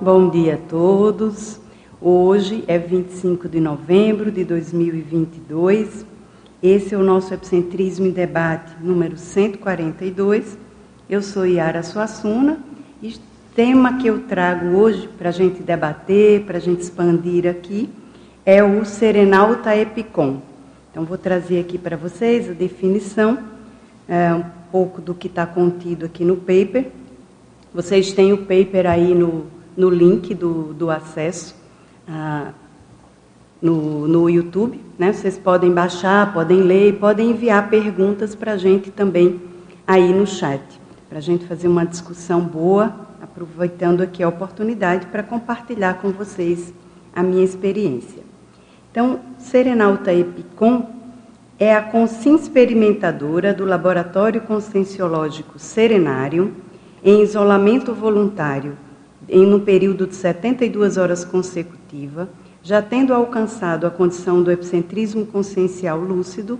Bom 0.00 0.30
dia 0.30 0.54
a 0.54 0.58
todos. 0.58 1.58
Hoje 2.00 2.62
é 2.68 2.78
25 2.78 3.48
de 3.48 3.58
novembro 3.58 4.30
de 4.30 4.44
2022. 4.44 6.06
Esse 6.62 6.94
é 6.94 6.96
o 6.96 7.02
nosso 7.02 7.34
Epicentrismo 7.34 8.06
em 8.06 8.12
Debate 8.12 8.76
número 8.80 9.16
142. 9.16 10.56
Eu 11.10 11.20
sou 11.20 11.44
Yara 11.44 11.82
Suassuna 11.82 12.60
e 13.02 13.08
o 13.08 13.14
tema 13.56 13.98
que 13.98 14.06
eu 14.06 14.20
trago 14.20 14.66
hoje 14.76 15.08
para 15.18 15.30
a 15.30 15.32
gente 15.32 15.64
debater, 15.64 16.44
para 16.44 16.58
a 16.58 16.60
gente 16.60 16.80
expandir 16.80 17.48
aqui, 17.48 17.90
é 18.46 18.62
o 18.62 18.84
Serenalta 18.84 19.76
Epicom. 19.76 20.40
Então, 20.92 21.04
vou 21.04 21.18
trazer 21.18 21.58
aqui 21.58 21.76
para 21.76 21.96
vocês 21.96 22.48
a 22.48 22.52
definição, 22.52 23.36
é, 24.08 24.32
um 24.32 24.44
pouco 24.70 25.02
do 25.02 25.12
que 25.12 25.26
está 25.26 25.44
contido 25.44 26.06
aqui 26.06 26.24
no 26.24 26.36
paper. 26.36 26.86
Vocês 27.74 28.12
têm 28.12 28.32
o 28.32 28.38
paper 28.38 28.86
aí 28.86 29.12
no, 29.12 29.57
no 29.78 29.88
link 29.88 30.34
do, 30.34 30.74
do 30.74 30.90
acesso 30.90 31.54
ah, 32.08 32.50
no, 33.62 34.08
no 34.08 34.28
YouTube. 34.28 34.80
Né? 34.98 35.12
Vocês 35.12 35.38
podem 35.38 35.70
baixar, 35.70 36.32
podem 36.34 36.62
ler, 36.62 36.98
podem 36.98 37.30
enviar 37.30 37.70
perguntas 37.70 38.34
para 38.34 38.54
a 38.54 38.56
gente 38.56 38.90
também 38.90 39.40
aí 39.86 40.12
no 40.12 40.26
chat, 40.26 40.60
para 41.08 41.18
a 41.18 41.20
gente 41.20 41.46
fazer 41.46 41.68
uma 41.68 41.86
discussão 41.86 42.40
boa, 42.40 42.92
aproveitando 43.22 44.00
aqui 44.00 44.20
a 44.20 44.28
oportunidade 44.28 45.06
para 45.06 45.22
compartilhar 45.22 45.94
com 45.94 46.10
vocês 46.10 46.74
a 47.14 47.22
minha 47.22 47.44
experiência. 47.44 48.24
Então, 48.90 49.20
Serenalta 49.38 50.12
Epicom 50.12 50.90
é 51.56 51.72
a 51.72 51.82
consciência 51.82 52.46
experimentadora 52.46 53.54
do 53.54 53.64
Laboratório 53.64 54.40
Conscienciológico 54.40 55.56
Serenário 55.56 56.52
em 57.02 57.22
isolamento 57.22 57.94
voluntário 57.94 58.76
em 59.28 59.52
um 59.52 59.60
período 59.60 60.06
de 60.06 60.14
72 60.14 60.96
horas 60.96 61.24
consecutiva, 61.24 62.28
já 62.62 62.80
tendo 62.80 63.12
alcançado 63.12 63.86
a 63.86 63.90
condição 63.90 64.42
do 64.42 64.50
epicentrismo 64.50 65.26
consciencial 65.26 65.98
lúcido, 65.98 66.58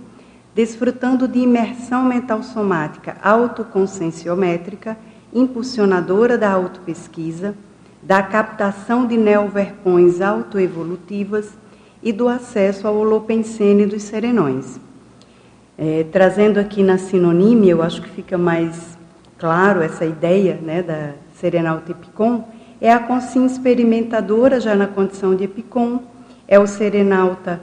desfrutando 0.53 1.27
de 1.27 1.39
imersão 1.39 2.03
mental 2.03 2.43
somática 2.43 3.17
autoconscienciométrica, 3.21 4.97
impulsionadora 5.33 6.37
da 6.37 6.51
autopesquisa, 6.51 7.55
da 8.01 8.23
captação 8.23 9.05
de 9.05 9.17
neoverpões 9.17 10.21
autoevolutivas 10.21 11.57
e 12.01 12.11
do 12.11 12.27
acesso 12.27 12.87
ao 12.87 12.95
holopensene 12.95 13.85
dos 13.85 14.03
serenões. 14.03 14.79
É, 15.77 16.05
trazendo 16.11 16.59
aqui 16.59 16.83
na 16.83 16.97
sinonímia, 16.97 17.71
eu 17.71 17.81
acho 17.81 18.01
que 18.01 18.09
fica 18.09 18.37
mais 18.37 18.97
claro 19.37 19.81
essa 19.81 20.05
ideia 20.05 20.59
né, 20.61 20.81
da 20.83 21.13
Serenalta 21.35 21.91
Epicom, 21.91 22.43
é 22.81 22.91
a 22.91 22.99
consciência 22.99 23.57
experimentadora 23.57 24.59
já 24.59 24.75
na 24.75 24.87
condição 24.87 25.35
de 25.35 25.43
Epicom, 25.43 26.03
é 26.47 26.57
o 26.57 26.65
Serenalta 26.65 27.61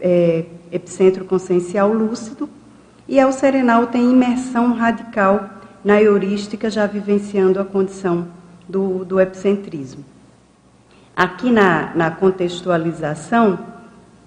é, 0.00 0.44
Epicentro 0.70 1.24
Consciencial 1.24 1.92
Lúcido, 1.92 2.48
e 3.06 3.18
é 3.18 3.26
o 3.26 3.32
Serenalta 3.32 3.96
em 3.96 4.10
imersão 4.10 4.74
radical 4.74 5.48
na 5.84 6.02
heurística, 6.02 6.68
já 6.68 6.86
vivenciando 6.86 7.60
a 7.60 7.64
condição 7.64 8.28
do, 8.68 9.04
do 9.04 9.18
epicentrismo. 9.18 10.04
Aqui 11.16 11.50
na, 11.50 11.94
na 11.94 12.10
contextualização, 12.10 13.58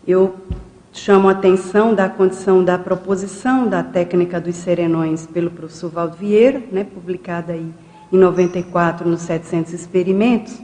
eu 0.07 0.35
chamo 0.91 1.29
a 1.29 1.33
atenção 1.33 1.93
da 1.93 2.09
condição 2.09 2.63
da 2.63 2.77
proposição 2.77 3.67
da 3.67 3.83
técnica 3.83 4.41
dos 4.41 4.55
serenões 4.55 5.27
pelo 5.27 5.51
professor 5.51 5.89
Valdo 5.89 6.17
Vieira, 6.17 6.61
né, 6.71 6.83
publicada 6.83 7.53
aí 7.53 7.71
em 8.11 8.17
94 8.17 9.09
nos 9.09 9.21
700 9.21 9.73
experimentos, 9.73 10.59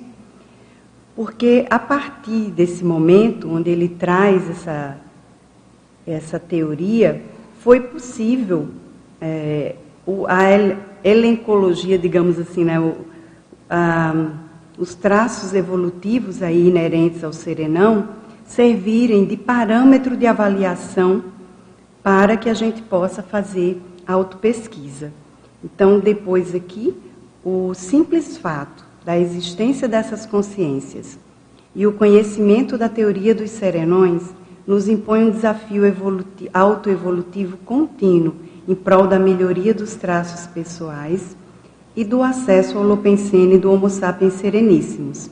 porque 1.16 1.66
a 1.70 1.80
partir 1.80 2.52
desse 2.52 2.84
momento 2.84 3.50
onde 3.50 3.70
ele 3.70 3.90
traz 3.90 4.50
essa, 4.50 4.98
essa 6.06 6.40
teoria, 6.40 7.24
foi 7.60 7.80
possível 7.80 8.68
é, 9.20 9.76
a 10.28 10.44
elencologia, 11.04 11.98
digamos 11.98 12.38
assim, 12.38 12.64
né, 12.64 12.80
o, 12.80 12.98
a, 13.70 14.14
os 14.78 14.94
traços 14.94 15.54
evolutivos 15.54 16.44
aí 16.44 16.68
inerentes 16.68 17.24
ao 17.24 17.34
serenão 17.34 18.10
servirem 18.46 19.26
de 19.26 19.36
parâmetro 19.36 20.16
de 20.16 20.28
avaliação 20.28 21.24
para 22.04 22.38
que 22.38 22.50
a 22.50 22.54
gente 22.54 22.82
possa 22.82 23.22
fazer 23.22 23.82
autopesquisa. 24.08 25.12
Então, 25.64 26.00
depois 26.00 26.56
aqui, 26.56 26.96
o 27.50 27.74
simples 27.74 28.38
fato 28.38 28.84
da 29.06 29.18
existência 29.18 29.88
dessas 29.88 30.26
consciências 30.26 31.18
e 31.74 31.88
o 31.88 31.94
conhecimento 31.94 32.78
da 32.78 32.90
teoria 32.90 33.34
dos 33.34 33.52
serenões 33.52 34.22
nos 34.68 34.90
impõe 34.90 35.24
um 35.24 35.30
desafio 35.32 35.84
autoevolutivo 36.54 37.56
contínuo 37.64 38.36
em 38.68 38.76
prol 38.76 39.08
da 39.08 39.18
melhoria 39.18 39.74
dos 39.74 39.96
traços 39.96 40.46
pessoais 40.48 41.38
e 41.96 42.04
do 42.04 42.22
acesso 42.22 42.78
ao 42.78 42.84
Lopensene 42.84 43.58
do 43.58 43.72
Homo 43.72 43.90
sapiens 43.90 44.34
sereníssimos. 44.34 45.30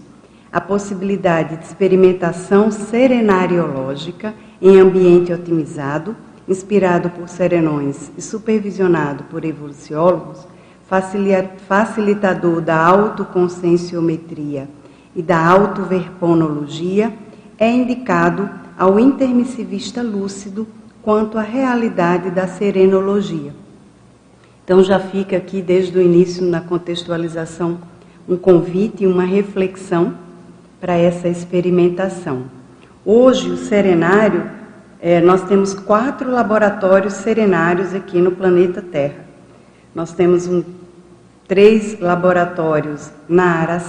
A 0.50 0.62
possibilidade 0.62 1.58
de 1.58 1.66
experimentação 1.66 2.72
serenariológica 2.72 4.34
em 4.62 4.80
ambiente 4.80 5.34
otimizado, 5.34 6.16
inspirado 6.47 7.09
por 7.09 7.28
serenões 7.28 8.09
e 8.18 8.22
supervisionado 8.22 9.26
por 9.26 9.44
evoluciólogos, 9.44 10.55
facilitador 10.88 12.62
da 12.62 12.78
autoconscienciometria 12.78 14.68
e 15.16 15.22
da 15.22 15.38
autoverponologia, 15.47 17.12
é 17.57 17.69
indicado 17.69 18.50
ao 18.78 19.00
intermissivista 19.00 20.03
lúcido 20.03 20.68
quanto 21.01 21.38
à 21.38 21.41
realidade 21.41 22.29
da 22.29 22.47
serenologia. 22.47 23.53
Então 24.63 24.84
já 24.84 25.00
fica 25.00 25.38
aqui 25.38 25.62
desde 25.62 25.97
o 25.97 26.01
início 26.01 26.44
na 26.44 26.59
contextualização 26.59 27.78
um 28.28 28.35
convite 28.35 29.03
e 29.03 29.07
uma 29.07 29.23
reflexão 29.23 30.16
para 30.81 30.96
essa 30.96 31.28
experimentação. 31.28 32.44
Hoje 33.06 33.52
o 33.52 33.57
serenário, 33.57 34.50
é, 35.00 35.22
nós 35.22 35.44
temos 35.44 35.73
quatro 35.73 36.31
laboratórios 36.31 37.13
serenários 37.13 37.94
aqui 37.94 38.19
no 38.19 38.31
planeta 38.31 38.81
Terra. 38.81 39.25
Nós 39.96 40.12
temos 40.12 40.46
um, 40.46 40.62
três 41.48 41.98
laboratórios 42.02 43.14
na 43.30 43.46
área 43.46 43.82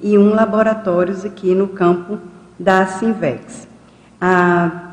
e 0.00 0.16
um 0.16 0.32
laboratório 0.32 1.16
aqui 1.26 1.52
no 1.52 1.66
campo 1.66 2.16
da 2.56 2.86
Sinvex. 2.86 3.66
A 4.20 4.92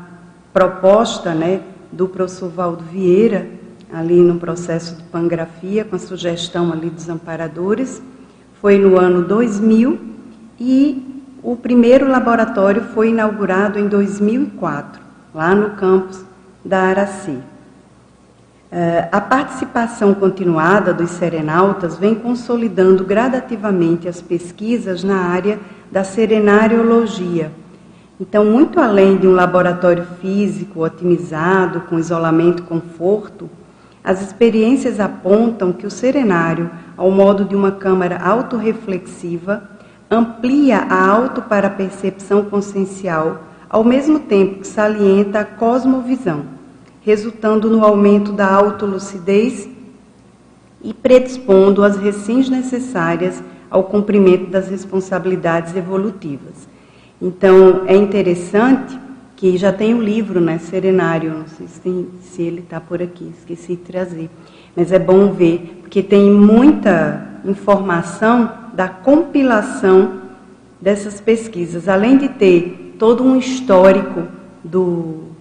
proposta 0.52 1.32
né, 1.32 1.60
do 1.92 2.08
professor 2.08 2.50
Valdo 2.50 2.82
Vieira 2.82 3.46
ali 3.92 4.20
no 4.20 4.40
processo 4.40 4.96
de 4.96 5.04
pangrafia, 5.04 5.84
com 5.84 5.94
a 5.94 6.00
sugestão 6.00 6.72
ali 6.72 6.90
dos 6.90 7.08
amparadores, 7.08 8.02
foi 8.60 8.76
no 8.76 8.98
ano 8.98 9.22
2000 9.22 10.00
e 10.58 11.22
o 11.44 11.54
primeiro 11.54 12.08
laboratório 12.08 12.82
foi 12.92 13.10
inaugurado 13.10 13.78
em 13.78 13.86
2004, 13.86 15.00
lá 15.32 15.54
no 15.54 15.76
campus 15.76 16.24
da 16.64 16.80
Araci. 16.80 17.38
Eh, 18.76 19.08
a 19.12 19.20
participação 19.20 20.12
continuada 20.12 20.92
dos 20.92 21.10
serenautas 21.10 21.96
vem 21.96 22.12
consolidando 22.12 23.04
gradativamente 23.04 24.08
as 24.08 24.20
pesquisas 24.20 25.04
na 25.04 25.16
área 25.28 25.60
da 25.92 26.02
serenariologia. 26.02 27.52
Então, 28.20 28.44
muito 28.44 28.80
além 28.80 29.16
de 29.16 29.28
um 29.28 29.32
laboratório 29.32 30.04
físico 30.20 30.82
otimizado, 30.82 31.82
com 31.82 32.00
isolamento 32.00 32.64
e 32.64 32.66
conforto, 32.66 33.48
as 34.02 34.20
experiências 34.20 34.98
apontam 34.98 35.72
que 35.72 35.86
o 35.86 35.90
serenário, 35.90 36.68
ao 36.96 37.12
modo 37.12 37.44
de 37.44 37.54
uma 37.54 37.70
câmara 37.70 38.18
autorreflexiva, 38.18 39.62
amplia 40.10 40.78
a 40.78 41.10
auto-para-percepção 41.10 42.42
consciencial, 42.46 43.44
ao 43.70 43.84
mesmo 43.84 44.18
tempo 44.18 44.62
que 44.62 44.66
salienta 44.66 45.38
a 45.38 45.44
cosmovisão, 45.44 46.42
resultando 47.04 47.68
no 47.68 47.84
aumento 47.84 48.32
da 48.32 48.50
autolucidez 48.50 49.68
e 50.82 50.92
predispondo 50.94 51.84
as 51.84 51.96
recins 51.96 52.48
necessárias 52.48 53.42
ao 53.70 53.84
cumprimento 53.84 54.50
das 54.50 54.68
responsabilidades 54.68 55.76
evolutivas. 55.76 56.68
Então, 57.20 57.82
é 57.86 57.96
interessante 57.96 58.98
que 59.36 59.56
já 59.56 59.72
tem 59.72 59.92
o 59.92 59.98
um 59.98 60.02
livro, 60.02 60.40
né, 60.40 60.58
Serenário, 60.58 61.30
não 61.32 61.46
sei 61.46 61.66
se, 61.66 61.80
tem, 61.80 62.08
se 62.22 62.42
ele 62.42 62.60
está 62.60 62.80
por 62.80 63.02
aqui, 63.02 63.32
esqueci 63.38 63.76
de 63.76 63.82
trazer. 63.82 64.30
Mas 64.74 64.92
é 64.92 64.98
bom 64.98 65.32
ver, 65.32 65.80
porque 65.80 66.02
tem 66.02 66.30
muita 66.30 67.26
informação 67.44 68.50
da 68.72 68.88
compilação 68.88 70.20
dessas 70.80 71.20
pesquisas, 71.20 71.88
além 71.88 72.16
de 72.16 72.28
ter 72.28 72.94
todo 72.98 73.24
um 73.24 73.36
histórico 73.36 74.22
do, 74.62 75.33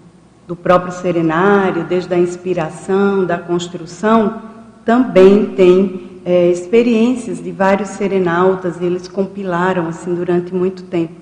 do 0.47 0.55
próprio 0.55 0.91
serenário, 0.91 1.85
desde 1.85 2.13
a 2.13 2.17
inspiração, 2.17 3.25
da 3.25 3.37
construção, 3.37 4.41
também 4.83 5.45
tem 5.47 6.19
é, 6.25 6.49
experiências 6.49 7.41
de 7.41 7.51
vários 7.51 7.89
serenautas, 7.89 8.81
eles 8.81 9.07
compilaram 9.07 9.87
assim 9.87 10.13
durante 10.13 10.53
muito 10.53 10.83
tempo. 10.83 11.13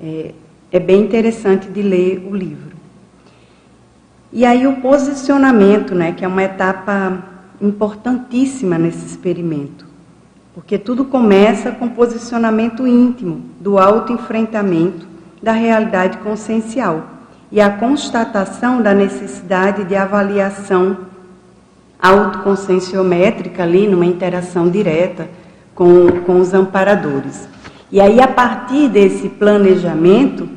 É, 0.00 0.32
é 0.70 0.78
bem 0.78 1.02
interessante 1.02 1.68
de 1.68 1.82
ler 1.82 2.26
o 2.28 2.34
livro. 2.34 2.76
E 4.32 4.44
aí 4.44 4.66
o 4.66 4.80
posicionamento, 4.80 5.94
né, 5.94 6.12
que 6.12 6.24
é 6.24 6.28
uma 6.28 6.42
etapa 6.42 7.24
importantíssima 7.60 8.76
nesse 8.76 9.06
experimento. 9.06 9.86
Porque 10.54 10.76
tudo 10.76 11.04
começa 11.04 11.70
com 11.70 11.88
posicionamento 11.88 12.86
íntimo 12.86 13.42
do 13.60 13.78
autoenfrentamento 13.78 15.06
da 15.40 15.52
realidade 15.52 16.18
consciencial 16.18 17.17
e 17.50 17.60
a 17.60 17.70
constatação 17.70 18.82
da 18.82 18.92
necessidade 18.94 19.84
de 19.84 19.96
avaliação 19.96 20.98
autoconscienciométrica 22.00 23.62
ali, 23.62 23.88
numa 23.88 24.06
interação 24.06 24.70
direta 24.70 25.28
com, 25.74 26.20
com 26.24 26.40
os 26.40 26.54
amparadores. 26.54 27.48
E 27.90 28.00
aí, 28.00 28.20
a 28.20 28.28
partir 28.28 28.88
desse 28.88 29.28
planejamento, 29.28 30.48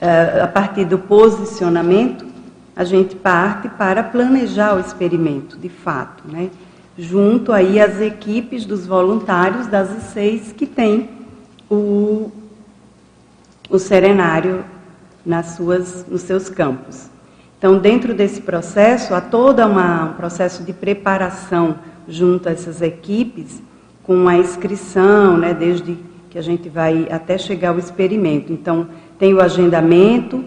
eh, 0.00 0.40
a 0.42 0.46
partir 0.46 0.84
do 0.84 0.98
posicionamento, 0.98 2.24
a 2.74 2.84
gente 2.84 3.16
parte 3.16 3.68
para 3.68 4.02
planejar 4.02 4.76
o 4.76 4.80
experimento, 4.80 5.58
de 5.58 5.68
fato, 5.68 6.22
né? 6.26 6.48
junto 6.96 7.52
aí 7.52 7.80
às 7.80 8.00
equipes 8.00 8.64
dos 8.64 8.86
voluntários 8.86 9.66
das 9.66 9.88
seis 10.12 10.52
que 10.52 10.66
tem 10.66 11.08
o, 11.70 12.30
o 13.68 13.78
serenário 13.78 14.64
nas 15.24 15.56
suas, 15.56 16.06
nos 16.08 16.22
seus 16.22 16.48
campos. 16.48 17.08
Então, 17.58 17.78
dentro 17.78 18.14
desse 18.14 18.40
processo, 18.40 19.14
há 19.14 19.20
todo 19.20 19.60
uma, 19.64 20.06
um 20.06 20.12
processo 20.14 20.62
de 20.62 20.72
preparação 20.72 21.76
junto 22.08 22.48
a 22.48 22.52
essas 22.52 22.80
equipes, 22.80 23.62
com 24.02 24.26
a 24.26 24.36
inscrição, 24.36 25.36
né, 25.36 25.52
desde 25.52 25.98
que 26.30 26.38
a 26.38 26.42
gente 26.42 26.68
vai 26.68 27.06
até 27.10 27.36
chegar 27.36 27.70
ao 27.70 27.78
experimento. 27.78 28.52
Então, 28.52 28.88
tem 29.18 29.34
o 29.34 29.40
agendamento, 29.42 30.42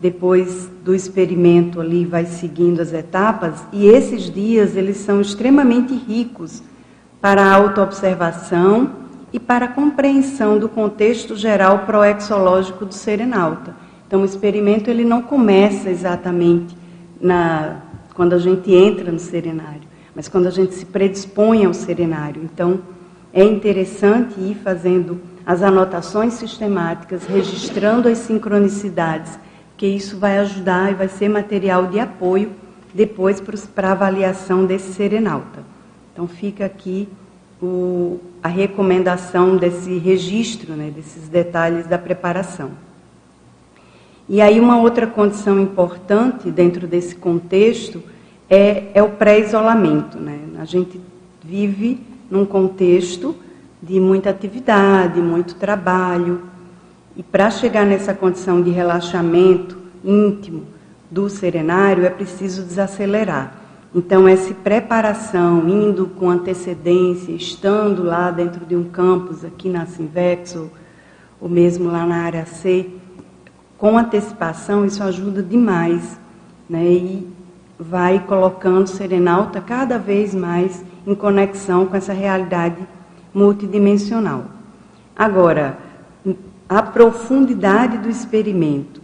depois 0.00 0.70
do 0.84 0.94
experimento 0.94 1.80
ali 1.80 2.04
vai 2.04 2.26
seguindo 2.26 2.80
as 2.80 2.92
etapas, 2.92 3.64
e 3.72 3.86
esses 3.86 4.30
dias 4.30 4.76
eles 4.76 4.98
são 4.98 5.20
extremamente 5.20 5.94
ricos 5.94 6.62
para 7.20 7.42
a 7.42 7.54
autoobservação 7.54 8.90
e 9.32 9.40
para 9.40 9.64
a 9.64 9.68
compreensão 9.68 10.58
do 10.58 10.68
contexto 10.68 11.34
geral 11.34 11.80
proexológico 11.80 12.84
do 12.84 12.94
serenalta. 12.94 13.74
Então, 14.14 14.22
o 14.22 14.26
experimento 14.26 14.88
ele 14.88 15.04
não 15.04 15.20
começa 15.20 15.90
exatamente 15.90 16.76
na, 17.20 17.80
quando 18.14 18.32
a 18.34 18.38
gente 18.38 18.72
entra 18.72 19.10
no 19.10 19.18
serenário, 19.18 19.80
mas 20.14 20.28
quando 20.28 20.46
a 20.46 20.52
gente 20.52 20.72
se 20.72 20.86
predispõe 20.86 21.64
ao 21.64 21.74
serenário. 21.74 22.40
Então, 22.44 22.78
é 23.32 23.42
interessante 23.42 24.38
ir 24.38 24.54
fazendo 24.62 25.20
as 25.44 25.64
anotações 25.64 26.34
sistemáticas, 26.34 27.24
registrando 27.24 28.08
as 28.08 28.18
sincronicidades, 28.18 29.36
que 29.76 29.84
isso 29.84 30.16
vai 30.16 30.38
ajudar 30.38 30.92
e 30.92 30.94
vai 30.94 31.08
ser 31.08 31.28
material 31.28 31.88
de 31.88 31.98
apoio 31.98 32.52
depois 32.94 33.42
para 33.74 33.88
a 33.88 33.92
avaliação 33.92 34.64
desse 34.64 34.92
serenalta. 34.92 35.64
Então, 36.12 36.28
fica 36.28 36.64
aqui 36.64 37.08
o, 37.60 38.20
a 38.40 38.46
recomendação 38.46 39.56
desse 39.56 39.98
registro, 39.98 40.74
né, 40.74 40.92
desses 40.94 41.28
detalhes 41.28 41.88
da 41.88 41.98
preparação. 41.98 42.93
E 44.28 44.40
aí 44.40 44.58
uma 44.58 44.80
outra 44.80 45.06
condição 45.06 45.60
importante 45.60 46.50
dentro 46.50 46.86
desse 46.86 47.14
contexto 47.14 48.02
é, 48.48 48.84
é 48.94 49.02
o 49.02 49.10
pré-isolamento. 49.10 50.18
Né? 50.18 50.38
A 50.58 50.64
gente 50.64 51.00
vive 51.42 52.00
num 52.30 52.46
contexto 52.46 53.36
de 53.82 54.00
muita 54.00 54.30
atividade, 54.30 55.20
muito 55.20 55.56
trabalho, 55.56 56.42
e 57.16 57.22
para 57.22 57.50
chegar 57.50 57.84
nessa 57.84 58.14
condição 58.14 58.62
de 58.62 58.70
relaxamento 58.70 59.76
íntimo 60.02 60.64
do 61.10 61.28
serenário 61.28 62.04
é 62.04 62.10
preciso 62.10 62.62
desacelerar. 62.62 63.54
Então, 63.94 64.26
essa 64.26 64.52
preparação, 64.52 65.68
indo 65.68 66.06
com 66.06 66.28
antecedência, 66.28 67.30
estando 67.30 68.02
lá 68.02 68.32
dentro 68.32 68.64
de 68.66 68.74
um 68.74 68.84
campus, 68.84 69.44
aqui 69.44 69.68
na 69.68 69.86
Sinvex, 69.86 70.56
ou, 70.56 70.70
ou 71.40 71.48
mesmo 71.48 71.88
lá 71.88 72.04
na 72.04 72.16
área 72.16 72.44
C, 72.44 72.90
com 73.78 73.98
antecipação, 73.98 74.84
isso 74.84 75.02
ajuda 75.02 75.42
demais, 75.42 76.18
né? 76.68 76.84
E 76.84 77.28
vai 77.78 78.20
colocando 78.20 78.84
o 78.84 78.88
Serenalta 78.88 79.60
cada 79.60 79.98
vez 79.98 80.34
mais 80.34 80.84
em 81.06 81.14
conexão 81.14 81.86
com 81.86 81.96
essa 81.96 82.12
realidade 82.12 82.76
multidimensional. 83.32 84.44
Agora, 85.16 85.78
a 86.68 86.82
profundidade 86.82 87.98
do 87.98 88.08
experimento 88.08 89.02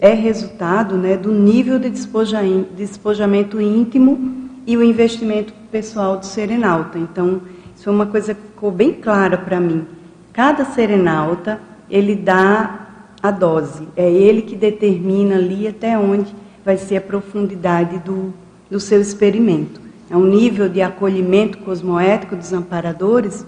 é 0.00 0.12
resultado 0.12 0.96
né, 0.96 1.16
do 1.16 1.30
nível 1.30 1.78
de 1.78 1.90
despojamento 1.90 3.60
íntimo 3.60 4.48
e 4.66 4.76
o 4.76 4.82
investimento 4.82 5.52
pessoal 5.70 6.16
do 6.16 6.26
serenalta. 6.26 6.98
Então, 6.98 7.40
isso 7.74 7.84
foi 7.84 7.92
uma 7.92 8.06
coisa 8.06 8.34
que 8.34 8.40
ficou 8.40 8.72
bem 8.72 8.92
clara 8.94 9.38
para 9.38 9.60
mim. 9.60 9.86
Cada 10.32 10.64
serenalta, 10.64 11.60
ele 11.88 12.16
dá 12.16 12.87
a 13.22 13.30
dose. 13.30 13.88
É 13.96 14.10
ele 14.10 14.42
que 14.42 14.56
determina 14.56 15.36
ali 15.36 15.66
até 15.66 15.98
onde 15.98 16.34
vai 16.64 16.76
ser 16.76 16.96
a 16.96 17.00
profundidade 17.00 17.98
do, 17.98 18.32
do 18.70 18.78
seu 18.78 19.00
experimento. 19.00 19.80
É 20.10 20.16
um 20.16 20.24
nível 20.24 20.68
de 20.68 20.80
acolhimento 20.80 21.58
cosmoético 21.58 22.36
dos 22.36 22.52
amparadores 22.52 23.44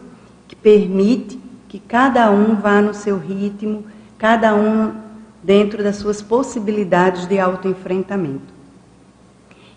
que 0.49 0.57
permite 0.57 1.39
que 1.69 1.79
cada 1.79 2.31
um 2.31 2.57
vá 2.57 2.83
no 2.83 2.93
seu 2.93 3.17
ritmo, 3.17 3.85
cada 4.19 4.55
um 4.55 4.93
dentro 5.43 5.83
das 5.83 5.97
suas 5.97 6.21
possibilidades 6.21 7.27
de 7.27 7.39
autoenfrentamento. 7.39 8.61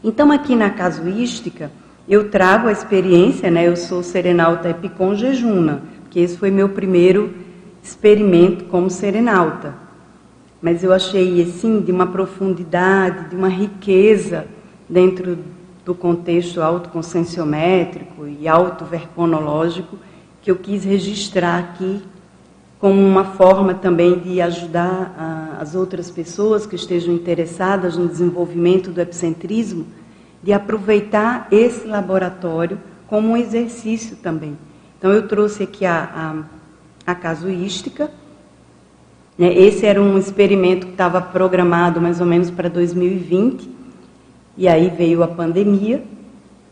Então, 0.04 0.32
aqui 0.32 0.56
na 0.56 0.70
casuística, 0.70 1.72
eu 2.10 2.30
trago 2.30 2.68
a 2.68 2.72
experiência, 2.72 3.50
né? 3.50 3.66
Eu 3.66 3.78
sou 3.78 4.04
serenalta 4.04 4.70
Epicon 4.70 5.16
Jejuna, 5.16 5.84
que 6.10 6.20
esse 6.20 6.38
foi 6.38 6.52
meu 6.52 6.68
primeiro 6.68 7.34
experimento 7.82 8.66
como 8.66 8.90
serenalta 8.90 9.83
mas 10.64 10.82
eu 10.82 10.94
achei 10.94 11.42
assim 11.42 11.82
de 11.82 11.92
uma 11.92 12.08
profundidade, 12.08 13.32
de 13.32 13.36
uma 13.36 13.50
riqueza 13.50 14.48
dentro 14.88 15.38
do 15.84 15.94
contexto 15.94 16.62
autoconscienciométrico 16.62 18.26
e 18.26 18.48
autoverponológico 18.48 19.98
que 20.42 20.50
eu 20.50 20.56
quis 20.56 20.86
registrar 20.86 21.60
aqui 21.60 22.02
como 22.80 23.02
uma 23.02 23.26
forma 23.26 23.74
também 23.74 24.18
de 24.20 24.40
ajudar 24.40 25.14
a, 25.18 25.62
as 25.62 25.76
outras 25.76 26.10
pessoas 26.10 26.66
que 26.66 26.78
estejam 26.78 27.14
interessadas 27.14 27.98
no 27.98 28.08
desenvolvimento 28.08 28.90
do 28.90 29.02
epicentrismo, 29.02 29.86
de 30.42 30.54
aproveitar 30.54 31.46
esse 31.52 31.86
laboratório 31.86 32.80
como 33.08 33.30
um 33.30 33.38
exercício 33.38 34.16
também. 34.16 34.58
Então 34.98 35.12
eu 35.12 35.28
trouxe 35.28 35.64
aqui 35.64 35.86
a, 35.86 36.46
a, 37.06 37.12
a 37.12 37.16
casuística, 37.16 38.10
né? 39.38 39.54
Esse 39.54 39.86
era 39.86 40.02
um 40.02 40.18
experimento 40.18 40.88
que 40.88 40.92
estava 40.94 41.22
programado 41.22 42.00
mais 42.00 42.20
ou 42.20 42.26
menos 42.26 42.52
para 42.52 42.70
2020, 42.70 43.70
e 44.58 44.68
aí 44.68 44.90
veio 44.90 45.24
a 45.24 45.28
pandemia, 45.28 46.04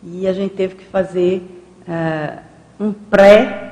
e 0.04 0.28
a 0.28 0.34
gente 0.34 0.54
teve 0.54 0.76
que 0.76 0.86
fazer 0.86 1.44
uh, 1.88 2.40
um 2.80 2.92
pré, 2.92 3.70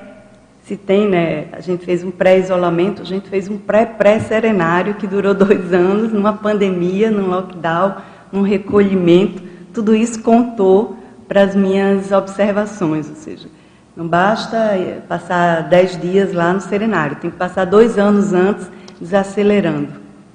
se 0.63 0.75
tem, 0.75 1.07
né? 1.07 1.47
A 1.51 1.61
gente 1.61 1.83
fez 1.83 2.03
um 2.03 2.11
pré-isolamento, 2.11 3.01
a 3.01 3.05
gente 3.05 3.27
fez 3.29 3.47
um 3.47 3.57
pré-pré-serenário 3.57 4.95
que 4.95 5.07
durou 5.07 5.33
dois 5.33 5.73
anos, 5.73 6.11
numa 6.11 6.33
pandemia, 6.33 7.09
num 7.09 7.27
lockdown, 7.29 7.95
num 8.31 8.41
recolhimento, 8.41 9.41
tudo 9.73 9.95
isso 9.95 10.21
contou 10.21 10.97
para 11.27 11.43
as 11.43 11.55
minhas 11.55 12.11
observações, 12.11 13.07
ou 13.09 13.15
seja, 13.15 13.47
não 13.95 14.07
basta 14.07 14.57
eh, 14.57 15.01
passar 15.07 15.63
dez 15.69 15.99
dias 15.99 16.33
lá 16.33 16.53
no 16.53 16.61
serenário, 16.61 17.17
tem 17.17 17.29
que 17.29 17.37
passar 17.37 17.65
dois 17.65 17.97
anos 17.97 18.33
antes 18.33 18.67
desacelerando, 18.99 19.93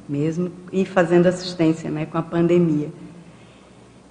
mesmo 0.09 0.51
e 0.73 0.85
fazendo 0.85 1.27
assistência 1.27 1.91
né, 1.91 2.07
com 2.07 2.19
a 2.19 2.23
pandemia. 2.23 2.89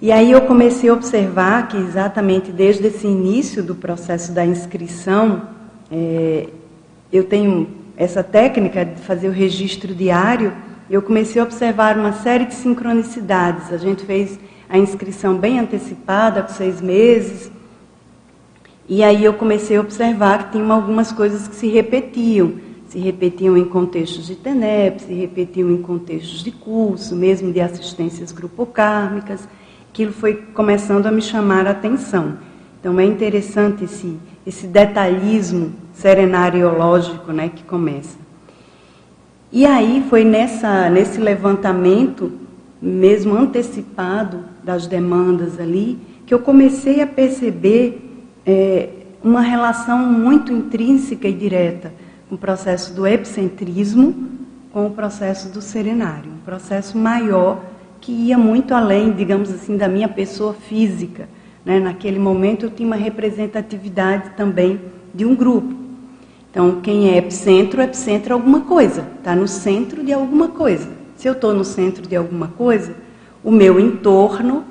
E 0.00 0.12
aí 0.12 0.30
eu 0.30 0.42
comecei 0.42 0.90
a 0.90 0.92
observar 0.92 1.68
que 1.68 1.76
exatamente 1.76 2.52
desde 2.52 2.86
esse 2.86 3.06
início 3.06 3.62
do 3.62 3.74
processo 3.74 4.32
da 4.32 4.44
inscrição, 4.44 5.42
é, 5.90 6.48
eu 7.12 7.24
tenho 7.24 7.68
essa 7.96 8.22
técnica 8.22 8.84
de 8.84 9.00
fazer 9.00 9.28
o 9.28 9.32
registro 9.32 9.94
diário, 9.94 10.52
eu 10.90 11.00
comecei 11.00 11.40
a 11.40 11.44
observar 11.44 11.96
uma 11.96 12.12
série 12.12 12.44
de 12.44 12.54
sincronicidades. 12.54 13.72
A 13.72 13.78
gente 13.78 14.04
fez 14.04 14.38
a 14.68 14.76
inscrição 14.76 15.36
bem 15.38 15.58
antecipada, 15.58 16.42
com 16.42 16.52
seis 16.52 16.80
meses, 16.80 17.50
e 18.86 19.02
aí 19.02 19.24
eu 19.24 19.32
comecei 19.32 19.76
a 19.76 19.80
observar 19.80 20.44
que 20.44 20.52
tinham 20.52 20.70
algumas 20.70 21.10
coisas 21.10 21.48
que 21.48 21.54
se 21.54 21.68
repetiam 21.68 22.63
se 22.94 23.00
repetiam 23.00 23.56
em 23.56 23.64
contextos 23.64 24.28
de 24.28 24.36
TENEP, 24.36 25.02
se 25.02 25.12
repetiam 25.12 25.68
em 25.68 25.82
contextos 25.82 26.44
de 26.44 26.52
curso, 26.52 27.16
mesmo 27.16 27.52
de 27.52 27.60
assistências 27.60 28.30
grupocármicas. 28.30 29.48
Aquilo 29.90 30.12
foi 30.12 30.34
começando 30.54 31.06
a 31.06 31.10
me 31.10 31.20
chamar 31.20 31.66
a 31.66 31.70
atenção. 31.70 32.38
Então 32.78 33.00
é 33.00 33.04
interessante 33.04 33.82
esse, 33.82 34.16
esse 34.46 34.68
detalhismo 34.68 35.72
serenariológico 35.92 37.32
né, 37.32 37.50
que 37.52 37.64
começa. 37.64 38.16
E 39.50 39.66
aí 39.66 40.06
foi 40.08 40.24
nessa, 40.24 40.88
nesse 40.88 41.18
levantamento, 41.18 42.30
mesmo 42.80 43.34
antecipado 43.36 44.44
das 44.62 44.86
demandas 44.86 45.58
ali, 45.58 45.98
que 46.24 46.32
eu 46.32 46.38
comecei 46.38 47.00
a 47.00 47.08
perceber 47.08 48.08
é, 48.46 48.88
uma 49.20 49.40
relação 49.40 49.98
muito 49.98 50.52
intrínseca 50.52 51.26
e 51.26 51.32
direta 51.32 52.03
o 52.30 52.38
processo 52.38 52.94
do 52.94 53.06
epicentrismo 53.06 54.30
com 54.72 54.86
o 54.86 54.90
processo 54.90 55.48
do 55.50 55.62
serenário, 55.62 56.30
um 56.32 56.44
processo 56.44 56.98
maior 56.98 57.62
que 58.00 58.12
ia 58.12 58.36
muito 58.36 58.74
além, 58.74 59.12
digamos 59.12 59.50
assim, 59.50 59.76
da 59.76 59.88
minha 59.88 60.08
pessoa 60.08 60.52
física. 60.52 61.28
Né? 61.64 61.80
Naquele 61.80 62.18
momento 62.18 62.66
eu 62.66 62.70
tinha 62.70 62.86
uma 62.86 62.96
representatividade 62.96 64.30
também 64.36 64.80
de 65.14 65.24
um 65.24 65.34
grupo. 65.34 65.74
Então, 66.50 66.80
quem 66.80 67.10
é 67.10 67.16
epicentro, 67.16 67.80
epicentro 67.80 68.30
é 68.30 68.34
alguma 68.34 68.60
coisa, 68.60 69.06
está 69.18 69.34
no 69.34 69.48
centro 69.48 70.04
de 70.04 70.12
alguma 70.12 70.48
coisa. 70.48 70.88
Se 71.16 71.26
eu 71.26 71.32
estou 71.32 71.54
no 71.54 71.64
centro 71.64 72.06
de 72.06 72.14
alguma 72.14 72.48
coisa, 72.48 72.94
o 73.42 73.50
meu 73.50 73.80
entorno 73.80 74.64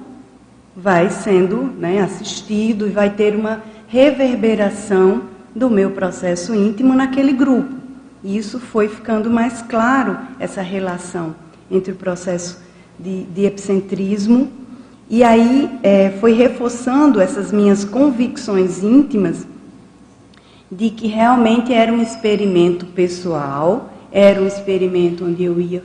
vai 0.75 1.09
sendo 1.09 1.63
né, 1.63 2.01
assistido 2.01 2.87
e 2.87 2.91
vai 2.91 3.09
ter 3.09 3.35
uma 3.35 3.63
reverberação 3.87 5.23
do 5.55 5.69
meu 5.69 5.91
processo 5.91 6.53
íntimo 6.53 6.93
naquele 6.93 7.33
grupo. 7.33 7.73
E 8.23 8.37
isso 8.37 8.59
foi 8.59 8.87
ficando 8.87 9.29
mais 9.29 9.61
claro, 9.61 10.17
essa 10.39 10.61
relação 10.61 11.35
entre 11.69 11.91
o 11.91 11.95
processo 11.95 12.59
de, 12.97 13.23
de 13.23 13.45
epicentrismo. 13.45 14.51
E 15.09 15.23
aí 15.23 15.69
é, 15.83 16.11
foi 16.19 16.33
reforçando 16.33 17.19
essas 17.19 17.51
minhas 17.51 17.83
convicções 17.83 18.81
íntimas 18.81 19.45
de 20.71 20.89
que 20.89 21.07
realmente 21.07 21.73
era 21.73 21.91
um 21.91 22.01
experimento 22.01 22.85
pessoal, 22.87 23.93
era 24.11 24.41
um 24.41 24.47
experimento 24.47 25.25
onde 25.25 25.43
eu 25.43 25.59
ia 25.59 25.83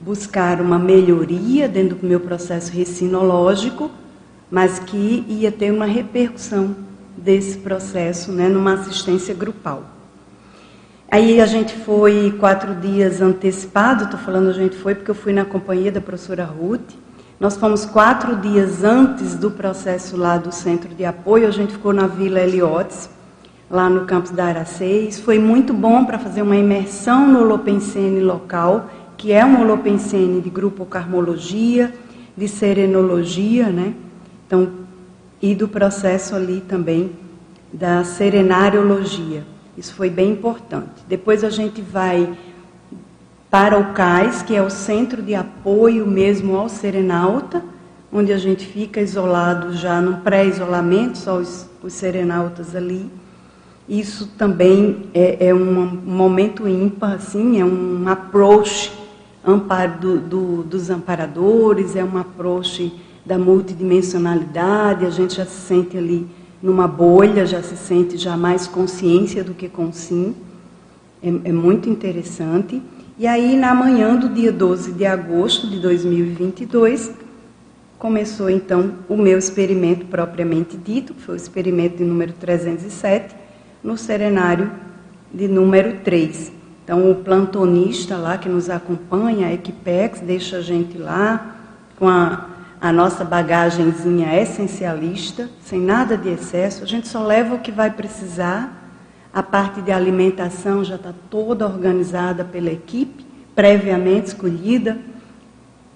buscar 0.00 0.60
uma 0.60 0.78
melhoria 0.78 1.68
dentro 1.68 1.96
do 1.96 2.06
meu 2.06 2.20
processo 2.20 2.72
recinológico, 2.72 3.90
mas 4.50 4.78
que 4.78 5.24
ia 5.28 5.50
ter 5.50 5.72
uma 5.72 5.84
repercussão 5.84 6.85
desse 7.26 7.58
processo 7.58 8.30
né, 8.30 8.48
numa 8.48 8.74
assistência 8.74 9.34
grupal. 9.34 9.82
Aí 11.10 11.40
a 11.40 11.46
gente 11.46 11.74
foi 11.74 12.36
quatro 12.38 12.72
dias 12.76 13.20
antecipado, 13.20 14.04
estou 14.04 14.18
falando 14.18 14.48
a 14.48 14.52
gente 14.52 14.76
foi 14.76 14.94
porque 14.94 15.10
eu 15.10 15.14
fui 15.14 15.32
na 15.32 15.44
companhia 15.44 15.90
da 15.90 16.00
professora 16.00 16.44
Ruth. 16.44 16.94
Nós 17.40 17.56
fomos 17.56 17.84
quatro 17.84 18.36
dias 18.36 18.84
antes 18.84 19.34
do 19.34 19.50
processo 19.50 20.16
lá 20.16 20.38
do 20.38 20.52
centro 20.52 20.94
de 20.94 21.04
apoio, 21.04 21.48
a 21.48 21.50
gente 21.50 21.72
ficou 21.72 21.92
na 21.92 22.06
Vila 22.06 22.38
Eliotes, 22.38 23.10
lá 23.68 23.90
no 23.90 24.04
campus 24.06 24.30
da 24.30 24.44
Aracês. 24.44 25.18
Foi 25.18 25.38
muito 25.40 25.74
bom 25.74 26.04
para 26.04 26.20
fazer 26.20 26.42
uma 26.42 26.56
imersão 26.56 27.26
no 27.26 27.40
Holopensene 27.40 28.20
local, 28.20 28.88
que 29.16 29.32
é 29.32 29.44
um 29.44 29.60
Holopensene 29.60 30.40
de 30.40 30.48
grupo 30.48 30.86
Carmologia, 30.86 31.92
de 32.36 32.46
Serenologia, 32.46 33.66
né? 33.66 33.94
Então, 34.46 34.85
e 35.40 35.54
do 35.54 35.68
processo 35.68 36.34
ali 36.34 36.60
também 36.60 37.12
da 37.72 38.04
Serenariologia. 38.04 39.44
Isso 39.76 39.94
foi 39.94 40.08
bem 40.08 40.32
importante. 40.32 41.04
Depois 41.06 41.44
a 41.44 41.50
gente 41.50 41.82
vai 41.82 42.36
para 43.50 43.78
o 43.78 43.92
CAIS, 43.92 44.42
que 44.42 44.54
é 44.54 44.62
o 44.62 44.70
Centro 44.70 45.22
de 45.22 45.34
Apoio 45.34 46.06
mesmo 46.06 46.56
ao 46.56 46.68
Serenauta, 46.68 47.62
onde 48.12 48.32
a 48.32 48.38
gente 48.38 48.64
fica 48.64 49.00
isolado 49.00 49.74
já 49.74 50.00
no 50.00 50.18
pré-isolamento, 50.18 51.18
só 51.18 51.36
os, 51.36 51.68
os 51.82 51.92
serenautas 51.92 52.74
ali. 52.74 53.10
Isso 53.88 54.28
também 54.38 55.04
é, 55.12 55.48
é 55.48 55.54
um, 55.54 55.80
um 55.80 55.86
momento 56.04 56.66
ímpar, 56.66 57.14
assim, 57.14 57.60
é 57.60 57.64
um 57.64 58.08
approach 58.08 58.92
amparo 59.44 60.00
do, 60.00 60.18
do, 60.18 60.62
dos 60.64 60.90
amparadores, 60.90 61.94
é 61.94 62.02
um 62.02 62.18
approach 62.18 62.92
da 63.26 63.36
multidimensionalidade, 63.36 65.04
a 65.04 65.10
gente 65.10 65.34
já 65.34 65.44
se 65.44 65.60
sente 65.66 65.98
ali 65.98 66.26
numa 66.62 66.86
bolha, 66.86 67.44
já 67.44 67.60
se 67.60 67.76
sente 67.76 68.16
já 68.16 68.36
mais 68.36 68.68
consciência 68.68 69.42
do 69.42 69.52
que 69.52 69.68
com 69.68 69.92
sim. 69.92 70.34
É, 71.20 71.28
é 71.28 71.52
muito 71.52 71.90
interessante. 71.90 72.80
E 73.18 73.26
aí, 73.26 73.56
na 73.56 73.74
manhã 73.74 74.14
do 74.14 74.28
dia 74.28 74.52
12 74.52 74.92
de 74.92 75.04
agosto 75.04 75.66
de 75.68 75.80
2022, 75.80 77.10
começou 77.98 78.48
então 78.48 78.92
o 79.08 79.16
meu 79.16 79.38
experimento 79.38 80.06
propriamente 80.06 80.76
dito, 80.76 81.12
que 81.12 81.22
foi 81.22 81.34
o 81.34 81.36
experimento 81.36 81.96
de 81.96 82.04
número 82.04 82.32
307, 82.34 83.34
no 83.82 83.98
serenário 83.98 84.70
de 85.32 85.48
número 85.48 85.98
3. 86.04 86.52
Então, 86.84 87.10
o 87.10 87.16
plantonista 87.16 88.16
lá 88.16 88.38
que 88.38 88.48
nos 88.48 88.70
acompanha, 88.70 89.48
a 89.48 89.52
Equipex, 89.52 90.20
deixa 90.20 90.58
a 90.58 90.60
gente 90.60 90.96
lá 90.96 91.56
com 91.98 92.08
a, 92.08 92.55
a 92.80 92.92
nossa 92.92 93.24
bagagenzinha 93.24 94.40
essencialista, 94.40 95.48
sem 95.62 95.80
nada 95.80 96.16
de 96.16 96.28
excesso. 96.28 96.84
A 96.84 96.86
gente 96.86 97.08
só 97.08 97.22
leva 97.22 97.54
o 97.54 97.60
que 97.60 97.72
vai 97.72 97.90
precisar. 97.90 98.90
A 99.32 99.42
parte 99.42 99.80
de 99.80 99.92
alimentação 99.92 100.84
já 100.84 100.96
está 100.96 101.12
toda 101.30 101.66
organizada 101.66 102.44
pela 102.44 102.70
equipe, 102.70 103.26
previamente 103.54 104.28
escolhida, 104.28 104.98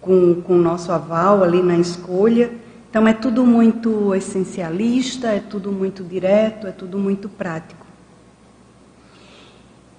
com, 0.01 0.41
com 0.43 0.55
o 0.55 0.63
nosso 0.63 0.91
aval 0.93 1.43
ali 1.43 1.63
na 1.63 1.77
escolha. 1.77 2.51
Então, 2.89 3.07
é 3.07 3.13
tudo 3.13 3.47
muito 3.47 4.15
essencialista, 4.15 5.29
é 5.29 5.41
tudo 5.41 5.71
muito 5.71 6.03
direto, 6.03 6.67
é 6.67 6.73
tudo 6.73 6.99
muito 6.99 7.29
prático. 7.29 7.87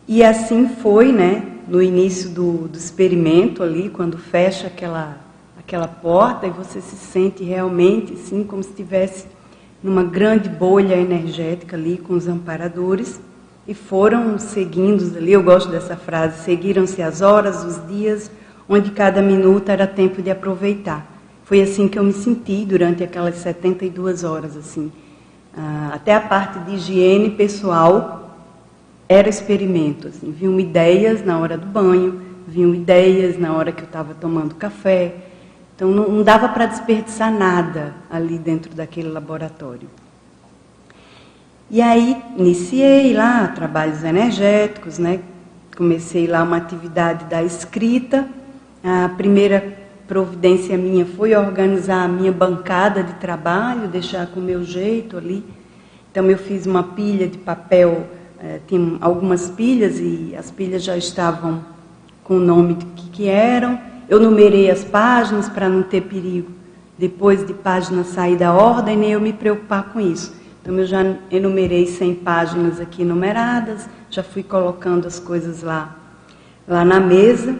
E 0.07 0.23
assim 0.25 0.67
foi, 0.67 1.13
né, 1.13 1.41
no 1.67 1.81
início 1.81 2.29
do, 2.31 2.67
do 2.67 2.77
experimento 2.77 3.63
ali, 3.63 3.87
quando 3.87 4.17
fecha 4.17 4.67
aquela, 4.67 5.20
aquela 5.61 5.87
porta 5.87 6.47
e 6.47 6.49
você 6.49 6.81
se 6.81 6.95
sente 6.95 7.43
realmente, 7.43 8.13
assim, 8.13 8.43
como 8.43 8.63
se 8.63 8.69
estivesse 8.69 9.27
numa 9.81 10.03
grande 10.03 10.49
bolha 10.49 10.95
energética 10.95 11.75
ali 11.77 11.97
com 11.97 12.13
os 12.13 12.27
amparadores. 12.27 13.21
E 13.67 13.73
foram 13.73 14.39
seguindo 14.39 15.15
ali, 15.15 15.31
eu 15.31 15.43
gosto 15.43 15.69
dessa 15.69 15.95
frase, 15.95 16.43
seguiram-se 16.43 17.01
as 17.01 17.21
horas, 17.21 17.63
os 17.63 17.87
dias, 17.87 18.29
onde 18.67 18.89
cada 18.91 19.21
minuto 19.21 19.69
era 19.69 19.85
tempo 19.85 20.21
de 20.21 20.31
aproveitar. 20.31 21.05
Foi 21.43 21.61
assim 21.61 21.87
que 21.87 21.99
eu 21.99 22.03
me 22.03 22.13
senti 22.13 22.65
durante 22.65 23.03
aquelas 23.03 23.35
72 23.35 24.23
horas, 24.23 24.57
assim. 24.57 24.91
Ah, 25.55 25.91
até 25.93 26.15
a 26.15 26.21
parte 26.21 26.57
de 26.59 26.75
higiene 26.75 27.29
pessoal 27.29 28.35
era 29.07 29.29
experimento. 29.29 30.07
Assim, 30.07 30.31
vinham 30.31 30.59
ideias 30.59 31.23
na 31.23 31.37
hora 31.37 31.55
do 31.55 31.67
banho, 31.67 32.19
vinham 32.47 32.73
ideias 32.73 33.37
na 33.37 33.53
hora 33.53 33.71
que 33.71 33.81
eu 33.81 33.85
estava 33.85 34.15
tomando 34.15 34.55
café. 34.55 35.13
Então 35.75 35.89
não, 35.89 36.09
não 36.09 36.23
dava 36.23 36.49
para 36.49 36.65
desperdiçar 36.65 37.31
nada 37.31 37.93
ali 38.09 38.37
dentro 38.37 38.73
daquele 38.73 39.09
laboratório. 39.09 39.89
E 41.69 41.81
aí 41.81 42.21
iniciei 42.37 43.13
lá 43.13 43.47
trabalhos 43.47 44.03
energéticos, 44.03 44.97
né? 44.97 45.21
Comecei 45.75 46.27
lá 46.27 46.43
uma 46.43 46.57
atividade 46.57 47.25
da 47.25 47.41
escrita. 47.41 48.27
A 48.83 49.09
primeira 49.09 49.77
providência 50.07 50.77
minha 50.77 51.05
foi 51.05 51.33
organizar 51.35 52.03
a 52.03 52.07
minha 52.07 52.31
bancada 52.31 53.01
de 53.01 53.13
trabalho, 53.13 53.87
deixar 53.87 54.27
com 54.27 54.39
o 54.39 54.43
meu 54.43 54.63
jeito 54.63 55.17
ali. 55.17 55.45
Então 56.11 56.29
eu 56.29 56.37
fiz 56.37 56.65
uma 56.65 56.83
pilha 56.83 57.27
de 57.27 57.37
papel 57.37 58.05
é, 58.43 58.59
tinha 58.65 58.97
algumas 59.01 59.49
pilhas 59.49 59.99
e 59.99 60.35
as 60.35 60.49
pilhas 60.49 60.83
já 60.83 60.97
estavam 60.97 61.63
com 62.23 62.37
o 62.37 62.39
nome 62.39 62.75
que, 62.95 63.09
que 63.11 63.27
eram. 63.27 63.79
Eu 64.11 64.19
numerei 64.19 64.69
as 64.69 64.83
páginas 64.83 65.47
para 65.47 65.69
não 65.69 65.83
ter 65.83 66.01
perigo 66.01 66.51
depois 66.97 67.47
de 67.47 67.53
página 67.53 68.03
sair 68.03 68.35
da 68.35 68.51
ordem, 68.51 68.97
nem 68.97 69.13
eu 69.13 69.21
me 69.21 69.31
preocupar 69.31 69.83
com 69.83 70.01
isso. 70.01 70.35
Então 70.61 70.77
eu 70.77 70.85
já 70.85 71.15
enumerei 71.31 71.87
100 71.87 72.15
páginas 72.15 72.81
aqui 72.81 73.05
numeradas, 73.05 73.87
já 74.09 74.21
fui 74.21 74.43
colocando 74.43 75.07
as 75.07 75.17
coisas 75.17 75.63
lá, 75.63 75.95
lá 76.67 76.83
na 76.83 76.99
mesa 76.99 77.55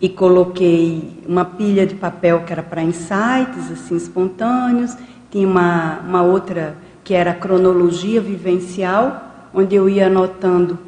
e 0.00 0.08
coloquei 0.08 1.20
uma 1.26 1.44
pilha 1.44 1.84
de 1.84 1.96
papel 1.96 2.44
que 2.44 2.52
era 2.52 2.62
para 2.62 2.84
insights, 2.84 3.72
assim, 3.72 3.96
espontâneos, 3.96 4.96
tinha 5.32 5.48
uma, 5.48 5.98
uma 6.06 6.22
outra 6.22 6.76
que 7.02 7.12
era 7.12 7.34
cronologia 7.34 8.20
vivencial, 8.20 9.48
onde 9.52 9.74
eu 9.74 9.88
ia 9.88 10.06
anotando 10.06 10.78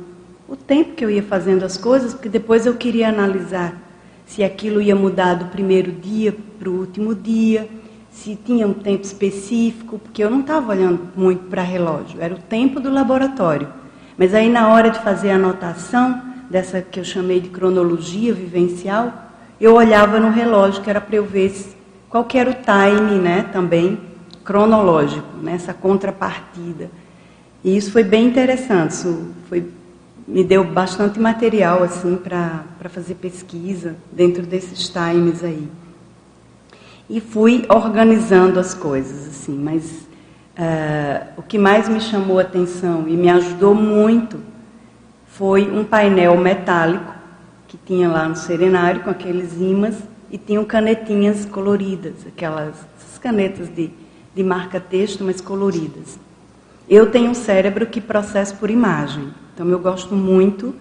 o 0.47 0.55
tempo 0.55 0.95
que 0.95 1.05
eu 1.05 1.11
ia 1.11 1.25
fazendo 1.25 1.65
as 1.65 1.77
coisas, 1.77 2.15
porque 2.15 2.29
depois 2.29 2.65
eu 2.65 2.75
queria 2.75 3.09
analisar 3.09 3.82
se 4.35 4.43
aquilo 4.43 4.81
ia 4.81 4.97
mudar 4.97 5.35
do 5.35 5.45
primeiro 5.47 5.93
dia 5.93 6.35
para 6.59 6.71
o 6.71 6.79
último 6.79 7.15
dia, 7.15 7.69
se 8.11 8.35
tinha 8.35 8.67
um 8.67 8.73
tempo 8.73 9.05
específico, 9.05 9.99
porque 9.99 10.25
eu 10.25 10.31
não 10.31 10.41
estava 10.41 10.73
olhando 10.73 11.01
muito 11.15 11.45
para 11.51 11.61
relógio, 11.61 12.19
era 12.19 12.35
o 12.35 12.39
tempo 12.39 12.81
do 12.81 12.91
laboratório. 12.91 13.69
Mas 14.17 14.33
aí 14.33 14.49
na 14.49 14.69
hora 14.69 14.89
de 14.89 14.99
fazer 15.01 15.33
a 15.33 15.35
anotação 15.35 16.23
dessa 16.49 16.81
que 16.81 16.99
eu 16.99 17.05
chamei 17.05 17.41
de 17.41 17.51
cronologia 17.51 18.33
vivencial, 18.33 19.13
eu 19.61 19.75
olhava 19.75 20.19
no 20.19 20.31
relógio 20.31 20.83
que 20.83 20.89
era 20.89 21.01
para 21.01 21.17
eu 21.17 21.27
ver 21.27 21.55
qual 22.09 22.27
era 22.33 22.51
o 22.51 22.55
time, 22.55 23.19
né, 23.19 23.51
também 23.53 24.01
cronológico, 24.43 25.37
nessa 25.43 25.75
contrapartida. 25.75 26.91
E 27.63 27.77
isso 27.77 27.93
foi 27.93 28.03
bem 28.03 28.27
interessante, 28.27 28.93
isso 28.93 29.29
foi, 29.47 29.69
me 30.27 30.45
deu 30.45 30.65
bastante 30.65 31.19
material 31.19 31.83
assim 31.83 32.17
para 32.17 32.89
fazer 32.89 33.15
pesquisa 33.15 33.97
dentro 34.11 34.43
desses 34.43 34.89
times 34.89 35.43
aí. 35.43 35.69
E 37.09 37.21
fui 37.21 37.65
organizando 37.69 38.59
as 38.59 38.73
coisas, 38.73 39.29
assim, 39.29 39.59
mas 39.59 39.85
uh, 40.57 41.29
o 41.37 41.43
que 41.43 41.59
mais 41.59 41.89
me 41.89 42.01
chamou 42.01 42.39
a 42.39 42.43
atenção 42.43 43.07
e 43.09 43.13
me 43.13 43.29
ajudou 43.29 43.75
muito 43.75 44.41
foi 45.27 45.71
um 45.71 45.85
painel 45.85 46.37
metálico 46.37 47.13
que 47.69 47.77
tinha 47.77 48.09
lá 48.09 48.29
no 48.29 48.37
serenário 48.37 49.03
com 49.03 49.11
aqueles 49.11 49.55
imãs 49.55 49.97
e 50.31 50.39
tinham 50.39 50.65
canetinhas 50.65 51.45
coloridas, 51.45 52.15
aquelas 52.27 52.75
canetas 53.21 53.69
de, 53.69 53.91
de 54.35 54.43
marca-texto, 54.43 55.23
mas 55.25 55.41
coloridas. 55.41 56.19
Eu 56.89 57.11
tenho 57.11 57.31
um 57.31 57.35
cérebro 57.35 57.87
que 57.87 58.01
processa 58.01 58.55
por 58.55 58.69
imagem, 58.69 59.33
então 59.55 59.69
eu 59.69 59.79
gosto 59.79 60.15
muito 60.15 60.75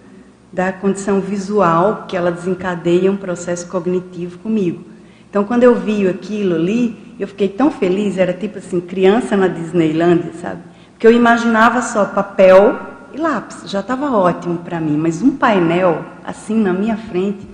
da 0.52 0.72
condição 0.72 1.20
visual 1.20 2.04
que 2.06 2.16
ela 2.16 2.30
desencadeia 2.30 3.10
um 3.10 3.16
processo 3.16 3.68
cognitivo 3.68 4.38
comigo. 4.38 4.84
Então, 5.30 5.44
quando 5.44 5.62
eu 5.62 5.74
vi 5.74 6.06
aquilo 6.06 6.54
ali, 6.54 6.94
eu 7.18 7.26
fiquei 7.26 7.48
tão 7.48 7.70
feliz, 7.70 8.18
era 8.18 8.34
tipo 8.34 8.58
assim, 8.58 8.80
criança 8.80 9.34
na 9.34 9.48
Disneylandia, 9.48 10.32
sabe? 10.34 10.60
Porque 10.92 11.06
eu 11.06 11.12
imaginava 11.12 11.80
só 11.80 12.04
papel 12.04 12.78
e 13.14 13.18
lápis, 13.18 13.70
já 13.70 13.80
estava 13.80 14.10
ótimo 14.10 14.58
para 14.58 14.78
mim, 14.78 14.96
mas 14.96 15.22
um 15.22 15.36
painel 15.36 16.04
assim 16.24 16.56
na 16.56 16.72
minha 16.72 16.96
frente, 16.96 17.46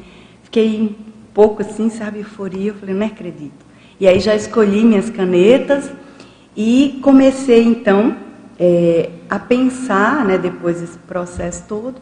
fiquei 0.43 0.81
um 0.81 0.95
pouco 1.33 1.63
assim, 1.63 1.89
sabe, 1.91 2.19
euforia, 2.19 2.71
eu 2.71 2.75
falei, 2.75 2.95
não 2.95 3.07
acredito. 3.07 3.67
E 4.01 4.07
aí 4.07 4.19
já 4.21 4.35
escolhi 4.35 4.85
minhas 4.85 5.11
canetas 5.11 5.91
e 6.57 6.99
comecei 7.03 7.65
então 7.65 8.17
é, 8.59 9.11
a 9.29 9.39
pensar, 9.39 10.25
né, 10.25 10.37
depois 10.37 10.81
desse 10.81 10.99
processo 10.99 11.65
todo. 11.69 11.97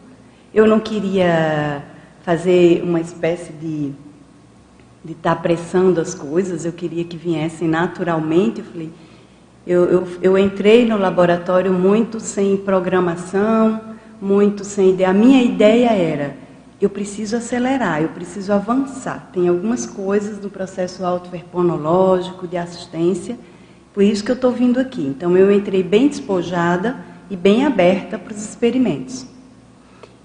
Eu 0.53 0.65
não 0.65 0.79
queria 0.79 1.83
fazer 2.23 2.81
uma 2.83 2.99
espécie 2.99 3.53
de 3.53 3.93
estar 5.05 5.21
tá 5.21 5.31
apressando 5.31 6.01
as 6.01 6.13
coisas, 6.13 6.65
eu 6.65 6.73
queria 6.73 7.03
que 7.03 7.15
viessem 7.15 7.67
naturalmente. 7.67 8.59
Eu 8.59 8.65
falei, 8.65 8.91
eu, 9.65 9.85
eu, 9.85 10.07
eu 10.21 10.37
entrei 10.37 10.85
no 10.85 10.97
laboratório 10.97 11.71
muito 11.71 12.19
sem 12.19 12.57
programação, 12.57 13.81
muito 14.21 14.63
sem 14.63 14.91
ideia. 14.91 15.09
A 15.09 15.13
minha 15.13 15.43
ideia 15.43 15.91
era 15.91 16.47
eu 16.79 16.89
preciso 16.89 17.35
acelerar, 17.35 18.01
eu 18.01 18.09
preciso 18.09 18.53
avançar. 18.53 19.29
Tem 19.33 19.47
algumas 19.47 19.85
coisas 19.85 20.37
do 20.37 20.49
processo 20.49 21.03
autoverponológico, 21.03 22.47
de 22.47 22.55
assistência, 22.55 23.37
por 23.97 24.03
isso 24.03 24.23
que 24.23 24.29
eu 24.29 24.35
estou 24.35 24.51
vindo 24.51 24.79
aqui. 24.79 25.01
Então, 25.01 25.35
eu 25.35 25.51
entrei 25.51 25.81
bem 25.81 26.07
despojada 26.07 26.97
e 27.31 27.35
bem 27.35 27.65
aberta 27.65 28.15
para 28.15 28.31
os 28.31 28.47
experimentos. 28.47 29.25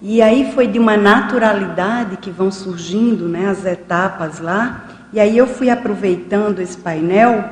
E 0.02 0.20
aí 0.20 0.52
foi 0.52 0.66
de 0.66 0.78
uma 0.78 0.94
naturalidade 0.94 2.18
que 2.18 2.30
vão 2.30 2.50
surgindo 2.50 3.26
né, 3.26 3.48
as 3.48 3.64
etapas 3.64 4.40
lá, 4.40 5.08
e 5.10 5.18
aí 5.18 5.38
eu 5.38 5.46
fui 5.46 5.70
aproveitando 5.70 6.58
esse 6.58 6.76
painel, 6.76 7.48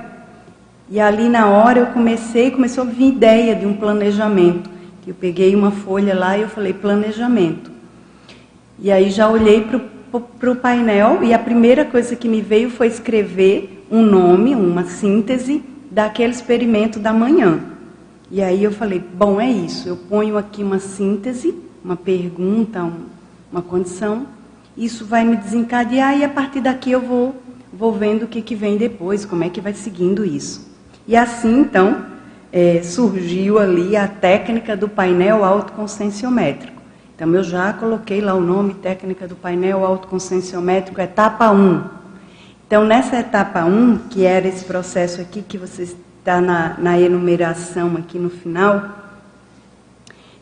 e 0.91 1.01
ali 1.01 1.27
na 1.27 1.49
hora 1.49 1.79
eu 1.79 1.87
comecei, 1.87 2.51
começou 2.51 2.85
a 2.85 2.87
vir 2.87 3.15
ideia 3.15 3.55
de 3.55 3.65
um 3.65 3.73
planejamento. 3.73 4.69
Eu 5.07 5.15
peguei 5.15 5.57
uma 5.57 5.71
folha 5.71 6.15
lá 6.15 6.37
e 6.37 6.43
eu 6.43 6.51
falei, 6.51 6.75
planejamento. 6.75 7.71
E 8.79 8.93
aí 8.93 9.09
já 9.09 9.27
olhei 9.27 9.67
para 10.39 10.51
o 10.51 10.57
painel 10.57 11.21
e 11.23 11.33
a 11.33 11.39
primeira 11.39 11.83
coisa 11.83 12.15
que 12.15 12.29
me 12.29 12.43
veio 12.43 12.69
foi 12.69 12.89
escrever 12.89 13.87
um 13.91 14.03
nome, 14.03 14.55
uma 14.55 14.85
síntese 14.85 15.70
daquele 15.91 16.33
experimento 16.33 16.99
da 16.99 17.13
manhã. 17.13 17.61
E 18.31 18.41
aí 18.41 18.63
eu 18.63 18.71
falei, 18.71 19.01
bom, 19.01 19.41
é 19.41 19.51
isso, 19.51 19.89
eu 19.89 19.97
ponho 19.97 20.39
aqui 20.39 20.63
uma 20.63 20.79
síntese, 20.79 21.55
uma 21.85 21.97
pergunta, 21.97 22.85
um, 22.85 23.07
uma 23.51 23.61
condição, 23.61 24.27
isso 24.77 25.05
vai 25.05 25.25
me 25.25 25.37
desencadear 25.37 26.17
e 26.17 26.25
a 26.25 26.29
partir 26.29 26.61
daqui 26.61 26.93
eu 26.93 27.01
vou, 27.01 27.35
vou 27.73 27.93
vendo 27.93 28.23
o 28.23 28.29
que, 28.29 28.41
que 28.41 28.55
vem 28.55 28.77
depois, 28.77 29.25
como 29.25 29.43
é 29.43 29.49
que 29.49 29.61
vai 29.61 29.75
seguindo 29.75 30.25
isso. 30.25 30.71
E 31.09 31.17
assim, 31.17 31.61
então, 31.61 32.07
é, 32.53 32.83
surgiu 32.83 33.59
ali 33.59 33.97
a 33.97 34.07
técnica 34.07 34.77
do 34.77 34.89
painel 34.89 35.45
autoconscienciométrico. 35.45 36.81
Então, 37.15 37.35
eu 37.35 37.43
já 37.43 37.73
coloquei 37.73 38.21
lá 38.21 38.33
o 38.35 38.41
nome 38.41 38.75
técnica 38.75 39.29
do 39.29 39.35
painel 39.35 39.85
autoconscienciométrico, 39.85 41.01
etapa 41.01 41.51
1. 41.51 42.00
Então, 42.71 42.85
nessa 42.85 43.19
etapa 43.19 43.65
1, 43.65 43.99
que 44.11 44.25
era 44.25 44.47
esse 44.47 44.65
processo 44.65 45.21
aqui 45.21 45.43
que 45.43 45.59
você 45.59 45.83
está 45.83 46.41
na, 46.41 46.77
na 46.79 47.01
enumeração 47.01 47.97
aqui 47.97 48.17
no 48.17 48.31
final, 48.31 48.91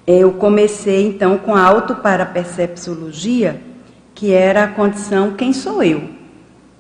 eu 0.07 0.35
comecei 0.35 1.09
então 1.09 1.39
com 1.39 1.55
a 1.55 1.63
autoparapercepciologia, 1.63 3.63
que 4.15 4.31
era 4.31 4.65
a 4.65 4.69
condição 4.69 5.37
quem 5.37 5.55
sou 5.55 5.83
eu. 5.83 6.07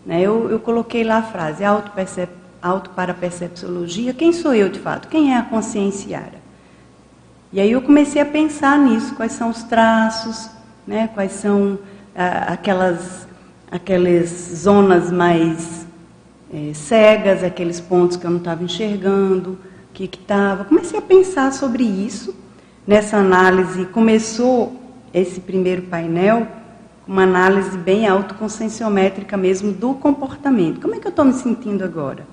Né? 0.05 0.21
Eu, 0.21 0.51
eu 0.51 0.61
coloquei 0.61 1.03
lá 1.03 1.17
a 1.17 1.23
frase 1.23 1.65
autoparapercepciologia, 2.61 4.13
quem 4.13 4.35
sou 4.35 4.53
eu 4.53 4.69
de 4.69 4.81
fato? 4.81 5.09
Quem 5.09 5.33
é 5.33 5.39
a 5.39 5.45
conscienciária? 5.45 6.43
E 7.51 7.59
aí 7.59 7.73
eu 7.73 7.81
comecei 7.81 8.21
a 8.21 8.27
pensar 8.27 8.79
nisso, 8.79 9.15
quais 9.15 9.33
são 9.33 9.49
os 9.49 9.63
traços, 9.63 10.51
né, 10.87 11.09
quais 11.15 11.33
são 11.33 11.79
ah, 12.15 12.53
aquelas, 12.53 13.27
aquelas 13.71 14.29
zonas 14.55 15.11
mais 15.11 15.87
é, 16.53 16.73
cegas, 16.75 17.45
aqueles 17.45 17.81
pontos 17.81 18.17
que 18.17 18.25
eu 18.25 18.31
não 18.31 18.39
estava 18.39 18.63
enxergando, 18.65 19.51
o 19.51 19.59
que 19.93 20.05
estava. 20.05 20.65
Comecei 20.65 20.99
a 20.99 21.03
pensar 21.03 21.53
sobre 21.53 21.85
isso. 21.85 22.35
Nessa 22.87 23.19
análise, 23.19 23.85
começou 23.87 24.81
esse 25.13 25.41
primeiro 25.41 25.83
painel 25.83 26.47
uma 27.09 27.23
análise 27.23 27.77
bem 27.79 28.07
autoconscienciométrica 28.07 29.35
mesmo 29.35 29.73
do 29.73 29.95
comportamento. 29.95 30.79
Como 30.79 30.95
é 30.95 31.01
que 31.01 31.07
eu 31.07 31.11
estou 31.11 31.25
me 31.25 31.33
sentindo 31.33 31.83
agora? 31.83 32.27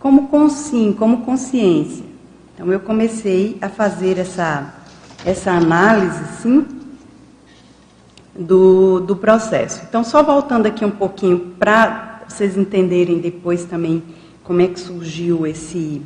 Como 0.00 0.26
consim, 0.26 0.92
como 0.92 1.18
consciência. 1.18 2.04
Então 2.52 2.72
eu 2.72 2.80
comecei 2.80 3.56
a 3.62 3.68
fazer 3.68 4.18
essa, 4.18 4.74
essa 5.24 5.52
análise, 5.52 6.42
sim, 6.42 6.66
do, 8.40 9.00
do 9.00 9.14
processo. 9.14 9.82
Então, 9.86 10.02
só 10.02 10.22
voltando 10.22 10.66
aqui 10.66 10.84
um 10.84 10.90
pouquinho 10.90 11.38
para 11.58 12.22
vocês 12.26 12.56
entenderem 12.56 13.18
depois 13.18 13.64
também 13.64 14.02
como 14.42 14.62
é 14.62 14.66
que 14.66 14.80
surgiu 14.80 15.46
esse 15.46 16.02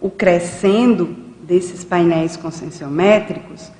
o 0.00 0.10
crescendo 0.10 1.16
desses 1.40 1.84
painéis 1.84 2.36
conscienciométricos, 2.36 3.70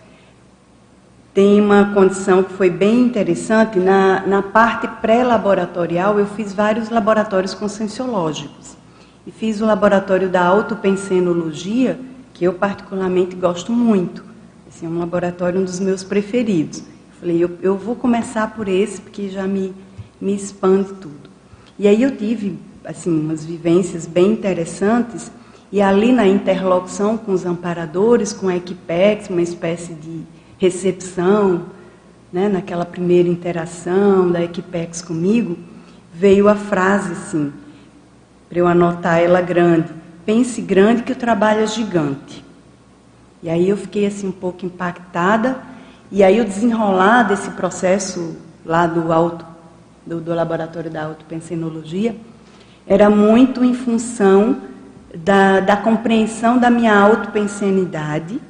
tem 1.35 1.61
uma 1.61 1.93
condição 1.93 2.43
que 2.43 2.53
foi 2.53 2.71
bem 2.71 3.01
interessante. 3.01 3.79
Na, 3.79 4.25
na 4.27 4.41
parte 4.41 4.87
pré-laboratorial, 4.87 6.19
eu 6.19 6.27
fiz 6.27 6.55
vários 6.55 6.89
laboratórios 6.89 7.53
conscienciológicos 7.53 8.77
e 9.27 9.33
fiz 9.33 9.61
o 9.61 9.67
laboratório 9.67 10.29
da 10.29 10.43
autopensenologia, 10.47 11.99
que 12.33 12.45
eu 12.45 12.55
particularmente 12.55 13.35
gosto 13.35 13.73
muito. 13.73 14.34
Esse 14.75 14.87
é 14.87 14.89
um 14.89 14.99
laboratório 14.99 15.61
um 15.61 15.65
dos 15.65 15.79
meus 15.79 16.03
preferidos. 16.03 16.83
Falei, 17.21 17.45
eu, 17.45 17.57
eu 17.63 17.79
vou 17.79 17.95
começar 17.95 18.57
por 18.57 18.67
esse, 18.67 19.01
porque 19.01 19.29
já 19.29 19.47
me, 19.47 19.73
me 20.21 20.35
expande 20.35 20.95
tudo. 20.95 21.31
E 21.79 21.87
aí 21.87 22.03
eu 22.03 22.17
tive, 22.17 22.59
assim, 22.85 23.21
umas 23.21 23.45
vivências 23.45 24.05
bem 24.05 24.33
interessantes, 24.33 25.31
e 25.71 25.81
ali 25.81 26.11
na 26.11 26.27
interlocução 26.27 27.17
com 27.17 27.31
os 27.31 27.47
amparadores, 27.47 28.33
com 28.33 28.49
a 28.49 28.57
Equipex, 28.57 29.31
uma 29.31 29.43
espécie 29.43 29.95
de 29.95 30.23
recepção, 30.59 31.67
né, 32.33 32.49
naquela 32.49 32.85
primeira 32.85 33.29
interação 33.29 34.29
da 34.29 34.43
Equipex 34.43 35.01
comigo, 35.01 35.57
veio 36.13 36.49
a 36.49 36.57
frase 36.57 37.13
assim, 37.13 37.53
para 38.49 38.59
eu 38.59 38.67
anotar 38.67 39.21
ela 39.21 39.41
grande. 39.41 39.93
Pense 40.27 40.61
grande 40.61 41.05
que 41.05 41.13
o 41.13 41.17
trabalho 41.17 41.61
é 41.61 41.67
gigante. 41.69 42.44
E 43.45 43.51
aí 43.51 43.69
eu 43.69 43.77
fiquei 43.77 44.07
assim 44.07 44.29
um 44.29 44.33
pouco 44.33 44.65
impactada. 44.65 45.59
E 46.11 46.25
aí 46.25 46.41
o 46.41 46.47
desenrolar 46.47 47.25
desse 47.25 47.51
processo 47.51 48.39
lá 48.65 48.87
do 48.87 49.13
alto, 49.13 49.45
do, 50.07 50.19
do 50.19 50.33
laboratório 50.33 50.91
da 50.91 51.05
autopensenologia, 51.05 52.17
era 52.87 53.11
muito 53.11 53.63
em 53.63 53.75
função 53.75 54.63
da, 55.15 55.61
da 55.61 55.77
compreensão 55.77 56.57
da 56.57 56.71
minha 56.71 56.99
autopensenidade, 56.99 58.41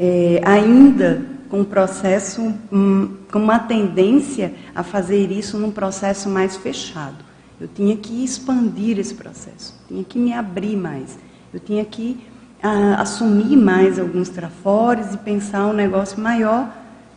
é, 0.00 0.40
ainda 0.42 1.26
com 1.50 1.60
um 1.60 1.64
processo, 1.64 2.50
um, 2.72 3.14
com 3.30 3.38
uma 3.38 3.58
tendência 3.58 4.54
a 4.74 4.82
fazer 4.82 5.30
isso 5.30 5.58
num 5.58 5.70
processo 5.70 6.30
mais 6.30 6.56
fechado. 6.56 7.22
Eu 7.60 7.68
tinha 7.68 7.94
que 7.94 8.24
expandir 8.24 8.98
esse 8.98 9.14
processo, 9.14 9.78
tinha 9.86 10.02
que 10.02 10.18
me 10.18 10.32
abrir 10.32 10.76
mais, 10.76 11.18
eu 11.52 11.60
tinha 11.60 11.84
que 11.84 12.31
assumir 12.62 13.56
mais 13.56 13.98
alguns 13.98 14.28
trafores 14.28 15.14
e 15.14 15.18
pensar 15.18 15.66
um 15.66 15.72
negócio 15.72 16.20
maior, 16.20 16.68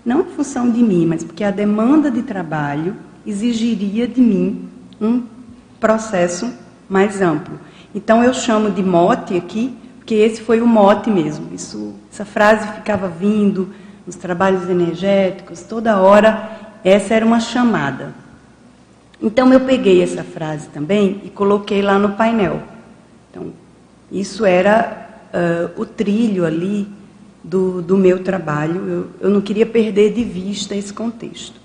não 0.03 0.21
em 0.21 0.25
função 0.25 0.69
de 0.69 0.81
mim, 0.81 1.05
mas 1.05 1.23
porque 1.23 1.43
a 1.43 1.51
demanda 1.51 2.09
de 2.09 2.23
trabalho 2.23 2.95
exigiria 3.25 4.07
de 4.07 4.21
mim 4.21 4.67
um 4.99 5.23
processo 5.79 6.51
mais 6.89 7.21
amplo. 7.21 7.59
Então 7.93 8.23
eu 8.23 8.33
chamo 8.33 8.71
de 8.71 8.83
mote 8.83 9.37
aqui, 9.37 9.75
porque 9.97 10.15
esse 10.15 10.41
foi 10.41 10.61
o 10.61 10.67
mote 10.67 11.09
mesmo. 11.09 11.53
Isso, 11.53 11.93
essa 12.11 12.25
frase 12.25 12.67
ficava 12.73 13.07
vindo 13.07 13.69
nos 14.05 14.15
trabalhos 14.15 14.69
energéticos, 14.69 15.61
toda 15.61 15.99
hora, 15.99 16.49
essa 16.83 17.13
era 17.13 17.25
uma 17.25 17.39
chamada. 17.39 18.13
Então 19.21 19.51
eu 19.53 19.61
peguei 19.61 20.03
essa 20.03 20.23
frase 20.23 20.67
também 20.69 21.21
e 21.23 21.29
coloquei 21.29 21.81
lá 21.81 21.97
no 21.97 22.09
painel. 22.09 22.61
Então, 23.31 23.53
isso 24.11 24.45
era 24.45 25.04
uh, 25.35 25.81
o 25.81 25.85
trilho 25.85 26.45
ali 26.45 26.87
do, 27.43 27.81
do 27.81 27.97
meu 27.97 28.23
trabalho. 28.23 28.87
Eu, 28.87 29.27
eu 29.27 29.29
não 29.29 29.41
queria 29.41 29.65
perder 29.65 30.13
de 30.13 30.23
vista 30.23 30.75
esse 30.75 30.93
contexto. 30.93 31.59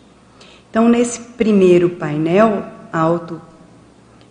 Então, 0.69 0.89
nesse 0.89 1.21
primeiro 1.21 1.91
painel, 1.91 2.65
auto 2.93 3.41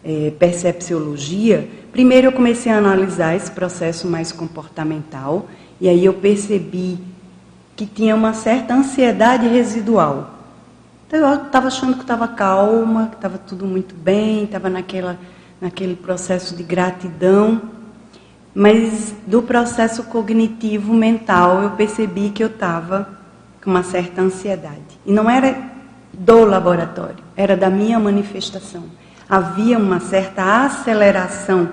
é, 0.04 0.32
percepciologia, 0.38 1.68
primeiro 1.92 2.28
eu 2.28 2.32
comecei 2.32 2.72
a 2.72 2.78
analisar 2.78 3.36
esse 3.36 3.52
processo 3.52 4.08
mais 4.08 4.32
comportamental 4.32 5.48
e 5.82 5.90
aí 5.90 6.06
eu 6.06 6.14
percebi 6.14 6.98
que 7.76 7.86
tinha 7.86 8.16
uma 8.16 8.34
certa 8.34 8.74
ansiedade 8.74 9.48
residual. 9.48 10.36
Então 11.08 11.20
eu 11.20 11.46
estava 11.46 11.68
achando 11.68 11.96
que 11.96 12.02
estava 12.02 12.28
calma, 12.28 13.08
que 13.08 13.16
estava 13.16 13.38
tudo 13.38 13.66
muito 13.66 13.96
bem, 13.96 14.44
estava 14.44 14.70
naquela, 14.70 15.18
naquele 15.60 15.96
processo 15.96 16.56
de 16.56 16.64
gratidão, 16.64 17.62
mas 18.60 19.16
do 19.26 19.42
processo 19.42 20.04
cognitivo 20.04 20.94
mental 20.94 21.64
eu 21.64 21.70
percebi 21.72 22.30
que 22.30 22.44
eu 22.44 22.50
estava 22.50 23.08
com 23.64 23.70
uma 23.70 23.84
certa 23.84 24.22
ansiedade. 24.22 25.00
E 25.06 25.14
não 25.14 25.30
era 25.30 25.58
do 26.12 26.44
laboratório, 26.44 27.24
era 27.38 27.56
da 27.56 27.70
minha 27.70 27.98
manifestação. 27.98 28.84
Havia 29.30 29.78
uma 29.78 30.02
certa 30.02 30.66
aceleração 30.66 31.70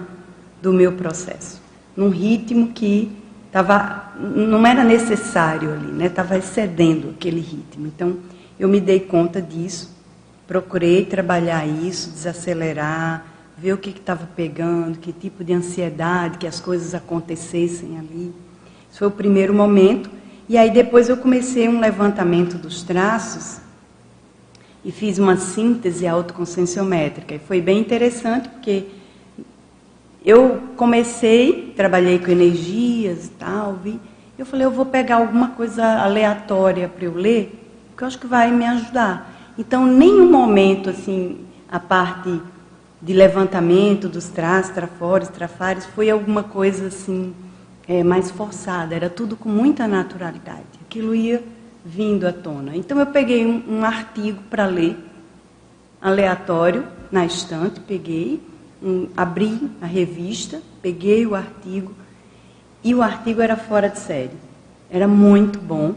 do 0.62 0.72
meu 0.72 0.92
processo, 0.92 1.61
num 1.96 2.09
ritmo 2.09 2.68
que 2.68 3.11
tava, 3.51 4.12
não 4.20 4.64
era 4.64 4.85
necessário 4.85 5.72
ali, 5.72 5.90
né? 5.90 6.07
estava 6.07 6.38
excedendo 6.38 7.11
aquele 7.11 7.40
ritmo. 7.40 7.88
Então, 7.88 8.18
eu 8.61 8.68
me 8.68 8.81
dei 8.81 9.01
conta 9.01 9.42
disso, 9.42 9.92
procurei 10.46 11.05
trabalhar 11.05 11.66
isso, 11.66 12.12
desacelerar, 12.12 13.25
ver 13.57 13.73
o 13.73 13.79
que 13.79 13.90
estava 13.90 14.29
pegando, 14.37 14.99
que 14.99 15.12
tipo 15.12 15.42
de 15.42 15.53
ansiedade, 15.53 16.38
que 16.38 16.47
as 16.47 16.61
coisas 16.61 16.95
acontecessem 16.95 17.99
ali. 17.99 18.33
Isso 18.90 18.99
foi 18.99 19.09
o 19.09 19.11
primeiro 19.11 19.55
momento. 19.55 20.11
E 20.49 20.57
aí 20.57 20.71
depois 20.71 21.09
eu 21.09 21.16
comecei 21.16 21.69
um 21.69 21.81
levantamento 21.81 22.57
dos 22.57 22.83
traços 22.83 23.59
e 24.85 24.92
fiz 24.92 25.19
uma 25.19 25.37
síntese 25.37 26.07
autoconscienciométrica. 26.07 27.35
E 27.35 27.38
foi 27.38 27.61
bem 27.61 27.79
interessante 27.79 28.49
porque 28.49 28.85
eu 30.25 30.61
comecei, 30.77 31.73
trabalhei 31.77 32.19
com 32.19 32.31
energias 32.31 33.27
e 33.27 33.31
tal, 33.31 33.75
vi, 33.83 33.99
eu 34.38 34.45
falei, 34.45 34.66
eu 34.66 34.71
vou 34.71 34.85
pegar 34.85 35.16
alguma 35.16 35.49
coisa 35.49 35.85
aleatória 36.03 36.88
para 36.88 37.05
eu 37.05 37.14
ler 37.14 37.62
que 37.97 38.03
eu 38.03 38.07
acho 38.07 38.19
que 38.19 38.27
vai 38.27 38.53
me 38.53 38.66
ajudar. 38.66 39.55
Então, 39.59 39.87
nenhum 39.87 40.31
momento, 40.31 40.90
assim, 40.90 41.38
a 41.71 41.81
parte 41.81 42.40
de 43.01 43.13
levantamento 43.13 44.09
dos 44.09 44.27
trás, 44.27 44.71
trafores, 44.71 45.29
trafares, 45.29 45.85
foi 45.85 46.11
alguma 46.11 46.43
coisa, 46.43 46.87
assim, 46.87 47.35
é, 47.87 48.03
mais 48.03 48.31
forçada. 48.31 48.95
Era 48.95 49.11
tudo 49.11 49.37
com 49.37 49.49
muita 49.49 49.87
naturalidade. 49.87 50.65
Aquilo 50.85 51.15
ia 51.15 51.43
vindo 51.85 52.27
à 52.27 52.33
tona. 52.33 52.77
Então, 52.77 52.99
eu 52.99 53.07
peguei 53.07 53.47
um, 53.47 53.63
um 53.69 53.85
artigo 53.85 54.43
para 54.51 54.67
ler, 54.67 54.97
aleatório, 56.01 56.85
na 57.11 57.25
estante, 57.25 57.81
peguei, 57.81 58.41
um, 58.83 59.09
abri 59.17 59.71
a 59.81 59.87
revista, 59.87 60.61
peguei 60.83 61.27
o 61.27 61.35
artigo, 61.35 61.93
e 62.83 62.95
o 62.95 63.03
artigo 63.03 63.41
era 63.41 63.57
fora 63.57 63.89
de 63.89 63.99
série. 63.99 64.37
Era 64.91 65.07
muito 65.07 65.59
bom 65.59 65.95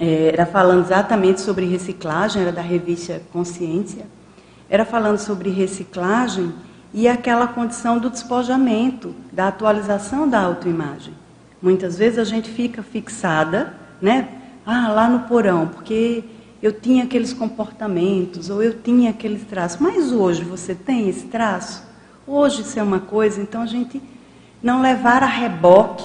é, 0.00 0.30
era 0.32 0.46
falando 0.46 0.86
exatamente 0.86 1.42
sobre 1.42 1.66
reciclagem, 1.66 2.40
era 2.40 2.50
da 2.50 2.62
revista 2.62 3.20
Consciência, 3.30 4.06
era 4.70 4.84
falando 4.84 5.18
sobre 5.18 5.50
reciclagem 5.50 6.54
e 6.94 7.08
aquela 7.08 7.48
condição 7.48 7.98
do 7.98 8.08
despojamento, 8.08 9.12
da 9.32 9.48
atualização 9.48 10.28
da 10.28 10.40
autoimagem. 10.40 11.12
Muitas 11.60 11.98
vezes 11.98 12.20
a 12.20 12.24
gente 12.24 12.48
fica 12.48 12.80
fixada, 12.82 13.74
né? 14.00 14.28
Ah, 14.64 14.88
lá 14.88 15.08
no 15.08 15.20
porão, 15.20 15.66
porque 15.66 16.22
eu 16.62 16.72
tinha 16.72 17.04
aqueles 17.04 17.32
comportamentos, 17.32 18.48
ou 18.48 18.62
eu 18.62 18.80
tinha 18.80 19.10
aqueles 19.10 19.42
traços. 19.44 19.80
Mas 19.80 20.12
hoje 20.12 20.44
você 20.44 20.74
tem 20.74 21.08
esse 21.08 21.26
traço? 21.26 21.82
Hoje 22.26 22.62
isso 22.62 22.78
é 22.78 22.82
uma 22.82 23.00
coisa, 23.00 23.42
então 23.42 23.62
a 23.62 23.66
gente 23.66 24.00
não 24.62 24.80
levar 24.80 25.22
a 25.22 25.26
reboque 25.26 26.04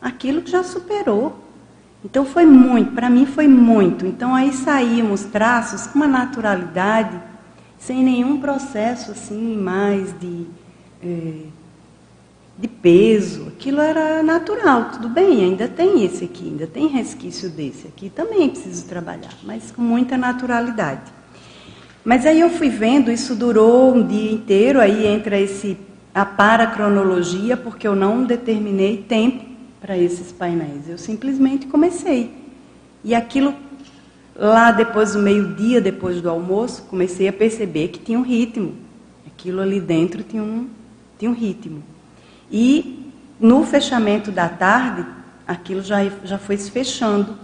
aquilo 0.00 0.40
que 0.42 0.50
já 0.50 0.62
superou. 0.62 1.36
Então 2.04 2.24
foi 2.24 2.44
muito, 2.44 2.92
para 2.92 3.10
mim 3.10 3.26
foi 3.26 3.48
muito. 3.48 4.06
Então 4.06 4.34
aí 4.34 4.52
saímos 4.52 5.24
traços 5.24 5.86
com 5.86 5.96
uma 5.96 6.06
naturalidade, 6.06 7.18
sem 7.78 8.02
nenhum 8.02 8.40
processo 8.40 9.10
assim 9.12 9.56
mais 9.56 10.18
de, 10.18 10.46
é, 11.02 11.32
de 12.58 12.68
peso. 12.68 13.48
Aquilo 13.48 13.80
era 13.80 14.22
natural, 14.22 14.90
tudo 14.92 15.08
bem, 15.08 15.44
ainda 15.44 15.68
tem 15.68 16.04
esse 16.04 16.24
aqui, 16.24 16.48
ainda 16.48 16.66
tem 16.66 16.86
resquício 16.86 17.50
desse 17.50 17.86
aqui, 17.86 18.10
também 18.10 18.48
preciso 18.48 18.86
trabalhar, 18.86 19.34
mas 19.42 19.70
com 19.70 19.82
muita 19.82 20.16
naturalidade. 20.16 21.12
Mas 22.04 22.26
aí 22.26 22.40
eu 22.40 22.50
fui 22.50 22.68
vendo, 22.68 23.10
isso 23.10 23.34
durou 23.34 23.94
um 23.94 24.06
dia 24.06 24.30
inteiro, 24.30 24.80
aí 24.80 25.06
entra 25.06 25.38
esse 25.38 25.76
a 26.14 26.24
paracronologia, 26.24 27.56
porque 27.56 27.88
eu 27.88 27.96
não 27.96 28.22
determinei 28.22 28.98
tempo 28.98 29.44
para 29.80 29.98
esses 29.98 30.30
painéis. 30.30 30.88
Eu 30.88 30.96
simplesmente 30.96 31.66
comecei. 31.66 32.30
E 33.02 33.14
aquilo, 33.14 33.52
lá 34.36 34.72
depois 34.72 35.12
do 35.12 35.18
meio-dia, 35.18 35.80
depois 35.80 36.20
do 36.20 36.28
almoço, 36.28 36.82
comecei 36.84 37.28
a 37.28 37.32
perceber 37.32 37.88
que 37.88 37.98
tinha 37.98 38.18
um 38.18 38.22
ritmo. 38.22 38.74
Aquilo 39.26 39.60
ali 39.60 39.80
dentro 39.80 40.22
tinha 40.22 40.42
um, 40.42 40.68
tinha 41.18 41.30
um 41.30 41.34
ritmo. 41.34 41.82
E 42.50 43.12
no 43.38 43.64
fechamento 43.64 44.30
da 44.30 44.48
tarde, 44.48 45.06
aquilo 45.46 45.82
já, 45.82 46.04
já 46.24 46.38
foi 46.38 46.56
se 46.56 46.70
fechando. 46.70 47.36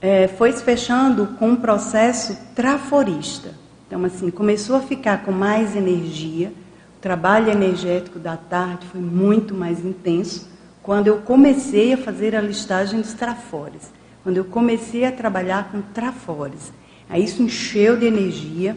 É, 0.00 0.28
foi 0.28 0.52
se 0.52 0.62
fechando 0.62 1.26
com 1.38 1.50
um 1.50 1.56
processo 1.56 2.36
traforista. 2.54 3.54
Então, 3.86 4.04
assim, 4.04 4.30
começou 4.30 4.76
a 4.76 4.80
ficar 4.80 5.24
com 5.24 5.32
mais 5.32 5.74
energia. 5.74 6.52
O 6.98 7.00
trabalho 7.00 7.50
energético 7.50 8.18
da 8.18 8.36
tarde 8.36 8.86
foi 8.86 9.00
muito 9.00 9.54
mais 9.54 9.84
intenso 9.84 10.48
quando 10.86 11.08
eu 11.08 11.18
comecei 11.18 11.92
a 11.92 11.96
fazer 11.96 12.36
a 12.36 12.40
listagem 12.40 13.00
dos 13.00 13.12
trafores, 13.12 13.90
quando 14.26 14.38
eu 14.38 14.44
comecei 14.44 15.04
a 15.04 15.12
trabalhar 15.12 15.70
com 15.70 15.80
trafores. 15.80 16.72
Aí 17.08 17.22
isso 17.22 17.40
encheu 17.40 17.96
de 17.96 18.06
energia. 18.06 18.76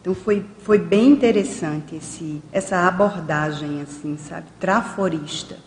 Então 0.00 0.14
foi, 0.14 0.42
foi 0.60 0.78
bem 0.78 1.10
interessante 1.10 1.96
esse, 1.96 2.42
essa 2.50 2.88
abordagem, 2.88 3.82
assim, 3.82 4.16
sabe, 4.16 4.46
traforista. 4.58 5.58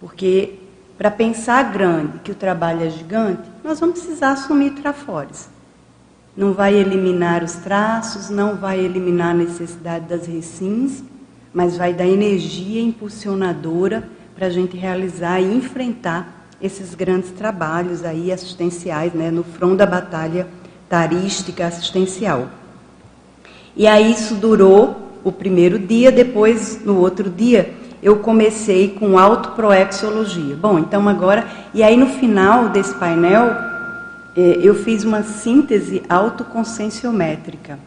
Porque 0.00 0.60
para 0.96 1.10
pensar 1.10 1.70
grande, 1.70 2.20
que 2.20 2.32
o 2.32 2.34
trabalho 2.34 2.86
é 2.86 2.88
gigante, 2.88 3.42
nós 3.62 3.80
vamos 3.80 4.00
precisar 4.00 4.30
assumir 4.30 4.70
trafores. 4.70 5.50
Não 6.34 6.54
vai 6.54 6.74
eliminar 6.74 7.44
os 7.44 7.52
traços, 7.52 8.30
não 8.30 8.56
vai 8.56 8.80
eliminar 8.80 9.32
a 9.32 9.34
necessidade 9.34 10.06
das 10.06 10.26
recins, 10.26 11.04
mas 11.52 11.76
vai 11.76 11.92
dar 11.92 12.06
energia 12.06 12.80
impulsionadora 12.80 14.08
para 14.34 14.46
a 14.46 14.50
gente 14.50 14.74
realizar 14.74 15.38
e 15.38 15.54
enfrentar 15.54 16.37
esses 16.60 16.94
grandes 16.94 17.30
trabalhos 17.30 18.04
aí 18.04 18.32
assistenciais, 18.32 19.12
né, 19.12 19.30
no 19.30 19.44
front 19.44 19.76
da 19.76 19.86
batalha 19.86 20.46
tarística 20.88 21.66
assistencial. 21.66 22.48
E 23.76 23.86
aí 23.86 24.12
isso 24.12 24.34
durou 24.34 25.10
o 25.22 25.30
primeiro 25.30 25.78
dia, 25.78 26.10
depois 26.10 26.84
no 26.84 26.98
outro 26.98 27.30
dia 27.30 27.74
eu 28.02 28.18
comecei 28.18 28.88
com 28.88 29.18
autoproexologia. 29.18 30.56
Bom, 30.56 30.78
então 30.78 31.08
agora, 31.08 31.46
e 31.74 31.82
aí 31.82 31.96
no 31.96 32.06
final 32.06 32.68
desse 32.68 32.94
painel 32.94 33.54
eh, 34.36 34.58
eu 34.62 34.74
fiz 34.74 35.04
uma 35.04 35.22
síntese 35.22 36.02
autoconscienciométrica. 36.08 37.78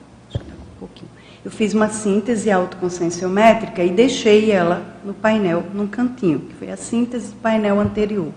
Eu 1.44 1.50
fiz 1.50 1.74
uma 1.74 1.90
síntese 1.90 2.52
autoconscienciométrica 2.52 3.84
e 3.84 3.90
deixei 3.90 4.52
ela 4.52 4.84
no 5.04 5.12
painel, 5.12 5.64
num 5.74 5.88
cantinho, 5.88 6.40
que 6.40 6.54
foi 6.54 6.70
a 6.70 6.78
síntese 6.78 7.30
do 7.30 7.36
painel 7.38 7.80
anterior. 7.80 8.32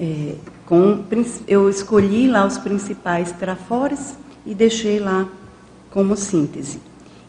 É, 0.00 0.34
com, 0.64 1.04
eu 1.46 1.68
escolhi 1.68 2.26
lá 2.26 2.46
os 2.46 2.56
principais 2.56 3.32
trafores 3.32 4.16
e 4.46 4.54
deixei 4.54 4.98
lá 4.98 5.28
como 5.90 6.16
síntese. 6.16 6.80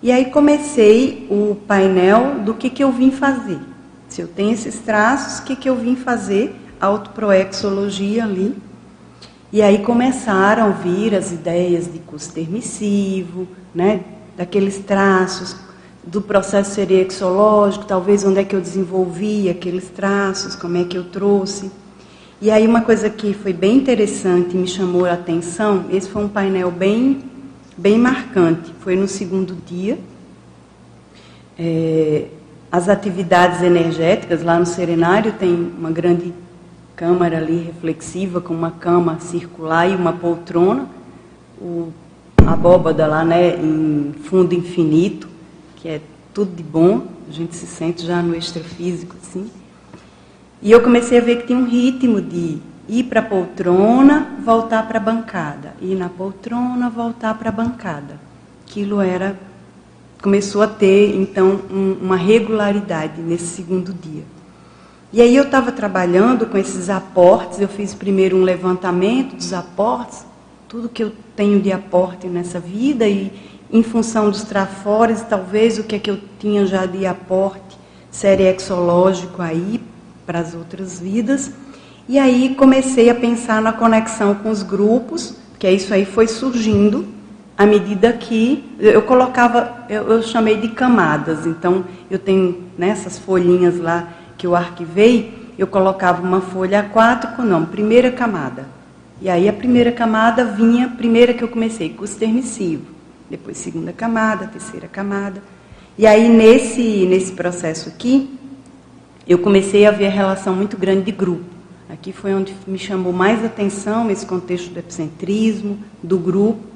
E 0.01 0.11
aí 0.11 0.31
comecei 0.31 1.27
o 1.29 1.55
painel 1.67 2.39
do 2.45 2.53
que, 2.53 2.69
que 2.69 2.83
eu 2.83 2.91
vim 2.91 3.11
fazer. 3.11 3.59
Se 4.07 4.21
eu 4.21 4.27
tenho 4.27 4.53
esses 4.53 4.79
traços, 4.79 5.39
o 5.39 5.43
que, 5.43 5.55
que 5.55 5.69
eu 5.69 5.75
vim 5.75 5.95
fazer? 5.95 6.55
Autoproexologia 6.79 8.23
ali. 8.23 8.55
E 9.51 9.61
aí 9.61 9.79
começaram 9.79 10.67
a 10.67 10.69
vir 10.69 11.13
as 11.13 11.31
ideias 11.31 11.91
de 11.91 11.99
custo 11.99 12.33
permissivo, 12.33 13.47
né, 13.75 14.01
daqueles 14.37 14.77
traços, 14.79 15.55
do 16.03 16.21
processo 16.21 16.73
seriexológico, 16.75 17.85
talvez 17.85 18.23
onde 18.23 18.39
é 18.39 18.43
que 18.45 18.55
eu 18.55 18.61
desenvolvi 18.61 19.49
aqueles 19.49 19.89
traços, 19.89 20.55
como 20.55 20.77
é 20.77 20.85
que 20.85 20.97
eu 20.97 21.03
trouxe. 21.03 21.69
E 22.41 22.49
aí 22.49 22.65
uma 22.65 22.81
coisa 22.81 23.07
que 23.07 23.35
foi 23.35 23.53
bem 23.53 23.77
interessante 23.77 24.57
me 24.57 24.67
chamou 24.67 25.05
a 25.05 25.13
atenção, 25.13 25.85
esse 25.91 26.09
foi 26.09 26.23
um 26.23 26.27
painel 26.27 26.71
bem, 26.71 27.21
bem 27.77 27.99
marcante, 27.99 28.73
foi 28.79 28.95
no 28.95 29.07
segundo 29.07 29.55
dia. 29.63 29.99
É, 31.59 32.25
as 32.71 32.89
atividades 32.89 33.61
energéticas, 33.61 34.41
lá 34.41 34.57
no 34.57 34.65
Serenário 34.65 35.33
tem 35.33 35.53
uma 35.53 35.91
grande 35.91 36.33
câmara 36.95 37.37
ali 37.37 37.59
reflexiva, 37.59 38.41
com 38.41 38.55
uma 38.55 38.71
cama 38.71 39.19
circular 39.19 39.87
e 39.87 39.95
uma 39.95 40.13
poltrona, 40.13 40.87
o, 41.59 41.89
a 42.43 42.53
abóbada 42.53 43.05
lá 43.05 43.23
né, 43.23 43.55
em 43.55 44.15
fundo 44.23 44.55
infinito, 44.55 45.29
que 45.75 45.87
é 45.87 46.01
tudo 46.33 46.55
de 46.55 46.63
bom, 46.63 47.05
a 47.29 47.31
gente 47.31 47.55
se 47.55 47.67
sente 47.67 48.03
já 48.03 48.19
no 48.19 48.35
extrafísico, 48.35 49.15
assim. 49.21 49.60
E 50.61 50.71
eu 50.71 50.81
comecei 50.81 51.17
a 51.17 51.21
ver 51.21 51.37
que 51.37 51.47
tinha 51.47 51.57
um 51.57 51.65
ritmo 51.65 52.21
de 52.21 52.59
ir 52.87 53.03
para 53.05 53.19
a 53.19 53.23
poltrona, 53.23 54.37
voltar 54.43 54.87
para 54.87 54.99
a 54.99 55.01
bancada, 55.01 55.73
ir 55.81 55.95
na 55.95 56.07
poltrona, 56.07 56.89
voltar 56.89 57.33
para 57.35 57.49
a 57.49 57.51
bancada. 57.51 58.19
Aquilo 58.67 59.01
era 59.01 59.35
começou 60.21 60.61
a 60.61 60.67
ter 60.67 61.15
então 61.15 61.61
um, 61.71 61.97
uma 61.99 62.15
regularidade 62.15 63.21
nesse 63.21 63.47
segundo 63.47 63.91
dia. 63.91 64.23
E 65.11 65.19
aí 65.19 65.35
eu 65.35 65.43
estava 65.43 65.71
trabalhando 65.71 66.45
com 66.45 66.57
esses 66.57 66.89
aportes, 66.89 67.59
eu 67.59 67.67
fiz 67.67 67.95
primeiro 67.95 68.37
um 68.37 68.43
levantamento 68.43 69.35
dos 69.35 69.51
aportes, 69.51 70.23
tudo 70.69 70.87
que 70.87 71.03
eu 71.03 71.11
tenho 71.35 71.59
de 71.59 71.71
aporte 71.71 72.27
nessa 72.27 72.59
vida 72.59 73.07
e 73.07 73.31
em 73.71 73.81
função 73.81 74.29
dos 74.29 74.43
trafores, 74.43 75.21
talvez 75.23 75.79
o 75.79 75.83
que 75.83 75.95
é 75.95 75.99
que 75.99 76.11
eu 76.11 76.19
tinha 76.39 76.65
já 76.67 76.85
de 76.85 77.05
aporte 77.05 77.77
seriexológico 78.11 79.41
aí 79.41 79.81
para 80.31 80.39
as 80.39 80.55
outras 80.55 80.97
vidas. 80.97 81.51
E 82.07 82.17
aí 82.17 82.55
comecei 82.55 83.09
a 83.09 83.15
pensar 83.15 83.61
na 83.61 83.73
conexão 83.73 84.33
com 84.33 84.49
os 84.49 84.63
grupos, 84.63 85.35
que 85.59 85.69
isso 85.69 85.93
aí 85.93 86.05
foi 86.05 86.25
surgindo 86.25 87.05
à 87.57 87.65
medida 87.65 88.13
que 88.13 88.63
eu 88.79 89.01
colocava, 89.01 89.85
eu, 89.89 90.09
eu 90.09 90.23
chamei 90.23 90.55
de 90.55 90.69
camadas. 90.69 91.45
Então 91.45 91.83
eu 92.09 92.17
tenho 92.17 92.63
nessas 92.77 93.19
folhinhas 93.19 93.77
lá 93.77 94.07
que 94.37 94.47
eu 94.47 94.55
arquivei, 94.55 95.51
eu 95.59 95.67
colocava 95.67 96.21
uma 96.21 96.39
folha 96.39 96.89
A4 96.89 97.35
com 97.35 97.41
o 97.41 97.45
nome 97.45 97.65
primeira 97.65 98.09
camada. 98.09 98.65
E 99.21 99.29
aí 99.29 99.49
a 99.49 99.53
primeira 99.53 99.91
camada 99.91 100.45
vinha, 100.45 100.87
primeira 100.87 101.33
que 101.33 101.43
eu 101.43 101.49
comecei, 101.49 101.89
curso 101.89 102.15
permissivo, 102.15 102.85
depois 103.29 103.57
segunda 103.57 103.91
camada, 103.91 104.47
terceira 104.47 104.87
camada. 104.87 105.43
E 105.97 106.07
aí 106.07 106.29
nesse, 106.29 107.05
nesse 107.05 107.33
processo 107.33 107.89
aqui, 107.89 108.39
eu 109.31 109.39
comecei 109.39 109.85
a 109.85 109.91
ver 109.91 110.07
a 110.07 110.11
relação 110.11 110.55
muito 110.55 110.77
grande 110.77 111.03
de 111.03 111.11
grupo. 111.11 111.45
Aqui 111.89 112.11
foi 112.11 112.33
onde 112.33 112.55
me 112.67 112.77
chamou 112.77 113.13
mais 113.13 113.43
atenção 113.43 114.09
esse 114.09 114.25
contexto 114.25 114.71
do 114.71 114.79
epicentrismo, 114.79 115.77
do 116.01 116.17
grupo, 116.17 116.71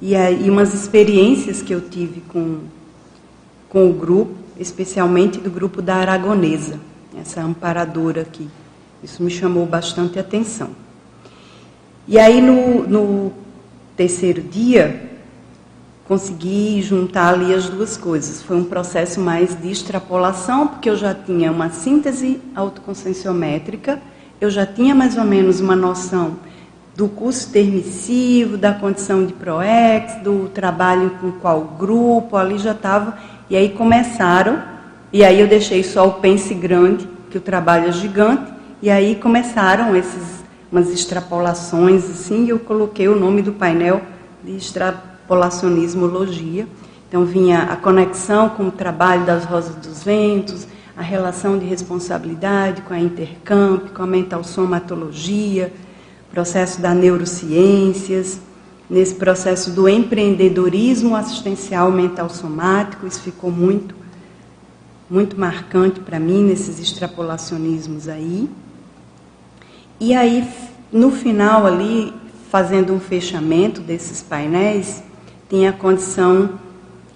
e, 0.00 0.14
aí, 0.14 0.48
umas 0.48 0.74
experiências 0.74 1.60
que 1.60 1.74
eu 1.74 1.80
tive 1.80 2.20
com, 2.20 2.60
com 3.68 3.90
o 3.90 3.92
grupo, 3.92 4.32
especialmente 4.56 5.40
do 5.40 5.50
grupo 5.50 5.82
da 5.82 5.96
Aragonesa, 5.96 6.78
essa 7.20 7.40
amparadora 7.42 8.20
aqui. 8.20 8.48
Isso 9.02 9.22
me 9.22 9.30
chamou 9.30 9.66
bastante 9.66 10.16
atenção. 10.16 10.70
E 12.06 12.16
aí, 12.16 12.40
no, 12.40 12.86
no 12.86 13.32
terceiro 13.96 14.40
dia, 14.40 15.17
consegui 16.08 16.80
juntar 16.80 17.34
ali 17.34 17.52
as 17.52 17.68
duas 17.68 17.98
coisas. 17.98 18.42
Foi 18.42 18.56
um 18.56 18.64
processo 18.64 19.20
mais 19.20 19.54
de 19.60 19.70
extrapolação, 19.70 20.66
porque 20.66 20.88
eu 20.88 20.96
já 20.96 21.14
tinha 21.14 21.52
uma 21.52 21.68
síntese 21.68 22.40
autoconscienciométrica, 22.56 24.00
eu 24.40 24.48
já 24.48 24.64
tinha 24.64 24.94
mais 24.94 25.18
ou 25.18 25.24
menos 25.24 25.60
uma 25.60 25.76
noção 25.76 26.36
do 26.96 27.08
curso 27.08 27.50
termissivo, 27.52 28.56
da 28.56 28.72
condição 28.72 29.26
de 29.26 29.34
PROEX, 29.34 30.22
do 30.22 30.48
trabalho 30.48 31.10
com 31.20 31.30
qual 31.32 31.60
grupo, 31.78 32.36
ali 32.36 32.56
já 32.56 32.72
estava. 32.72 33.18
E 33.50 33.54
aí 33.54 33.68
começaram, 33.68 34.62
e 35.12 35.22
aí 35.22 35.38
eu 35.38 35.46
deixei 35.46 35.84
só 35.84 36.08
o 36.08 36.14
pense 36.14 36.54
grande, 36.54 37.06
que 37.30 37.36
o 37.36 37.40
trabalho 37.40 37.88
é 37.88 37.92
gigante, 37.92 38.50
e 38.80 38.88
aí 38.88 39.14
começaram 39.14 39.94
esses 39.94 40.38
umas 40.72 40.90
extrapolações 40.90 42.04
assim, 42.04 42.46
e 42.46 42.50
eu 42.50 42.58
coloquei 42.58 43.08
o 43.08 43.18
nome 43.18 43.42
do 43.42 43.52
painel 43.52 44.02
de 44.44 44.56
extrapolação 44.56 45.07
polacionismologia. 45.28 46.66
Então 47.08 47.24
vinha 47.24 47.62
a 47.64 47.76
conexão 47.76 48.48
com 48.48 48.68
o 48.68 48.72
trabalho 48.72 49.24
das 49.24 49.44
Rosas 49.44 49.76
dos 49.76 50.02
Ventos, 50.02 50.66
a 50.96 51.02
relação 51.02 51.58
de 51.58 51.64
responsabilidade 51.64 52.82
com 52.82 52.92
a 52.92 52.98
intercamp, 52.98 53.90
com 53.94 54.02
a 54.02 54.06
mental 54.06 54.42
somatologia, 54.42 55.72
processo 56.32 56.80
da 56.80 56.92
neurociências, 56.92 58.40
nesse 58.90 59.14
processo 59.14 59.70
do 59.70 59.88
empreendedorismo 59.88 61.14
assistencial 61.14 61.92
mental 61.92 62.28
somático, 62.28 63.06
isso 63.06 63.20
ficou 63.20 63.50
muito 63.50 63.96
muito 65.10 65.40
marcante 65.40 66.00
para 66.00 66.20
mim 66.20 66.44
nesses 66.44 66.78
extrapolacionismos 66.78 68.08
aí. 68.08 68.46
E 69.98 70.14
aí 70.14 70.46
no 70.92 71.10
final 71.10 71.66
ali, 71.66 72.12
fazendo 72.50 72.92
um 72.92 73.00
fechamento 73.00 73.80
desses 73.80 74.22
painéis, 74.22 75.02
tem 75.48 75.66
a 75.66 75.72
condição 75.72 76.58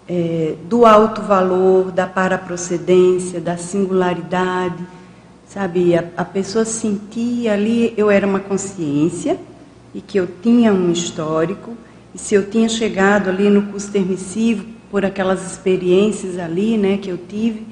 é, 0.09 0.55
do 0.69 0.87
alto 0.87 1.23
valor, 1.23 1.93
da 1.93 2.07
paraprocedência, 2.07 3.41
da 3.41 3.57
singularidade, 3.57 4.85
sabe? 5.47 5.95
A, 5.97 6.05
a 6.17 6.25
pessoa 6.25 6.65
sentia 6.65 7.53
ali, 7.53 7.93
eu 7.97 8.11
era 8.11 8.27
uma 8.27 8.41
consciência 8.41 9.39
e 9.95 10.01
que 10.01 10.19
eu 10.19 10.27
tinha 10.43 10.73
um 10.73 10.91
histórico, 10.91 11.77
e 12.15 12.19
se 12.19 12.35
eu 12.35 12.49
tinha 12.49 12.69
chegado 12.69 13.29
ali 13.29 13.49
no 13.51 13.63
curso 13.71 13.91
permissivo 13.91 14.65
por 14.91 15.05
aquelas 15.05 15.51
experiências 15.51 16.39
ali, 16.39 16.77
né, 16.77 16.99
que 16.99 17.11
eu 17.11 17.19
tive, 17.19 17.67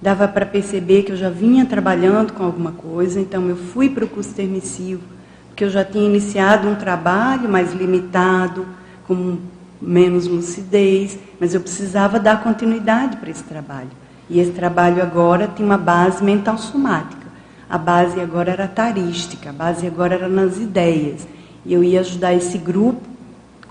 dava 0.00 0.26
para 0.26 0.44
perceber 0.44 1.02
que 1.02 1.12
eu 1.12 1.16
já 1.16 1.30
vinha 1.30 1.64
trabalhando 1.64 2.32
com 2.32 2.44
alguma 2.44 2.72
coisa, 2.72 3.20
então 3.20 3.48
eu 3.48 3.56
fui 3.56 3.88
para 3.88 4.04
o 4.04 4.08
curso 4.08 4.34
permissivo, 4.34 5.02
porque 5.48 5.64
eu 5.64 5.70
já 5.70 5.84
tinha 5.84 6.04
iniciado 6.04 6.68
um 6.68 6.74
trabalho 6.74 7.48
mais 7.48 7.72
limitado, 7.72 8.66
com 9.06 9.38
menos 9.86 10.26
lucidez, 10.26 11.18
mas 11.38 11.54
eu 11.54 11.60
precisava 11.60 12.18
dar 12.18 12.42
continuidade 12.42 13.16
para 13.16 13.30
esse 13.30 13.42
trabalho. 13.42 13.90
E 14.28 14.40
esse 14.40 14.52
trabalho 14.52 15.02
agora 15.02 15.48
tem 15.48 15.64
uma 15.64 15.76
base 15.76 16.24
mental 16.24 16.56
somática. 16.56 17.24
A 17.68 17.76
base 17.76 18.20
agora 18.20 18.52
era 18.52 18.68
tarística, 18.68 19.50
a 19.50 19.52
base 19.52 19.86
agora 19.86 20.14
era 20.14 20.28
nas 20.28 20.58
ideias. 20.58 21.26
E 21.64 21.72
eu 21.72 21.82
ia 21.82 22.00
ajudar 22.00 22.34
esse 22.34 22.56
grupo 22.58 23.02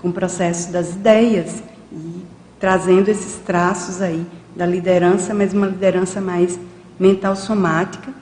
com 0.00 0.08
o 0.08 0.12
processo 0.12 0.70
das 0.72 0.90
ideias 0.90 1.62
e 1.92 2.24
trazendo 2.60 3.08
esses 3.08 3.36
traços 3.44 4.00
aí 4.00 4.24
da 4.54 4.66
liderança, 4.66 5.34
mas 5.34 5.52
uma 5.52 5.66
liderança 5.66 6.20
mais 6.20 6.58
mental 6.98 7.34
somática 7.34 8.12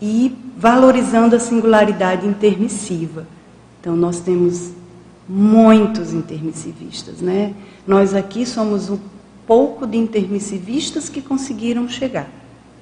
e 0.00 0.36
valorizando 0.56 1.36
a 1.36 1.40
singularidade 1.40 2.26
intermissiva. 2.26 3.26
Então 3.80 3.94
nós 3.94 4.20
temos 4.20 4.70
muitos 5.28 6.12
intermissivistas, 6.12 7.20
né? 7.20 7.54
Nós 7.86 8.14
aqui 8.14 8.46
somos 8.46 8.90
um 8.90 8.98
pouco 9.46 9.86
de 9.86 9.96
intermissivistas 9.96 11.08
que 11.08 11.20
conseguiram 11.20 11.88
chegar, 11.88 12.28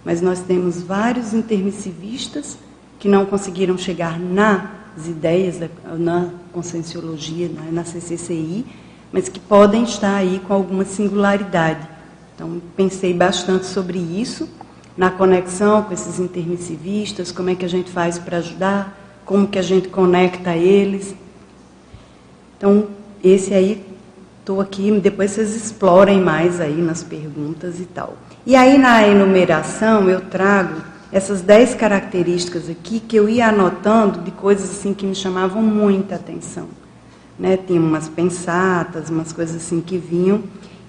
mas 0.05 0.21
nós 0.21 0.41
temos 0.41 0.83
vários 0.83 1.33
intermissivistas 1.33 2.59
que 2.99 3.09
não 3.09 3.27
conseguiram 3.27 3.77
chegar 3.77 4.19
nas 4.19 5.07
ideias, 5.07 5.61
na 5.99 6.31
conscienciologia, 6.53 7.51
na 7.71 7.85
CCCI, 7.85 8.65
mas 9.13 9.29
que 9.29 9.39
podem 9.39 9.85
estar 9.85 10.17
aí 10.17 10.41
com 10.47 10.55
alguma 10.55 10.85
singularidade. 10.85 11.87
Então, 12.35 12.61
pensei 12.77 13.15
bastante 13.15 13.67
sobre 13.67 13.99
isso, 13.99 14.49
na 14.97 15.11
conexão 15.11 15.83
com 15.83 15.93
esses 15.93 16.19
intermissivistas, 16.19 17.31
como 17.31 17.51
é 17.51 17.55
que 17.55 17.65
a 17.65 17.69
gente 17.69 17.91
faz 17.91 18.19
para 18.19 18.39
ajudar, 18.39 19.23
como 19.25 19.47
que 19.47 19.59
a 19.59 19.63
gente 19.63 19.89
conecta 19.89 20.57
eles. 20.57 21.15
Então, 22.57 22.89
esse 23.23 23.53
aí, 23.55 23.85
estou 24.41 24.61
aqui, 24.61 24.91
depois 25.01 25.31
vocês 25.31 25.57
explorem 25.57 26.21
mais 26.21 26.61
aí 26.61 26.81
nas 26.81 27.03
perguntas 27.03 27.81
e 27.81 27.87
tal. 27.87 28.17
E 28.47 28.55
aí 28.55 28.77
na 28.77 29.09
enumeração 29.09 30.11
eu 30.11 30.21
trago 30.21 30.83
essas 31.11 31.41
dez 31.41 31.75
características 31.75 32.69
aqui 32.69 33.01
que 33.01 33.17
eu 33.17 33.27
ia 33.27 33.49
anotando 33.49 34.21
de 34.21 34.31
coisas 34.31 34.71
assim 34.71 34.93
que 34.93 35.07
me 35.07 35.15
chamavam 35.15 35.63
muita 35.63 36.17
atenção. 36.17 36.69
Né? 37.39 37.57
Tinha 37.57 37.81
umas 37.81 38.09
pensatas, 38.09 39.09
umas 39.09 39.33
coisas 39.33 39.57
assim 39.57 39.81
que 39.81 39.97
vinham. 39.97 40.43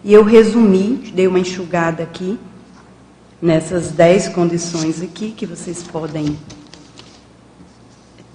E 0.03 0.11
eu 0.11 0.23
resumi, 0.23 1.11
dei 1.15 1.27
uma 1.27 1.39
enxugada 1.39 2.03
aqui, 2.03 2.37
nessas 3.41 3.91
dez 3.91 4.27
condições 4.27 5.01
aqui 5.01 5.31
que 5.31 5.45
vocês 5.45 5.81
podem 5.81 6.37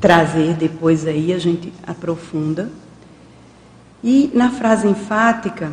trazer 0.00 0.54
depois 0.54 1.06
aí, 1.06 1.32
a 1.32 1.38
gente 1.38 1.72
aprofunda. 1.86 2.70
E 4.02 4.30
na 4.32 4.50
frase 4.50 4.88
enfática, 4.88 5.72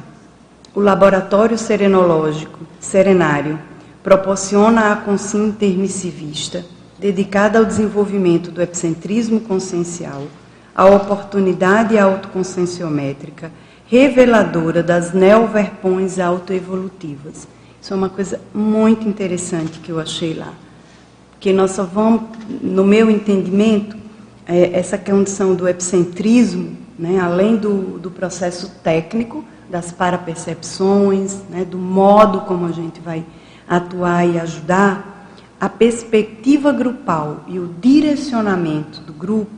o 0.76 0.82
Laboratório 0.82 1.58
Serenológico 1.58 2.60
Serenário 2.80 3.58
proporciona 4.04 4.92
a 4.92 4.96
consciência 4.98 5.48
intermissivista, 5.48 6.66
dedicada 7.00 7.58
ao 7.58 7.66
desenvolvimento 7.66 8.52
do 8.52 8.62
epicentrismo 8.62 9.40
consciencial, 9.40 10.24
a 10.76 10.86
oportunidade 10.86 11.98
autoconscienciométrica, 11.98 13.52
reveladora 13.88 14.84
das 14.84 15.14
neoverpões 15.14 16.20
autoevolutivas. 16.20 17.48
Isso 17.82 17.94
é 17.94 17.98
uma 17.98 18.10
coisa 18.10 18.42
muito 18.54 19.08
interessante 19.08 19.80
que 19.80 19.92
eu 19.92 20.00
achei 20.00 20.34
lá. 20.34 20.54
Porque 21.32 21.54
nós 21.54 21.72
só 21.72 21.84
vamos, 21.84 22.24
no 22.62 22.84
meu 22.84 23.10
entendimento, 23.10 23.96
é, 24.46 24.78
essa 24.78 24.98
condição 24.98 25.56
do 25.56 25.68
epicentrismo, 25.68 26.78
né, 26.98 27.20
além 27.20 27.56
do, 27.56 28.00
do 28.00 28.10
processo 28.10 28.72
técnico, 28.84 29.44
das 29.70 29.92
parapercepções, 29.92 31.42
né, 31.50 31.66
do 31.66 31.78
modo 31.78 32.42
como 32.42 32.66
a 32.66 32.72
gente 32.72 33.00
vai 33.02 33.24
atuar 33.68 34.26
e 34.26 34.40
ajudar, 34.40 35.30
a 35.60 35.68
perspectiva 35.68 36.72
grupal 36.72 37.44
e 37.48 37.60
o 37.60 37.68
direcionamento 37.80 39.02
do 39.02 39.12
grupo 39.12 39.52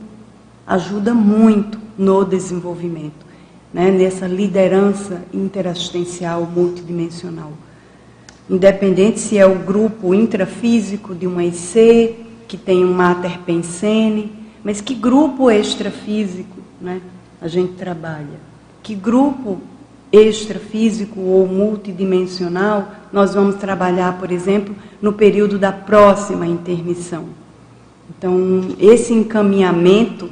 ajuda 0.66 1.14
muito 1.14 1.78
no 1.96 2.24
desenvolvimento, 2.24 3.26
né, 3.72 3.90
nessa 3.90 4.26
liderança 4.26 5.22
interassistencial 5.32 6.44
multidimensional. 6.44 7.52
Independente 8.48 9.20
se 9.20 9.38
é 9.38 9.46
o 9.46 9.60
grupo 9.60 10.12
intrafísico 10.14 11.14
de 11.14 11.26
uma 11.26 11.44
IC, 11.44 12.16
que 12.48 12.56
tem 12.56 12.84
um 12.84 12.92
mater 12.92 13.38
pensene, 13.40 14.32
mas 14.64 14.80
que 14.80 14.94
grupo 14.94 15.50
extrafísico 15.50 16.56
né, 16.80 17.00
a 17.40 17.48
gente 17.48 17.72
trabalha? 17.72 18.40
Que 18.82 18.94
grupo 18.94 19.60
extrafísico 20.12 21.20
ou 21.20 21.46
multidimensional 21.46 22.88
nós 23.12 23.34
vamos 23.34 23.56
trabalhar, 23.56 24.18
por 24.18 24.30
exemplo, 24.30 24.74
no 25.00 25.12
período 25.12 25.58
da 25.58 25.72
próxima 25.72 26.46
intermissão? 26.46 27.26
Então, 28.08 28.74
esse 28.78 29.12
encaminhamento 29.12 30.30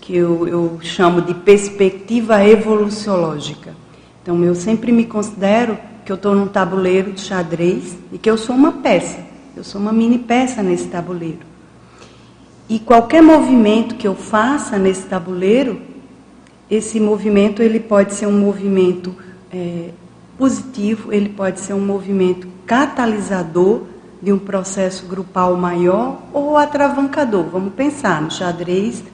que 0.00 0.16
eu, 0.16 0.48
eu 0.48 0.78
chamo 0.82 1.22
de 1.22 1.32
perspectiva 1.32 2.44
evoluciológica. 2.44 3.74
Então, 4.20 4.42
eu 4.44 4.54
sempre 4.54 4.90
me 4.90 5.06
considero 5.06 5.78
que 6.04 6.10
eu 6.10 6.16
estou 6.16 6.34
num 6.34 6.48
tabuleiro 6.48 7.12
de 7.12 7.20
xadrez 7.20 7.96
e 8.12 8.18
que 8.18 8.28
eu 8.28 8.36
sou 8.36 8.56
uma 8.56 8.72
peça, 8.72 9.20
eu 9.56 9.62
sou 9.62 9.80
uma 9.80 9.92
mini 9.92 10.18
peça 10.18 10.62
nesse 10.62 10.88
tabuleiro. 10.88 11.52
E 12.68 12.78
qualquer 12.78 13.22
movimento 13.22 13.94
que 13.94 14.06
eu 14.06 14.14
faça 14.14 14.78
nesse 14.78 15.02
tabuleiro, 15.02 15.80
esse 16.74 16.98
movimento 16.98 17.62
ele 17.62 17.78
pode 17.78 18.14
ser 18.14 18.26
um 18.26 18.38
movimento 18.38 19.14
é, 19.52 19.90
positivo, 20.38 21.12
ele 21.12 21.28
pode 21.28 21.60
ser 21.60 21.74
um 21.74 21.84
movimento 21.84 22.48
catalisador 22.66 23.82
de 24.22 24.32
um 24.32 24.38
processo 24.38 25.04
grupal 25.06 25.54
maior 25.54 26.22
ou 26.32 26.56
atravancador. 26.56 27.44
Vamos 27.44 27.74
pensar, 27.74 28.22
no 28.22 28.30
xadrez 28.30 29.04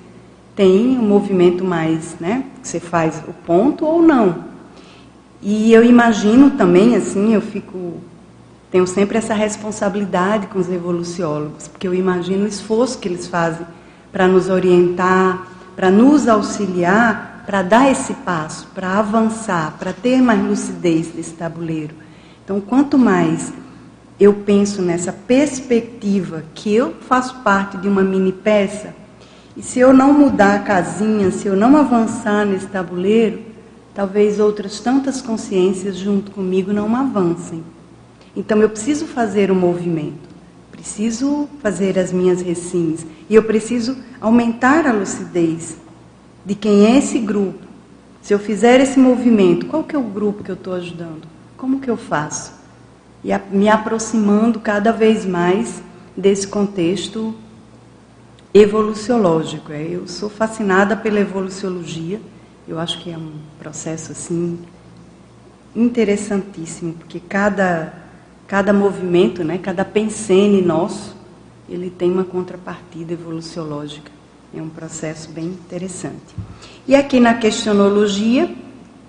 tem 0.54 0.96
um 0.96 1.02
movimento 1.02 1.64
mais, 1.64 2.16
né, 2.20 2.44
você 2.62 2.78
faz 2.78 3.22
o 3.26 3.32
ponto 3.32 3.84
ou 3.84 4.00
não. 4.00 4.44
E 5.42 5.72
eu 5.72 5.84
imagino 5.84 6.50
também, 6.50 6.94
assim, 6.94 7.34
eu 7.34 7.40
fico. 7.40 7.94
Tenho 8.70 8.86
sempre 8.86 9.18
essa 9.18 9.34
responsabilidade 9.34 10.46
com 10.48 10.58
os 10.60 10.68
evoluciólogos, 10.68 11.66
porque 11.66 11.88
eu 11.88 11.94
imagino 11.94 12.44
o 12.44 12.48
esforço 12.48 12.98
que 12.98 13.08
eles 13.08 13.26
fazem 13.26 13.66
para 14.12 14.28
nos 14.28 14.48
orientar, 14.48 15.46
para 15.74 15.90
nos 15.90 16.28
auxiliar, 16.28 17.37
para 17.48 17.62
dar 17.62 17.90
esse 17.90 18.12
passo, 18.12 18.68
para 18.74 18.98
avançar, 18.98 19.74
para 19.78 19.90
ter 19.90 20.20
mais 20.20 20.38
lucidez 20.38 21.06
desse 21.06 21.32
tabuleiro. 21.32 21.94
Então, 22.44 22.60
quanto 22.60 22.98
mais 22.98 23.54
eu 24.20 24.34
penso 24.34 24.82
nessa 24.82 25.14
perspectiva 25.14 26.44
que 26.54 26.74
eu 26.74 26.96
faço 27.08 27.36
parte 27.36 27.78
de 27.78 27.88
uma 27.88 28.02
mini 28.02 28.34
peça, 28.34 28.94
e 29.56 29.62
se 29.62 29.78
eu 29.78 29.94
não 29.94 30.12
mudar 30.12 30.56
a 30.56 30.58
casinha, 30.58 31.30
se 31.30 31.46
eu 31.46 31.56
não 31.56 31.74
avançar 31.74 32.44
nesse 32.44 32.66
tabuleiro, 32.66 33.40
talvez 33.94 34.38
outras 34.38 34.78
tantas 34.80 35.22
consciências 35.22 35.96
junto 35.96 36.30
comigo 36.32 36.70
não 36.70 36.94
avancem. 36.94 37.64
Então 38.36 38.60
eu 38.60 38.68
preciso 38.68 39.06
fazer 39.06 39.50
o 39.50 39.54
um 39.54 39.58
movimento, 39.58 40.28
preciso 40.70 41.48
fazer 41.62 41.98
as 41.98 42.12
minhas 42.12 42.42
recins 42.42 43.06
e 43.26 43.34
eu 43.34 43.42
preciso 43.42 43.96
aumentar 44.20 44.86
a 44.86 44.92
lucidez 44.92 45.78
de 46.44 46.54
quem 46.54 46.86
é 46.86 46.98
esse 46.98 47.18
grupo. 47.18 47.66
Se 48.22 48.34
eu 48.34 48.38
fizer 48.38 48.80
esse 48.80 48.98
movimento, 48.98 49.66
qual 49.66 49.84
que 49.84 49.94
é 49.94 49.98
o 49.98 50.02
grupo 50.02 50.42
que 50.42 50.50
eu 50.50 50.54
estou 50.54 50.74
ajudando? 50.74 51.22
Como 51.56 51.80
que 51.80 51.90
eu 51.90 51.96
faço? 51.96 52.52
E 53.22 53.32
a, 53.32 53.40
me 53.50 53.68
aproximando 53.68 54.60
cada 54.60 54.92
vez 54.92 55.24
mais 55.24 55.82
desse 56.16 56.46
contexto 56.46 57.34
evoluciológico. 58.52 59.72
É, 59.72 59.82
eu 59.82 60.06
sou 60.06 60.28
fascinada 60.28 60.96
pela 60.96 61.20
evoluciologia 61.20 62.20
eu 62.68 62.78
acho 62.78 63.00
que 63.00 63.10
é 63.10 63.16
um 63.16 63.32
processo 63.58 64.12
assim 64.12 64.58
interessantíssimo, 65.74 66.92
porque 66.92 67.18
cada 67.18 67.94
cada 68.46 68.72
movimento, 68.72 69.44
né, 69.44 69.58
cada 69.58 69.84
pensene 69.84 70.62
nosso, 70.62 71.14
ele 71.68 71.90
tem 71.90 72.10
uma 72.10 72.24
contrapartida 72.24 73.12
evoluciológica. 73.12 74.10
É 74.54 74.62
um 74.62 74.68
processo 74.68 75.30
bem 75.30 75.46
interessante. 75.46 76.34
E 76.86 76.94
aqui 76.94 77.20
na 77.20 77.34
questionologia, 77.34 78.50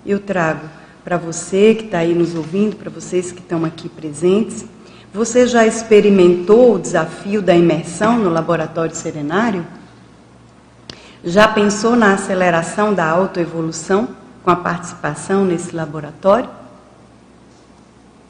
eu 0.04 0.20
trago 0.20 0.68
para 1.02 1.16
você 1.16 1.74
que 1.74 1.86
está 1.86 1.98
aí 1.98 2.14
nos 2.14 2.34
ouvindo, 2.34 2.76
para 2.76 2.90
vocês 2.90 3.32
que 3.32 3.40
estão 3.40 3.64
aqui 3.64 3.88
presentes, 3.88 4.66
você 5.12 5.46
já 5.46 5.66
experimentou 5.66 6.74
o 6.74 6.78
desafio 6.78 7.42
da 7.42 7.54
imersão 7.54 8.18
no 8.18 8.30
laboratório 8.30 8.94
serenário? 8.94 9.66
Já 11.24 11.48
pensou 11.48 11.96
na 11.96 12.14
aceleração 12.14 12.94
da 12.94 13.08
autoevolução 13.08 14.08
com 14.42 14.50
a 14.50 14.56
participação 14.56 15.44
nesse 15.44 15.74
laboratório? 15.74 16.48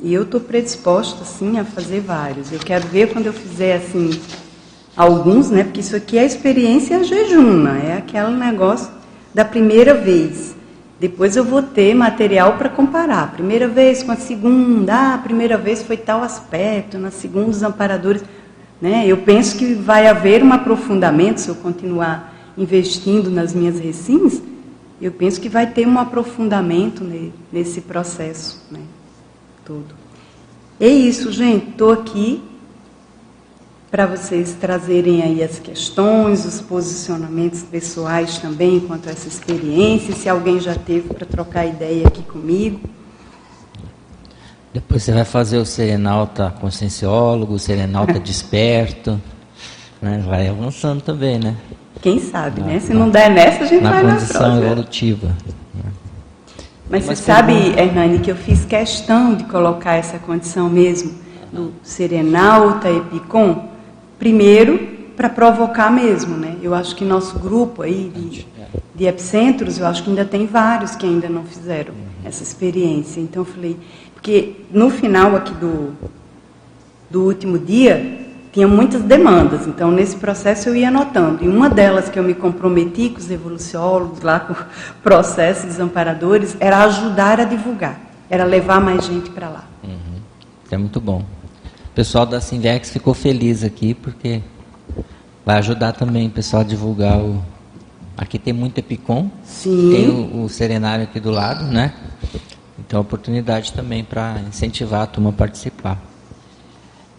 E 0.01 0.15
eu 0.15 0.23
estou 0.23 0.41
predisposta, 0.41 1.25
sim, 1.25 1.59
a 1.59 1.65
fazer 1.65 2.01
vários. 2.01 2.51
Eu 2.51 2.59
quero 2.59 2.87
ver 2.89 3.13
quando 3.13 3.27
eu 3.27 3.33
fizer, 3.33 3.77
assim, 3.77 4.11
alguns, 5.01 5.51
né? 5.51 5.65
Porque 5.65 5.81
isso 5.81 5.97
aqui 5.97 6.19
é 6.19 6.25
experiência 6.25 7.03
jejuna, 7.03 7.79
é 7.79 7.97
aquele 7.97 8.37
negócio 8.37 8.91
da 9.33 9.45
primeira 9.45 9.95
vez. 9.95 10.55
Depois 10.99 11.35
eu 11.35 11.45
vou 11.45 11.63
ter 11.63 11.95
material 11.95 12.59
para 12.59 12.69
comparar. 12.69 13.33
Primeira 13.33 13.67
vez 13.67 14.03
com 14.03 14.13
a 14.13 14.17
segunda, 14.17 14.95
ah, 14.95 15.15
a 15.15 15.19
primeira 15.19 15.57
vez 15.57 15.83
foi 15.83 15.97
tal 15.97 16.23
aspecto, 16.23 16.99
na 16.99 17.11
segunda 17.11 17.49
os 17.49 17.63
amparadores. 17.63 18.23
Né? 18.81 19.05
Eu 19.07 19.19
penso 19.19 19.57
que 19.57 19.73
vai 19.73 20.07
haver 20.07 20.43
um 20.43 20.53
aprofundamento 20.53 21.39
se 21.39 21.49
eu 21.49 21.55
continuar 21.55 22.35
investindo 22.57 23.31
nas 23.31 23.55
minhas 23.55 23.79
recins, 23.79 24.43
eu 25.01 25.11
penso 25.11 25.41
que 25.41 25.49
vai 25.49 25.67
ter 25.67 25.87
um 25.87 25.99
aprofundamento 25.99 27.03
nesse 27.51 27.81
processo 27.81 28.63
né, 28.71 28.81
todo. 29.65 29.95
É 30.79 30.89
isso, 30.89 31.33
gente. 31.33 31.71
Estou 31.71 31.93
aqui 31.93 32.43
para 33.91 34.07
vocês 34.07 34.55
trazerem 34.55 35.23
aí 35.23 35.43
as 35.43 35.59
questões, 35.59 36.45
os 36.47 36.61
posicionamentos 36.61 37.63
pessoais 37.63 38.39
também 38.39 38.79
quanto 38.81 39.09
a 39.09 39.13
essa 39.13 39.27
experiência, 39.27 40.15
se 40.15 40.29
alguém 40.29 40.61
já 40.61 40.77
teve 40.77 41.13
para 41.13 41.27
trocar 41.27 41.67
ideia 41.67 42.07
aqui 42.07 42.23
comigo. 42.23 42.81
Depois 44.73 45.03
você 45.03 45.11
vai 45.11 45.25
fazer 45.25 45.59
o 45.59 45.67
serenalta 45.67 46.55
conscienciólogo, 46.61 47.55
o 47.55 47.59
serenalta 47.59 48.19
desperto, 48.21 49.21
né? 50.01 50.23
vai 50.25 50.47
avançando 50.47 51.01
também, 51.01 51.41
né? 51.41 51.57
Quem 52.01 52.21
sabe, 52.21 52.61
na, 52.61 52.69
né? 52.69 52.81
Se 52.81 52.95
não 52.95 53.11
der 53.11 53.29
nessa, 53.29 53.65
a 53.65 53.67
gente 53.67 53.83
na 53.83 53.91
vai 53.91 54.03
na 54.05 54.13
condição 54.15 54.63
evolutiva. 54.63 55.37
Mas 56.89 57.05
você 57.05 57.17
sabe, 57.17 57.53
Hernani, 57.77 58.21
que 58.21 58.31
eu 58.31 58.37
fiz 58.37 58.65
questão 58.65 59.35
de 59.35 59.45
colocar 59.45 59.95
essa 59.95 60.19
condição 60.19 60.69
mesmo 60.69 61.13
do 61.53 61.73
Serenalta 61.83 62.89
Epicom, 62.89 63.70
primeiro 64.21 64.79
para 65.17 65.29
provocar 65.29 65.91
mesmo, 65.91 66.37
né? 66.37 66.57
Eu 66.63 66.75
acho 66.75 66.95
que 66.95 67.05
nosso 67.05 67.39
grupo 67.39 67.83
aí 67.83 68.13
de, 68.15 68.47
de 68.95 69.07
epicentros, 69.07 69.79
eu 69.79 69.87
acho 69.87 70.05
que 70.05 70.11
ainda 70.11 70.25
tem 70.25 70.47
vários 70.47 70.95
que 70.95 71.05
ainda 71.05 71.29
não 71.29 71.43
fizeram 71.45 71.95
essa 72.25 72.43
experiência. 72.43 73.21
Então 73.21 73.43
eu 73.43 73.47
falei, 73.47 73.77
porque 74.15 74.55
no 74.71 74.89
final 74.91 75.35
aqui 75.35 75.53
do, 75.55 75.93
do 77.11 77.25
último 77.25 77.59
dia, 77.59 78.19
tinha 78.53 78.67
muitas 78.67 79.03
demandas, 79.03 79.67
então 79.67 79.91
nesse 79.91 80.17
processo 80.17 80.69
eu 80.69 80.77
ia 80.77 80.89
anotando. 80.89 81.45
E 81.45 81.49
uma 81.49 81.71
delas 81.71 82.09
que 82.09 82.19
eu 82.19 82.23
me 82.23 82.35
comprometi 82.35 83.09
com 83.11 83.19
os 83.19 83.31
evoluciólogos, 83.31 84.21
lá 84.23 84.41
com 84.41 84.53
o 84.53 84.57
processo 85.03 85.67
dos 85.67 85.79
amparadores, 85.81 86.57
era 86.61 86.85
ajudar 86.85 87.41
a 87.41 87.45
divulgar, 87.45 88.01
era 88.29 88.45
levar 88.45 88.81
mais 88.81 89.05
gente 89.05 89.31
para 89.31 89.49
lá. 89.49 89.65
Uhum. 89.83 90.21
É 90.71 90.77
muito 90.77 91.01
bom. 91.01 91.25
O 92.01 92.03
pessoal 92.03 92.25
da 92.25 92.41
Sindex 92.41 92.89
ficou 92.89 93.13
feliz 93.13 93.63
aqui, 93.63 93.93
porque 93.93 94.41
vai 95.45 95.59
ajudar 95.59 95.93
também 95.93 96.29
o 96.29 96.31
pessoal 96.31 96.63
a 96.63 96.65
divulgar 96.65 97.19
o. 97.19 97.45
Aqui 98.17 98.39
tem 98.39 98.55
muito 98.55 98.79
Epicom, 98.79 99.31
Sim. 99.45 99.91
tem 99.93 100.09
o, 100.09 100.45
o 100.45 100.49
Serenário 100.49 101.05
aqui 101.05 101.21
do 101.21 101.31
lado, 101.31 101.63
né? 101.67 101.93
Então, 102.79 102.97
é 102.97 103.01
oportunidade 103.03 103.75
também 103.75 104.03
para 104.03 104.41
incentivar 104.49 105.03
a 105.03 105.07
turma 105.07 105.29
a 105.29 105.33
participar. 105.35 105.99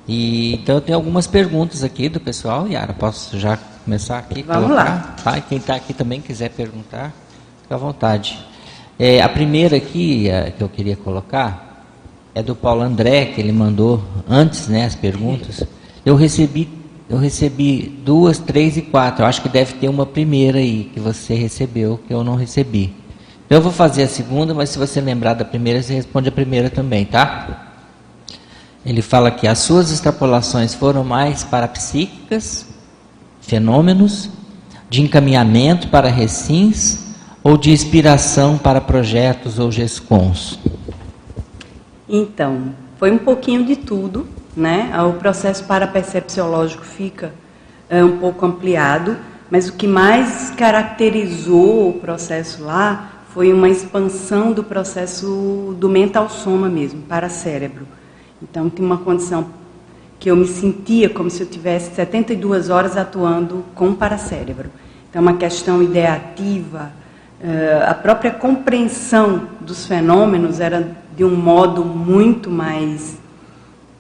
E, 0.08 0.56
então, 0.56 0.74
eu 0.74 0.82
tenho 0.82 0.98
algumas 0.98 1.28
perguntas 1.28 1.84
aqui 1.84 2.10
do 2.10 2.20
pessoal. 2.20 2.68
Yara, 2.68 2.92
posso 2.92 3.38
já 3.38 3.60
começar 3.86 4.18
aqui? 4.18 4.42
Vamos 4.42 4.64
colocar? 4.64 4.84
lá. 4.84 5.16
Tá? 5.24 5.38
E 5.38 5.42
quem 5.42 5.60
está 5.60 5.76
aqui 5.76 5.94
também 5.94 6.22
quiser 6.22 6.50
perguntar, 6.50 7.14
fica 7.62 7.76
à 7.76 7.78
vontade. 7.78 8.44
É, 8.98 9.22
a 9.22 9.30
primeira 9.30 9.78
aqui 9.78 10.28
é, 10.28 10.50
que 10.50 10.64
eu 10.64 10.70
queria 10.70 10.96
colocar 10.96 11.71
é 12.34 12.42
do 12.42 12.56
Paulo 12.56 12.82
André, 12.82 13.26
que 13.26 13.42
ele 13.42 13.52
mandou 13.52 14.04
antes 14.28 14.68
né, 14.68 14.86
as 14.86 14.96
perguntas. 14.96 15.64
Eu 16.06 16.16
recebi, 16.16 16.68
eu 17.10 17.18
recebi 17.18 18.02
duas, 18.04 18.40
três 18.40 18.78
e 18.78 18.82
quatro. 18.82 19.24
Eu 19.24 19.28
acho 19.28 19.42
que 19.42 19.50
deve 19.50 19.74
ter 19.74 19.90
uma 19.90 20.06
primeira 20.06 20.60
aí 20.60 20.90
que 20.94 21.00
você 21.00 21.34
recebeu, 21.34 22.00
que 22.08 22.14
eu 22.14 22.24
não 22.24 22.36
recebi. 22.36 22.96
Eu 23.50 23.62
vou 23.62 23.72
fazer 23.72 24.04
a 24.04 24.08
segunda, 24.08 24.54
mas 24.54 24.70
se 24.70 24.80
você 24.80 25.02
lembrar 25.02 25.34
da 25.34 25.44
primeira, 25.44 25.84
você 25.84 25.94
responde 25.94 26.30
a 26.30 26.32
primeira 26.32 26.70
também, 26.70 27.04
tá? 27.04 27.68
Ele 28.86 29.02
fala 29.02 29.30
que 29.30 29.46
as 29.46 29.60
suas 29.60 29.92
extrapolações 29.92 30.74
foram 30.74 31.04
mais 31.04 31.44
parapsíquicas, 31.44 32.66
fenômenos, 33.42 34.30
de 34.90 35.02
encaminhamento 35.02 35.90
para 35.90 36.10
recins 36.10 37.00
ou 37.44 37.58
de 37.58 37.72
inspiração 37.72 38.58
para 38.58 38.80
projetos 38.80 39.60
ou 39.60 39.72
gescons? 39.72 40.58
Então, 42.14 42.76
foi 43.00 43.10
um 43.10 43.18
pouquinho 43.18 43.64
de 43.64 43.78
tudo, 43.78 44.28
né? 44.56 44.92
O 45.02 45.14
processo 45.14 45.64
parapercepciológico 45.64 46.84
fica 46.84 47.32
é, 47.90 48.04
um 48.04 48.18
pouco 48.18 48.46
ampliado, 48.46 49.16
mas 49.50 49.70
o 49.70 49.74
que 49.74 49.88
mais 49.88 50.52
caracterizou 50.58 51.88
o 51.88 51.94
processo 51.94 52.66
lá 52.66 53.12
foi 53.34 53.54
uma 53.54 53.70
expansão 53.70 54.52
do 54.52 54.62
processo 54.62 55.74
do 55.80 55.88
mental 55.88 56.30
soma 56.30 56.68
mesmo, 56.68 57.02
para 57.04 57.30
cérebro. 57.30 57.88
Então, 58.44 58.70
tinha 58.70 58.86
uma 58.86 58.98
condição 58.98 59.48
que 60.20 60.30
eu 60.30 60.36
me 60.36 60.48
sentia 60.48 61.10
como 61.10 61.30
se 61.30 61.42
eu 61.42 61.48
tivesse 61.48 61.96
72 61.96 62.70
horas 62.70 62.98
atuando 62.98 63.64
com 63.74 63.92
o 63.92 63.96
paracérebro. 63.96 64.70
Então, 65.10 65.22
uma 65.22 65.38
questão 65.38 65.82
ideativa, 65.82 66.92
eh, 67.42 67.86
a 67.88 67.94
própria 67.94 68.32
compreensão 68.32 69.48
dos 69.62 69.86
fenômenos 69.86 70.60
era 70.60 71.01
de 71.16 71.24
um 71.24 71.36
modo 71.36 71.84
muito 71.84 72.50
mais 72.50 73.18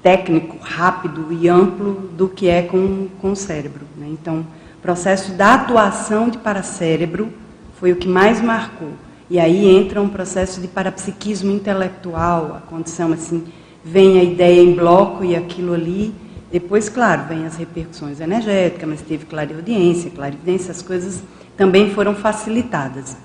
técnico, 0.01 0.57
rápido 0.62 1.28
e 1.32 1.47
amplo 1.47 2.09
do 2.18 2.28
que 2.28 2.47
é 2.47 2.64
com, 2.64 3.07
com 3.22 3.32
o 3.32 3.36
cérebro. 3.36 3.86
Né? 3.97 4.07
Então, 4.09 4.39
o 4.39 4.82
processo 4.82 5.34
da 5.34 5.53
atuação 5.53 6.30
de 6.30 6.38
paracérebro 6.38 7.32
foi 7.80 7.91
o 7.91 7.95
que 7.95 8.07
mais 8.07 8.41
marcou. 8.41 8.91
E 9.30 9.39
aí 9.39 9.68
entra 9.68 10.01
um 10.01 10.09
processo 10.09 10.59
de 10.59 10.68
parapsiquismo 10.68 11.51
intelectual, 11.51 12.55
a 12.57 12.59
condição 12.59 13.14
assim, 13.14 13.45
vem 13.84 14.20
a 14.20 14.24
ideia 14.24 14.62
em 14.62 14.74
bloco 14.74 15.24
e 15.24 15.36
aquilo 15.36 15.74
ali. 15.74 16.14
Depois, 16.51 16.89
claro, 16.89 17.28
vem 17.30 17.45
as 17.45 17.55
repercussões 17.55 18.20
energéticas, 18.20 18.89
mas 18.89 19.01
teve 19.01 19.26
clareaudiência, 19.26 20.12
clarividência, 20.12 20.72
as 20.72 20.82
coisas 20.82 21.24
também 21.55 21.91
foram 21.91 22.14
facilitadas. 22.14 23.16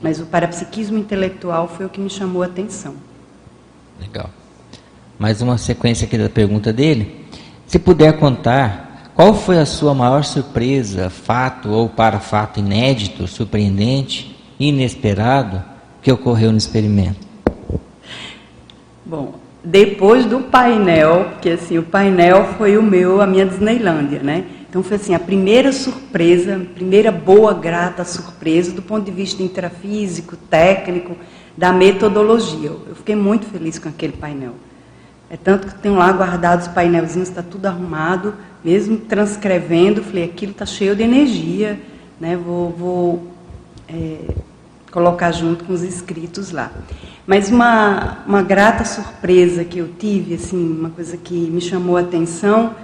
Mas 0.00 0.18
o 0.18 0.26
parapsiquismo 0.26 0.96
intelectual 0.96 1.68
foi 1.68 1.84
o 1.84 1.90
que 1.90 2.00
me 2.00 2.08
chamou 2.08 2.42
a 2.42 2.46
atenção. 2.46 2.94
Legal. 4.00 4.30
Mais 5.18 5.42
uma 5.42 5.58
sequência 5.58 6.06
aqui 6.06 6.16
da 6.16 6.28
pergunta 6.28 6.72
dele. 6.72 7.26
Se 7.66 7.78
puder 7.78 8.18
contar, 8.18 9.12
qual 9.14 9.34
foi 9.34 9.58
a 9.58 9.66
sua 9.66 9.94
maior 9.94 10.24
surpresa, 10.24 11.10
fato 11.10 11.68
ou 11.70 11.88
para 11.88 12.18
fato 12.18 12.58
inédito, 12.58 13.26
surpreendente, 13.26 14.34
inesperado 14.58 15.62
que 16.02 16.10
ocorreu 16.10 16.50
no 16.50 16.58
experimento? 16.58 17.28
Bom, 19.04 19.34
depois 19.62 20.24
do 20.24 20.40
painel, 20.40 21.26
porque 21.32 21.50
assim, 21.50 21.76
o 21.76 21.82
painel 21.82 22.54
foi 22.56 22.78
o 22.78 22.82
meu, 22.82 23.20
a 23.20 23.26
minha 23.26 23.44
Disneylândia, 23.44 24.22
né? 24.22 24.44
Então 24.68 24.82
foi 24.82 24.96
assim, 24.96 25.14
a 25.14 25.18
primeira 25.18 25.72
surpresa, 25.72 26.60
primeira 26.74 27.10
boa, 27.10 27.52
grata 27.52 28.04
surpresa 28.04 28.72
do 28.72 28.80
ponto 28.80 29.04
de 29.04 29.10
vista 29.10 29.42
intrafísico, 29.42 30.36
técnico, 30.36 31.16
da 31.56 31.72
metodologia. 31.72 32.70
Eu 32.70 32.94
fiquei 32.94 33.16
muito 33.16 33.46
feliz 33.46 33.78
com 33.78 33.88
aquele 33.88 34.14
painel. 34.14 34.54
É 35.28 35.36
tanto 35.36 35.68
que 35.68 35.74
tenho 35.74 35.94
lá 35.94 36.10
guardado 36.10 36.62
os 36.62 36.68
painelzinhos, 36.68 37.28
está 37.28 37.42
tudo 37.42 37.66
arrumado, 37.66 38.34
mesmo 38.64 38.96
transcrevendo, 38.96 40.02
falei, 40.02 40.24
aquilo 40.24 40.50
está 40.50 40.66
cheio 40.66 40.96
de 40.96 41.04
energia, 41.04 41.80
né? 42.20 42.36
Vou, 42.36 42.70
vou 42.70 43.32
é, 43.88 44.18
colocar 44.90 45.30
junto 45.30 45.64
com 45.64 45.72
os 45.72 45.82
escritos 45.82 46.50
lá. 46.50 46.72
Mas 47.26 47.48
uma, 47.48 48.24
uma 48.26 48.42
grata 48.42 48.84
surpresa 48.84 49.64
que 49.64 49.78
eu 49.78 49.88
tive, 49.96 50.34
assim, 50.34 50.78
uma 50.78 50.90
coisa 50.90 51.16
que 51.16 51.34
me 51.34 51.60
chamou 51.60 51.96
a 51.96 52.00
atenção, 52.00 52.74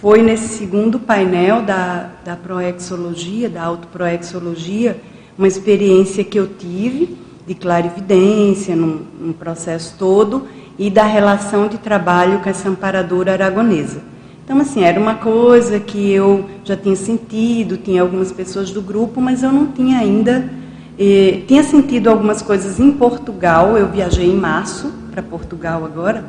foi 0.00 0.22
nesse 0.22 0.58
segundo 0.58 0.98
painel 0.98 1.62
da, 1.62 2.10
da 2.24 2.34
proexologia, 2.34 3.48
da 3.48 3.62
autoproexologia, 3.62 5.00
uma 5.38 5.46
experiência 5.46 6.24
que 6.24 6.36
eu 6.36 6.48
tive 6.48 7.21
de 7.46 7.54
clarividência 7.54 8.76
num, 8.76 9.00
num 9.20 9.32
processo 9.32 9.96
todo 9.98 10.46
e 10.78 10.88
da 10.88 11.04
relação 11.04 11.68
de 11.68 11.78
trabalho 11.78 12.40
com 12.40 12.48
essa 12.48 12.68
amparadora 12.68 13.32
aragonesa. 13.32 14.00
Então, 14.44 14.60
assim, 14.60 14.82
era 14.82 14.98
uma 14.98 15.14
coisa 15.14 15.78
que 15.78 16.12
eu 16.12 16.44
já 16.64 16.76
tinha 16.76 16.96
sentido, 16.96 17.76
tinha 17.76 18.02
algumas 18.02 18.32
pessoas 18.32 18.70
do 18.70 18.82
grupo, 18.82 19.20
mas 19.20 19.42
eu 19.42 19.52
não 19.52 19.66
tinha 19.66 19.98
ainda 19.98 20.50
e, 20.98 21.44
tinha 21.48 21.62
sentido 21.62 22.08
algumas 22.08 22.42
coisas 22.42 22.78
em 22.78 22.92
Portugal, 22.92 23.76
eu 23.76 23.88
viajei 23.88 24.30
em 24.30 24.36
março 24.36 24.92
para 25.10 25.22
Portugal 25.22 25.84
agora, 25.84 26.24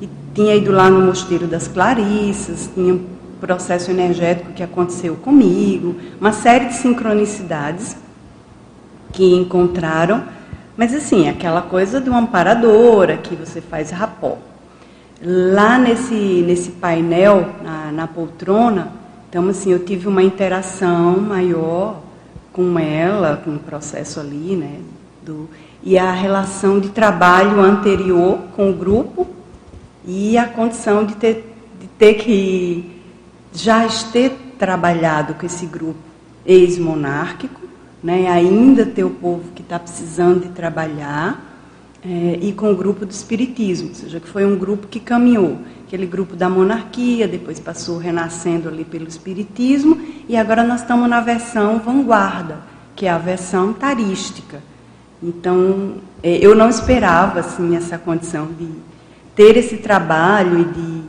e 0.00 0.08
tinha 0.34 0.54
ido 0.54 0.72
lá 0.72 0.90
no 0.90 1.00
Mosteiro 1.06 1.46
das 1.46 1.68
Clarissas, 1.68 2.68
tinha 2.74 2.94
um 2.94 3.04
processo 3.40 3.90
energético 3.90 4.52
que 4.52 4.62
aconteceu 4.62 5.14
comigo, 5.16 5.94
uma 6.20 6.32
série 6.32 6.66
de 6.66 6.74
sincronicidades 6.74 7.96
que 9.12 9.34
encontraram, 9.34 10.24
mas 10.76 10.94
assim, 10.94 11.28
aquela 11.28 11.62
coisa 11.62 12.00
de 12.00 12.08
uma 12.08 12.20
amparadora, 12.20 13.16
que 13.18 13.34
você 13.34 13.60
faz 13.60 13.90
rapó. 13.90 14.38
Lá 15.24 15.78
nesse, 15.78 16.14
nesse 16.14 16.72
painel, 16.72 17.50
na, 17.62 17.92
na 17.92 18.06
poltrona, 18.06 18.92
então 19.28 19.48
assim, 19.48 19.70
eu 19.72 19.84
tive 19.84 20.08
uma 20.08 20.22
interação 20.22 21.20
maior 21.20 22.00
com 22.52 22.78
ela, 22.78 23.40
com 23.44 23.54
o 23.54 23.58
processo 23.58 24.20
ali, 24.20 24.56
né? 24.56 24.80
Do, 25.22 25.48
e 25.82 25.98
a 25.98 26.12
relação 26.12 26.78
de 26.78 26.90
trabalho 26.90 27.60
anterior 27.60 28.38
com 28.54 28.70
o 28.70 28.74
grupo 28.74 29.26
e 30.04 30.36
a 30.36 30.46
condição 30.46 31.04
de 31.04 31.16
ter, 31.16 31.54
de 31.80 31.86
ter 31.86 32.14
que 32.14 33.00
já 33.52 33.86
ter 34.12 34.30
trabalhado 34.58 35.34
com 35.34 35.46
esse 35.46 35.66
grupo 35.66 35.98
ex-monárquico, 36.46 37.61
né? 38.02 38.28
ainda 38.28 38.84
ter 38.84 39.04
o 39.04 39.10
povo 39.10 39.44
que 39.54 39.62
está 39.62 39.78
precisando 39.78 40.40
de 40.40 40.48
trabalhar, 40.48 41.50
é, 42.04 42.38
e 42.42 42.52
com 42.52 42.72
o 42.72 42.76
grupo 42.76 43.06
do 43.06 43.12
Espiritismo, 43.12 43.90
ou 43.90 43.94
seja, 43.94 44.18
que 44.18 44.28
foi 44.28 44.44
um 44.44 44.58
grupo 44.58 44.88
que 44.88 44.98
caminhou 44.98 45.58
aquele 45.92 46.06
grupo 46.06 46.34
da 46.34 46.48
monarquia, 46.48 47.28
depois 47.28 47.60
passou 47.60 47.98
renascendo 47.98 48.66
ali 48.66 48.82
pelo 48.82 49.06
espiritismo, 49.06 50.00
e 50.26 50.38
agora 50.38 50.64
nós 50.64 50.80
estamos 50.80 51.06
na 51.06 51.20
versão 51.20 51.78
vanguarda, 51.78 52.60
que 52.96 53.04
é 53.04 53.10
a 53.10 53.18
versão 53.18 53.74
tarística. 53.74 54.62
Então, 55.22 55.96
é, 56.22 56.38
eu 56.38 56.54
não 56.54 56.70
esperava 56.70 57.40
assim 57.40 57.76
essa 57.76 57.98
condição 57.98 58.48
de 58.58 58.70
ter 59.36 59.54
esse 59.58 59.76
trabalho 59.76 60.60
e 60.60 60.64
de, 60.64 61.02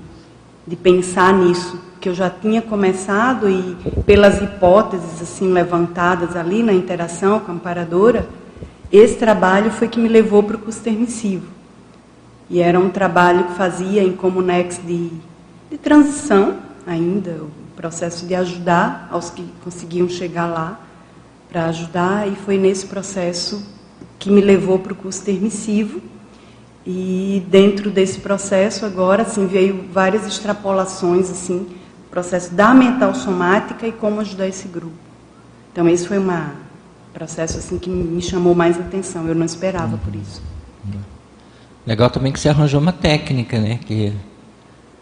de 0.67 0.75
pensar 0.75 1.33
nisso, 1.33 1.79
que 2.03 2.09
eu 2.09 2.13
já 2.13 2.29
tinha 2.29 2.61
começado 2.61 3.49
e 3.49 3.77
pelas 4.05 4.41
hipóteses 4.41 5.21
assim 5.21 5.53
levantadas 5.53 6.35
ali 6.35 6.61
na 6.61 6.73
interação 6.73 7.39
com 7.39 7.49
a 7.49 7.55
amparadora, 7.55 8.27
esse 8.91 9.15
trabalho 9.15 9.71
foi 9.71 9.87
que 9.87 9.97
me 9.97 10.09
levou 10.09 10.43
para 10.43 10.57
o 10.57 10.59
curso 10.59 10.81
permissivo. 10.81 11.47
E 12.49 12.59
era 12.59 12.77
um 12.77 12.89
trabalho 12.89 13.45
que 13.45 13.53
fazia 13.53 14.03
em 14.03 14.11
Comunex 14.11 14.81
de, 14.85 15.11
de 15.71 15.77
transição 15.77 16.57
ainda, 16.85 17.37
o 17.41 17.49
processo 17.73 18.25
de 18.25 18.35
ajudar 18.35 19.07
aos 19.09 19.29
que 19.29 19.45
conseguiam 19.63 20.09
chegar 20.09 20.47
lá 20.47 20.81
para 21.47 21.67
ajudar, 21.67 22.27
e 22.27 22.35
foi 22.35 22.57
nesse 22.57 22.85
processo 22.85 23.65
que 24.19 24.29
me 24.29 24.41
levou 24.41 24.77
para 24.77 24.91
o 24.91 24.95
curso 24.97 25.23
permissivo. 25.23 26.01
E 26.85 27.41
dentro 27.47 27.89
desse 27.89 28.19
processo 28.19 28.85
agora 28.85 29.21
assim 29.21 29.47
veio 29.47 29.85
várias 29.89 30.27
extrapolações 30.27 31.31
assim, 31.31 31.65
processo 32.13 32.53
da 32.53 32.75
mental 32.75 33.15
somática 33.15 33.87
e 33.87 33.91
como 33.91 34.21
ajudar 34.21 34.47
esse 34.47 34.67
grupo. 34.67 34.93
Então 35.71 35.89
esse 35.89 36.07
foi 36.07 36.19
um 36.19 36.29
processo 37.11 37.57
assim 37.57 37.79
que 37.79 37.89
me 37.89 38.21
chamou 38.21 38.53
mais 38.53 38.79
atenção. 38.79 39.27
Eu 39.27 39.33
não 39.33 39.45
esperava 39.45 39.97
por 39.97 40.13
isso. 40.13 40.41
Legal 41.87 42.09
também 42.11 42.31
que 42.31 42.39
você 42.39 42.49
arranjou 42.49 42.79
uma 42.79 42.93
técnica, 42.93 43.59
né? 43.59 43.79
Que 43.83 44.13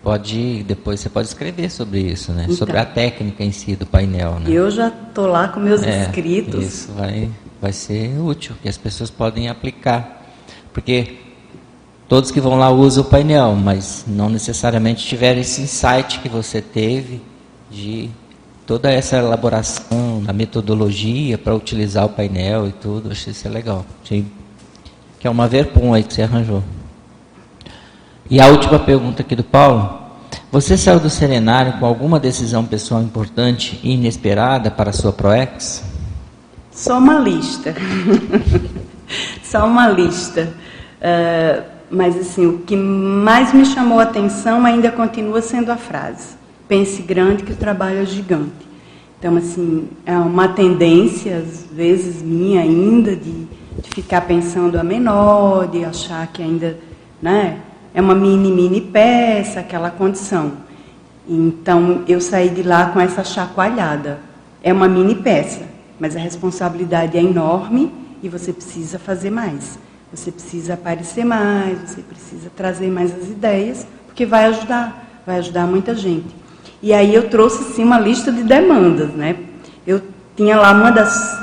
pode 0.01 0.63
depois 0.63 1.01
você 1.01 1.09
pode 1.09 1.27
escrever 1.27 1.69
sobre 1.69 1.99
isso, 1.99 2.31
né? 2.31 2.43
Então, 2.45 2.55
sobre 2.55 2.77
a 2.77 2.85
técnica 2.85 3.43
em 3.43 3.51
si 3.51 3.75
do 3.75 3.85
painel, 3.85 4.39
né? 4.39 4.49
Eu 4.49 4.71
já 4.71 4.89
tô 4.89 5.27
lá 5.27 5.49
com 5.49 5.59
meus 5.59 5.83
é, 5.83 6.09
Isso 6.57 6.93
vai 6.93 7.29
vai 7.61 7.73
ser 7.73 8.17
útil 8.19 8.55
que 8.61 8.69
as 8.69 8.77
pessoas 8.77 9.11
podem 9.11 9.49
aplicar, 9.49 10.25
porque 10.73 11.17
todos 12.11 12.29
que 12.29 12.41
vão 12.41 12.57
lá 12.57 12.69
usam 12.69 13.05
o 13.05 13.07
painel, 13.07 13.55
mas 13.55 14.03
não 14.05 14.29
necessariamente 14.29 15.07
tiveram 15.07 15.39
esse 15.39 15.61
insight 15.61 16.19
que 16.19 16.27
você 16.27 16.61
teve 16.61 17.21
de 17.69 18.09
toda 18.67 18.91
essa 18.91 19.15
elaboração, 19.15 20.21
a 20.27 20.33
metodologia 20.33 21.37
para 21.37 21.55
utilizar 21.55 22.05
o 22.05 22.09
painel 22.09 22.67
e 22.67 22.73
tudo. 22.73 23.09
Achei 23.09 23.31
isso 23.31 23.47
é 23.47 23.49
legal. 23.49 23.85
Que 24.03 24.25
é 25.23 25.29
uma 25.29 25.47
verpom 25.47 25.93
aí 25.93 26.03
que 26.03 26.13
você 26.13 26.23
arranjou. 26.23 26.61
E 28.29 28.41
a 28.41 28.47
última 28.47 28.77
pergunta 28.77 29.21
aqui 29.21 29.33
do 29.33 29.45
Paulo. 29.45 30.01
Você 30.51 30.75
saiu 30.75 30.99
do 30.99 31.09
serenário 31.09 31.79
com 31.79 31.85
alguma 31.85 32.19
decisão 32.19 32.65
pessoal 32.65 33.01
importante 33.01 33.79
e 33.81 33.93
inesperada 33.93 34.69
para 34.69 34.89
a 34.89 34.93
sua 34.93 35.13
ProEx? 35.13 35.81
Só 36.71 36.97
uma 36.97 37.19
lista. 37.19 37.73
Só 39.41 39.65
uma 39.65 39.87
lista. 39.87 40.53
Uh, 40.99 41.71
mas 41.91 42.17
assim, 42.17 42.45
o 42.47 42.59
que 42.59 42.75
mais 42.75 43.53
me 43.53 43.65
chamou 43.65 43.99
a 43.99 44.03
atenção 44.03 44.65
ainda 44.65 44.89
continua 44.89 45.41
sendo 45.41 45.71
a 45.71 45.75
frase: 45.75 46.35
pense 46.67 47.01
grande 47.01 47.43
que 47.43 47.51
o 47.51 47.55
trabalho 47.55 47.99
é 47.99 48.05
gigante. 48.05 48.71
Então, 49.19 49.35
assim, 49.35 49.87
é 50.03 50.17
uma 50.17 50.47
tendência, 50.47 51.37
às 51.37 51.65
vezes 51.71 52.23
minha 52.23 52.61
ainda, 52.61 53.15
de, 53.15 53.31
de 53.31 53.89
ficar 53.93 54.21
pensando 54.21 54.79
a 54.79 54.83
menor, 54.83 55.67
de 55.67 55.85
achar 55.85 56.25
que 56.25 56.41
ainda 56.41 56.79
né, 57.21 57.59
é 57.93 58.01
uma 58.01 58.15
mini, 58.15 58.51
mini 58.51 58.81
peça, 58.81 59.59
aquela 59.59 59.91
condição. 59.91 60.53
Então, 61.29 62.01
eu 62.07 62.19
saí 62.19 62.49
de 62.49 62.63
lá 62.63 62.87
com 62.87 62.99
essa 62.99 63.23
chacoalhada. 63.23 64.19
É 64.63 64.73
uma 64.73 64.87
mini 64.87 65.13
peça, 65.13 65.61
mas 65.99 66.15
a 66.15 66.19
responsabilidade 66.19 67.15
é 67.15 67.21
enorme 67.21 67.93
e 68.23 68.29
você 68.29 68.51
precisa 68.51 68.97
fazer 68.97 69.29
mais. 69.29 69.77
Você 70.13 70.31
precisa 70.31 70.73
aparecer 70.73 71.23
mais, 71.23 71.79
você 71.79 72.01
precisa 72.01 72.51
trazer 72.55 72.87
mais 72.87 73.15
as 73.15 73.27
ideias, 73.27 73.87
porque 74.05 74.25
vai 74.25 74.45
ajudar, 74.45 75.21
vai 75.25 75.37
ajudar 75.37 75.65
muita 75.65 75.95
gente. 75.95 76.35
E 76.81 76.93
aí 76.93 77.13
eu 77.13 77.29
trouxe 77.29 77.73
sim 77.73 77.83
uma 77.83 77.99
lista 77.99 78.31
de 78.31 78.43
demandas, 78.43 79.09
né? 79.13 79.37
Eu 79.85 80.01
tinha 80.35 80.57
lá 80.57 80.71
uma 80.73 80.91
das 80.91 81.41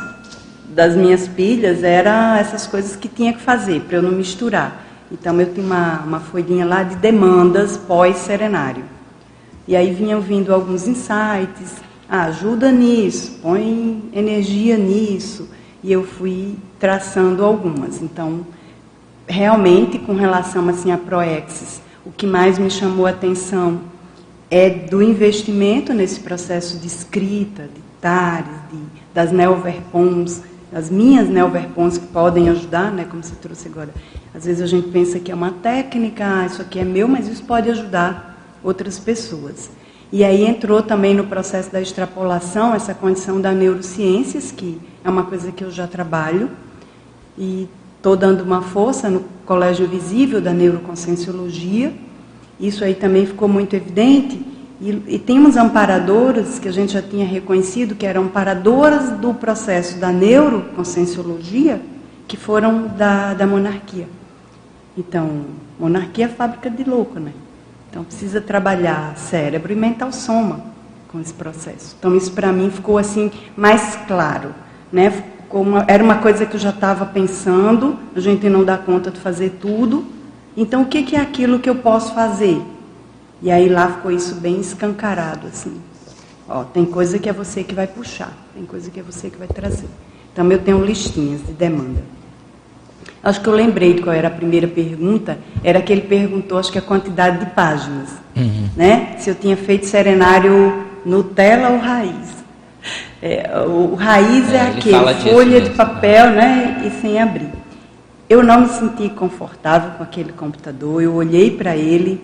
das 0.69 0.95
minhas 0.95 1.27
pilhas 1.27 1.83
era 1.83 2.39
essas 2.39 2.65
coisas 2.65 2.95
que 2.95 3.09
tinha 3.09 3.33
que 3.33 3.41
fazer 3.41 3.81
para 3.81 3.97
eu 3.97 4.03
não 4.03 4.13
misturar. 4.13 4.85
Então 5.11 5.41
eu 5.41 5.53
tinha 5.53 5.67
uma, 5.67 6.01
uma 6.03 6.21
folhinha 6.21 6.65
lá 6.65 6.85
de 6.85 6.95
demandas 6.95 7.77
pós-serenário. 7.77 8.85
E 9.67 9.75
aí 9.75 9.93
vinham 9.93 10.21
vindo 10.21 10.55
alguns 10.55 10.87
insights, 10.87 11.75
ah, 12.09 12.27
ajuda 12.27 12.71
nisso, 12.71 13.39
põe 13.43 14.09
energia 14.13 14.77
nisso. 14.77 15.49
E 15.83 15.91
eu 15.93 16.05
fui 16.05 16.57
traçando 16.79 17.45
algumas. 17.45 18.01
Então, 18.01 18.47
realmente, 19.29 19.99
com 19.99 20.15
relação 20.15 20.69
assim, 20.69 20.91
a 20.91 20.99
Proexis, 20.99 21.81
o 22.05 22.11
que 22.11 22.27
mais 22.27 22.59
me 22.59 22.71
chamou 22.71 23.07
a 23.07 23.11
atenção 23.11 23.81
é 24.51 24.71
do 24.71 25.03
investimento 25.03 25.93
nesse 25.93 26.21
processo 26.21 26.79
de 26.79 26.87
escrita, 26.87 27.65
de 27.65 27.83
TARES, 28.01 28.49
de, 28.73 28.79
das 29.13 29.31
neoverpons, 29.31 30.43
das 30.73 30.91
minhas 30.91 31.29
neoverpons 31.29 31.99
que 31.99 32.07
podem 32.07 32.49
ajudar, 32.49 32.91
né, 32.91 33.07
como 33.09 33.23
você 33.23 33.35
trouxe 33.35 33.69
agora. 33.69 33.91
Às 34.35 34.47
vezes 34.47 34.63
a 34.63 34.67
gente 34.67 34.89
pensa 34.89 35.19
que 35.19 35.31
é 35.31 35.35
uma 35.35 35.51
técnica, 35.51 36.25
ah, 36.25 36.47
isso 36.47 36.63
aqui 36.63 36.79
é 36.79 36.85
meu, 36.85 37.07
mas 37.07 37.29
isso 37.29 37.45
pode 37.45 37.71
ajudar 37.71 38.59
outras 38.63 38.99
pessoas. 38.99 39.71
E 40.11 40.25
aí 40.25 40.47
entrou 40.47 40.83
também 40.83 41.15
no 41.15 41.25
processo 41.25 41.71
da 41.71 41.81
extrapolação 41.81 42.75
essa 42.75 42.95
condição 42.95 43.41
da 43.41 43.53
neurociências, 43.53 44.51
que 44.51 44.81
é 45.05 45.11
uma 45.11 45.25
coisa 45.25 45.53
que 45.53 45.63
eu 45.63 45.71
já 45.71 45.87
trabalho, 45.87 46.51
e 47.37 47.69
Estou 47.99 48.17
dando 48.17 48.43
uma 48.43 48.63
força 48.63 49.11
no 49.11 49.25
Colégio 49.45 49.89
Visível 49.89 50.41
da 50.41 50.53
Neuroconscienciologia. 50.53 51.93
Isso 52.61 52.85
aí 52.85 52.95
também 52.95 53.27
ficou 53.27 53.49
muito 53.49 53.75
evidente. 53.75 54.41
E, 54.81 55.03
e 55.09 55.19
temos 55.19 55.57
amparadoras 55.57 56.61
que 56.61 56.69
a 56.69 56.73
gente 56.73 56.93
já 56.93 57.03
tinha 57.03 57.27
reconhecido 57.27 57.97
que 57.97 58.07
eram 58.07 58.23
amparadoras 58.23 59.11
do 59.19 59.35
processo 59.35 59.99
da 59.99 60.13
neuroconscienciologia, 60.13 61.83
que 62.29 62.37
foram 62.37 62.87
da, 62.87 63.35
da 63.35 63.49
monarquia. 63.49 64.09
Então, 64.97 65.47
monarquia 65.77 66.27
é 66.27 66.29
fábrica 66.29 66.71
de 66.71 66.85
louco, 66.85 67.19
né? 67.19 67.33
Então, 67.91 68.05
precisa 68.05 68.41
trabalhar 68.41 69.17
cérebro 69.17 69.73
e 69.73 69.77
mental 69.77 70.13
soma 70.13 70.61
com 71.09 71.21
esse 71.21 71.35
processo. 71.35 71.97
Então, 71.99 72.17
isso 72.17 72.31
para 72.31 72.53
mim 72.53 72.71
ficou 72.71 72.97
assim 72.97 73.33
mais 73.57 73.99
claro, 74.07 74.55
né? 74.93 75.11
Como 75.49 75.79
era 75.87 76.03
uma 76.03 76.17
coisa 76.17 76.45
que 76.45 76.57
eu 76.57 76.61
já 76.61 76.71
estava 76.71 77.07
pensando, 77.07 77.99
a 78.15 78.21
gente 78.21 78.49
não 78.49 78.65
dá 78.65 78.77
conta 78.77 79.11
de 79.11 79.19
fazer 79.19 79.59
tudo. 79.61 80.05
Então, 80.57 80.83
o 80.83 80.87
que, 80.87 81.03
que 81.03 81.17
é 81.17 81.21
aquilo 81.21 81.59
que 81.59 81.71
eu 81.71 81.77
posso 81.77 82.15
fazer? 82.15 82.61
E 83.41 83.51
aí 83.51 83.69
lá 83.69 83.89
ficou 83.89 84.11
isso 84.11 84.35
bem 84.35 84.61
escancarado, 84.61 85.47
assim. 85.47 85.81
Ó, 86.49 86.65
tem 86.65 86.85
coisa 86.85 87.19
que 87.19 87.29
é 87.29 87.33
você 87.33 87.63
que 87.63 87.75
vai 87.75 87.87
puxar, 87.87 88.33
tem 88.55 88.65
coisa 88.65 88.91
que 88.91 89.01
é 89.01 89.03
você 89.03 89.31
que 89.31 89.39
vai 89.39 89.49
trazer. 89.49 89.89
Então, 90.33 90.51
eu 90.51 90.59
tenho 90.59 90.85
listinhas 90.85 91.41
de 91.47 91.53
demanda. 91.53 92.03
Acho 93.23 93.41
que 93.41 93.49
eu 93.49 93.55
lembrei 93.55 93.95
de 93.95 94.03
qual 94.03 94.15
era 94.15 94.29
a 94.29 94.31
primeira 94.31 94.69
pergunta, 94.69 95.39
era 95.65 95.83
que 95.83 95.93
ele 95.93 96.03
perguntou, 96.03 96.59
acho 96.59 96.71
que 96.71 96.79
a 96.79 96.83
quantidade 96.83 97.45
de 97.45 97.47
páginas. 97.53 98.11
Uhum. 98.37 98.69
Né? 98.77 99.17
Se 99.19 99.31
eu 99.31 99.35
tinha 99.35 99.57
feito 99.57 99.87
serenário 99.87 100.85
Nutella 101.05 101.71
ou 101.71 101.79
raiz. 101.79 102.38
É, 103.21 103.51
o 103.67 103.95
raiz 103.95 104.53
é, 104.53 104.57
é 104.57 104.61
aquele, 104.69 105.33
folha 105.33 105.61
de 105.61 105.71
papel 105.71 106.31
né, 106.31 106.85
e 106.87 107.01
sem 107.01 107.21
abrir. 107.21 107.49
Eu 108.29 108.43
não 108.43 108.61
me 108.61 108.69
senti 108.69 109.09
confortável 109.09 109.93
com 109.93 110.03
aquele 110.03 110.33
computador, 110.33 111.03
eu 111.03 111.15
olhei 111.15 111.51
para 111.51 111.77
ele, 111.77 112.21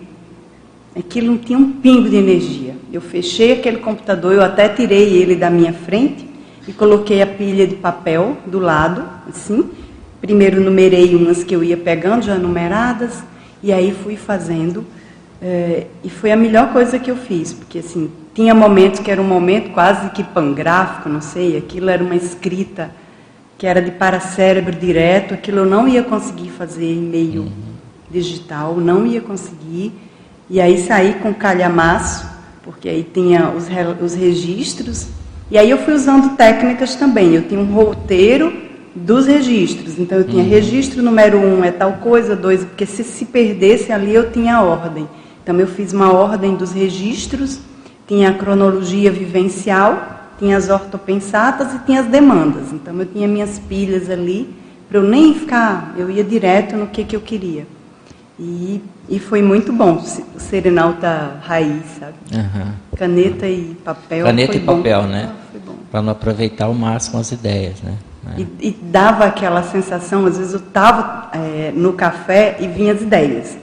aquilo 0.95 1.27
não 1.27 1.37
tinha 1.37 1.57
um 1.57 1.71
pingo 1.73 2.09
de 2.09 2.15
energia. 2.15 2.75
Eu 2.93 3.01
fechei 3.01 3.53
aquele 3.53 3.77
computador, 3.77 4.33
eu 4.33 4.41
até 4.41 4.69
tirei 4.69 5.15
ele 5.15 5.35
da 5.35 5.49
minha 5.49 5.73
frente 5.73 6.29
e 6.67 6.71
coloquei 6.71 7.21
a 7.21 7.27
pilha 7.27 7.67
de 7.67 7.75
papel 7.75 8.37
do 8.45 8.59
lado, 8.59 9.03
assim. 9.27 9.69
Primeiro 10.21 10.61
numerei 10.61 11.13
umas 11.13 11.43
que 11.43 11.55
eu 11.55 11.63
ia 11.63 11.75
pegando, 11.75 12.23
já 12.23 12.35
numeradas, 12.35 13.21
e 13.61 13.73
aí 13.73 13.91
fui 13.91 14.15
fazendo. 14.15 14.85
É, 15.41 15.87
e 16.03 16.09
foi 16.09 16.31
a 16.31 16.37
melhor 16.37 16.71
coisa 16.71 16.97
que 16.97 17.11
eu 17.11 17.17
fiz, 17.17 17.51
porque 17.51 17.79
assim, 17.79 18.09
tinha 18.35 18.53
momentos 18.53 18.99
que 18.99 19.09
era 19.09 19.21
um 19.21 19.27
momento 19.27 19.71
quase 19.71 20.09
que 20.09 20.21
pangráfico, 20.21 21.07
não 21.07 21.21
sei, 21.21 21.57
aquilo 21.57 21.89
era 21.89 22.03
uma 22.03 22.15
escrita 22.15 22.91
que 23.57 23.65
era 23.65 23.81
de 23.81 23.91
para-cérebro 23.91 24.75
direto, 24.75 25.33
aquilo 25.33 25.59
eu 25.59 25.65
não 25.65 25.87
ia 25.87 26.03
conseguir 26.03 26.49
fazer 26.49 26.91
em 26.91 27.01
meio 27.01 27.43
uhum. 27.43 27.51
digital, 28.11 28.75
não 28.75 29.07
ia 29.07 29.21
conseguir. 29.21 29.93
E 30.49 30.59
aí 30.59 30.77
saí 30.77 31.13
com 31.13 31.33
calhamaço, 31.33 32.27
porque 32.61 32.89
aí 32.89 33.09
tinha 33.11 33.51
os, 33.51 33.69
os 34.01 34.13
registros, 34.13 35.07
e 35.49 35.57
aí 35.57 35.69
eu 35.69 35.77
fui 35.77 35.93
usando 35.93 36.35
técnicas 36.35 36.95
também. 36.95 37.33
Eu 37.33 37.43
tinha 37.43 37.61
um 37.61 37.73
roteiro 37.73 38.51
dos 38.93 39.27
registros, 39.27 39.97
então 39.97 40.17
eu 40.17 40.25
tinha 40.25 40.43
uhum. 40.43 40.49
registro 40.49 41.01
número 41.01 41.37
um 41.37 41.63
é 41.63 41.71
tal 41.71 41.93
coisa, 41.93 42.35
dois, 42.35 42.65
porque 42.65 42.85
se 42.85 43.05
se 43.05 43.23
perdesse 43.23 43.93
ali 43.93 44.13
eu 44.13 44.29
tinha 44.29 44.61
ordem. 44.61 45.07
Então 45.41 45.57
eu 45.57 45.67
fiz 45.67 45.93
uma 45.93 46.11
ordem 46.11 46.55
dos 46.55 46.73
registros 46.73 47.61
tinha 48.07 48.29
a 48.29 48.33
cronologia 48.33 49.11
vivencial, 49.11 50.15
tinha 50.37 50.57
as 50.57 50.69
ortopensatas 50.69 51.73
e 51.73 51.79
tinha 51.79 52.01
as 52.01 52.07
demandas. 52.07 52.71
Então 52.71 52.97
eu 52.99 53.05
tinha 53.05 53.27
minhas 53.27 53.59
pilhas 53.59 54.09
ali, 54.09 54.53
para 54.87 54.99
eu 54.99 55.03
nem 55.03 55.33
ficar, 55.33 55.93
eu 55.97 56.09
ia 56.09 56.23
direto 56.23 56.75
no 56.75 56.87
que, 56.87 57.03
que 57.03 57.15
eu 57.15 57.21
queria. 57.21 57.65
E, 58.37 58.81
e 59.07 59.17
foi 59.17 59.41
muito 59.41 59.71
bom, 59.71 60.03
o 60.35 60.39
Serenalta 60.39 61.39
raiz, 61.41 61.83
sabe? 61.99 62.15
Uhum. 62.33 62.71
Caneta 62.97 63.47
e 63.47 63.75
papel. 63.83 64.25
Caneta 64.25 64.57
e 64.57 64.59
papel, 64.59 65.01
bom. 65.03 65.07
né? 65.07 65.31
Ah, 65.31 65.71
para 65.89 66.01
não 66.01 66.11
aproveitar 66.11 66.65
ao 66.65 66.73
máximo 66.73 67.19
as 67.19 67.31
ideias, 67.31 67.81
né? 67.81 67.93
É. 68.35 68.41
E, 68.41 68.69
e, 68.69 68.71
dava 68.71 69.25
aquela 69.25 69.63
sensação, 69.63 70.25
às 70.25 70.37
vezes 70.37 70.53
eu 70.53 70.59
estava 70.59 71.29
é, 71.31 71.71
no 71.73 71.93
café 71.93 72.57
e 72.59 72.67
vinha 72.67 72.93
as 72.93 73.01
ideias. 73.01 73.57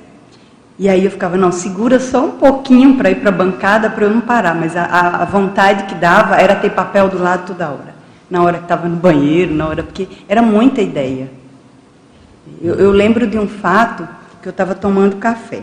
E 0.82 0.88
aí 0.88 1.04
eu 1.04 1.12
ficava, 1.12 1.36
não, 1.36 1.52
segura 1.52 2.00
só 2.00 2.24
um 2.24 2.32
pouquinho 2.32 2.96
para 2.96 3.08
ir 3.08 3.20
para 3.20 3.28
a 3.28 3.32
bancada 3.32 3.88
para 3.88 4.04
eu 4.04 4.10
não 4.10 4.20
parar, 4.20 4.52
mas 4.52 4.76
a, 4.76 4.82
a, 4.82 5.24
vontade 5.24 5.84
que 5.84 5.94
dava 5.94 6.34
era 6.34 6.56
ter 6.56 6.70
papel 6.70 7.08
do 7.08 7.22
lado 7.22 7.46
toda 7.46 7.68
hora. 7.68 7.94
Na 8.28 8.42
hora 8.42 8.58
que 8.58 8.64
estava 8.64 8.88
no 8.88 8.96
banheiro, 8.96 9.54
na 9.54 9.68
hora, 9.68 9.84
porque 9.84 10.08
era 10.28 10.42
muita 10.42 10.82
ideia. 10.82 11.30
Eu, 12.60 12.74
eu 12.74 12.90
lembro 12.90 13.28
de 13.28 13.38
um 13.38 13.46
fato 13.46 14.08
que 14.42 14.48
eu 14.48 14.50
estava 14.50 14.74
tomando 14.74 15.18
café. 15.18 15.62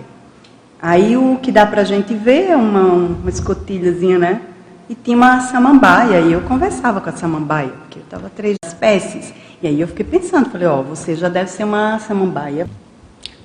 Aí 0.82 1.18
o 1.18 1.38
que 1.44 1.52
dá 1.52 1.66
para 1.66 1.82
a 1.82 1.84
gente 1.84 2.14
ver 2.14 2.52
é 2.52 2.56
uma, 2.56 2.84
uma 2.84 3.30
escotilhazinha, 3.30 4.18
né? 4.18 4.42
E 4.88 4.96
tinha 4.96 5.18
uma 5.18 5.42
samambaia, 5.42 6.22
e 6.22 6.32
eu 6.32 6.40
conversava 6.44 7.02
com 7.02 7.10
a 7.10 7.12
samambaia, 7.14 7.74
porque 7.82 8.00
eu 8.00 8.04
estava 8.04 8.32
três 8.34 8.56
espécies. 8.66 9.34
E 9.62 9.68
aí 9.68 9.82
eu 9.82 9.88
fiquei 9.90 10.06
pensando, 10.06 10.50
falei, 10.50 10.66
ó, 10.66 10.80
oh, 10.80 10.84
você 10.84 11.14
já 11.14 11.28
deve 11.28 11.50
ser 11.50 11.66
uma 11.66 12.00
samambaia 12.00 12.70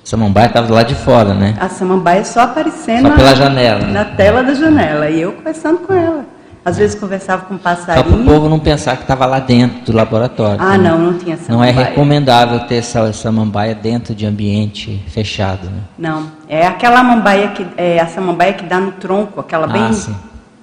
Samambaia 0.05 0.45
estava 0.45 0.67
do 0.67 0.73
lado 0.75 0.87
de 0.87 0.93
fora, 0.95 1.33
né? 1.33 1.55
A 1.59 1.67
samambaia 1.67 2.23
só 2.23 2.41
aparecendo 2.41 3.09
só 3.09 3.15
pela 3.15 3.35
janela. 3.35 3.87
Na 3.87 4.05
tela 4.05 4.43
da 4.43 4.53
janela. 4.53 5.09
E 5.09 5.19
eu 5.19 5.33
conversando 5.33 5.79
com 5.79 5.91
ela. 5.93 6.23
Às 6.63 6.77
vezes 6.77 6.95
conversava 6.99 7.45
com 7.45 7.55
um 7.55 7.57
Só 7.57 7.63
passarinho. 7.63 8.05
para 8.05 8.15
o 8.21 8.23
povo 8.23 8.47
não 8.47 8.59
pensar 8.59 8.95
que 8.97 9.01
estava 9.01 9.25
lá 9.25 9.39
dentro 9.39 9.91
do 9.91 9.97
laboratório. 9.97 10.61
Ah, 10.61 10.77
né? 10.77 10.89
não, 10.91 10.99
não 10.99 11.13
tinha 11.17 11.33
essa 11.33 11.51
Não 11.51 11.63
é 11.63 11.67
samambaia. 11.69 11.89
recomendável 11.89 12.59
ter 12.67 12.75
essa 12.75 13.11
samambaia 13.13 13.73
dentro 13.73 14.13
de 14.13 14.25
ambiente 14.27 15.03
fechado. 15.07 15.65
Né? 15.69 15.79
Não, 15.97 16.31
é 16.47 16.65
aquela 16.67 17.03
mambaia 17.03 17.47
que 17.49 17.65
é 17.75 17.99
a 17.99 18.05
samambaia 18.07 18.53
que 18.53 18.63
dá 18.65 18.79
no 18.79 18.91
tronco, 18.93 19.39
aquela 19.39 19.65
bem 19.67 19.81
Ah, 19.83 19.93
sim. 19.93 20.15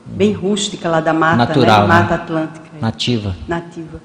bem 0.07 0.33
rústica 0.33 0.89
lá 0.89 1.01
da 1.01 1.13
mata, 1.13 1.37
Natural, 1.37 1.83
né? 1.83 1.95
né? 1.95 2.01
Mata 2.01 2.15
Atlântica. 2.15 2.67
Nativa. 2.81 3.37
Nativa. 3.49 4.01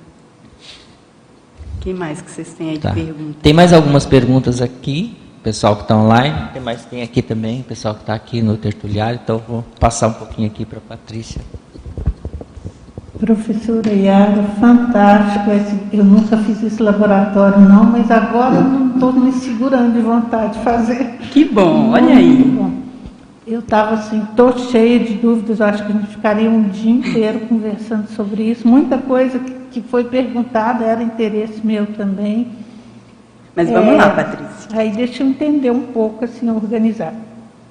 Quem 1.81 1.93
mais 1.93 2.21
que 2.21 2.29
vocês 2.29 2.53
têm 2.53 2.71
aí 2.71 2.77
Tá. 2.79 2.89
de 2.89 2.95
pergunta? 2.95 3.37
Tem 3.41 3.53
mais 3.53 3.71
algumas 3.73 4.05
perguntas 4.05 4.61
aqui, 4.61 5.15
pessoal 5.47 5.77
que 5.77 5.83
está 5.83 5.95
online. 5.95 6.49
Tem 6.51 6.61
mais 6.61 6.83
tem 6.83 7.01
aqui 7.01 7.21
também, 7.21 7.61
pessoal 7.61 7.95
que 7.95 8.01
está 8.01 8.13
aqui 8.13 8.41
no 8.41 8.57
tertuliário. 8.57 9.17
Então 9.23 9.41
vou 9.47 9.63
passar 9.79 10.09
um 10.09 10.13
pouquinho 10.13 10.49
aqui 10.49 10.65
para 10.65 10.79
a 10.79 10.81
Patrícia. 10.81 11.39
Professora 13.17 13.89
Yara, 13.89 14.43
fantástico. 14.59 15.49
Esse, 15.51 15.79
eu 15.93 16.03
nunca 16.03 16.35
fiz 16.39 16.61
esse 16.61 16.83
laboratório, 16.83 17.61
não, 17.61 17.85
mas 17.85 18.11
agora 18.11 18.59
não 18.59 18.95
estou 18.95 19.13
me 19.13 19.31
segurando 19.31 19.93
de 19.93 20.01
vontade 20.01 20.57
de 20.57 20.59
fazer. 20.65 21.17
Que 21.31 21.45
bom, 21.45 21.91
olha 21.91 22.13
aí. 22.13 22.43
bom. 22.43 22.71
Eu 23.47 23.59
estava 23.61 23.95
assim, 23.95 24.21
estou 24.23 24.51
cheia 24.57 24.99
de 24.99 25.13
dúvidas, 25.13 25.61
acho 25.61 25.85
que 25.85 25.93
a 25.93 25.95
gente 25.95 26.07
ficaria 26.07 26.49
um 26.49 26.63
dia 26.63 26.91
inteiro 26.91 27.39
conversando 27.47 28.09
sobre 28.09 28.43
isso. 28.43 28.67
Muita 28.67 28.97
coisa 28.97 29.39
que, 29.39 29.53
que 29.71 29.81
foi 29.81 30.03
perguntada 30.03 30.83
era 30.83 31.01
interesse 31.01 31.65
meu 31.65 31.85
também. 31.85 32.66
Mas 33.57 33.71
vamos 33.71 33.95
É, 33.95 33.97
lá, 33.97 34.11
Patrícia. 34.11 34.69
Aí 34.71 34.91
deixa 34.91 35.23
eu 35.23 35.27
entender 35.27 35.71
um 35.71 35.87
pouco, 35.87 36.23
assim, 36.23 36.47
organizar. 36.47 37.11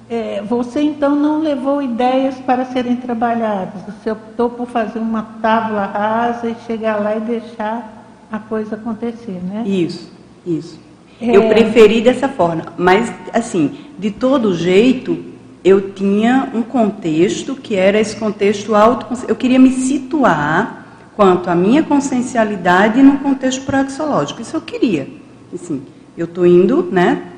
É, 0.09 0.43
você 0.45 0.81
então 0.81 1.15
não 1.15 1.39
levou 1.39 1.81
ideias 1.81 2.35
para 2.35 2.65
serem 2.65 2.97
trabalhadas. 2.97 3.83
Você 3.85 4.11
optou 4.11 4.49
por 4.49 4.67
fazer 4.67 4.99
uma 4.99 5.23
tábua 5.41 5.85
rasa 5.85 6.49
e 6.49 6.55
chegar 6.65 6.97
lá 6.97 7.15
e 7.15 7.21
deixar 7.21 8.05
a 8.29 8.37
coisa 8.37 8.75
acontecer, 8.75 9.39
né? 9.41 9.63
Isso, 9.65 10.11
isso. 10.45 10.77
É. 11.21 11.37
Eu 11.37 11.47
preferi 11.47 12.01
dessa 12.01 12.27
forma, 12.27 12.65
mas 12.77 13.11
assim, 13.33 13.77
de 13.97 14.11
todo 14.11 14.53
jeito, 14.53 15.17
eu 15.63 15.91
tinha 15.91 16.49
um 16.53 16.63
contexto 16.63 17.55
que 17.55 17.75
era 17.75 17.97
esse 17.97 18.17
contexto 18.17 18.75
auto, 18.75 19.07
eu 19.25 19.35
queria 19.37 19.57
me 19.57 19.71
situar 19.71 20.85
quanto 21.15 21.49
à 21.49 21.55
minha 21.55 21.81
consciencialidade 21.81 23.01
no 23.01 23.19
contexto 23.19 23.63
proexológico. 23.65 24.41
Isso 24.41 24.55
eu 24.55 24.61
queria. 24.61 25.26
Assim, 25.61 25.83
eu 26.17 26.25
estou 26.25 26.45
indo, 26.45 26.83
né? 26.91 27.31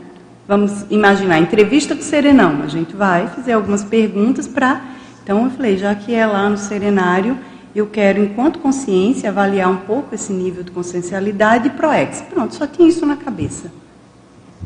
Vamos 0.47 0.86
imaginar, 0.89 1.39
entrevista 1.39 1.95
com 1.95 2.01
o 2.01 2.03
Serenão. 2.03 2.61
A 2.63 2.67
gente 2.67 2.95
vai 2.95 3.28
fazer 3.28 3.53
algumas 3.53 3.84
perguntas 3.84 4.47
para. 4.47 4.82
Então 5.24 5.45
eu 5.45 5.51
falei, 5.51 5.78
já 5.78 5.93
que 5.95 6.13
é 6.13 6.26
lá 6.26 6.49
no 6.49 6.57
Serenário, 6.57 7.38
eu 7.76 7.88
quero, 7.88 8.22
enquanto 8.24 8.59
consciência, 8.59 9.30
avaliar 9.30 9.70
um 9.70 9.78
pouco 9.78 10.15
esse 10.15 10.34
nível 10.34 10.63
de 10.63 10.72
consciencialidade 10.72 11.67
e 11.67 11.72
ProEx. 11.72 12.22
Pronto, 12.22 12.55
só 12.55 12.65
tinha 12.65 12.88
isso 12.88 13.05
na 13.05 13.15
cabeça. 13.15 13.72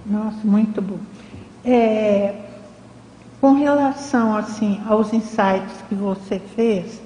Nossa, 0.05 0.39
muito 0.43 0.81
bom. 0.81 0.99
É, 1.65 2.33
com 3.39 3.53
relação 3.53 4.35
assim 4.35 4.79
aos 4.87 5.13
insights 5.13 5.83
que 5.89 5.95
você 5.95 6.41
fez, 6.55 7.01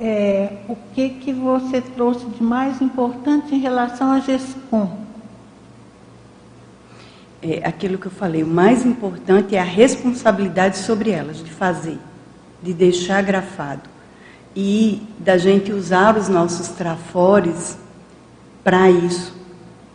é, 0.00 0.58
o 0.68 0.76
que 0.92 1.08
que 1.08 1.32
você 1.32 1.80
trouxe 1.80 2.26
de 2.26 2.42
mais 2.42 2.82
importante 2.82 3.54
em 3.54 3.58
relação 3.58 4.10
à 4.10 4.20
GESCOM? 4.20 5.05
É 7.48 7.66
aquilo 7.66 7.96
que 7.98 8.06
eu 8.06 8.12
falei, 8.12 8.42
o 8.42 8.46
mais 8.46 8.84
importante 8.84 9.54
é 9.54 9.60
a 9.60 9.64
responsabilidade 9.64 10.78
sobre 10.78 11.10
elas, 11.10 11.38
de 11.38 11.50
fazer, 11.50 11.98
de 12.62 12.72
deixar 12.72 13.22
grafado. 13.22 13.88
E 14.54 15.02
da 15.18 15.36
gente 15.36 15.72
usar 15.72 16.16
os 16.16 16.28
nossos 16.28 16.68
trafores 16.68 17.78
para 18.64 18.90
isso. 18.90 19.34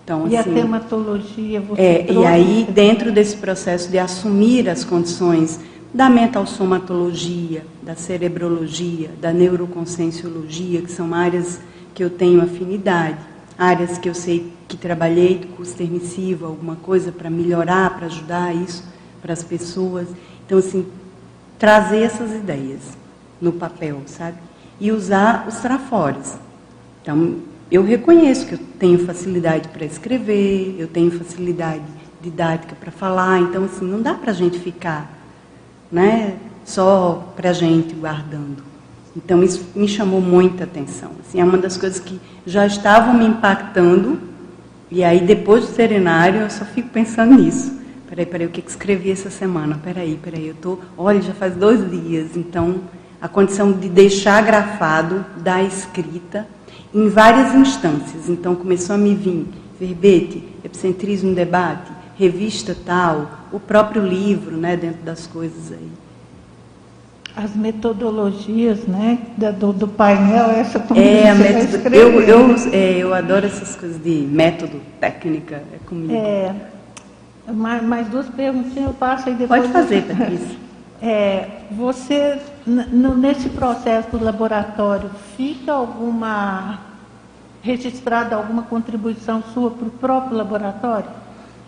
Então, 0.03 0.27
E 0.27 0.35
a 0.35 0.41
assim, 0.41 0.53
tematologia 0.53 1.61
você 1.61 1.81
É, 1.81 2.11
e 2.11 2.25
aí, 2.25 2.67
dentro 2.69 3.11
desse 3.11 3.37
processo 3.37 3.89
de 3.89 3.97
assumir 3.97 4.69
as 4.69 4.83
condições 4.83 5.59
da 5.93 6.09
mentalsomatologia, 6.09 7.65
da 7.81 7.95
cerebrologia, 7.95 9.09
da 9.19 9.33
neuroconscienciologia, 9.33 10.81
que 10.81 10.91
são 10.91 11.13
áreas 11.13 11.59
que 11.93 12.03
eu 12.03 12.09
tenho 12.09 12.41
afinidade, 12.41 13.17
áreas 13.61 13.99
que 13.99 14.09
eu 14.09 14.15
sei 14.15 14.51
que 14.67 14.75
trabalhei 14.75 15.47
curso 15.55 15.75
permissivo, 15.75 16.47
alguma 16.47 16.75
coisa 16.77 17.11
para 17.11 17.29
melhorar, 17.29 17.95
para 17.95 18.07
ajudar 18.07 18.55
isso 18.55 18.83
para 19.21 19.33
as 19.33 19.43
pessoas. 19.43 20.07
Então, 20.43 20.57
assim, 20.57 20.87
trazer 21.59 21.99
essas 21.99 22.31
ideias 22.31 22.97
no 23.39 23.51
papel, 23.51 24.01
sabe? 24.07 24.37
E 24.79 24.91
usar 24.91 25.45
os 25.47 25.57
trafores. 25.57 26.39
Então, 27.03 27.35
eu 27.69 27.83
reconheço 27.83 28.47
que 28.47 28.53
eu 28.55 28.59
tenho 28.79 29.05
facilidade 29.05 29.69
para 29.69 29.85
escrever, 29.85 30.75
eu 30.79 30.87
tenho 30.87 31.11
facilidade 31.11 31.83
didática 32.19 32.75
para 32.75 32.91
falar, 32.91 33.41
então, 33.41 33.65
assim, 33.65 33.85
não 33.85 34.01
dá 34.01 34.15
para 34.15 34.31
a 34.31 34.33
gente 34.33 34.57
ficar 34.57 35.07
né, 35.91 36.35
só 36.65 37.31
para 37.35 37.51
a 37.51 37.53
gente 37.53 37.93
guardando. 37.93 38.70
Então, 39.15 39.43
isso 39.43 39.65
me 39.75 39.87
chamou 39.87 40.21
muita 40.21 40.63
atenção. 40.63 41.11
Assim, 41.19 41.39
é 41.39 41.43
uma 41.43 41.57
das 41.57 41.77
coisas 41.77 41.99
que 41.99 42.19
já 42.45 42.65
estavam 42.65 43.13
me 43.13 43.25
impactando, 43.25 44.19
e 44.89 45.03
aí, 45.03 45.21
depois 45.21 45.65
do 45.65 45.73
serenário, 45.73 46.41
eu 46.41 46.49
só 46.49 46.65
fico 46.65 46.89
pensando 46.89 47.35
nisso. 47.35 47.79
Peraí, 48.09 48.25
peraí, 48.25 48.47
o 48.47 48.49
que 48.49 48.61
que 48.61 48.69
escrevi 48.69 49.09
essa 49.09 49.29
semana? 49.29 49.79
Peraí, 49.81 50.19
peraí, 50.21 50.47
eu 50.47 50.55
tô, 50.55 50.79
olha, 50.97 51.21
já 51.21 51.33
faz 51.33 51.55
dois 51.55 51.89
dias, 51.89 52.35
então 52.35 52.81
a 53.21 53.27
condição 53.27 53.71
de 53.71 53.87
deixar 53.87 54.43
grafado 54.43 55.23
da 55.37 55.63
escrita 55.63 56.45
em 56.93 57.07
várias 57.07 57.55
instâncias. 57.55 58.27
Então 58.27 58.53
começou 58.55 58.95
a 58.95 58.97
me 58.97 59.15
vir 59.15 59.47
verbete, 59.79 60.43
epicentrismo 60.63 61.33
debate, 61.33 61.91
revista 62.17 62.75
tal, 62.85 63.47
o 63.51 63.59
próprio 63.59 64.05
livro, 64.05 64.57
né, 64.57 64.75
dentro 64.75 65.03
das 65.03 65.25
coisas 65.25 65.71
aí. 65.71 65.89
As 67.35 67.55
metodologias, 67.55 68.85
né, 68.87 69.17
do, 69.57 69.71
do 69.71 69.87
painel, 69.87 70.51
essa 70.51 70.79
também 70.79 71.19
É, 71.19 71.29
a 71.29 71.35
você 71.35 71.43
vai 71.43 71.63
escrever. 71.63 71.97
eu, 71.97 72.21
eu, 72.21 72.55
é, 72.73 72.97
eu 72.97 73.13
adoro 73.13 73.45
essas 73.45 73.75
coisas 73.75 74.03
de 74.03 74.27
método, 74.29 74.81
técnica, 74.99 75.63
é 75.73 75.77
comigo. 75.87 76.13
É, 76.13 76.53
mais, 77.47 77.81
mais 77.83 78.07
duas 78.07 78.27
perguntinhas 78.27 78.87
eu 78.87 78.93
passo 78.93 79.29
aí 79.29 79.35
depois. 79.35 79.61
Pode 79.61 79.73
fazer, 79.73 80.03
Patrícia. 80.13 80.57
É, 81.01 81.47
você, 81.71 82.37
nesse 82.65 83.49
processo 83.49 84.09
do 84.11 84.23
laboratório, 84.23 85.09
fica 85.35 85.71
alguma 85.71 86.91
registrada 87.61 88.35
alguma 88.35 88.63
contribuição 88.63 89.43
sua 89.53 89.71
para 89.71 89.87
o 89.87 89.91
próprio 89.91 90.37
laboratório? 90.37 91.09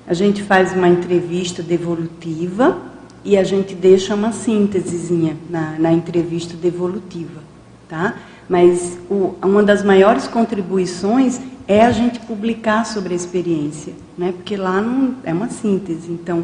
A 0.07 0.14
gente 0.14 0.43
faz 0.43 0.74
uma 0.74 0.88
entrevista 0.88 1.64
devolutiva 1.64 2.78
e 3.24 3.38
a 3.38 3.43
gente 3.43 3.74
deixa 3.74 4.13
uma 4.15 4.32
síntesezinha 4.32 5.38
na, 5.49 5.76
na 5.80 5.93
entrevista 5.93 6.55
devolutiva, 6.55 7.41
tá? 7.88 8.15
Mas 8.49 8.97
o- 9.09 9.36
uma 9.41 9.63
das 9.63 9.84
maiores 9.84 10.28
contribuições 10.28 11.39
é 11.67 11.82
a 11.86 11.91
gente 11.91 12.19
publicar 12.19 12.86
sobre 12.86 13.13
a 13.13 13.15
experiência, 13.15 13.93
né? 14.17 14.34
Porque 14.36 14.57
lá 14.57 14.82
não 14.82 15.15
é 15.24 15.34
uma 15.34 15.49
síntese. 15.49 16.11
Então, 16.11 16.43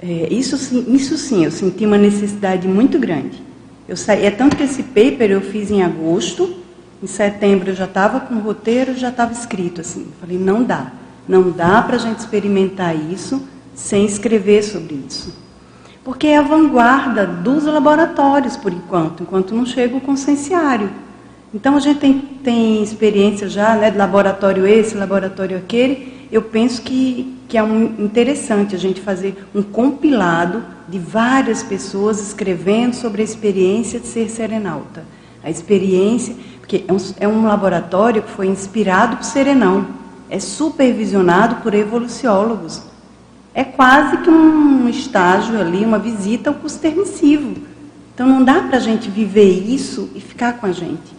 é, 0.00 0.28
isso, 0.32 0.56
sim- 0.56 0.84
isso 0.88 1.18
sim, 1.18 1.44
eu 1.44 1.50
senti 1.50 1.84
uma 1.84 1.98
necessidade 1.98 2.68
muito 2.68 2.98
grande. 2.98 3.42
Eu 3.88 3.96
saí, 3.96 4.24
é 4.24 4.30
tanto 4.30 4.56
que 4.56 4.62
esse 4.62 4.82
paper 4.82 5.30
eu 5.30 5.40
fiz 5.40 5.70
em 5.70 5.82
agosto, 5.82 6.54
em 7.02 7.06
setembro 7.06 7.70
eu 7.70 7.74
já 7.74 7.84
estava 7.84 8.20
com 8.20 8.34
o 8.36 8.40
roteiro, 8.40 8.94
já 8.96 9.08
estava 9.08 9.32
escrito 9.32 9.80
assim. 9.80 10.06
Falei, 10.20 10.38
não 10.38 10.62
dá, 10.62 10.92
não 11.28 11.50
dá 11.50 11.82
para 11.82 11.96
a 11.96 11.98
gente 11.98 12.20
experimentar 12.20 12.94
isso 13.10 13.42
sem 13.74 14.06
escrever 14.06 14.62
sobre 14.62 15.00
isso. 15.08 15.43
Porque 16.04 16.26
é 16.26 16.36
a 16.36 16.42
vanguarda 16.42 17.26
dos 17.26 17.64
laboratórios, 17.64 18.56
por 18.56 18.72
enquanto, 18.72 19.22
enquanto 19.22 19.54
não 19.54 19.64
chega 19.64 19.96
o 19.96 20.00
conscienciário. 20.00 20.90
Então, 21.52 21.76
a 21.76 21.80
gente 21.80 22.00
tem, 22.00 22.18
tem 22.42 22.82
experiência 22.82 23.48
já 23.48 23.74
né, 23.74 23.90
de 23.90 23.96
laboratório 23.96 24.66
esse, 24.66 24.94
laboratório 24.94 25.56
aquele. 25.56 26.26
Eu 26.30 26.42
penso 26.42 26.82
que, 26.82 27.38
que 27.48 27.56
é 27.56 27.62
um, 27.62 27.84
interessante 27.98 28.74
a 28.74 28.78
gente 28.78 29.00
fazer 29.00 29.46
um 29.54 29.62
compilado 29.62 30.64
de 30.88 30.98
várias 30.98 31.62
pessoas 31.62 32.20
escrevendo 32.20 32.94
sobre 32.94 33.22
a 33.22 33.24
experiência 33.24 33.98
de 33.98 34.06
ser 34.06 34.28
serenauta. 34.28 35.04
A 35.42 35.50
experiência, 35.50 36.34
porque 36.60 36.84
é 36.86 36.92
um, 36.92 36.96
é 37.20 37.28
um 37.28 37.46
laboratório 37.46 38.22
que 38.22 38.30
foi 38.30 38.46
inspirado 38.46 39.16
por 39.16 39.24
Serenão, 39.24 39.86
é 40.28 40.40
supervisionado 40.40 41.56
por 41.56 41.74
evoluciólogos. 41.74 42.82
É 43.54 43.62
quase 43.62 44.16
que 44.18 44.28
um 44.28 44.88
estágio 44.88 45.60
ali, 45.60 45.84
uma 45.84 45.98
visita 45.98 46.50
ao 46.50 46.56
curso 46.56 46.78
permissivo. 46.80 47.54
Então 48.12 48.26
não 48.26 48.44
dá 48.44 48.62
para 48.62 48.78
a 48.78 48.80
gente 48.80 49.08
viver 49.08 49.48
isso 49.48 50.10
e 50.14 50.20
ficar 50.20 50.54
com 50.54 50.66
a 50.66 50.72
gente. 50.72 51.14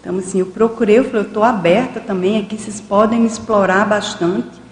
Então, 0.00 0.18
assim, 0.18 0.38
eu 0.38 0.46
procurei, 0.46 0.98
eu 0.98 1.04
falei, 1.04 1.22
eu 1.22 1.26
estou 1.26 1.42
aberta 1.42 1.98
também 1.98 2.38
aqui, 2.38 2.58
vocês 2.58 2.80
podem 2.80 3.20
me 3.20 3.26
explorar 3.26 3.88
bastante. 3.88 4.62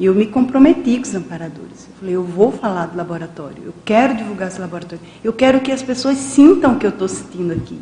E 0.00 0.06
eu 0.06 0.14
me 0.14 0.26
comprometi 0.26 0.96
com 0.96 1.02
os 1.02 1.14
amparadores. 1.14 1.86
Eu 1.86 1.94
falei, 2.00 2.16
eu 2.16 2.24
vou 2.24 2.50
falar 2.50 2.86
do 2.86 2.96
laboratório, 2.96 3.62
eu 3.66 3.74
quero 3.84 4.16
divulgar 4.16 4.48
esse 4.48 4.60
laboratório. 4.60 5.04
Eu 5.22 5.32
quero 5.32 5.60
que 5.60 5.70
as 5.70 5.82
pessoas 5.82 6.16
sintam 6.16 6.72
o 6.74 6.78
que 6.78 6.86
eu 6.86 6.90
estou 6.90 7.06
sentindo 7.06 7.52
aqui. 7.52 7.78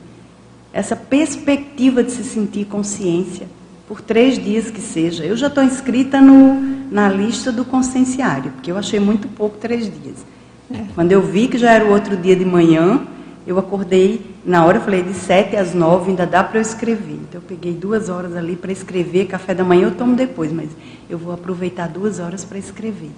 essa 0.72 0.94
perspectiva 0.94 2.02
de 2.02 2.12
se 2.12 2.22
sentir 2.22 2.66
consciência, 2.66 3.48
por 3.88 4.02
três 4.02 4.38
dias 4.38 4.70
que 4.70 4.82
seja. 4.82 5.24
Eu 5.24 5.34
já 5.34 5.46
estou 5.46 5.64
inscrita 5.64 6.20
no, 6.20 6.60
na 6.90 7.08
lista 7.08 7.50
do 7.50 7.64
conscienciário, 7.64 8.52
porque 8.52 8.70
eu 8.70 8.76
achei 8.76 9.00
muito 9.00 9.26
pouco 9.28 9.56
três 9.56 9.84
dias. 9.86 10.26
É. 10.70 10.84
Quando 10.94 11.10
eu 11.10 11.22
vi 11.22 11.48
que 11.48 11.56
já 11.56 11.72
era 11.72 11.86
o 11.86 11.90
outro 11.90 12.14
dia 12.14 12.36
de 12.36 12.44
manhã, 12.44 13.00
eu 13.46 13.58
acordei, 13.58 14.20
na 14.44 14.66
hora 14.66 14.76
eu 14.76 14.82
falei, 14.82 15.02
de 15.02 15.14
sete 15.14 15.56
às 15.56 15.72
nove 15.72 16.10
ainda 16.10 16.26
dá 16.26 16.44
para 16.44 16.58
eu 16.58 16.62
escrever. 16.62 17.14
Então 17.14 17.40
eu 17.40 17.42
peguei 17.48 17.72
duas 17.72 18.10
horas 18.10 18.36
ali 18.36 18.54
para 18.54 18.70
escrever, 18.70 19.26
café 19.26 19.54
da 19.54 19.64
manhã 19.64 19.84
eu 19.84 19.94
tomo 19.94 20.14
depois, 20.14 20.52
mas 20.52 20.68
eu 21.08 21.16
vou 21.16 21.32
aproveitar 21.32 21.88
duas 21.88 22.20
horas 22.20 22.44
para 22.44 22.58
escrever. 22.58 23.10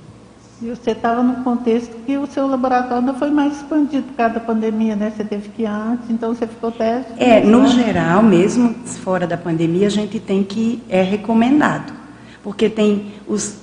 E 0.63 0.69
você 0.69 0.91
estava 0.91 1.23
no 1.23 1.43
contexto 1.43 1.97
que 2.05 2.19
o 2.19 2.27
seu 2.27 2.47
laboratório 2.47 2.99
ainda 2.99 3.15
foi 3.15 3.31
mais 3.31 3.57
expandido 3.57 4.03
por 4.03 4.15
causa 4.15 4.35
da 4.35 4.41
pandemia, 4.41 4.95
né? 4.95 5.11
Você 5.17 5.25
teve 5.25 5.49
que 5.49 5.63
ir 5.63 5.67
antes, 5.67 6.11
então 6.11 6.35
você 6.35 6.47
ficou 6.47 6.69
até... 6.69 7.03
É, 7.17 7.41
no 7.41 7.67
geral, 7.67 8.23
mesmo 8.23 8.75
fora 9.03 9.27
da 9.27 9.39
pandemia, 9.39 9.87
a 9.87 9.91
gente 9.91 10.21
tem 10.21 10.45
que... 10.45 10.83
É 10.87 11.03
recomendado. 11.03 11.95
Porque 12.43 12.69
tem 12.69 13.13
os 13.27 13.57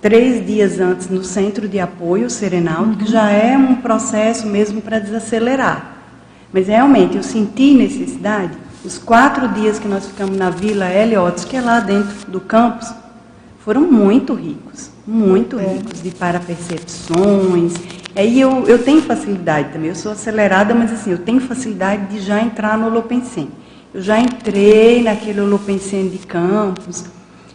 três 0.00 0.46
dias 0.46 0.78
antes 0.78 1.08
no 1.08 1.24
centro 1.24 1.68
de 1.68 1.80
apoio, 1.80 2.26
o 2.26 2.30
Serenal, 2.30 2.84
uhum. 2.84 2.94
que 2.94 3.10
já 3.10 3.30
é 3.30 3.56
um 3.56 3.74
processo 3.76 4.46
mesmo 4.46 4.80
para 4.80 5.00
desacelerar. 5.00 5.96
Mas 6.52 6.68
realmente, 6.68 7.16
eu 7.16 7.22
senti 7.24 7.74
necessidade, 7.74 8.56
os 8.84 8.96
quatro 8.96 9.48
dias 9.48 9.80
que 9.80 9.88
nós 9.88 10.06
ficamos 10.06 10.36
na 10.36 10.50
Vila 10.50 10.88
Heliotos, 10.88 11.44
que 11.44 11.56
é 11.56 11.60
lá 11.60 11.80
dentro 11.80 12.30
do 12.30 12.38
campus, 12.38 12.94
foram 13.64 13.80
muito 13.80 14.34
ricos, 14.34 14.90
muito 15.06 15.58
é. 15.58 15.64
ricos 15.66 16.02
de 16.02 16.10
parapercepções. 16.10 17.72
Aí 18.14 18.38
eu, 18.38 18.64
eu 18.68 18.78
tenho 18.78 19.00
facilidade 19.00 19.72
também, 19.72 19.88
eu 19.88 19.94
sou 19.94 20.12
acelerada, 20.12 20.74
mas 20.74 20.92
assim, 20.92 21.12
eu 21.12 21.18
tenho 21.18 21.40
facilidade 21.40 22.14
de 22.14 22.20
já 22.20 22.42
entrar 22.42 22.76
no 22.76 22.86
Holopensene. 22.86 23.50
Eu 23.94 24.02
já 24.02 24.20
entrei 24.20 25.02
naquele 25.02 25.40
Holopensene 25.40 26.10
de 26.10 26.18
campos, 26.18 27.06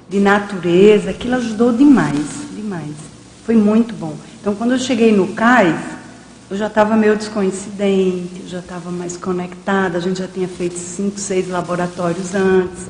de 0.09 0.19
natureza, 0.19 1.11
aquilo 1.11 1.35
ajudou 1.35 1.71
demais, 1.71 2.25
demais. 2.55 2.95
Foi 3.45 3.55
muito 3.55 3.93
bom. 3.93 4.15
Então, 4.41 4.55
quando 4.55 4.71
eu 4.71 4.79
cheguei 4.79 5.15
no 5.15 5.27
CAIS, 5.27 5.79
eu 6.49 6.57
já 6.57 6.65
estava 6.65 6.95
meio 6.95 7.15
descoincidente, 7.15 8.41
eu 8.41 8.47
já 8.47 8.59
estava 8.59 8.89
mais 8.89 9.15
conectada, 9.15 9.99
a 9.99 10.01
gente 10.01 10.17
já 10.17 10.27
tinha 10.27 10.47
feito 10.47 10.75
cinco, 10.75 11.19
seis 11.19 11.47
laboratórios 11.47 12.33
antes. 12.33 12.87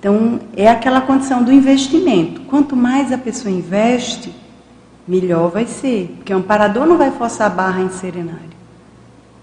Então, 0.00 0.40
é 0.56 0.66
aquela 0.66 1.02
condição 1.02 1.44
do 1.44 1.52
investimento. 1.52 2.40
Quanto 2.42 2.74
mais 2.74 3.12
a 3.12 3.18
pessoa 3.18 3.54
investe, 3.54 4.34
melhor 5.06 5.50
vai 5.50 5.66
ser. 5.66 6.14
Porque 6.16 6.32
o 6.32 6.38
amparador 6.38 6.86
não 6.86 6.96
vai 6.96 7.10
forçar 7.10 7.48
a 7.48 7.54
barra 7.54 7.82
em 7.82 7.90
serenário. 7.90 8.48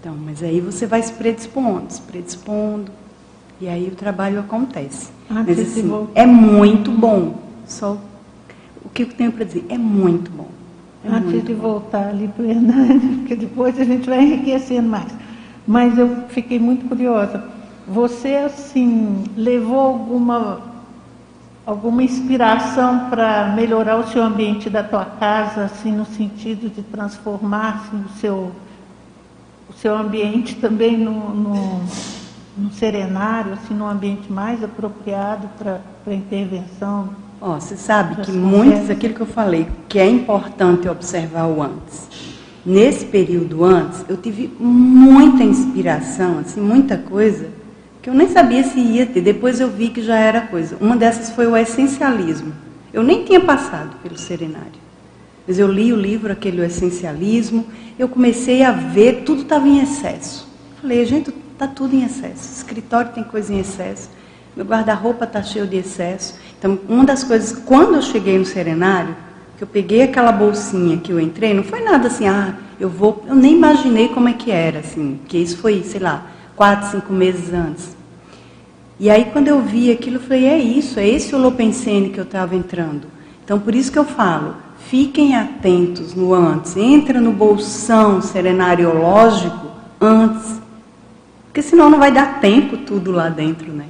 Então, 0.00 0.16
mas 0.20 0.42
aí 0.42 0.60
você 0.60 0.84
vai 0.84 1.00
se 1.00 1.12
predispondo, 1.12 1.92
se 1.92 2.00
predispondo, 2.02 2.90
e 3.60 3.68
aí 3.68 3.86
o 3.86 3.94
trabalho 3.94 4.40
acontece. 4.40 5.10
Ah, 5.30 5.44
mas 5.46 5.60
assim, 5.60 5.88
é 6.14 6.26
muito 6.26 6.90
bom. 6.90 7.38
Só 7.64 7.96
o 8.84 8.88
que 8.88 9.02
eu 9.02 9.08
tenho 9.08 9.30
para 9.30 9.44
dizer, 9.44 9.64
é 9.68 9.78
muito 9.78 10.28
bom. 10.30 10.48
É 11.04 11.08
Antes 11.08 11.30
muito 11.30 11.46
de 11.46 11.54
bom. 11.54 11.60
voltar 11.60 12.08
ali 12.08 12.26
para 12.26 12.44
o 12.44 12.50
Hernani, 12.50 13.00
porque 13.18 13.36
depois 13.36 13.78
a 13.78 13.84
gente 13.84 14.08
vai 14.08 14.22
enriquecendo 14.22 14.88
mais. 14.88 15.12
Mas 15.64 15.96
eu 15.96 16.24
fiquei 16.28 16.58
muito 16.58 16.88
curiosa 16.88 17.44
você, 17.88 18.34
assim, 18.34 19.24
levou 19.34 19.80
alguma, 19.80 20.60
alguma 21.64 22.02
inspiração 22.02 23.08
para 23.08 23.48
melhorar 23.56 23.96
o 23.96 24.08
seu 24.08 24.22
ambiente 24.22 24.68
da 24.68 24.82
tua 24.82 25.06
casa, 25.06 25.64
assim, 25.64 25.92
no 25.92 26.04
sentido 26.04 26.68
de 26.68 26.82
transformar 26.82 27.86
assim, 27.86 28.04
o, 28.04 28.18
seu, 28.18 28.52
o 29.70 29.72
seu 29.72 29.96
ambiente 29.96 30.56
também 30.56 30.98
no, 30.98 31.34
no, 31.34 31.80
no 32.58 32.72
serenário, 32.72 33.54
assim, 33.54 33.72
num 33.72 33.88
ambiente 33.88 34.30
mais 34.30 34.62
apropriado 34.62 35.48
para 35.58 35.80
a 36.06 36.14
intervenção? 36.14 37.08
Ó, 37.40 37.56
oh, 37.56 37.60
você 37.60 37.76
sabe 37.76 38.16
que 38.22 38.32
muitos, 38.32 38.90
aquilo 38.90 39.14
que 39.14 39.20
eu 39.20 39.26
falei, 39.26 39.66
que 39.88 39.98
é 39.98 40.06
importante 40.06 40.88
observar 40.88 41.46
o 41.46 41.62
antes. 41.62 42.06
Nesse 42.66 43.06
período 43.06 43.64
antes, 43.64 44.04
eu 44.08 44.16
tive 44.18 44.52
muita 44.60 45.42
inspiração, 45.42 46.40
assim, 46.40 46.60
muita 46.60 46.98
coisa 46.98 47.57
que 48.08 48.10
eu 48.10 48.14
nem 48.14 48.28
sabia 48.28 48.64
se 48.64 48.80
ia 48.80 49.04
ter. 49.04 49.20
Depois 49.20 49.60
eu 49.60 49.68
vi 49.68 49.90
que 49.90 50.00
já 50.00 50.16
era 50.16 50.40
coisa. 50.40 50.78
Uma 50.80 50.96
dessas 50.96 51.28
foi 51.28 51.46
o 51.46 51.54
essencialismo. 51.54 52.54
Eu 52.90 53.02
nem 53.02 53.22
tinha 53.22 53.38
passado 53.38 53.96
pelo 54.02 54.16
serenário. 54.16 54.80
Mas 55.46 55.58
eu 55.58 55.70
li 55.70 55.92
o 55.92 55.96
livro, 55.96 56.32
aquele 56.32 56.62
o 56.62 56.64
essencialismo, 56.64 57.66
eu 57.98 58.08
comecei 58.08 58.62
a 58.62 58.72
ver, 58.72 59.24
tudo 59.26 59.42
estava 59.42 59.68
em 59.68 59.82
excesso. 59.82 60.48
Falei, 60.80 61.04
gente, 61.04 61.34
está 61.52 61.66
tudo 61.66 61.94
em 61.94 62.02
excesso. 62.02 62.50
Escritório 62.50 63.12
tem 63.12 63.22
coisa 63.22 63.52
em 63.52 63.60
excesso. 63.60 64.08
Meu 64.56 64.64
guarda-roupa 64.64 65.26
está 65.26 65.42
cheio 65.42 65.66
de 65.66 65.76
excesso. 65.76 66.34
Então, 66.58 66.78
uma 66.88 67.04
das 67.04 67.22
coisas, 67.22 67.52
quando 67.66 67.94
eu 67.94 68.02
cheguei 68.02 68.38
no 68.38 68.46
serenário, 68.46 69.14
que 69.58 69.64
eu 69.64 69.68
peguei 69.68 70.00
aquela 70.00 70.32
bolsinha 70.32 70.96
que 70.96 71.12
eu 71.12 71.20
entrei, 71.20 71.52
não 71.52 71.62
foi 71.62 71.80
nada 71.80 72.08
assim, 72.08 72.26
ah, 72.26 72.54
eu 72.80 72.88
vou. 72.88 73.22
Eu 73.28 73.34
nem 73.34 73.52
imaginei 73.52 74.08
como 74.08 74.30
é 74.30 74.32
que 74.32 74.50
era, 74.50 74.78
assim, 74.78 75.20
que 75.28 75.36
isso 75.36 75.58
foi, 75.58 75.82
sei 75.82 76.00
lá, 76.00 76.26
quatro, 76.56 76.90
cinco 76.90 77.12
meses 77.12 77.52
antes. 77.52 77.97
E 79.00 79.08
aí, 79.08 79.26
quando 79.26 79.48
eu 79.48 79.60
vi 79.60 79.92
aquilo, 79.92 80.16
eu 80.16 80.20
falei: 80.20 80.46
é 80.46 80.58
isso, 80.58 80.98
é 80.98 81.06
esse 81.06 81.34
holopensene 81.34 82.10
que 82.10 82.18
eu 82.18 82.24
estava 82.24 82.56
entrando. 82.56 83.06
Então, 83.44 83.58
por 83.58 83.74
isso 83.74 83.92
que 83.92 83.98
eu 83.98 84.04
falo: 84.04 84.56
fiquem 84.88 85.36
atentos 85.36 86.14
no 86.14 86.34
antes, 86.34 86.76
entra 86.76 87.20
no 87.20 87.32
bolsão 87.32 88.20
serenariológico 88.20 89.68
antes, 90.00 90.60
porque 91.44 91.62
senão 91.62 91.88
não 91.88 91.98
vai 91.98 92.10
dar 92.10 92.40
tempo 92.40 92.76
tudo 92.78 93.12
lá 93.12 93.28
dentro, 93.28 93.72
né? 93.72 93.86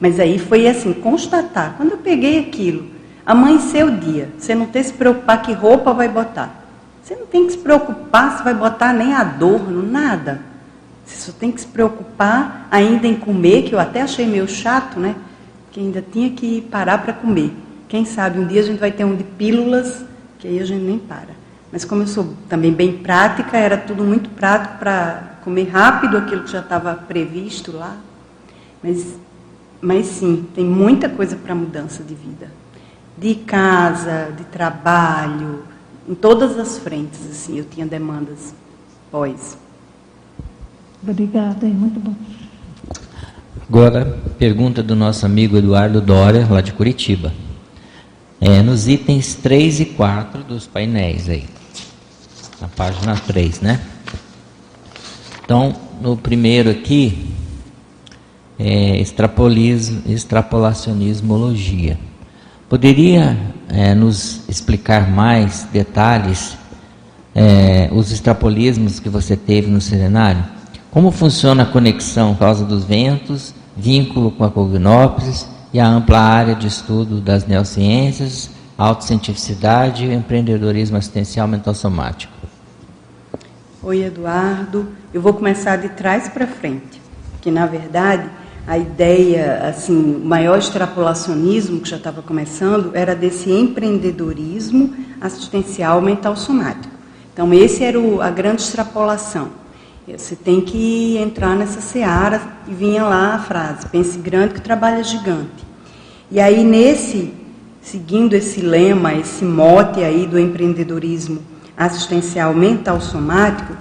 Mas 0.00 0.18
aí 0.18 0.38
foi 0.38 0.66
assim: 0.66 0.92
constatar. 0.94 1.74
Quando 1.76 1.92
eu 1.92 1.98
peguei 1.98 2.38
aquilo, 2.38 2.86
amanheceu 3.24 3.88
o 3.88 3.96
dia, 3.96 4.30
você 4.38 4.54
não 4.54 4.66
tem 4.66 4.82
que 4.82 4.88
se 4.88 4.94
preocupar 4.94 5.42
que 5.42 5.52
roupa 5.52 5.92
vai 5.92 6.08
botar. 6.08 6.64
Você 7.02 7.14
não 7.14 7.26
tem 7.26 7.46
que 7.46 7.52
se 7.52 7.58
preocupar 7.58 8.38
se 8.38 8.42
vai 8.42 8.54
botar 8.54 8.92
nem 8.92 9.12
adorno, 9.12 9.82
nada. 9.82 10.40
Você 11.06 11.30
só 11.30 11.32
tem 11.38 11.52
que 11.52 11.60
se 11.60 11.68
preocupar 11.68 12.66
ainda 12.68 13.06
em 13.06 13.14
comer, 13.14 13.62
que 13.62 13.72
eu 13.72 13.78
até 13.78 14.02
achei 14.02 14.26
meio 14.26 14.48
chato, 14.48 14.98
né? 14.98 15.14
Que 15.70 15.78
ainda 15.78 16.02
tinha 16.02 16.30
que 16.30 16.62
parar 16.62 16.98
para 16.98 17.12
comer. 17.12 17.52
Quem 17.88 18.04
sabe 18.04 18.40
um 18.40 18.46
dia 18.46 18.60
a 18.60 18.64
gente 18.64 18.80
vai 18.80 18.90
ter 18.90 19.04
um 19.04 19.14
de 19.14 19.22
pílulas, 19.22 20.04
que 20.38 20.48
aí 20.48 20.58
a 20.58 20.64
gente 20.64 20.82
nem 20.82 20.98
para. 20.98 21.36
Mas 21.70 21.84
como 21.84 22.02
eu 22.02 22.08
sou 22.08 22.34
também 22.48 22.72
bem 22.72 22.98
prática, 22.98 23.56
era 23.56 23.76
tudo 23.76 24.02
muito 24.02 24.28
prático 24.30 24.78
para 24.78 25.36
comer 25.44 25.68
rápido 25.68 26.16
aquilo 26.16 26.42
que 26.42 26.50
já 26.50 26.60
estava 26.60 26.92
previsto 26.94 27.70
lá. 27.70 27.96
Mas, 28.82 29.14
mas 29.80 30.06
sim, 30.06 30.44
tem 30.54 30.64
muita 30.64 31.08
coisa 31.08 31.36
para 31.36 31.54
mudança 31.54 32.02
de 32.02 32.14
vida. 32.14 32.50
De 33.16 33.36
casa, 33.36 34.32
de 34.36 34.44
trabalho, 34.44 35.62
em 36.08 36.14
todas 36.14 36.58
as 36.58 36.78
frentes, 36.78 37.20
assim, 37.30 37.58
eu 37.58 37.64
tinha 37.64 37.86
demandas 37.86 38.52
pós. 39.10 39.56
Obrigada, 41.02 41.66
é 41.66 41.70
muito 41.70 42.00
bom. 42.00 42.14
Agora, 43.68 44.04
pergunta 44.38 44.82
do 44.82 44.94
nosso 44.94 45.26
amigo 45.26 45.56
Eduardo 45.56 46.00
Dória, 46.00 46.46
lá 46.48 46.60
de 46.60 46.72
Curitiba. 46.72 47.32
É, 48.40 48.62
nos 48.62 48.86
itens 48.86 49.34
3 49.34 49.80
e 49.80 49.86
4 49.86 50.44
dos 50.44 50.66
painéis 50.66 51.28
aí. 51.28 51.44
Na 52.60 52.68
página 52.68 53.16
3, 53.16 53.60
né? 53.60 53.80
Então, 55.44 55.74
no 56.00 56.16
primeiro 56.16 56.70
aqui, 56.70 57.34
é 58.58 58.98
extrapolacionismologia. 58.98 61.98
Poderia 62.68 63.36
é, 63.68 63.94
nos 63.94 64.48
explicar 64.48 65.10
mais 65.10 65.68
detalhes 65.72 66.56
é, 67.34 67.88
os 67.92 68.10
extrapolismos 68.10 68.98
que 68.98 69.08
você 69.08 69.36
teve 69.36 69.70
no 69.70 69.80
serenário? 69.80 70.55
Como 70.96 71.10
funciona 71.10 71.64
a 71.64 71.66
conexão 71.66 72.34
causa 72.34 72.64
dos 72.64 72.82
ventos, 72.82 73.54
vínculo 73.76 74.30
com 74.30 74.44
a 74.44 74.50
cognópolis 74.50 75.46
e 75.70 75.78
a 75.78 75.86
ampla 75.86 76.18
área 76.18 76.54
de 76.54 76.66
estudo 76.66 77.20
das 77.20 77.46
neurociências, 77.46 78.48
autocientificidade 78.78 80.06
e 80.06 80.14
empreendedorismo 80.14 80.96
assistencial 80.96 81.46
mental 81.46 81.74
somático? 81.74 82.32
Oi, 83.82 84.04
Eduardo. 84.04 84.88
Eu 85.12 85.20
vou 85.20 85.34
começar 85.34 85.76
de 85.76 85.90
trás 85.90 86.30
para 86.30 86.46
frente, 86.46 86.98
que 87.42 87.50
na 87.50 87.66
verdade 87.66 88.30
a 88.66 88.78
ideia, 88.78 89.68
assim, 89.68 90.14
o 90.14 90.24
maior 90.24 90.58
extrapolacionismo 90.58 91.80
que 91.80 91.90
já 91.90 91.98
estava 91.98 92.22
começando 92.22 92.92
era 92.94 93.14
desse 93.14 93.50
empreendedorismo 93.50 94.94
assistencial 95.20 96.00
mental 96.00 96.34
somático. 96.36 96.94
Então, 97.34 97.52
esse 97.52 97.84
era 97.84 98.00
o, 98.00 98.22
a 98.22 98.30
grande 98.30 98.62
extrapolação. 98.62 99.65
Você 100.08 100.36
tem 100.36 100.60
que 100.60 101.18
entrar 101.18 101.56
nessa 101.56 101.80
seara 101.80 102.40
e 102.68 102.72
vinha 102.72 103.02
lá 103.02 103.34
a 103.34 103.38
frase: 103.40 103.88
pense 103.88 104.16
grande 104.18 104.54
que 104.54 104.60
trabalha 104.60 105.02
gigante. 105.02 105.66
E 106.30 106.38
aí, 106.38 106.62
nesse, 106.62 107.34
seguindo 107.82 108.34
esse 108.34 108.60
lema, 108.60 109.14
esse 109.14 109.44
mote 109.44 110.04
aí 110.04 110.24
do 110.24 110.38
empreendedorismo 110.38 111.40
assistencial 111.76 112.54
mental 112.54 113.00
somático, 113.00 113.76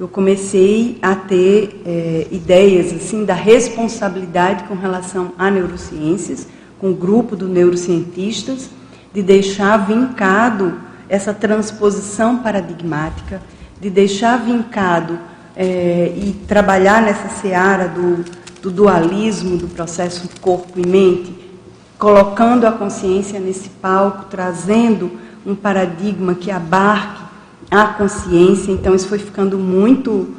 eu 0.00 0.08
comecei 0.08 0.98
a 1.02 1.14
ter 1.14 1.82
é, 1.84 2.26
ideias 2.30 2.94
assim 2.94 3.26
da 3.26 3.34
responsabilidade 3.34 4.64
com 4.64 4.74
relação 4.74 5.32
a 5.38 5.50
neurociências, 5.50 6.48
com 6.78 6.90
o 6.90 6.94
grupo 6.94 7.36
do 7.36 7.48
neurocientistas, 7.48 8.70
de 9.12 9.22
deixar 9.22 9.76
vincado 9.86 10.80
essa 11.06 11.34
transposição 11.34 12.38
paradigmática, 12.38 13.42
de 13.78 13.90
deixar 13.90 14.38
vincado 14.38 15.18
é, 15.56 16.12
e 16.14 16.32
trabalhar 16.46 17.00
nessa 17.00 17.28
seara 17.40 17.88
do, 17.88 18.24
do 18.60 18.70
dualismo 18.70 19.56
do 19.56 19.66
processo 19.68 20.28
corpo 20.40 20.78
e 20.78 20.86
mente, 20.86 21.34
colocando 21.98 22.66
a 22.66 22.72
consciência 22.72 23.40
nesse 23.40 23.70
palco, 23.70 24.26
trazendo 24.30 25.10
um 25.46 25.54
paradigma 25.54 26.34
que 26.34 26.50
abarque 26.50 27.22
a 27.70 27.86
consciência. 27.86 28.70
Então 28.70 28.94
isso 28.94 29.08
foi 29.08 29.18
ficando 29.18 29.58
muito 29.58 30.34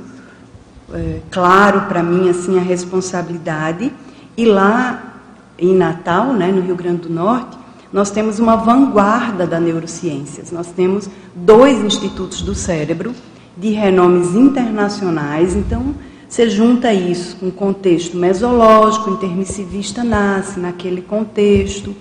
é, 0.94 1.22
claro 1.32 1.82
para 1.88 2.04
mim 2.04 2.30
assim 2.30 2.60
a 2.60 2.62
responsabilidade. 2.62 3.92
E 4.36 4.46
lá 4.46 5.16
em 5.58 5.74
Natal, 5.74 6.32
né, 6.34 6.52
no 6.52 6.62
Rio 6.62 6.76
Grande 6.76 7.04
do 7.04 7.10
Norte, 7.10 7.58
nós 7.92 8.12
temos 8.12 8.38
uma 8.38 8.56
vanguarda 8.56 9.48
da 9.48 9.60
neurociências. 9.60 10.52
Nós 10.52 10.68
temos 10.68 11.10
dois 11.34 11.84
institutos 11.84 12.42
do 12.42 12.54
cérebro 12.54 13.16
de 13.58 13.70
renomes 13.72 14.36
internacionais. 14.36 15.56
Então, 15.56 15.96
você 16.30 16.50
junta 16.50 16.94
isso 16.94 17.38
com 17.38 17.48
o 17.48 17.52
contexto 17.52 18.18
mesológico, 18.18 19.10
intermissivista 19.10 20.04
nasce 20.04 20.60
naquele 20.60 21.02
contexto. 21.02 21.96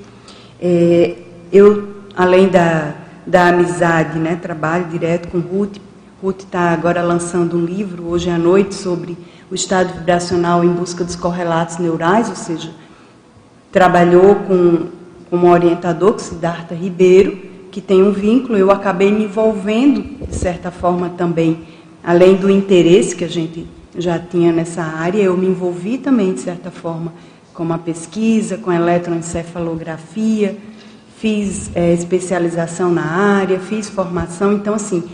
É, 0.61 1.14
eu, 1.52 1.88
além 2.16 2.48
da, 2.48 2.94
da 3.26 3.48
amizade, 3.48 4.18
né, 4.18 4.36
trabalho 4.40 4.86
direto 4.86 5.28
com 5.28 5.38
Ruth. 5.38 5.78
Ruth 6.22 6.40
está 6.40 6.70
agora 6.70 7.02
lançando 7.02 7.57
um 7.57 7.64
livro 7.64 8.09
hoje 8.09 8.30
à 8.30 8.38
noite 8.38 8.74
sobre 8.74 9.16
o 9.50 9.54
estado 9.54 9.94
vibracional 9.94 10.64
em 10.64 10.68
busca 10.68 11.04
dos 11.04 11.14
correlatos 11.14 11.78
neurais, 11.78 12.28
ou 12.28 12.36
seja, 12.36 12.70
trabalhou 13.70 14.34
com, 14.36 14.86
com 15.30 15.36
um 15.36 15.50
orientador, 15.50 16.14
que 16.14 16.22
é 16.22 16.24
Siddhartha 16.24 16.74
Ribeiro, 16.74 17.38
que 17.77 17.81
tem 17.83 18.03
um 18.03 18.11
vínculo. 18.11 18.57
Eu 18.57 18.70
acabei 18.70 19.12
me 19.12 19.24
envolvendo, 19.24 20.27
de 20.27 20.35
certa 20.35 20.70
forma, 20.70 21.11
também, 21.11 21.59
além 22.03 22.35
do 22.35 22.51
interesse 22.51 23.14
que 23.14 23.22
a 23.22 23.29
gente 23.29 23.66
já 23.99 24.18
tinha 24.18 24.51
nessa 24.51 24.81
área, 24.81 25.20
eu 25.20 25.37
me 25.37 25.47
envolvi 25.47 25.99
também, 25.99 26.33
de 26.33 26.41
certa 26.41 26.70
forma, 26.70 27.12
com 27.53 27.70
a 27.70 27.77
pesquisa, 27.77 28.57
com 28.57 28.70
a 28.70 28.77
eletroencefalografia, 28.77 30.57
fiz 31.18 31.70
é, 31.74 31.93
especialização 31.93 32.91
na 32.91 33.05
área, 33.05 33.59
fiz 33.59 33.91
formação, 33.91 34.55
então 34.55 34.72
assim, 34.72 35.05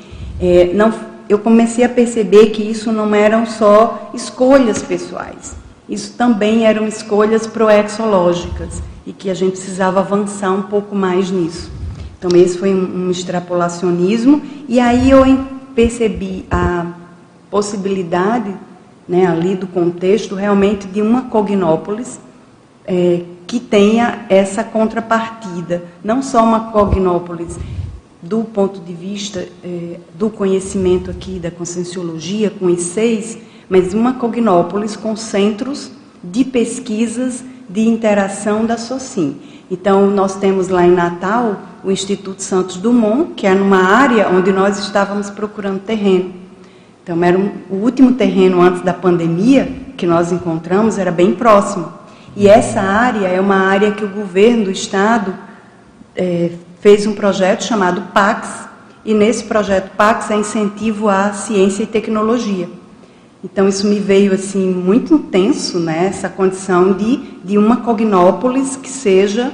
é, 0.40 0.70
não, 0.72 0.94
eu 1.28 1.40
comecei 1.40 1.82
a 1.82 1.88
perceber 1.88 2.50
que 2.50 2.62
isso 2.62 2.92
não 2.92 3.12
eram 3.12 3.44
só 3.44 4.12
escolhas 4.14 4.80
pessoais, 4.80 5.56
isso 5.88 6.14
também 6.16 6.64
eram 6.64 6.86
escolhas 6.86 7.44
proexológicas 7.44 8.80
e 9.04 9.12
que 9.12 9.28
a 9.28 9.34
gente 9.34 9.54
precisava 9.54 9.98
avançar 9.98 10.52
um 10.52 10.62
pouco 10.62 10.94
mais 10.94 11.28
nisso. 11.28 11.81
Então 12.22 12.38
esse 12.38 12.56
foi 12.56 12.72
um, 12.72 13.06
um 13.06 13.10
extrapolacionismo 13.10 14.40
e 14.68 14.78
aí 14.78 15.10
eu 15.10 15.24
percebi 15.74 16.46
a 16.48 16.86
possibilidade 17.50 18.54
né, 19.08 19.26
ali 19.26 19.56
do 19.56 19.66
contexto 19.66 20.36
realmente 20.36 20.86
de 20.86 21.02
uma 21.02 21.22
cognópolis 21.22 22.20
é, 22.86 23.22
que 23.44 23.58
tenha 23.58 24.24
essa 24.28 24.62
contrapartida, 24.62 25.82
não 26.04 26.22
só 26.22 26.44
uma 26.44 26.70
cognópolis 26.70 27.58
do 28.22 28.44
ponto 28.44 28.78
de 28.78 28.92
vista 28.92 29.44
é, 29.64 29.98
do 30.14 30.30
conhecimento 30.30 31.10
aqui 31.10 31.40
da 31.40 31.50
conscienciologia, 31.50 32.50
com 32.50 32.66
os 32.66 32.82
seis, 32.82 33.36
mas 33.68 33.92
uma 33.92 34.12
cognópolis 34.12 34.94
com 34.94 35.16
centros 35.16 35.90
de 36.22 36.44
pesquisas 36.44 37.42
de 37.68 37.80
interação 37.80 38.64
da 38.64 38.78
SOCIM. 38.78 39.51
Então, 39.72 40.10
nós 40.10 40.36
temos 40.36 40.68
lá 40.68 40.86
em 40.86 40.90
Natal 40.90 41.62
o 41.82 41.90
Instituto 41.90 42.42
Santos 42.42 42.76
Dumont, 42.76 43.32
que 43.34 43.46
é 43.46 43.54
numa 43.54 43.82
área 43.82 44.28
onde 44.28 44.52
nós 44.52 44.78
estávamos 44.78 45.30
procurando 45.30 45.80
terreno. 45.80 46.30
Então, 47.02 47.24
era 47.24 47.38
um, 47.38 47.50
o 47.70 47.76
último 47.76 48.12
terreno 48.12 48.60
antes 48.60 48.82
da 48.82 48.92
pandemia 48.92 49.66
que 49.96 50.06
nós 50.06 50.30
encontramos, 50.30 50.98
era 50.98 51.10
bem 51.10 51.34
próximo. 51.34 51.90
E 52.36 52.48
essa 52.48 52.82
área 52.82 53.26
é 53.26 53.40
uma 53.40 53.56
área 53.56 53.92
que 53.92 54.04
o 54.04 54.08
governo 54.08 54.64
do 54.64 54.70
estado 54.70 55.34
é, 56.14 56.50
fez 56.80 57.06
um 57.06 57.14
projeto 57.14 57.64
chamado 57.64 58.12
PAX, 58.12 58.68
e 59.06 59.14
nesse 59.14 59.44
projeto 59.44 59.90
PAX 59.96 60.30
é 60.30 60.36
incentivo 60.36 61.08
à 61.08 61.32
ciência 61.32 61.84
e 61.84 61.86
tecnologia. 61.86 62.68
Então 63.42 63.66
isso 63.66 63.86
me 63.86 63.98
veio 63.98 64.34
assim 64.34 64.70
muito 64.70 65.14
intenso, 65.14 65.80
né, 65.80 66.08
essa 66.08 66.28
condição 66.28 66.92
de, 66.92 67.16
de 67.42 67.56
uma 67.56 67.78
cognópolis 67.78 68.76
que 68.76 68.88
seja 68.88 69.50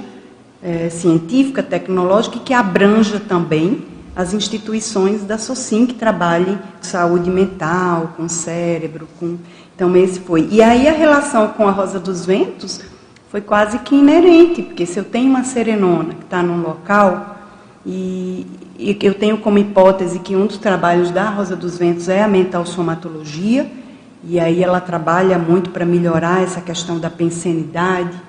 é, 0.63 0.89
científica, 0.91 1.63
tecnológica 1.63 2.37
e 2.37 2.41
que 2.41 2.53
abranja 2.53 3.21
também 3.21 3.87
as 4.15 4.35
instituições 4.35 5.23
da 5.23 5.39
SOCIM 5.39 5.87
que 5.87 5.95
trabalhem 5.95 6.57
com 6.57 6.83
saúde 6.83 7.31
mental, 7.31 8.15
com 8.17 8.29
cérebro, 8.29 9.07
com 9.21 9.39
então 9.79 9.97
esse 9.97 10.19
foi. 10.19 10.49
E 10.51 10.61
aí 10.61 10.89
a 10.89 10.93
relação 10.93 11.49
com 11.49 11.69
a 11.69 11.71
Rosa 11.71 12.01
dos 12.01 12.27
Ventos 12.27 12.81
foi 13.31 13.41
quase 13.41 13.79
que 13.79 13.95
inerente, 13.95 14.63
porque 14.63 14.85
se 14.85 14.99
eu 14.99 15.05
tenho 15.05 15.31
uma 15.31 15.45
serenona 15.45 16.15
que 16.15 16.25
está 16.25 16.43
num 16.43 16.61
local 16.61 17.37
e, 17.87 18.45
e 18.77 18.99
eu 19.01 19.15
tenho 19.15 19.39
como 19.39 19.57
hipótese 19.57 20.19
que 20.19 20.35
um 20.35 20.47
dos 20.47 20.59
trabalhos 20.59 21.13
da 21.13 21.31
Rosa 21.31 21.55
dos 21.55 21.79
Ventos 21.79 22.09
é 22.09 22.23
a 22.23 22.27
mental 22.27 22.67
somatologia, 22.67 23.71
e 24.25 24.41
aí 24.41 24.65
ela 24.65 24.81
trabalha 24.81 25.39
muito 25.39 25.71
para 25.71 25.85
melhorar 25.85 26.43
essa 26.43 26.61
questão 26.61 26.99
da 26.99 27.09
pensenidade, 27.09 28.21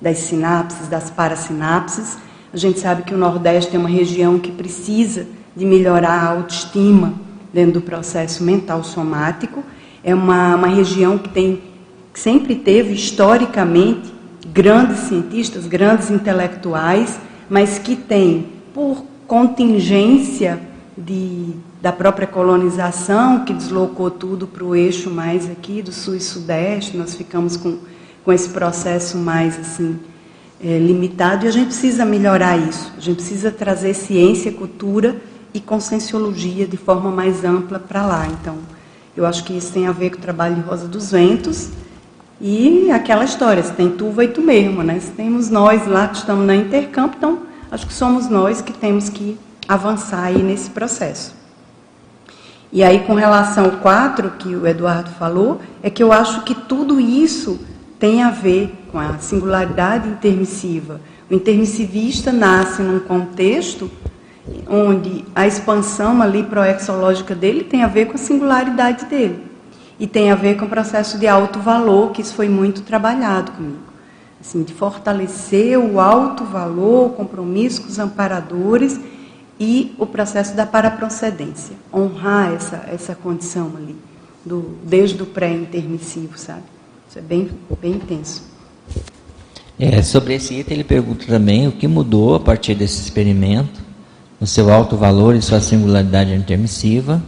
das 0.00 0.18
sinapses, 0.18 0.88
das 0.88 1.10
parasinapses. 1.10 2.18
A 2.52 2.56
gente 2.56 2.78
sabe 2.78 3.02
que 3.02 3.14
o 3.14 3.18
Nordeste 3.18 3.76
é 3.76 3.78
uma 3.78 3.88
região 3.88 4.38
que 4.38 4.50
precisa 4.50 5.26
de 5.54 5.64
melhorar 5.64 6.22
a 6.22 6.28
autoestima 6.30 7.14
dentro 7.52 7.74
do 7.74 7.80
processo 7.80 8.44
mental 8.44 8.84
somático 8.84 9.62
é 10.06 10.14
uma, 10.14 10.54
uma 10.54 10.68
região 10.68 11.18
que 11.18 11.28
tem 11.28 11.60
sempre 12.14 12.54
teve 12.54 12.94
historicamente 12.94 14.14
grandes 14.52 15.00
cientistas, 15.00 15.66
grandes 15.66 16.10
intelectuais, 16.10 17.18
mas 17.50 17.78
que 17.78 17.96
tem 17.96 18.46
por 18.72 19.04
contingência 19.26 20.60
de, 20.96 21.50
da 21.82 21.92
própria 21.92 22.26
colonização 22.26 23.44
que 23.44 23.52
deslocou 23.52 24.10
tudo 24.10 24.46
para 24.46 24.64
o 24.64 24.76
eixo 24.76 25.10
mais 25.10 25.50
aqui 25.50 25.82
do 25.82 25.92
sul 25.92 26.14
e 26.14 26.20
sudeste, 26.20 26.96
nós 26.96 27.16
ficamos 27.16 27.56
com, 27.56 27.78
com 28.26 28.32
esse 28.32 28.48
processo 28.48 29.16
mais 29.16 29.56
assim 29.56 30.00
é, 30.60 30.78
limitado 30.78 31.44
e 31.44 31.48
a 31.48 31.52
gente 31.52 31.66
precisa 31.68 32.04
melhorar 32.04 32.58
isso. 32.58 32.92
A 32.96 33.00
gente 33.00 33.18
precisa 33.18 33.52
trazer 33.52 33.94
ciência, 33.94 34.50
cultura 34.50 35.16
e 35.54 35.60
conscienciologia 35.60 36.66
de 36.66 36.76
forma 36.76 37.08
mais 37.08 37.44
ampla 37.44 37.78
para 37.78 38.04
lá. 38.04 38.26
Então 38.26 38.56
eu 39.16 39.24
acho 39.24 39.44
que 39.44 39.56
isso 39.56 39.72
tem 39.72 39.86
a 39.86 39.92
ver 39.92 40.10
com 40.10 40.16
o 40.16 40.20
trabalho 40.20 40.56
de 40.56 40.60
Rosa 40.62 40.88
dos 40.88 41.12
Ventos 41.12 41.68
e 42.40 42.90
aquela 42.90 43.24
história, 43.24 43.62
se 43.62 43.72
tem 43.74 43.92
tu, 43.92 44.10
vai 44.10 44.26
tu 44.26 44.42
mesmo, 44.42 44.82
né? 44.82 44.98
Se 44.98 45.12
temos 45.12 45.48
nós 45.48 45.86
lá 45.86 46.08
que 46.08 46.16
estamos 46.16 46.44
na 46.44 46.56
Intercampo, 46.56 47.14
então 47.16 47.42
acho 47.70 47.86
que 47.86 47.94
somos 47.94 48.28
nós 48.28 48.60
que 48.60 48.72
temos 48.72 49.08
que 49.08 49.38
avançar 49.68 50.24
aí 50.24 50.42
nesse 50.42 50.70
processo. 50.70 51.32
E 52.72 52.82
aí, 52.82 53.04
com 53.06 53.14
relação 53.14 53.66
ao 53.66 53.70
4, 53.72 54.32
que 54.32 54.56
o 54.56 54.66
Eduardo 54.66 55.10
falou, 55.10 55.60
é 55.80 55.88
que 55.88 56.02
eu 56.02 56.12
acho 56.12 56.42
que 56.42 56.54
tudo 56.54 57.00
isso 57.00 57.58
tem 57.98 58.22
a 58.22 58.30
ver 58.30 58.72
com 58.90 58.98
a 58.98 59.18
singularidade 59.18 60.08
intermissiva. 60.08 61.00
O 61.30 61.34
intermissivista 61.34 62.32
nasce 62.32 62.82
num 62.82 63.00
contexto 63.00 63.90
onde 64.68 65.24
a 65.34 65.46
expansão 65.46 66.22
ali 66.22 66.42
proexológica 66.42 67.34
dele 67.34 67.64
tem 67.64 67.82
a 67.82 67.88
ver 67.88 68.06
com 68.06 68.14
a 68.14 68.18
singularidade 68.18 69.06
dele. 69.06 69.44
E 69.98 70.06
tem 70.06 70.30
a 70.30 70.34
ver 70.34 70.56
com 70.56 70.66
o 70.66 70.68
processo 70.68 71.18
de 71.18 71.26
alto 71.26 71.58
valor, 71.58 72.12
que 72.12 72.20
isso 72.20 72.34
foi 72.34 72.48
muito 72.48 72.82
trabalhado 72.82 73.52
comigo. 73.52 73.78
Assim, 74.40 74.62
de 74.62 74.74
fortalecer 74.74 75.78
o 75.78 75.98
alto 75.98 76.44
valor, 76.44 77.06
o 77.06 77.10
compromisso 77.10 77.82
com 77.82 77.88
os 77.88 77.98
amparadores 77.98 79.00
e 79.58 79.94
o 79.98 80.06
processo 80.06 80.54
da 80.54 80.66
paraprocedência. 80.66 81.74
Honrar 81.92 82.52
essa, 82.52 82.84
essa 82.92 83.14
condição 83.14 83.72
ali, 83.76 83.96
do, 84.44 84.76
desde 84.84 85.22
o 85.22 85.26
pré-intermissivo, 85.26 86.38
sabe? 86.38 86.75
Isso 87.16 87.24
é 87.24 87.28
bem, 87.28 87.50
bem 87.80 87.92
intenso. 87.92 88.42
É, 89.80 90.02
sobre 90.02 90.34
esse 90.34 90.52
item, 90.52 90.74
ele 90.74 90.84
pergunta 90.84 91.24
também 91.24 91.66
o 91.66 91.72
que 91.72 91.88
mudou 91.88 92.34
a 92.34 92.40
partir 92.40 92.74
desse 92.74 93.00
experimento 93.00 93.80
no 94.38 94.46
seu 94.46 94.70
alto 94.70 94.98
valor 94.98 95.34
e 95.34 95.40
sua 95.40 95.62
singularidade 95.62 96.34
intermissiva, 96.34 97.22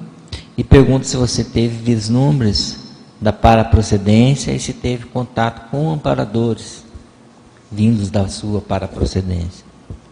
e 0.59 0.63
pergunta 0.63 1.05
se 1.05 1.17
você 1.17 1.43
teve 1.43 1.75
vislumbres 1.79 2.79
da 3.19 3.33
paraprocedência 3.33 4.53
e 4.53 4.61
se 4.61 4.75
teve 4.75 5.07
contato 5.07 5.71
com 5.71 5.91
amparadores 5.91 6.85
vindos 7.73 8.11
da 8.11 8.29
sua 8.29 8.61
paraprocedência. 8.61 9.65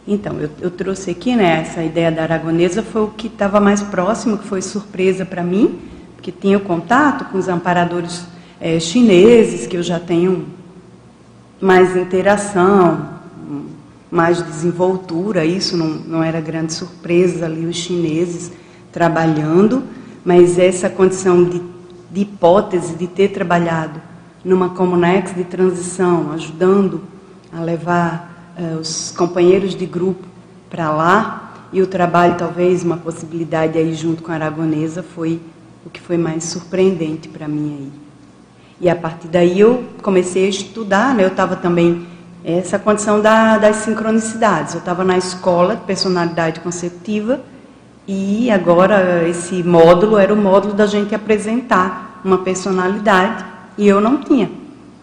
Então, 0.08 0.40
eu, 0.40 0.48
eu 0.58 0.70
trouxe 0.70 1.10
aqui, 1.10 1.36
né, 1.36 1.60
essa 1.60 1.82
ideia 1.82 2.10
da 2.10 2.22
aragonesa 2.22 2.82
foi 2.82 3.02
o 3.02 3.08
que 3.08 3.26
estava 3.26 3.60
mais 3.60 3.82
próximo, 3.82 4.38
que 4.38 4.46
foi 4.46 4.62
surpresa 4.62 5.26
para 5.26 5.42
mim, 5.42 5.78
porque 6.14 6.32
tinha 6.32 6.58
contato 6.58 7.26
com 7.26 7.36
os 7.36 7.46
amparadores 7.46 8.24
é, 8.60 8.78
chineses, 8.80 9.66
que 9.66 9.76
eu 9.76 9.82
já 9.82 10.00
tenho 10.00 10.46
mais 11.60 11.96
interação, 11.96 13.16
mais 14.10 14.42
desenvoltura, 14.42 15.44
isso 15.44 15.76
não, 15.76 15.88
não 15.88 16.22
era 16.22 16.40
grande 16.40 16.72
surpresa 16.72 17.46
ali 17.46 17.66
os 17.66 17.76
chineses 17.76 18.52
trabalhando, 18.92 19.82
mas 20.24 20.58
essa 20.58 20.88
condição 20.88 21.44
de, 21.44 21.60
de 22.10 22.22
hipótese 22.22 22.94
de 22.94 23.06
ter 23.06 23.28
trabalhado 23.28 24.00
numa 24.44 24.70
Comunex 24.70 25.34
de 25.34 25.44
transição, 25.44 26.32
ajudando 26.32 27.02
a 27.52 27.60
levar 27.60 28.54
uh, 28.58 28.78
os 28.78 29.10
companheiros 29.10 29.74
de 29.74 29.86
grupo 29.86 30.26
para 30.70 30.90
lá, 30.90 31.42
e 31.72 31.82
o 31.82 31.86
trabalho, 31.86 32.36
talvez, 32.38 32.84
uma 32.84 32.96
possibilidade 32.96 33.76
aí 33.76 33.92
junto 33.92 34.22
com 34.22 34.30
a 34.30 34.36
Aragonesa, 34.36 35.02
foi 35.02 35.40
o 35.84 35.90
que 35.90 36.00
foi 36.00 36.16
mais 36.16 36.44
surpreendente 36.44 37.28
para 37.28 37.48
mim 37.48 37.76
aí. 37.80 38.05
E 38.80 38.90
a 38.90 38.96
partir 38.96 39.28
daí 39.28 39.58
eu 39.58 39.84
comecei 40.02 40.46
a 40.46 40.48
estudar, 40.48 41.14
né? 41.14 41.24
eu 41.24 41.28
estava 41.28 41.56
também 41.56 42.06
essa 42.44 42.78
condição 42.78 43.20
da, 43.20 43.58
das 43.58 43.76
sincronicidades. 43.76 44.74
Eu 44.74 44.80
estava 44.80 45.02
na 45.02 45.16
escola 45.16 45.76
de 45.76 45.82
personalidade 45.82 46.60
consecutiva 46.60 47.40
e 48.06 48.50
agora 48.50 49.26
esse 49.28 49.62
módulo 49.62 50.16
era 50.18 50.32
o 50.32 50.36
módulo 50.36 50.74
da 50.74 50.86
gente 50.86 51.14
apresentar 51.14 52.20
uma 52.24 52.38
personalidade 52.38 53.44
e 53.78 53.88
eu 53.88 54.00
não 54.00 54.18
tinha. 54.18 54.50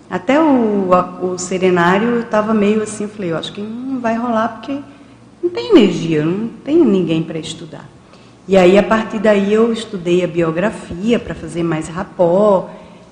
Até 0.10 0.40
o, 0.40 0.94
a, 0.94 1.26
o 1.26 1.38
serenário 1.38 2.10
eu 2.10 2.20
estava 2.22 2.54
meio 2.54 2.84
assim, 2.84 3.08
falei, 3.08 3.32
eu 3.32 3.38
acho 3.38 3.52
que 3.52 3.62
não 3.62 4.00
vai 4.00 4.16
rolar 4.16 4.50
porque 4.50 4.80
não 5.42 5.50
tem 5.50 5.72
energia, 5.72 6.24
não 6.24 6.48
tem 6.64 6.78
ninguém 6.78 7.24
para 7.24 7.40
estudar. 7.40 7.90
E 8.48 8.56
aí 8.56 8.78
a 8.78 8.84
partir 8.84 9.20
daí 9.20 9.52
eu 9.52 9.74
estudei 9.74 10.24
a 10.24 10.28
biografia 10.28 11.18
para 11.18 11.34
fazer 11.34 11.64
mais 11.64 11.88
rapó 11.88 12.70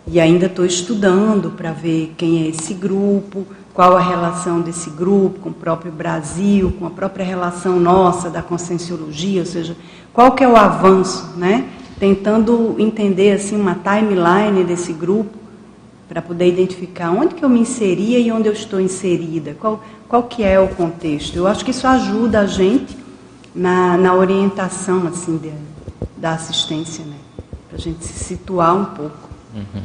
e 0.07 0.19
ainda 0.19 0.47
estou 0.47 0.65
estudando 0.65 1.51
para 1.51 1.71
ver 1.71 2.13
quem 2.17 2.43
é 2.43 2.47
esse 2.47 2.73
grupo, 2.73 3.45
qual 3.73 3.95
a 3.95 4.01
relação 4.01 4.61
desse 4.61 4.89
grupo 4.89 5.39
com 5.39 5.49
o 5.49 5.53
próprio 5.53 5.91
Brasil, 5.91 6.73
com 6.77 6.85
a 6.85 6.89
própria 6.89 7.23
relação 7.23 7.79
nossa 7.79 8.29
da 8.29 8.41
conscienciologia, 8.41 9.41
ou 9.41 9.45
seja, 9.45 9.75
qual 10.13 10.33
que 10.33 10.43
é 10.43 10.47
o 10.47 10.57
avanço, 10.57 11.33
né? 11.37 11.69
Tentando 11.99 12.75
entender 12.79 13.31
assim 13.31 13.55
uma 13.55 13.75
timeline 13.75 14.63
desse 14.63 14.91
grupo 14.91 15.37
para 16.09 16.21
poder 16.21 16.49
identificar 16.49 17.11
onde 17.11 17.35
que 17.35 17.45
eu 17.45 17.47
me 17.47 17.61
inseria 17.61 18.19
e 18.19 18.31
onde 18.31 18.49
eu 18.49 18.53
estou 18.53 18.81
inserida, 18.81 19.55
qual, 19.57 19.81
qual 20.09 20.23
que 20.23 20.43
é 20.43 20.59
o 20.59 20.67
contexto. 20.67 21.37
Eu 21.37 21.47
acho 21.47 21.63
que 21.63 21.71
isso 21.71 21.87
ajuda 21.87 22.41
a 22.41 22.45
gente 22.45 22.97
na, 23.55 23.95
na 23.97 24.13
orientação 24.13 25.07
assim 25.07 25.37
de, 25.37 25.53
da 26.17 26.33
assistência, 26.33 27.05
né? 27.05 27.15
Para 27.69 27.77
a 27.77 27.79
gente 27.79 28.03
se 28.03 28.25
situar 28.25 28.75
um 28.75 28.85
pouco. 28.85 29.30
Uhum. 29.53 29.81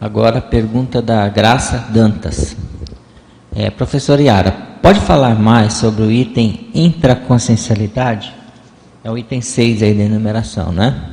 Agora 0.00 0.38
a 0.38 0.42
pergunta 0.42 1.00
da 1.00 1.28
Graça 1.28 1.88
Dantas. 1.92 2.56
É, 3.54 3.70
professor 3.70 4.18
Yara, 4.18 4.50
pode 4.82 5.00
falar 5.00 5.38
mais 5.38 5.74
sobre 5.74 6.02
o 6.02 6.10
item 6.10 6.68
intraconsciencialidade? 6.74 8.34
É 9.04 9.10
o 9.10 9.18
item 9.18 9.40
6 9.40 9.82
aí 9.82 9.94
da 9.94 10.02
enumeração, 10.02 10.72
né? 10.72 11.10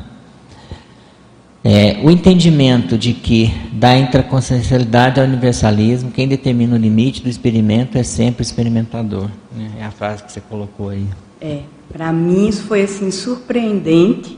É, 1.63 1.99
o 2.01 2.09
entendimento 2.09 2.97
de 2.97 3.13
que 3.13 3.53
da 3.73 3.97
intraconsciencialidade 3.97 5.19
ao 5.19 5.27
universalismo, 5.27 6.09
quem 6.09 6.27
determina 6.27 6.75
o 6.75 6.79
limite 6.79 7.21
do 7.21 7.29
experimento 7.29 7.97
é 7.97 8.03
sempre 8.03 8.41
o 8.41 8.43
experimentador. 8.43 9.29
Né? 9.55 9.69
É 9.79 9.83
a 9.83 9.91
frase 9.91 10.23
que 10.23 10.31
você 10.31 10.39
colocou 10.39 10.89
aí. 10.89 11.05
É, 11.41 11.63
para 11.91 12.11
mim 12.13 12.47
isso 12.47 12.63
foi 12.63 12.83
assim 12.83 13.11
surpreendente 13.11 14.37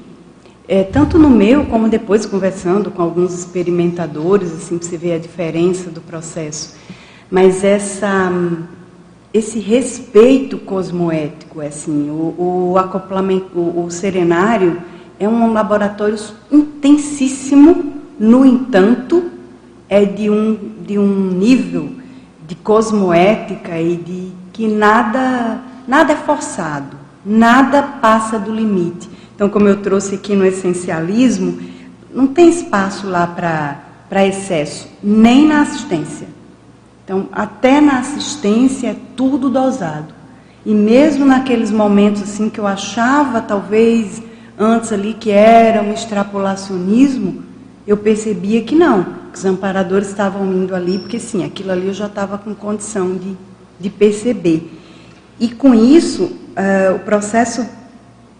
é, 0.71 0.85
tanto 0.85 1.19
no 1.19 1.29
meu 1.29 1.65
como 1.65 1.89
depois 1.89 2.25
conversando 2.25 2.91
com 2.91 3.01
alguns 3.01 3.37
experimentadores, 3.37 4.53
assim, 4.53 4.77
você 4.77 4.95
ver 4.95 5.15
a 5.15 5.19
diferença 5.19 5.89
do 5.89 5.99
processo. 5.99 6.77
Mas 7.29 7.61
essa, 7.61 8.31
esse 9.33 9.59
respeito 9.59 10.57
cosmoético, 10.57 11.59
assim, 11.59 12.09
o, 12.09 12.71
o 12.71 12.77
acoplamento, 12.77 13.59
o, 13.59 13.83
o 13.83 13.91
serenário 13.91 14.81
é 15.19 15.27
um 15.27 15.51
laboratório 15.51 16.17
intensíssimo, 16.49 17.91
no 18.17 18.45
entanto, 18.45 19.25
é 19.89 20.05
de 20.05 20.29
um, 20.29 20.57
de 20.87 20.97
um 20.97 21.31
nível 21.31 21.89
de 22.47 22.55
cosmoética 22.55 23.77
e 23.77 23.97
de 23.97 24.31
que 24.53 24.69
nada, 24.69 25.59
nada 25.85 26.13
é 26.13 26.15
forçado, 26.15 26.95
nada 27.25 27.83
passa 27.83 28.39
do 28.39 28.55
limite. 28.55 29.09
Então, 29.41 29.49
como 29.49 29.67
eu 29.67 29.77
trouxe 29.77 30.13
aqui 30.13 30.35
no 30.35 30.45
essencialismo, 30.45 31.59
não 32.13 32.27
tem 32.27 32.47
espaço 32.47 33.07
lá 33.07 33.25
para 33.25 34.27
excesso, 34.27 34.87
nem 35.01 35.47
na 35.47 35.61
assistência. 35.61 36.27
Então, 37.03 37.27
até 37.31 37.81
na 37.81 37.97
assistência 37.97 38.89
é 38.89 38.95
tudo 39.15 39.49
dosado. 39.49 40.13
E 40.63 40.75
mesmo 40.75 41.25
naqueles 41.25 41.71
momentos 41.71 42.21
assim 42.21 42.51
que 42.51 42.59
eu 42.59 42.67
achava 42.67 43.41
talvez 43.41 44.21
antes 44.59 44.93
ali 44.93 45.15
que 45.15 45.31
era 45.31 45.81
um 45.81 45.91
extrapolacionismo, 45.91 47.41
eu 47.87 47.97
percebia 47.97 48.61
que 48.61 48.75
não, 48.75 49.03
que 49.31 49.39
os 49.39 49.45
amparadores 49.45 50.09
estavam 50.09 50.45
indo 50.53 50.75
ali, 50.75 50.99
porque 50.99 51.17
sim, 51.17 51.43
aquilo 51.43 51.71
ali 51.71 51.87
eu 51.87 51.95
já 51.95 52.05
estava 52.05 52.37
com 52.37 52.53
condição 52.53 53.15
de, 53.17 53.35
de 53.79 53.89
perceber. 53.89 54.71
E 55.39 55.49
com 55.49 55.73
isso, 55.73 56.25
uh, 56.25 56.95
o 56.97 56.99
processo 56.99 57.80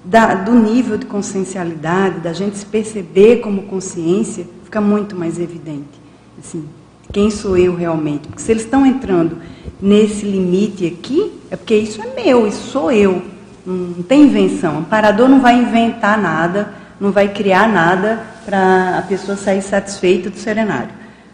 da, 0.04 0.34
do 0.34 0.54
nível 0.54 0.98
de 0.98 1.06
consciencialidade, 1.06 2.20
da 2.20 2.34
gente 2.34 2.58
se 2.58 2.66
perceber 2.66 3.38
como 3.38 3.64
consciência, 3.64 4.48
fica 4.64 4.82
muito 4.82 5.16
mais 5.16 5.40
evidente. 5.40 6.02
Assim, 6.40 6.66
quem 7.12 7.30
sou 7.30 7.58
eu 7.58 7.76
realmente? 7.76 8.28
Porque 8.28 8.42
se 8.42 8.52
eles 8.52 8.64
estão 8.64 8.86
entrando 8.86 9.38
nesse 9.82 10.26
limite 10.26 10.86
aqui, 10.86 11.40
é 11.52 11.56
porque 11.56 11.76
isso 11.76 12.02
é 12.02 12.14
meu, 12.16 12.48
isso 12.48 12.70
sou 12.70 12.92
eu. 12.92 13.22
Não 13.66 14.02
tem 14.02 14.24
invenção. 14.24 14.76
O 14.76 14.80
amparador 14.80 15.30
não 15.30 15.40
vai 15.40 15.56
inventar 15.60 16.20
nada, 16.20 16.74
não 17.00 17.12
vai 17.12 17.28
criar 17.28 17.68
nada 17.68 18.24
para 18.46 19.00
a 19.00 19.02
pessoa 19.04 19.38
sair 19.38 19.62
satisfeita 19.62 20.30
do 20.30 20.38
serenário. 20.38 20.90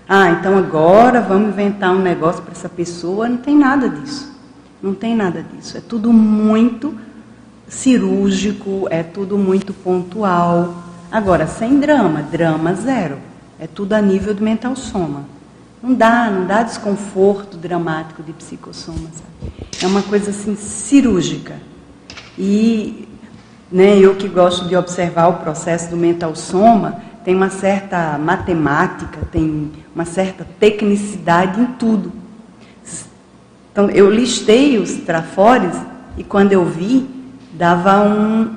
Ah, 0.09 0.31
então 0.31 0.57
agora 0.57 1.21
vamos 1.21 1.49
inventar 1.49 1.91
um 1.91 2.01
negócio 2.01 2.41
para 2.41 2.53
essa 2.53 2.69
pessoa. 2.69 3.29
Não 3.29 3.37
tem 3.37 3.55
nada 3.55 3.87
disso. 3.87 4.35
Não 4.81 4.93
tem 4.93 5.15
nada 5.15 5.43
disso. 5.43 5.77
É 5.77 5.81
tudo 5.81 6.11
muito 6.11 6.93
cirúrgico, 7.67 8.87
é 8.89 9.03
tudo 9.03 9.37
muito 9.37 9.73
pontual. 9.73 10.83
Agora, 11.11 11.47
sem 11.47 11.79
drama, 11.79 12.21
drama 12.21 12.73
zero. 12.73 13.17
É 13.59 13.67
tudo 13.67 13.93
a 13.93 14.01
nível 14.01 14.33
do 14.33 14.43
mental 14.43 14.75
soma. 14.75 15.25
Não 15.81 15.93
dá, 15.93 16.29
não 16.29 16.45
dá 16.45 16.63
desconforto 16.63 17.57
dramático 17.57 18.23
de 18.23 18.33
psicossoma, 18.33 19.09
sabe? 19.13 19.53
É 19.81 19.87
uma 19.87 20.01
coisa 20.01 20.31
assim 20.31 20.55
cirúrgica. 20.55 21.55
E 22.37 23.07
né, 23.71 23.97
eu 23.97 24.15
que 24.15 24.27
gosto 24.27 24.67
de 24.67 24.75
observar 24.75 25.27
o 25.27 25.33
processo 25.35 25.89
do 25.89 25.97
mental 25.97 26.35
soma, 26.35 27.01
tem 27.23 27.35
uma 27.35 27.49
certa 27.49 28.17
matemática, 28.17 29.19
tem 29.31 29.71
uma 29.93 30.05
certa 30.05 30.47
tecnicidade 30.59 31.59
em 31.59 31.65
tudo. 31.65 32.11
Então, 33.71 33.89
eu 33.89 34.09
listei 34.09 34.77
os 34.79 34.93
trafores 34.93 35.75
e 36.17 36.23
quando 36.23 36.53
eu 36.53 36.65
vi, 36.65 37.16
dava 37.57 37.99
um, 38.01 38.53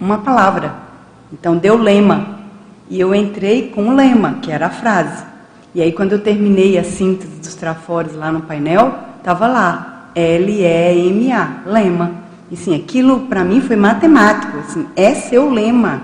uma 0.00 0.18
palavra. 0.18 0.74
Então 1.32 1.56
deu 1.56 1.76
lema. 1.76 2.40
E 2.88 2.98
eu 2.98 3.14
entrei 3.14 3.68
com 3.68 3.88
o 3.88 3.94
lema, 3.94 4.38
que 4.40 4.50
era 4.50 4.66
a 4.66 4.70
frase. 4.70 5.24
E 5.74 5.82
aí 5.82 5.92
quando 5.92 6.12
eu 6.12 6.20
terminei 6.20 6.78
a 6.78 6.84
síntese 6.84 7.36
dos 7.36 7.54
trafores 7.54 8.14
lá 8.14 8.32
no 8.32 8.42
painel, 8.42 8.94
estava 9.18 9.46
lá, 9.46 10.10
L-E-M-A, 10.14 11.62
lema. 11.66 12.12
E 12.50 12.56
sim, 12.56 12.74
aquilo 12.74 13.20
para 13.20 13.44
mim 13.44 13.60
foi 13.60 13.76
matemático, 13.76 14.58
assim, 14.58 14.86
é 14.96 15.14
seu 15.14 15.48
lema. 15.50 16.02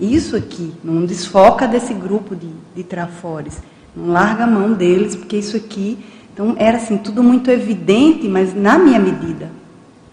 Isso 0.00 0.36
aqui, 0.36 0.74
não 0.82 1.04
desfoca 1.06 1.66
desse 1.66 1.94
grupo 1.94 2.34
de, 2.34 2.48
de 2.74 2.82
trafores. 2.82 3.62
Não 3.94 4.12
larga 4.12 4.44
a 4.44 4.46
mão 4.46 4.72
deles, 4.72 5.14
porque 5.14 5.36
isso 5.36 5.56
aqui. 5.56 5.98
Então 6.34 6.54
era 6.58 6.76
assim, 6.76 6.98
tudo 6.98 7.22
muito 7.22 7.50
evidente, 7.50 8.28
mas 8.28 8.54
na 8.54 8.78
minha 8.78 8.98
medida. 8.98 9.48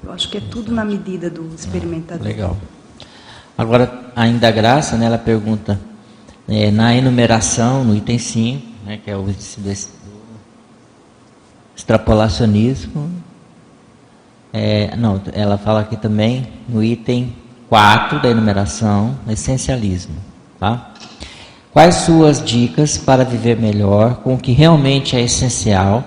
Eu 0.04 0.12
acho 0.12 0.30
que 0.30 0.38
é 0.38 0.42
tudo 0.42 0.72
na 0.72 0.84
medida 0.84 1.30
do 1.30 1.54
experimentador. 1.56 2.26
Legal. 2.26 2.58
Agora, 3.58 4.12
ainda 4.16 4.48
a 4.48 4.52
Graça, 4.52 4.98
né, 4.98 5.06
ela 5.06 5.18
pergunta, 5.18 5.80
é, 6.48 6.72
na 6.72 6.96
enumeração, 6.96 7.84
no 7.84 7.96
item 7.96 8.18
5, 8.18 8.68
né, 8.86 9.00
que 9.04 9.10
é 9.10 9.16
o 9.16 9.26
extrapolacionismo, 11.76 13.10
é, 14.52 14.96
não, 14.96 15.22
ela 15.32 15.58
fala 15.58 15.80
aqui 15.82 15.96
também 15.96 16.48
no 16.68 16.84
item 16.84 17.36
4 17.70 18.22
da 18.22 18.30
enumeração, 18.30 19.18
essencialismo. 19.28 20.16
Tá? 20.60 20.94
Quais 21.72 21.96
suas 21.96 22.44
dicas 22.44 22.98
para 22.98 23.24
viver 23.24 23.58
melhor 23.58 24.18
com 24.18 24.36
o 24.36 24.38
que 24.38 24.52
realmente 24.52 25.16
é 25.16 25.22
essencial 25.22 26.04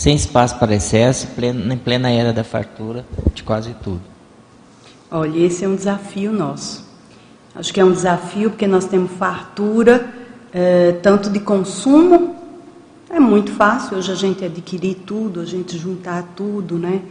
sem 0.00 0.16
espaço 0.16 0.58
para 0.58 0.74
excesso, 0.74 1.26
plena, 1.36 1.74
em 1.74 1.76
plena 1.76 2.10
era 2.10 2.32
da 2.32 2.42
fartura 2.42 3.04
de 3.34 3.42
quase 3.42 3.76
tudo. 3.82 4.00
Olha, 5.10 5.38
esse 5.38 5.62
é 5.62 5.68
um 5.68 5.76
desafio 5.76 6.32
nosso. 6.32 6.88
Acho 7.54 7.70
que 7.70 7.78
é 7.78 7.84
um 7.84 7.92
desafio 7.92 8.48
porque 8.48 8.66
nós 8.66 8.86
temos 8.86 9.10
fartura, 9.12 10.08
é, 10.54 10.92
tanto 11.02 11.28
de 11.28 11.38
consumo, 11.38 12.34
é 13.10 13.20
muito 13.20 13.52
fácil 13.52 13.98
hoje 13.98 14.10
a 14.10 14.14
gente 14.14 14.42
adquirir 14.42 14.94
tudo, 15.04 15.38
a 15.38 15.44
gente 15.44 15.76
juntar 15.76 16.32
tudo, 16.34 16.78
né? 16.78 17.02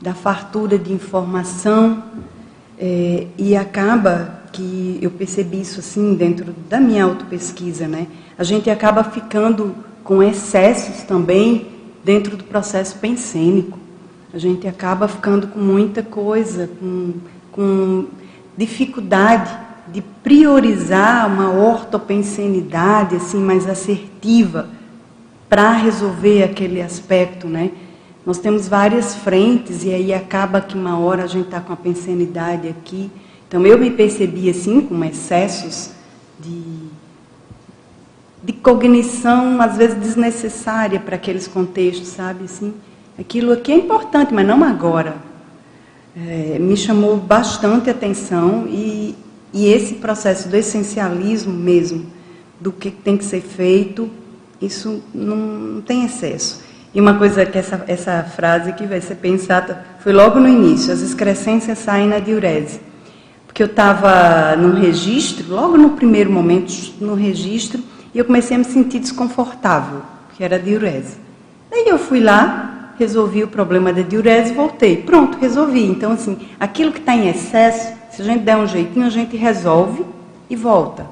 Da 0.00 0.12
fartura 0.12 0.76
de 0.76 0.92
informação, 0.92 2.02
é, 2.76 3.28
e 3.38 3.54
acaba 3.54 4.40
que 4.52 4.98
eu 5.00 5.12
percebi 5.12 5.60
isso 5.60 5.78
assim 5.78 6.16
dentro 6.16 6.52
da 6.68 6.80
minha 6.80 7.04
autopesquisa, 7.04 7.86
né? 7.86 8.08
A 8.36 8.42
gente 8.42 8.68
acaba 8.68 9.04
ficando 9.04 9.76
com 10.02 10.20
excessos 10.20 11.04
também 11.04 11.70
dentro 12.04 12.36
do 12.36 12.44
processo 12.44 12.98
pensênico. 12.98 13.78
A 14.32 14.38
gente 14.38 14.66
acaba 14.66 15.06
ficando 15.08 15.48
com 15.48 15.58
muita 15.58 16.02
coisa, 16.02 16.68
com, 16.80 17.14
com 17.50 18.06
dificuldade 18.56 19.54
de 19.88 20.00
priorizar 20.22 21.26
uma 21.26 21.50
ortopensenidade 21.50 23.16
assim 23.16 23.38
mais 23.38 23.68
assertiva 23.68 24.68
para 25.48 25.72
resolver 25.72 26.44
aquele 26.44 26.80
aspecto, 26.80 27.46
né? 27.46 27.72
Nós 28.24 28.38
temos 28.38 28.68
várias 28.68 29.16
frentes 29.16 29.84
e 29.84 29.92
aí 29.92 30.14
acaba 30.14 30.60
que 30.60 30.76
uma 30.76 30.98
hora 30.98 31.24
a 31.24 31.26
gente 31.26 31.46
está 31.46 31.60
com 31.60 31.72
a 31.72 31.76
pensenidade 31.76 32.68
aqui. 32.68 33.10
Então 33.48 33.66
eu 33.66 33.76
me 33.76 33.90
percebi 33.90 34.48
assim 34.48 34.80
com 34.80 35.04
excessos 35.04 35.90
de, 36.38 36.62
de 38.42 38.52
cognição 38.52 39.60
às 39.60 39.76
vezes 39.76 39.96
desnecessária 39.96 40.98
para 40.98 41.16
aqueles 41.16 41.46
contextos, 41.46 42.08
sabe 42.08 42.44
assim? 42.44 42.74
Aquilo 43.18 43.52
aqui 43.52 43.70
é 43.72 43.76
importante, 43.76 44.34
mas 44.34 44.46
não 44.46 44.64
agora. 44.64 45.16
É, 46.16 46.58
me 46.58 46.76
chamou 46.76 47.16
bastante 47.16 47.88
atenção 47.88 48.66
e, 48.68 49.14
e 49.52 49.66
esse 49.66 49.94
processo 49.94 50.48
do 50.48 50.56
essencialismo 50.56 51.52
mesmo, 51.52 52.06
do 52.60 52.72
que 52.72 52.90
tem 52.90 53.16
que 53.16 53.24
ser 53.24 53.40
feito, 53.40 54.10
isso 54.60 55.02
não, 55.14 55.36
não 55.36 55.80
tem 55.80 56.04
excesso. 56.04 56.62
E 56.94 57.00
uma 57.00 57.14
coisa 57.14 57.46
que 57.46 57.56
essa, 57.56 57.82
essa 57.86 58.22
frase 58.22 58.72
que 58.74 58.86
vai 58.86 59.00
ser 59.00 59.14
pensada 59.16 59.84
foi 60.00 60.12
logo 60.12 60.38
no 60.38 60.48
início: 60.48 60.92
as 60.92 61.00
excrescências 61.00 61.78
saem 61.78 62.08
na 62.08 62.18
diurese. 62.18 62.80
Porque 63.46 63.62
eu 63.62 63.66
estava 63.66 64.56
no 64.56 64.74
registro, 64.74 65.46
logo 65.48 65.76
no 65.76 65.90
primeiro 65.90 66.30
momento, 66.30 66.72
no 67.00 67.14
registro, 67.14 67.82
e 68.14 68.18
eu 68.18 68.24
comecei 68.24 68.56
a 68.56 68.58
me 68.58 68.64
sentir 68.64 69.00
desconfortável, 69.00 70.02
que 70.34 70.44
era 70.44 70.58
diurese. 70.58 71.16
Daí 71.70 71.88
eu 71.88 71.98
fui 71.98 72.20
lá, 72.20 72.94
resolvi 72.98 73.42
o 73.42 73.48
problema 73.48 73.92
da 73.92 74.02
diurese 74.02 74.52
voltei. 74.52 74.96
Pronto, 74.96 75.38
resolvi. 75.38 75.84
Então, 75.84 76.12
assim, 76.12 76.38
aquilo 76.60 76.92
que 76.92 77.00
está 77.00 77.14
em 77.14 77.28
excesso, 77.28 77.92
se 78.10 78.22
a 78.22 78.24
gente 78.24 78.42
der 78.44 78.56
um 78.56 78.66
jeitinho, 78.66 79.06
a 79.06 79.10
gente 79.10 79.36
resolve 79.36 80.04
e 80.50 80.56
volta, 80.56 81.06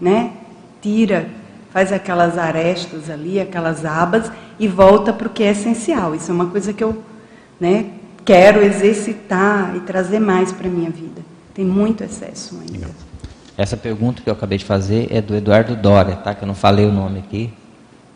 né? 0.00 0.32
Tira 0.80 1.28
faz 1.76 1.92
aquelas 1.92 2.38
arestas 2.38 3.10
ali, 3.10 3.38
aquelas 3.38 3.84
abas 3.84 4.32
e 4.58 4.66
volta 4.66 5.12
para 5.12 5.26
o 5.26 5.30
que 5.30 5.42
é 5.42 5.50
essencial. 5.50 6.14
Isso 6.14 6.30
é 6.30 6.34
uma 6.34 6.46
coisa 6.46 6.72
que 6.72 6.82
eu 6.82 6.96
né, 7.60 7.90
quero 8.24 8.62
exercitar 8.62 9.76
e 9.76 9.80
trazer 9.80 10.18
mais 10.18 10.50
para 10.50 10.70
minha 10.70 10.88
vida. 10.88 11.20
Tem 11.52 11.66
muito 11.66 12.02
excesso 12.02 12.56
ainda. 12.58 12.86
Legal. 12.86 12.90
Essa 13.56 13.76
pergunta 13.76 14.22
que 14.22 14.28
eu 14.28 14.34
acabei 14.34 14.58
de 14.58 14.64
fazer 14.64 15.08
é 15.10 15.22
do 15.22 15.34
Eduardo 15.34 15.74
Dória, 15.74 16.16
tá? 16.16 16.34
que 16.34 16.42
eu 16.42 16.46
não 16.46 16.54
falei 16.54 16.84
o 16.84 16.92
nome 16.92 17.20
aqui. 17.20 17.52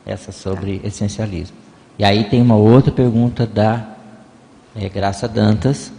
Essa 0.05 0.32
sobre 0.32 0.80
essencialismo. 0.84 1.57
E 1.99 2.05
aí 2.05 2.24
tem 2.24 2.41
uma 2.43 2.57
outra 2.57 2.91
pergunta 2.91 3.47
da 3.47 3.86
é, 4.74 4.88
Graça 4.88 5.28
Dantas, 5.28 5.93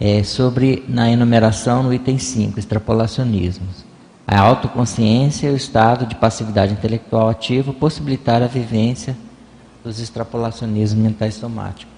é, 0.00 0.22
sobre 0.22 0.84
na 0.88 1.10
enumeração 1.10 1.82
no 1.82 1.92
item 1.92 2.18
5, 2.18 2.58
extrapolacionismos. 2.58 3.84
A 4.26 4.40
autoconsciência 4.40 5.48
e 5.48 5.52
o 5.52 5.56
estado 5.56 6.06
de 6.06 6.14
passividade 6.14 6.72
intelectual 6.72 7.28
ativo 7.28 7.72
possibilitar 7.72 8.42
a 8.42 8.46
vivência 8.46 9.16
dos 9.84 10.00
extrapolacionismos 10.00 11.02
mentais 11.02 11.34
somáticos. 11.34 11.92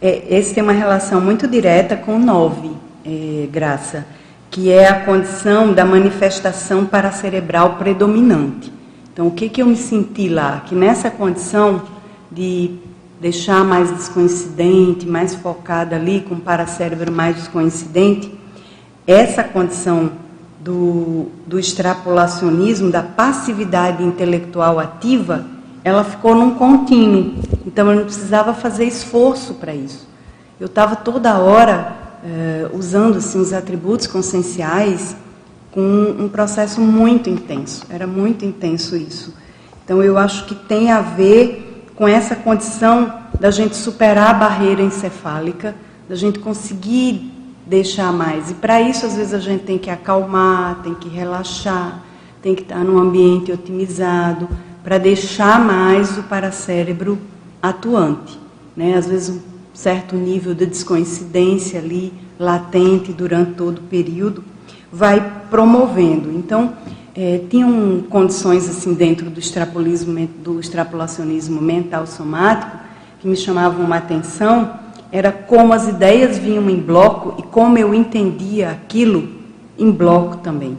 É, 0.00 0.34
esse 0.34 0.54
tem 0.54 0.62
uma 0.62 0.72
relação 0.72 1.20
muito 1.20 1.46
direta 1.46 1.96
com 1.96 2.16
o 2.16 2.18
9, 2.18 2.72
é, 3.04 3.46
Graça, 3.50 4.04
que 4.52 4.70
é 4.70 4.86
a 4.86 5.00
condição 5.00 5.72
da 5.72 5.82
manifestação 5.82 6.84
paracerebral 6.84 7.76
predominante. 7.76 8.70
Então, 9.10 9.26
o 9.26 9.30
que, 9.30 9.48
que 9.48 9.62
eu 9.62 9.66
me 9.66 9.76
senti 9.76 10.28
lá? 10.28 10.62
Que 10.66 10.74
nessa 10.74 11.10
condição 11.10 11.80
de 12.30 12.78
deixar 13.18 13.64
mais 13.64 13.90
descoincidente, 13.90 15.06
mais 15.06 15.34
focada 15.34 15.96
ali, 15.96 16.20
com 16.20 16.34
o 16.34 16.40
paracérebro 16.40 17.10
mais 17.10 17.36
descoincidente, 17.36 18.38
essa 19.06 19.42
condição 19.42 20.12
do, 20.60 21.28
do 21.46 21.58
extrapolacionismo, 21.58 22.90
da 22.90 23.02
passividade 23.02 24.04
intelectual 24.04 24.78
ativa, 24.78 25.46
ela 25.82 26.04
ficou 26.04 26.34
num 26.34 26.56
contínuo. 26.56 27.36
Então 27.66 27.90
eu 27.90 27.96
não 27.96 28.04
precisava 28.04 28.52
fazer 28.52 28.84
esforço 28.84 29.54
para 29.54 29.74
isso. 29.74 30.06
Eu 30.60 30.66
estava 30.66 30.94
toda 30.94 31.38
hora 31.38 32.01
eh, 32.24 32.70
usando 32.72 33.18
assim, 33.18 33.40
os 33.40 33.52
atributos 33.52 34.06
conscienciais 34.06 35.16
com 35.70 35.80
um, 35.80 36.24
um 36.24 36.28
processo 36.28 36.80
muito 36.80 37.28
intenso. 37.28 37.84
Era 37.88 38.06
muito 38.06 38.44
intenso 38.44 38.96
isso. 38.96 39.34
Então 39.84 40.02
eu 40.02 40.16
acho 40.16 40.46
que 40.46 40.54
tem 40.54 40.90
a 40.90 41.00
ver 41.00 41.90
com 41.94 42.06
essa 42.06 42.34
condição 42.34 43.12
da 43.38 43.50
gente 43.50 43.76
superar 43.76 44.30
a 44.30 44.34
barreira 44.34 44.82
encefálica, 44.82 45.74
da 46.08 46.14
gente 46.14 46.38
conseguir 46.38 47.32
deixar 47.66 48.12
mais. 48.12 48.50
E 48.50 48.54
para 48.54 48.80
isso, 48.80 49.06
às 49.06 49.16
vezes, 49.16 49.34
a 49.34 49.38
gente 49.38 49.64
tem 49.64 49.78
que 49.78 49.90
acalmar, 49.90 50.80
tem 50.82 50.94
que 50.94 51.08
relaxar, 51.08 52.02
tem 52.40 52.54
que 52.54 52.62
estar 52.62 52.84
num 52.84 52.98
ambiente 52.98 53.52
otimizado, 53.52 54.48
para 54.82 54.98
deixar 54.98 55.60
mais 55.60 56.18
o 56.18 56.24
paracérebro 56.24 57.18
atuante. 57.62 58.38
Né? 58.76 58.94
Às 58.94 59.06
vezes, 59.06 59.30
um 59.30 59.51
certo 59.72 60.16
nível 60.16 60.54
de 60.54 60.66
descoincidência 60.66 61.78
ali, 61.78 62.12
latente 62.38 63.12
durante 63.12 63.52
todo 63.52 63.78
o 63.78 63.82
período, 63.82 64.44
vai 64.92 65.44
promovendo. 65.50 66.30
Então, 66.30 66.74
é, 67.14 67.40
tinham 67.48 68.02
condições 68.08 68.68
assim 68.68 68.94
dentro 68.94 69.30
do 69.30 69.38
extrapolismo, 69.38 70.26
do 70.42 70.60
extrapolacionismo 70.60 71.60
mental 71.60 72.06
somático 72.06 72.78
que 73.20 73.28
me 73.28 73.36
chamavam 73.36 73.84
uma 73.84 73.98
atenção, 73.98 74.80
era 75.12 75.30
como 75.30 75.72
as 75.72 75.86
ideias 75.86 76.38
vinham 76.38 76.68
em 76.68 76.80
bloco 76.80 77.36
e 77.38 77.42
como 77.42 77.78
eu 77.78 77.94
entendia 77.94 78.70
aquilo 78.70 79.28
em 79.78 79.90
bloco 79.90 80.38
também. 80.38 80.76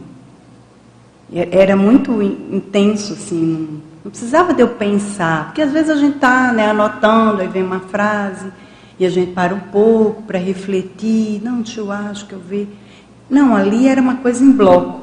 Era 1.32 1.74
muito 1.74 2.20
intenso, 2.20 3.14
assim, 3.14 3.80
não 4.04 4.10
precisava 4.10 4.52
de 4.52 4.60
eu 4.60 4.68
pensar, 4.68 5.46
porque 5.46 5.62
às 5.62 5.72
vezes 5.72 5.90
a 5.90 5.96
gente 5.96 6.16
está 6.16 6.52
né, 6.52 6.68
anotando, 6.68 7.40
aí 7.40 7.48
vem 7.48 7.62
uma 7.62 7.80
frase, 7.80 8.52
e 8.98 9.04
a 9.04 9.10
gente 9.10 9.32
para 9.32 9.54
um 9.54 9.60
pouco 9.60 10.22
para 10.22 10.38
refletir, 10.38 11.40
não, 11.42 11.62
deixa 11.62 11.80
eu 11.80 11.90
acho 11.90 12.26
que 12.26 12.32
eu 12.32 12.38
ver. 12.38 12.68
Não, 13.28 13.56
ali 13.56 13.88
era 13.88 14.00
uma 14.00 14.16
coisa 14.16 14.44
em 14.44 14.52
bloco. 14.52 15.00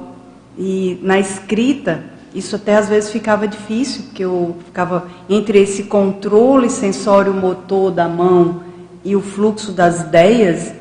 E 0.58 1.00
na 1.02 1.20
escrita, 1.20 2.04
isso 2.34 2.56
até 2.56 2.76
às 2.76 2.88
vezes 2.88 3.10
ficava 3.10 3.48
difícil, 3.48 4.04
porque 4.04 4.24
eu 4.24 4.56
ficava 4.66 5.08
entre 5.30 5.60
esse 5.60 5.84
controle 5.84 6.70
sensório 6.70 7.34
motor 7.34 7.92
da 7.92 8.08
mão 8.08 8.64
e 9.04 9.16
o 9.16 9.22
fluxo 9.22 9.72
das 9.72 10.02
ideias 10.02 10.74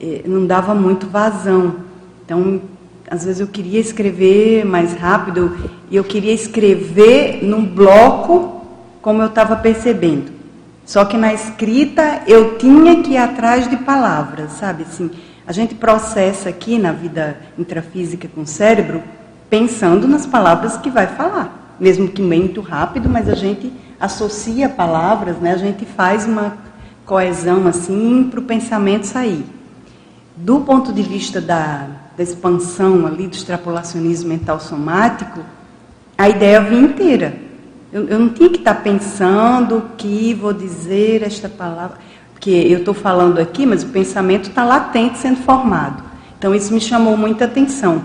eh, 0.00 0.22
não 0.26 0.46
dava 0.46 0.74
muito 0.74 1.06
vazão. 1.06 1.76
Então, 2.24 2.60
às 3.10 3.24
vezes 3.24 3.40
eu 3.40 3.46
queria 3.46 3.80
escrever 3.80 4.66
mais 4.66 4.92
rápido 4.92 5.56
e 5.90 5.96
eu 5.96 6.04
queria 6.04 6.32
escrever 6.32 7.42
num 7.42 7.64
bloco 7.64 8.62
como 9.00 9.22
eu 9.22 9.28
estava 9.28 9.56
percebendo. 9.56 10.37
Só 10.88 11.04
que 11.04 11.18
na 11.18 11.34
escrita 11.34 12.22
eu 12.26 12.56
tinha 12.56 13.02
que 13.02 13.10
ir 13.10 13.18
atrás 13.18 13.68
de 13.68 13.76
palavras, 13.76 14.52
sabe? 14.52 14.84
Assim, 14.84 15.10
a 15.46 15.52
gente 15.52 15.74
processa 15.74 16.48
aqui 16.48 16.78
na 16.78 16.92
vida 16.92 17.36
intrafísica 17.58 18.26
com 18.26 18.40
o 18.40 18.46
cérebro 18.46 19.02
pensando 19.50 20.08
nas 20.08 20.24
palavras 20.24 20.78
que 20.78 20.88
vai 20.88 21.06
falar, 21.06 21.76
mesmo 21.78 22.08
que 22.08 22.22
muito 22.22 22.62
rápido, 22.62 23.06
mas 23.06 23.28
a 23.28 23.34
gente 23.34 23.70
associa 24.00 24.66
palavras, 24.66 25.36
né? 25.36 25.52
A 25.52 25.58
gente 25.58 25.84
faz 25.84 26.24
uma 26.24 26.56
coesão 27.04 27.66
assim 27.66 28.26
para 28.30 28.40
o 28.40 28.44
pensamento 28.44 29.06
sair. 29.06 29.44
Do 30.34 30.60
ponto 30.60 30.90
de 30.90 31.02
vista 31.02 31.38
da, 31.38 31.86
da 32.16 32.22
expansão 32.22 33.06
ali 33.06 33.26
do 33.26 33.34
extrapolacionismo 33.34 34.30
mental 34.30 34.58
somático, 34.58 35.40
a 36.16 36.30
ideia 36.30 36.62
vinha 36.62 36.80
inteira. 36.80 37.47
Eu, 37.92 38.06
eu 38.06 38.18
não 38.18 38.28
tinha 38.28 38.50
que 38.50 38.58
estar 38.58 38.74
pensando 38.74 39.82
que 39.96 40.34
vou 40.34 40.52
dizer 40.52 41.22
esta 41.22 41.48
palavra, 41.48 41.96
porque 42.32 42.50
eu 42.50 42.80
estou 42.80 42.92
falando 42.92 43.38
aqui, 43.38 43.64
mas 43.64 43.82
o 43.82 43.88
pensamento 43.88 44.50
está 44.50 44.64
latente 44.64 45.18
sendo 45.18 45.38
formado. 45.38 46.02
Então 46.38 46.54
isso 46.54 46.72
me 46.72 46.80
chamou 46.80 47.16
muita 47.16 47.46
atenção, 47.46 48.04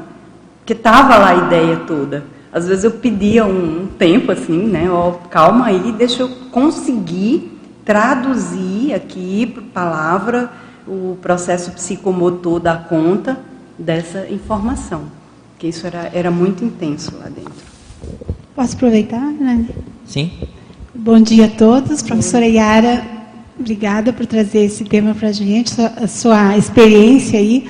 porque 0.60 0.74
estava 0.74 1.18
lá 1.18 1.30
a 1.30 1.48
ideia 1.48 1.78
toda. 1.86 2.24
Às 2.52 2.68
vezes 2.68 2.84
eu 2.84 2.92
pedia 2.92 3.46
um, 3.46 3.84
um 3.84 3.88
tempo 3.88 4.32
assim, 4.32 4.68
né? 4.68 4.90
Ó, 4.90 5.12
calma 5.30 5.66
aí, 5.66 5.92
deixa 5.92 6.24
eu 6.24 6.30
conseguir 6.52 7.60
traduzir 7.84 8.94
aqui 8.94 9.46
para 9.46 9.64
palavra 9.74 10.52
o 10.88 11.18
processo 11.22 11.72
psicomotor 11.72 12.60
da 12.60 12.78
conta 12.78 13.38
dessa 13.78 14.28
informação. 14.30 15.04
porque 15.54 15.68
isso 15.68 15.86
era, 15.88 16.10
era 16.14 16.32
muito 16.32 16.64
intenso 16.64 17.12
lá 17.18 17.28
dentro. 17.28 18.33
Posso 18.56 18.76
aproveitar, 18.76 19.20
né? 19.20 19.66
Sim. 20.06 20.30
Bom 20.94 21.20
dia 21.20 21.46
a 21.46 21.50
todos. 21.50 22.04
Professora 22.04 22.46
Yara, 22.46 23.04
obrigada 23.60 24.14
por 24.14 24.28
trazer 24.28 24.66
esse 24.66 24.84
tema 24.84 25.16
para 25.16 25.30
a 25.30 25.32
gente, 25.32 25.74
a 25.82 26.08
sua 26.08 26.56
experiência 26.56 27.40
aí. 27.40 27.68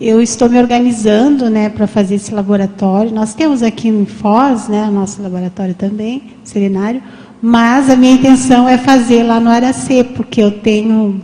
Eu 0.00 0.22
estou 0.22 0.48
me 0.48 0.58
organizando 0.58 1.50
né, 1.50 1.68
para 1.68 1.88
fazer 1.88 2.16
esse 2.16 2.32
laboratório. 2.32 3.10
Nós 3.12 3.34
temos 3.34 3.64
aqui 3.64 3.88
em 3.88 4.06
Foz, 4.06 4.68
né, 4.68 4.88
nosso 4.92 5.20
laboratório 5.20 5.74
também, 5.74 6.22
serenário, 6.44 7.02
mas 7.42 7.90
a 7.90 7.96
minha 7.96 8.12
intenção 8.12 8.68
é 8.68 8.78
fazer 8.78 9.24
lá 9.24 9.40
no 9.40 9.50
Aracê, 9.50 10.04
porque 10.04 10.40
eu 10.40 10.52
tenho. 10.52 11.20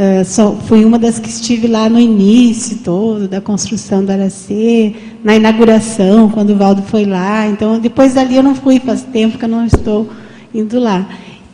Uh, 0.00 0.24
só, 0.24 0.56
fui 0.66 0.82
uma 0.82 0.98
das 0.98 1.18
que 1.18 1.28
estive 1.28 1.66
lá 1.66 1.86
no 1.86 2.00
início 2.00 2.78
todo 2.78 3.28
da 3.28 3.38
construção 3.38 4.02
do 4.02 4.10
Aracê, 4.10 4.94
na 5.22 5.36
inauguração, 5.36 6.30
quando 6.30 6.54
o 6.54 6.56
Valdo 6.56 6.80
foi 6.80 7.04
lá. 7.04 7.46
Então, 7.46 7.78
depois 7.78 8.14
dali 8.14 8.34
eu 8.34 8.42
não 8.42 8.54
fui, 8.54 8.80
faz 8.80 9.02
tempo 9.02 9.36
que 9.36 9.44
eu 9.44 9.48
não 9.50 9.66
estou 9.66 10.08
indo 10.54 10.80
lá. 10.80 11.06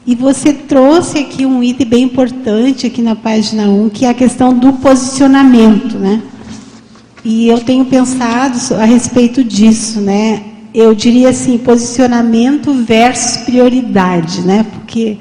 E 0.06 0.14
você 0.14 0.52
trouxe 0.52 1.18
aqui 1.18 1.44
um 1.44 1.60
item 1.60 1.88
bem 1.88 2.04
importante 2.04 2.86
aqui 2.86 3.02
na 3.02 3.16
página 3.16 3.64
1, 3.64 3.88
que 3.88 4.04
é 4.04 4.10
a 4.10 4.14
questão 4.14 4.56
do 4.56 4.74
posicionamento, 4.74 5.98
né? 5.98 6.22
E 7.24 7.48
eu 7.48 7.58
tenho 7.58 7.84
pensado 7.86 8.56
a 8.76 8.84
respeito 8.84 9.42
disso, 9.42 10.00
né? 10.00 10.44
Eu 10.72 10.94
diria 10.94 11.30
assim, 11.30 11.58
posicionamento 11.58 12.72
versus 12.72 13.38
prioridade, 13.38 14.42
né? 14.42 14.64
Porque, 14.72 15.18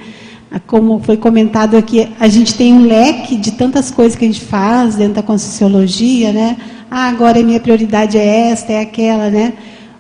como 0.67 0.99
foi 0.99 1.17
comentado 1.17 1.75
aqui, 1.75 2.09
a 2.19 2.27
gente 2.27 2.55
tem 2.55 2.73
um 2.73 2.85
leque 2.85 3.35
de 3.35 3.51
tantas 3.51 3.91
coisas 3.91 4.17
que 4.17 4.25
a 4.25 4.27
gente 4.27 4.41
faz 4.41 4.95
dentro 4.95 5.15
da 5.15 5.23
Conscienciologia, 5.23 6.31
né? 6.31 6.57
Ah, 6.89 7.07
agora 7.09 7.39
a 7.39 7.43
minha 7.43 7.59
prioridade 7.59 8.17
é 8.17 8.51
esta, 8.51 8.73
é 8.73 8.81
aquela, 8.81 9.29
né? 9.29 9.53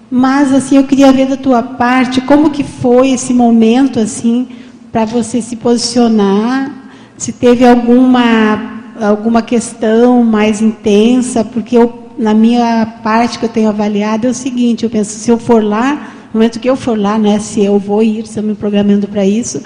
Mas, 0.09 0.53
assim, 0.53 0.77
eu 0.77 0.83
queria 0.83 1.11
ver 1.11 1.27
da 1.27 1.35
tua 1.35 1.61
parte 1.61 2.21
como 2.21 2.51
que 2.51 2.63
foi 2.63 3.09
esse 3.09 3.33
momento, 3.33 3.99
assim, 3.99 4.47
para 4.91 5.03
você 5.03 5.41
se 5.41 5.55
posicionar, 5.55 6.71
se 7.17 7.31
teve 7.33 7.67
alguma 7.67 8.75
alguma 9.01 9.41
questão 9.41 10.23
mais 10.23 10.61
intensa, 10.61 11.43
porque 11.43 11.77
eu, 11.77 12.11
na 12.17 12.33
minha 12.33 12.85
parte 13.03 13.37
que 13.37 13.45
eu 13.45 13.49
tenho 13.49 13.69
avaliado 13.69 14.25
é 14.27 14.29
o 14.29 14.33
seguinte, 14.33 14.83
eu 14.83 14.89
penso, 14.89 15.11
se 15.19 15.29
eu 15.29 15.37
for 15.37 15.63
lá, 15.63 16.13
no 16.33 16.39
momento 16.39 16.59
que 16.59 16.69
eu 16.69 16.75
for 16.75 16.97
lá, 16.97 17.17
né, 17.17 17.39
se 17.39 17.63
eu 17.63 17.77
vou 17.77 18.01
ir, 18.01 18.19
estou 18.19 18.41
me 18.41 18.55
programando 18.55 19.07
para 19.07 19.25
isso, 19.25 19.61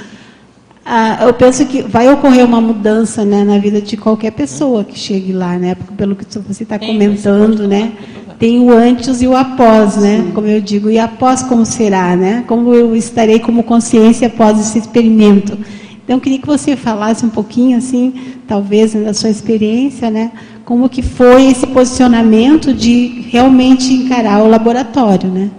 ah, 0.91 1.19
eu 1.21 1.33
penso 1.35 1.67
que 1.67 1.83
vai 1.83 2.11
ocorrer 2.11 2.43
uma 2.43 2.59
mudança 2.59 3.23
né, 3.23 3.43
na 3.43 3.59
vida 3.59 3.79
de 3.79 3.95
qualquer 3.95 4.31
pessoa 4.31 4.83
que 4.83 4.97
chegue 4.97 5.31
lá, 5.31 5.55
né? 5.55 5.75
Porque 5.75 5.93
pelo 5.93 6.15
que 6.15 6.25
você 6.39 6.63
está 6.63 6.79
comentando, 6.79 7.67
né? 7.67 7.91
Tem 8.39 8.59
o 8.59 8.71
antes 8.71 9.21
e 9.21 9.27
o 9.27 9.35
após, 9.35 9.97
né? 9.97 10.31
Como 10.33 10.47
eu 10.47 10.59
digo, 10.59 10.89
e 10.89 10.97
após 10.97 11.43
como 11.43 11.63
será, 11.63 12.15
né? 12.15 12.43
Como 12.47 12.73
eu 12.73 12.95
estarei 12.95 13.37
como 13.37 13.61
consciência 13.61 14.25
após 14.25 14.59
esse 14.59 14.79
experimento. 14.79 15.59
Então, 16.03 16.17
eu 16.17 16.19
queria 16.19 16.39
que 16.39 16.47
você 16.47 16.75
falasse 16.75 17.23
um 17.23 17.29
pouquinho, 17.29 17.77
assim, 17.77 18.11
talvez, 18.47 18.93
da 18.93 19.13
sua 19.13 19.29
experiência, 19.29 20.09
né? 20.09 20.31
Como 20.65 20.89
que 20.89 21.03
foi 21.03 21.51
esse 21.51 21.67
posicionamento 21.67 22.73
de 22.73 23.27
realmente 23.29 23.93
encarar 23.93 24.41
o 24.41 24.49
laboratório, 24.49 25.29
né? 25.29 25.51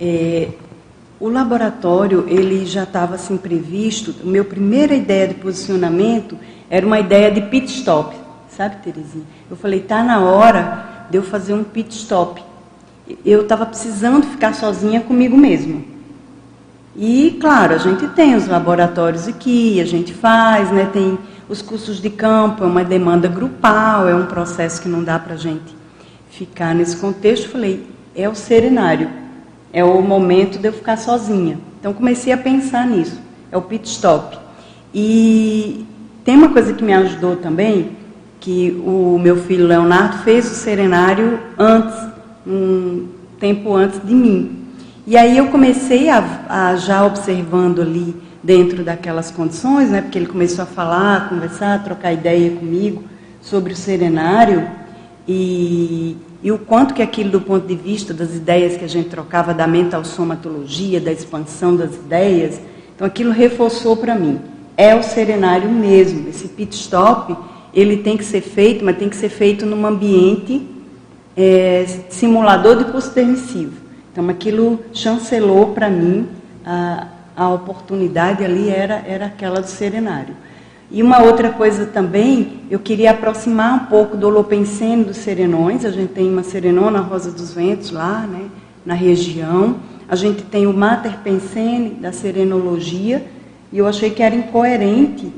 É, 0.00 0.48
o 1.20 1.28
laboratório, 1.28 2.24
ele 2.28 2.64
já 2.64 2.84
estava 2.84 3.16
assim 3.16 3.36
previsto. 3.36 4.14
Minha 4.22 4.44
primeira 4.44 4.94
ideia 4.94 5.28
de 5.28 5.34
posicionamento 5.34 6.36
era 6.70 6.86
uma 6.86 7.00
ideia 7.00 7.30
de 7.30 7.42
pit 7.42 7.66
stop, 7.66 8.16
sabe, 8.48 8.76
Terezinha? 8.82 9.24
Eu 9.50 9.56
falei, 9.56 9.80
tá 9.80 10.02
na 10.02 10.20
hora 10.20 11.06
de 11.10 11.16
eu 11.16 11.22
fazer 11.22 11.54
um 11.54 11.64
pit 11.64 11.94
stop. 11.96 12.42
Eu 13.24 13.42
estava 13.42 13.66
precisando 13.66 14.26
ficar 14.26 14.54
sozinha 14.54 15.00
comigo 15.00 15.36
mesma. 15.36 15.80
E, 16.94 17.38
claro, 17.40 17.74
a 17.74 17.78
gente 17.78 18.06
tem 18.08 18.34
os 18.34 18.46
laboratórios 18.46 19.26
aqui, 19.28 19.80
a 19.80 19.84
gente 19.84 20.12
faz, 20.12 20.70
né, 20.70 20.90
tem 20.92 21.18
os 21.48 21.62
cursos 21.62 22.00
de 22.00 22.10
campo, 22.10 22.64
é 22.64 22.66
uma 22.66 22.84
demanda 22.84 23.28
grupal, 23.28 24.08
é 24.08 24.14
um 24.14 24.26
processo 24.26 24.82
que 24.82 24.88
não 24.88 25.02
dá 25.02 25.18
para 25.18 25.34
a 25.34 25.36
gente 25.36 25.76
ficar 26.28 26.74
nesse 26.74 26.96
contexto. 26.96 27.48
Falei, 27.48 27.86
é 28.14 28.28
o 28.28 28.34
serenário, 28.34 29.08
é 29.72 29.84
o 29.84 30.00
momento 30.02 30.58
de 30.58 30.68
eu 30.68 30.72
ficar 30.72 30.96
sozinha. 30.96 31.58
Então, 31.78 31.92
comecei 31.92 32.32
a 32.32 32.36
pensar 32.36 32.86
nisso, 32.86 33.20
é 33.50 33.56
o 33.56 33.62
pit 33.62 33.88
stop. 33.88 34.38
E 34.92 35.86
tem 36.24 36.36
uma 36.36 36.48
coisa 36.48 36.72
que 36.72 36.82
me 36.82 36.92
ajudou 36.92 37.36
também, 37.36 37.96
que 38.40 38.70
o 38.84 39.18
meu 39.18 39.36
filho 39.36 39.66
Leonardo 39.66 40.18
fez 40.18 40.50
o 40.50 40.54
serenário 40.54 41.38
antes, 41.58 41.96
um 42.46 43.08
tempo 43.38 43.74
antes 43.74 44.00
de 44.04 44.14
mim. 44.14 44.58
E 45.06 45.16
aí 45.16 45.38
eu 45.38 45.46
comecei 45.48 46.08
a, 46.10 46.44
a, 46.48 46.76
já 46.76 47.04
observando 47.04 47.80
ali 47.80 48.14
dentro 48.42 48.84
daquelas 48.84 49.30
condições, 49.30 49.90
né, 49.90 50.02
porque 50.02 50.18
ele 50.18 50.26
começou 50.26 50.62
a 50.62 50.66
falar, 50.66 51.16
a 51.16 51.20
conversar, 51.28 51.74
a 51.74 51.78
trocar 51.78 52.12
ideia 52.12 52.50
comigo 52.50 53.04
sobre 53.40 53.72
o 53.72 53.76
serenário 53.76 54.68
e, 55.26 56.16
e 56.42 56.52
o 56.52 56.58
quanto 56.58 56.94
que 56.94 57.02
aquilo 57.02 57.30
do 57.30 57.40
ponto 57.40 57.66
de 57.66 57.74
vista 57.74 58.14
das 58.14 58.34
ideias 58.34 58.76
que 58.76 58.84
a 58.84 58.88
gente 58.88 59.08
trocava 59.08 59.52
da 59.52 59.66
mental 59.66 60.04
somatologia, 60.04 61.00
da 61.00 61.10
expansão 61.10 61.74
das 61.74 61.94
ideias, 61.94 62.60
então 62.94 63.06
aquilo 63.06 63.32
reforçou 63.32 63.96
para 63.96 64.14
mim. 64.14 64.40
É 64.76 64.94
o 64.94 65.02
serenário 65.02 65.68
mesmo, 65.68 66.28
esse 66.28 66.46
pit 66.48 66.76
stop, 66.76 67.36
ele 67.74 67.98
tem 67.98 68.16
que 68.16 68.24
ser 68.24 68.40
feito, 68.40 68.84
mas 68.84 68.96
tem 68.96 69.08
que 69.08 69.16
ser 69.16 69.28
feito 69.28 69.66
num 69.66 69.84
ambiente 69.84 70.64
é, 71.36 71.84
simulador 72.08 72.76
de 72.76 72.84
curso 72.84 73.10
permissivo. 73.10 73.72
Então 74.12 74.28
aquilo 74.28 74.80
chancelou 74.92 75.74
para 75.74 75.90
mim 75.90 76.28
a, 76.64 77.08
a 77.36 77.48
oportunidade 77.48 78.44
ali 78.44 78.68
era, 78.68 79.04
era 79.06 79.26
aquela 79.26 79.60
do 79.60 79.68
serenário. 79.68 80.34
E 80.90 81.02
uma 81.02 81.22
outra 81.22 81.50
coisa 81.50 81.84
também, 81.84 82.60
eu 82.70 82.78
queria 82.78 83.10
aproximar 83.10 83.74
um 83.74 83.86
pouco 83.86 84.16
do 84.16 84.26
Holopensene 84.26 85.04
dos 85.04 85.18
Serenões. 85.18 85.84
A 85.84 85.90
gente 85.90 86.12
tem 86.12 86.28
uma 86.30 86.42
Serenona 86.42 87.00
Rosa 87.00 87.30
dos 87.30 87.52
Ventos 87.52 87.90
lá, 87.90 88.26
né, 88.26 88.48
na 88.86 88.94
região. 88.94 89.76
A 90.08 90.16
gente 90.16 90.42
tem 90.42 90.66
o 90.66 90.72
Mater 90.72 91.18
Pensene 91.18 91.90
da 91.90 92.10
Serenologia. 92.10 93.26
E 93.70 93.78
eu 93.78 93.86
achei 93.86 94.10
que 94.10 94.22
era 94.22 94.34
incoerente 94.34 95.30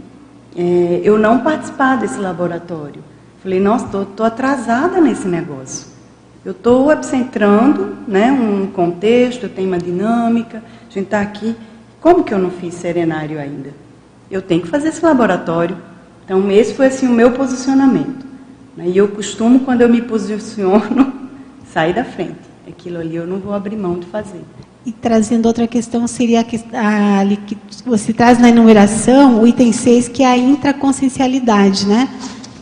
é, 0.56 1.00
eu 1.04 1.18
não 1.18 1.40
participar 1.40 1.96
desse 1.96 2.18
laboratório. 2.18 3.02
Falei, 3.42 3.60
nossa, 3.60 4.02
estou 4.02 4.26
atrasada 4.26 5.00
nesse 5.00 5.26
negócio. 5.26 5.88
Eu 6.44 6.52
estou 6.52 6.90
epicentrando 6.90 7.96
né, 8.06 8.32
um 8.32 8.66
contexto, 8.66 9.44
eu 9.44 9.48
tenho 9.48 9.68
uma 9.68 9.78
dinâmica, 9.78 10.58
a 10.58 10.92
gente 10.92 11.04
está 11.04 11.20
aqui. 11.20 11.56
Como 12.00 12.24
que 12.24 12.32
eu 12.32 12.38
não 12.38 12.50
fiz 12.50 12.74
serenário 12.74 13.38
ainda? 13.38 13.70
Eu 14.30 14.40
tenho 14.40 14.62
que 14.62 14.68
fazer 14.68 14.88
esse 14.88 15.04
laboratório. 15.04 15.76
Então, 16.24 16.50
esse 16.50 16.74
foi 16.74 16.86
assim 16.86 17.06
o 17.06 17.12
meu 17.12 17.32
posicionamento. 17.32 18.26
Né, 18.76 18.88
e 18.88 18.96
eu 18.96 19.08
costumo, 19.08 19.60
quando 19.60 19.80
eu 19.80 19.88
me 19.88 20.00
posiciono, 20.00 21.12
sair 21.72 21.94
da 21.94 22.04
frente. 22.04 22.38
Aquilo 22.68 22.98
ali 22.98 23.16
eu 23.16 23.26
não 23.26 23.38
vou 23.38 23.52
abrir 23.52 23.76
mão 23.76 23.98
de 23.98 24.06
fazer. 24.06 24.42
E 24.86 24.92
trazendo 24.92 25.46
outra 25.46 25.66
questão, 25.66 26.06
seria 26.06 26.40
a, 26.40 27.20
a, 27.20 27.36
que 27.36 27.58
você 27.84 28.12
traz 28.12 28.38
na 28.38 28.48
enumeração, 28.48 29.42
o 29.42 29.46
item 29.46 29.72
6, 29.72 30.08
que 30.08 30.22
é 30.22 30.26
a 30.26 30.36
intraconsciencialidade, 30.36 31.86
né? 31.86 32.08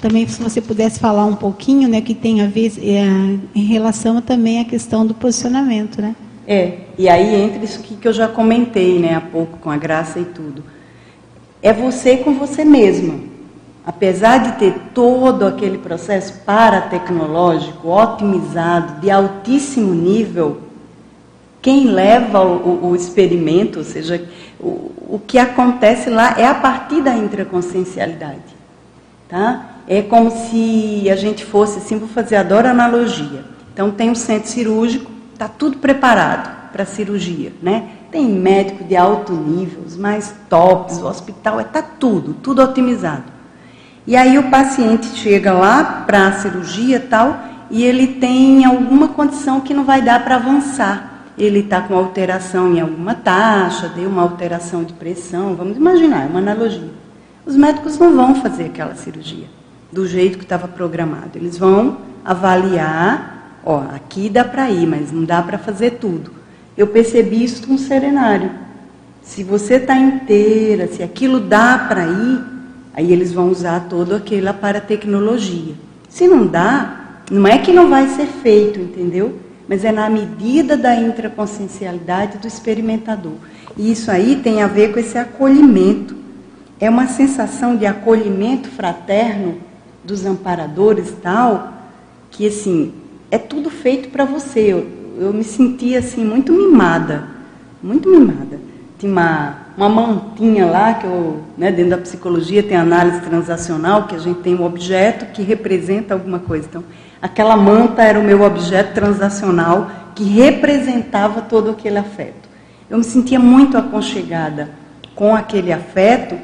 também 0.01 0.27
se 0.27 0.41
você 0.41 0.61
pudesse 0.61 0.99
falar 0.99 1.25
um 1.25 1.35
pouquinho, 1.35 1.89
né, 1.89 2.01
que 2.01 2.15
tem 2.15 2.41
a 2.41 2.47
ver 2.47 2.73
é, 2.79 3.39
em 3.55 3.65
relação 3.65 4.21
também 4.23 4.61
à 4.61 4.65
questão 4.65 5.07
do 5.07 5.15
posicionamento, 5.15 6.01
né? 6.01 6.15
É, 6.47 6.79
e 6.97 7.09
aí 7.09 7.35
entra 7.35 7.63
isso 7.63 7.83
que, 7.83 7.97
que 7.97 8.09
eu 8.09 8.13
já 8.13 8.27
comentei, 8.27 8.99
né, 8.99 9.15
há 9.15 9.21
pouco 9.21 9.59
com 9.59 9.71
a 9.71 9.77
graça 9.77 10.19
e 10.19 10.25
tudo. 10.25 10.65
É 11.63 11.73
você 11.73 12.19
com 12.19 12.35
você 12.35 12.65
mesma. 12.65 13.21
Apesar 13.85 14.39
de 14.39 14.59
ter 14.59 14.75
todo 14.95 15.47
aquele 15.47 15.79
processo 15.79 16.41
paratecnológico, 16.45 17.89
otimizado, 17.89 19.01
de 19.01 19.11
altíssimo 19.11 19.95
nível, 19.95 20.61
quem 21.63 21.87
leva 21.87 22.43
o, 22.45 22.91
o, 22.91 22.95
experimento, 22.95 23.79
ou 23.79 23.85
seja, 23.85 24.29
o, 24.61 24.93
o 25.09 25.21
que 25.27 25.39
acontece 25.39 26.11
lá 26.11 26.35
é 26.39 26.47
a 26.47 26.55
partir 26.55 27.03
da 27.03 27.17
intraconsciencialidade. 27.17 28.59
Tá? 29.29 29.79
é 29.89 30.03
como 30.03 30.31
se 30.31 31.09
a 31.11 31.17
gente 31.17 31.47
fosse, 31.47 31.79
assim, 31.79 31.99
vou 31.99 32.09
fazer, 32.09 32.37
adoro 32.37 32.69
analogia. 32.69 33.43
Então 33.73 33.91
tem 33.91 34.11
um 34.11 34.15
centro 34.15 34.51
cirúrgico, 34.51 35.11
está 35.33 35.49
tudo 35.49 35.79
preparado 35.79 36.71
para 36.71 36.83
a 36.83 36.87
cirurgia, 36.87 37.53
né? 37.63 37.89
Tem 38.11 38.27
médico 38.29 38.85
de 38.85 38.97
alto 38.97 39.33
nível, 39.33 39.83
os 39.87 39.97
mais 39.97 40.35
tops, 40.49 40.99
o 40.99 41.07
hospital, 41.07 41.61
está 41.61 41.81
é, 41.81 41.85
tudo, 41.99 42.35
tudo 42.35 42.63
otimizado. 42.63 43.25
E 44.07 44.17
aí 44.17 44.39
o 44.39 44.51
paciente 44.51 45.07
chega 45.09 45.53
lá 45.53 46.05
para 46.07 46.29
a 46.29 46.33
cirurgia 46.33 46.99
tal, 46.99 47.39
e 47.71 47.85
ele 47.85 48.07
tem 48.15 48.65
alguma 48.65 49.09
condição 49.09 49.61
que 49.61 49.75
não 49.75 49.85
vai 49.85 50.01
dar 50.01 50.25
para 50.25 50.37
avançar. 50.37 51.27
Ele 51.37 51.61
está 51.61 51.83
com 51.83 51.95
alteração 51.95 52.75
em 52.75 52.81
alguma 52.81 53.15
taxa, 53.15 53.89
deu 53.89 54.09
uma 54.09 54.23
alteração 54.23 54.83
de 54.83 54.95
pressão, 54.95 55.55
vamos 55.55 55.77
imaginar, 55.77 56.25
é 56.25 56.27
uma 56.27 56.39
analogia. 56.39 56.91
Os 57.45 57.55
médicos 57.55 57.99
não 57.99 58.17
vão 58.17 58.35
fazer 58.37 58.65
aquela 58.65 58.95
cirurgia 58.95 59.47
do 59.93 60.07
jeito 60.07 60.39
que 60.39 60.45
estava 60.45 60.67
programado. 60.67 61.37
Eles 61.37 61.59
vão 61.59 61.99
avaliar, 62.25 63.39
Ó, 63.65 63.83
aqui 63.95 64.31
dá 64.31 64.45
para 64.45 64.71
ir, 64.71 64.87
mas 64.87 65.13
não 65.13 65.25
dá 65.25 65.43
para 65.43 65.59
fazer 65.59 65.93
tudo. 65.93 66.38
Eu 66.79 66.87
percebi 66.87 67.43
isso 67.43 67.67
com 67.67 67.75
um 67.75 67.79
serenário. 67.79 68.53
Se 69.21 69.43
você 69.43 69.75
está 69.75 69.97
inteira, 69.99 70.87
se 70.87 71.03
aquilo 71.03 71.41
dá 71.41 71.87
para 71.89 72.07
ir, 72.07 72.41
aí 72.95 73.13
eles 73.13 73.33
vão 73.33 73.51
usar 73.51 73.89
todo 73.89 74.15
aquilo 74.15 74.55
para 74.55 74.81
tecnologia. 74.81 75.75
Se 76.09 76.29
não 76.29 76.47
dá, 76.47 77.23
não 77.29 77.49
é 77.49 77.59
que 77.59 77.73
não 77.73 77.91
vai 77.91 78.07
ser 78.11 78.27
feito, 78.27 78.79
entendeu? 78.79 79.41
Mas 79.69 79.85
é 79.85 79.91
na 79.91 80.09
medida 80.09 80.77
da 80.77 80.95
intraconsciencialidade 80.95 82.39
do 82.39 82.47
experimentador. 82.47 83.35
E 83.77 83.91
isso 83.91 84.09
aí 84.09 84.37
tem 84.37 84.63
a 84.63 84.69
ver 84.69 84.93
com 84.93 85.01
esse 85.01 85.19
acolhimento. 85.19 86.15
É 86.79 86.89
uma 86.89 87.09
sensação 87.09 87.75
de 87.77 87.87
acolhimento 87.87 88.69
fraterno 88.69 89.57
dos 90.05 90.25
amparadores 90.25 91.13
tal, 91.21 91.73
que 92.31 92.47
assim, 92.47 92.95
é 93.33 93.37
tudo 93.37 93.69
feito 93.69 94.11
para 94.11 94.25
você. 94.25 94.87
Eu, 95.21 95.33
me 95.33 95.43
senti 95.43 95.97
assim 95.97 96.25
muito 96.25 96.53
mimada, 96.53 97.25
muito 97.83 98.09
mimada. 98.09 98.61
Tinha 98.99 99.11
uma, 99.11 99.57
uma 99.77 99.89
mantinha 99.89 100.65
lá, 100.67 100.95
que 100.95 101.07
eu, 101.07 101.41
né, 101.57 101.73
dentro 101.73 101.91
da 101.91 101.99
psicologia 101.99 102.63
tem 102.63 102.77
análise 102.77 103.21
transacional, 103.23 104.07
que 104.07 104.15
a 104.15 104.19
gente 104.19 104.41
tem 104.41 104.55
um 104.55 104.65
objeto 104.65 105.27
que 105.33 105.43
representa 105.43 106.15
alguma 106.15 106.39
coisa. 106.39 106.69
Então, 106.69 106.85
aquela 107.21 107.57
manta 107.57 108.03
era 108.03 108.19
o 108.19 108.23
meu 108.23 108.43
objeto 108.43 108.95
transacional 108.95 109.91
que 110.15 110.23
representava 110.23 111.43
todo 111.43 111.71
aquele 111.71 111.99
afeto. 111.99 112.49
Eu 112.89 112.99
me 112.99 113.05
sentia 113.05 113.41
muito 113.41 113.77
aconchegada 113.77 114.71
com 115.17 115.35
aquele 115.35 115.73
afeto 115.73 116.37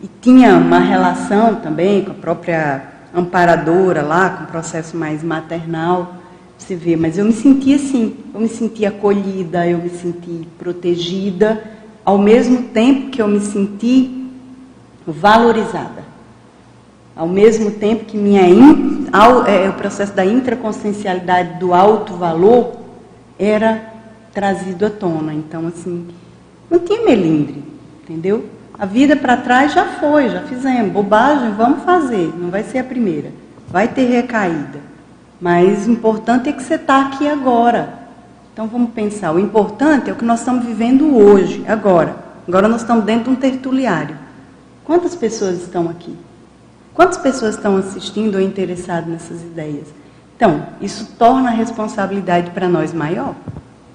e 0.00 0.08
tinha 0.20 0.56
uma 0.56 0.78
relação 0.78 1.56
também 1.56 2.04
com 2.04 2.12
a 2.12 2.14
própria 2.14 2.82
amparadora 3.12 4.00
lá, 4.02 4.30
com 4.30 4.44
o 4.44 4.46
processo 4.46 4.96
mais 4.96 5.24
maternal, 5.24 6.21
se 6.62 6.74
vê, 6.74 6.96
mas 6.96 7.18
eu 7.18 7.24
me 7.24 7.32
senti 7.32 7.74
assim, 7.74 8.16
eu 8.32 8.40
me 8.40 8.48
senti 8.48 8.86
acolhida, 8.86 9.66
eu 9.66 9.78
me 9.78 9.90
senti 9.90 10.46
protegida, 10.58 11.62
ao 12.04 12.18
mesmo 12.18 12.64
tempo 12.68 13.10
que 13.10 13.20
eu 13.20 13.28
me 13.28 13.40
senti 13.40 14.28
valorizada. 15.06 16.02
Ao 17.14 17.28
mesmo 17.28 17.72
tempo 17.72 18.06
que 18.06 18.16
minha 18.16 18.48
in, 18.48 19.06
ao, 19.12 19.46
é, 19.46 19.68
o 19.68 19.74
processo 19.74 20.14
da 20.14 20.24
intraconsciencialidade 20.24 21.58
do 21.58 21.74
alto 21.74 22.14
valor 22.14 22.72
era 23.38 23.92
trazido 24.32 24.86
à 24.86 24.90
tona. 24.90 25.34
Então, 25.34 25.66
assim, 25.66 26.08
não 26.70 26.78
tinha 26.78 27.04
melindre, 27.04 27.62
entendeu? 28.02 28.46
A 28.78 28.86
vida 28.86 29.14
para 29.14 29.36
trás 29.36 29.74
já 29.74 29.84
foi, 29.84 30.30
já 30.30 30.40
fizemos. 30.42 30.92
Bobagem, 30.92 31.52
vamos 31.52 31.84
fazer. 31.84 32.32
Não 32.36 32.50
vai 32.50 32.62
ser 32.62 32.78
a 32.78 32.84
primeira. 32.84 33.30
Vai 33.68 33.88
ter 33.88 34.06
recaída. 34.06 34.91
Mas 35.42 35.88
o 35.88 35.90
importante 35.90 36.48
é 36.48 36.52
que 36.52 36.62
você 36.62 36.76
está 36.76 37.04
aqui 37.04 37.26
agora. 37.26 37.98
Então 38.52 38.68
vamos 38.68 38.92
pensar. 38.92 39.32
O 39.32 39.40
importante 39.40 40.08
é 40.08 40.12
o 40.12 40.16
que 40.16 40.24
nós 40.24 40.38
estamos 40.38 40.64
vivendo 40.64 41.16
hoje, 41.16 41.64
agora. 41.66 42.14
Agora 42.46 42.68
nós 42.68 42.82
estamos 42.82 43.04
dentro 43.04 43.24
de 43.24 43.30
um 43.30 43.34
tertuliário. 43.34 44.16
Quantas 44.84 45.16
pessoas 45.16 45.60
estão 45.62 45.88
aqui? 45.88 46.16
Quantas 46.94 47.16
pessoas 47.16 47.56
estão 47.56 47.76
assistindo 47.76 48.36
ou 48.36 48.40
interessadas 48.40 49.08
nessas 49.08 49.42
ideias? 49.42 49.88
Então, 50.36 50.64
isso 50.80 51.08
torna 51.18 51.48
a 51.48 51.52
responsabilidade 51.52 52.52
para 52.52 52.68
nós 52.68 52.92
maior 52.92 53.34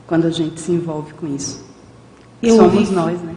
quando 0.05 0.27
a 0.27 0.31
gente 0.31 0.59
se 0.59 0.73
envolve 0.73 1.13
com 1.13 1.27
isso. 1.27 1.65
Eu 2.43 2.57
Somos 2.57 2.73
ouvi, 2.73 2.91
nós, 2.93 3.21
né? 3.21 3.36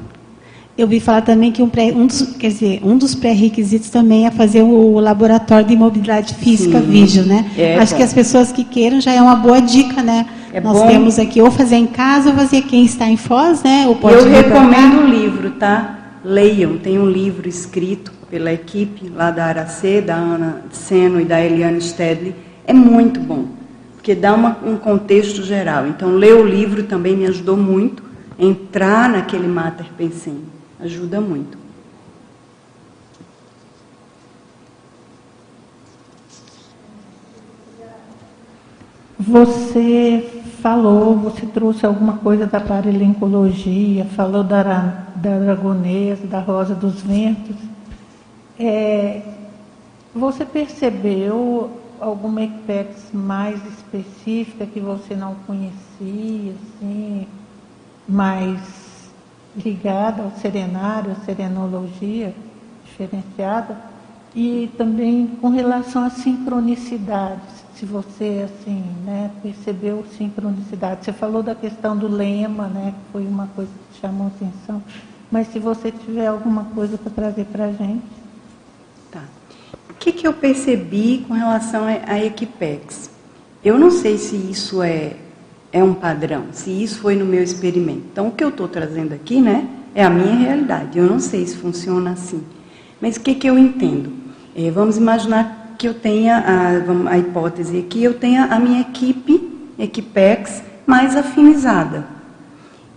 Eu 0.81 0.87
vi 0.87 0.99
falar 0.99 1.21
também 1.21 1.53
que 1.53 1.63
um, 1.63 1.69
pré, 1.69 1.93
um 1.95 2.07
dos, 2.07 2.23
quer 2.39 2.49
dizer, 2.49 2.81
um 2.83 2.97
dos 2.97 3.15
pré-requisitos 3.15 3.91
também 3.91 4.27
é 4.27 4.31
fazer 4.31 4.63
o 4.63 4.99
laboratório 4.99 5.67
de 5.67 5.75
imobilidade 5.75 6.35
física 6.37 6.81
Sim, 6.81 6.87
vídeo, 6.87 7.23
né? 7.27 7.51
É 7.55 7.77
Acho 7.77 7.93
bom. 7.93 7.99
que 7.99 8.03
as 8.03 8.15
pessoas 8.15 8.51
que 8.51 8.65
queiram 8.65 8.99
já 8.99 9.13
é 9.13 9.21
uma 9.21 9.37
boa 9.37 9.61
dica, 9.61 10.03
né? 10.03 10.25
É 10.51 10.59
Nós 10.59 10.79
bom. 10.79 10.87
temos 10.87 11.19
aqui 11.19 11.43
ou 11.43 11.51
fazer 11.51 11.77
em 11.77 11.87
casa 11.87 12.31
ou 12.31 12.35
fazer 12.35 12.63
quem 12.63 12.83
está 12.87 13.07
em 13.07 13.19
Foz, 13.19 13.63
né? 13.63 13.85
Ou 13.87 13.97
pode 13.97 14.15
Eu 14.15 14.31
recomendo 14.31 15.03
o 15.03 15.07
livro, 15.07 15.51
tá? 15.51 15.99
Leiam, 16.25 16.79
tem 16.79 16.99
um 16.99 17.11
livro 17.11 17.47
escrito 17.47 18.11
pela 18.31 18.51
equipe 18.51 19.11
lá 19.15 19.31
da 19.31 19.45
Aracê, 19.45 20.01
da 20.01 20.15
Ana 20.15 20.63
Seno 20.73 21.21
e 21.21 21.27
da 21.27 21.45
Eliane 21.45 21.83
Stedley. 21.83 22.35
É 22.67 22.73
muito 22.73 23.21
bom, 23.21 23.45
porque 23.97 24.15
dá 24.15 24.33
uma, 24.33 24.57
um 24.65 24.79
contexto 24.79 25.43
geral. 25.43 25.87
Então, 25.87 26.15
ler 26.15 26.37
o 26.37 26.47
livro 26.47 26.85
também 26.85 27.15
me 27.15 27.27
ajudou 27.27 27.59
muito 27.59 28.03
a 28.39 28.43
entrar 28.43 29.11
naquele 29.11 29.47
Mater 29.47 29.85
Pensem. 29.99 30.39
Ajuda 30.83 31.21
muito. 31.21 31.59
Você 39.19 40.43
falou, 40.63 41.15
você 41.17 41.45
trouxe 41.45 41.85
alguma 41.85 42.15
coisa 42.15 42.47
da 42.47 42.59
paralencologia, 42.61 44.07
falou 44.07 44.43
da, 44.43 44.63
da 45.15 45.35
aragonesa, 45.35 46.27
da 46.27 46.41
rosa 46.41 46.75
dos 46.75 47.03
ventos. 47.03 47.57
É, 48.59 49.23
você 50.15 50.45
percebeu 50.47 51.71
alguma 52.01 52.43
EPEX 52.43 53.11
mais 53.13 53.61
específica 53.67 54.65
que 54.65 54.81
você 54.81 55.15
não 55.15 55.35
conhecia, 55.47 56.55
assim, 56.55 57.27
mais 58.09 58.80
ligada 59.57 60.23
ao 60.23 60.31
serenário, 60.33 61.13
à 61.13 61.15
serenologia 61.25 62.35
diferenciada, 62.85 63.77
e 64.35 64.71
também 64.77 65.27
com 65.41 65.49
relação 65.49 66.05
às 66.05 66.15
sincronicidades, 66.15 67.65
se 67.75 67.85
você 67.85 68.45
assim, 68.49 68.85
né, 69.05 69.31
percebeu 69.43 70.05
sincronicidade. 70.17 71.05
Você 71.05 71.13
falou 71.13 71.43
da 71.43 71.55
questão 71.55 71.97
do 71.97 72.07
lema, 72.07 72.69
né, 72.69 72.95
que 72.97 73.13
foi 73.13 73.27
uma 73.27 73.49
coisa 73.49 73.71
que 73.93 74.01
chamou 74.01 74.29
atenção, 74.29 74.83
mas 75.31 75.49
se 75.49 75.59
você 75.59 75.91
tiver 75.91 76.27
alguma 76.27 76.65
coisa 76.65 76.97
para 76.99 77.11
trazer 77.11 77.45
para 77.47 77.67
a 77.67 77.73
gente. 77.73 78.05
Tá. 79.11 79.23
O 79.89 79.95
que, 79.95 80.13
que 80.13 80.27
eu 80.27 80.33
percebi 80.33 81.25
com 81.27 81.35
relação 81.35 81.85
à 81.85 82.19
Equipex? 82.19 83.11
Eu 83.65 83.79
não 83.79 83.91
sei 83.91 84.17
se 84.17 84.37
isso 84.37 84.83
é 84.83 85.17
é 85.73 85.83
um 85.83 85.95
padrão, 85.95 86.47
se 86.53 86.71
isso 86.71 87.01
foi 87.01 87.15
no 87.15 87.25
meu 87.25 87.43
experimento. 87.43 88.03
Então, 88.13 88.29
o 88.29 88.33
que 88.33 88.43
eu 88.43 88.49
estou 88.49 88.67
trazendo 88.67 89.15
aqui, 89.15 89.41
né, 89.41 89.69
é 89.95 90.05
a 90.05 90.11
minha 90.11 90.35
realidade. 90.35 90.99
Eu 90.99 91.07
não 91.07 91.21
sei 91.21 91.47
se 91.47 91.57
funciona 91.57 92.13
assim. 92.13 92.43
Mas 93.01 93.17
o 93.17 93.21
que, 93.21 93.35
que 93.35 93.49
eu 93.49 93.59
entendo? 93.59 94.13
É, 94.55 94.71
vamos 94.71 94.97
imaginar 94.97 95.75
que 95.79 95.87
eu 95.89 95.95
tenha, 95.95 96.39
a, 96.39 97.11
a 97.11 97.19
hipótese 97.19 97.79
aqui, 97.79 98.03
eu 98.03 98.15
tenha 98.15 98.45
a 98.45 98.59
minha 98.59 98.81
equipe, 98.81 99.49
Equipex, 99.79 100.63
mais 100.87 101.17
afinizada. 101.17 102.05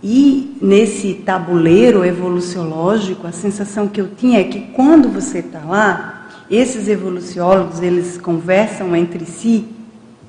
E 0.02 0.58
nesse 0.60 1.14
tabuleiro 1.14 2.04
evoluciológico, 2.04 3.26
a 3.26 3.32
sensação 3.32 3.88
que 3.88 4.00
eu 4.00 4.08
tinha 4.08 4.40
é 4.40 4.44
que 4.44 4.60
quando 4.72 5.08
você 5.08 5.38
está 5.38 5.60
lá, 5.60 6.28
esses 6.50 6.88
evoluciólogos, 6.88 7.80
eles 7.80 8.18
conversam 8.18 8.94
entre 8.94 9.24
si 9.24 9.64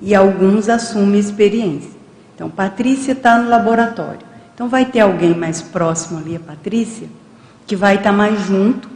e 0.02 0.16
alguns 0.16 0.70
assumem 0.70 1.20
experiência. 1.20 1.92
Então, 2.36 2.50
Patrícia 2.50 3.14
está 3.14 3.38
no 3.38 3.50
laboratório. 3.50 4.20
Então, 4.54 4.68
vai 4.68 4.86
ter 4.86 5.00
alguém 5.00 5.34
mais 5.34 5.62
próximo 5.62 6.20
ali, 6.20 6.36
a 6.36 6.40
Patrícia, 6.40 7.08
que 7.66 7.76
vai 7.76 7.96
estar 7.96 8.12
tá 8.12 8.16
mais 8.16 8.40
junto, 8.42 8.90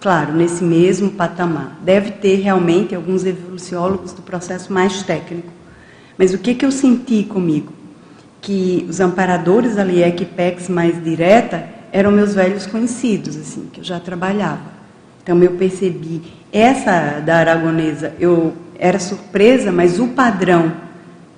claro, 0.00 0.32
nesse 0.32 0.62
mesmo 0.64 1.12
patamar. 1.12 1.78
Deve 1.82 2.10
ter 2.10 2.36
realmente 2.36 2.94
alguns 2.94 3.24
evoluciólogos 3.24 4.12
do 4.12 4.22
processo 4.22 4.72
mais 4.72 5.02
técnico. 5.02 5.48
Mas 6.18 6.34
o 6.34 6.38
que, 6.38 6.54
que 6.54 6.66
eu 6.66 6.72
senti 6.72 7.22
comigo? 7.22 7.72
Que 8.40 8.84
os 8.88 9.00
amparadores 9.00 9.78
ali, 9.78 10.02
Equipex 10.02 10.68
mais 10.68 11.02
direta, 11.02 11.66
eram 11.92 12.10
meus 12.10 12.34
velhos 12.34 12.66
conhecidos, 12.66 13.36
assim, 13.36 13.68
que 13.72 13.80
eu 13.80 13.84
já 13.84 14.00
trabalhava. 14.00 14.80
Então 15.22 15.40
eu 15.42 15.52
percebi, 15.52 16.22
essa 16.52 17.20
da 17.20 17.36
aragonesa, 17.36 18.14
eu 18.18 18.52
era 18.78 18.98
surpresa, 18.98 19.70
mas 19.70 20.00
o 20.00 20.08
padrão 20.08 20.72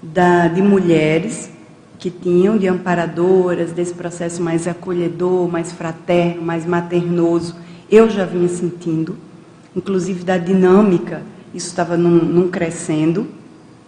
da, 0.03 0.49
de 0.49 0.61
mulheres 0.61 1.51
que 1.99 2.11
tinham, 2.11 2.59
de 2.59 2.66
amparadoras, 2.66 3.70
desse 3.70 3.95
processo 3.95 4.43
mais 4.43 4.66
acolhedor, 4.66 5.49
mais 5.49 5.70
fraterno, 5.70 6.43
mais 6.43 6.66
maternoso, 6.66 7.55
eu 7.89 8.11
já 8.11 8.24
vinha 8.24 8.49
sentindo, 8.49 9.16
inclusive 9.77 10.24
da 10.24 10.37
dinâmica, 10.37 11.23
isso 11.55 11.69
estava 11.69 11.97
num, 11.97 12.24
num 12.24 12.49
crescendo, 12.49 13.29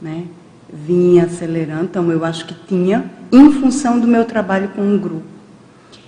né? 0.01 0.27
vinha 0.73 1.25
acelerando, 1.25 1.85
então 1.85 2.11
eu 2.11 2.25
acho 2.25 2.47
que 2.47 2.55
tinha, 2.67 3.11
em 3.33 3.51
função 3.53 3.99
do 3.99 4.07
meu 4.07 4.25
trabalho 4.25 4.69
com 4.69 4.83
um 4.83 4.99
grupo. 4.99 5.25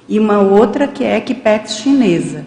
E 0.09 0.19
uma 0.19 0.39
outra 0.39 0.87
que 0.87 1.03
é 1.03 1.16
Equipex 1.16 1.77
chinesa. 1.78 2.45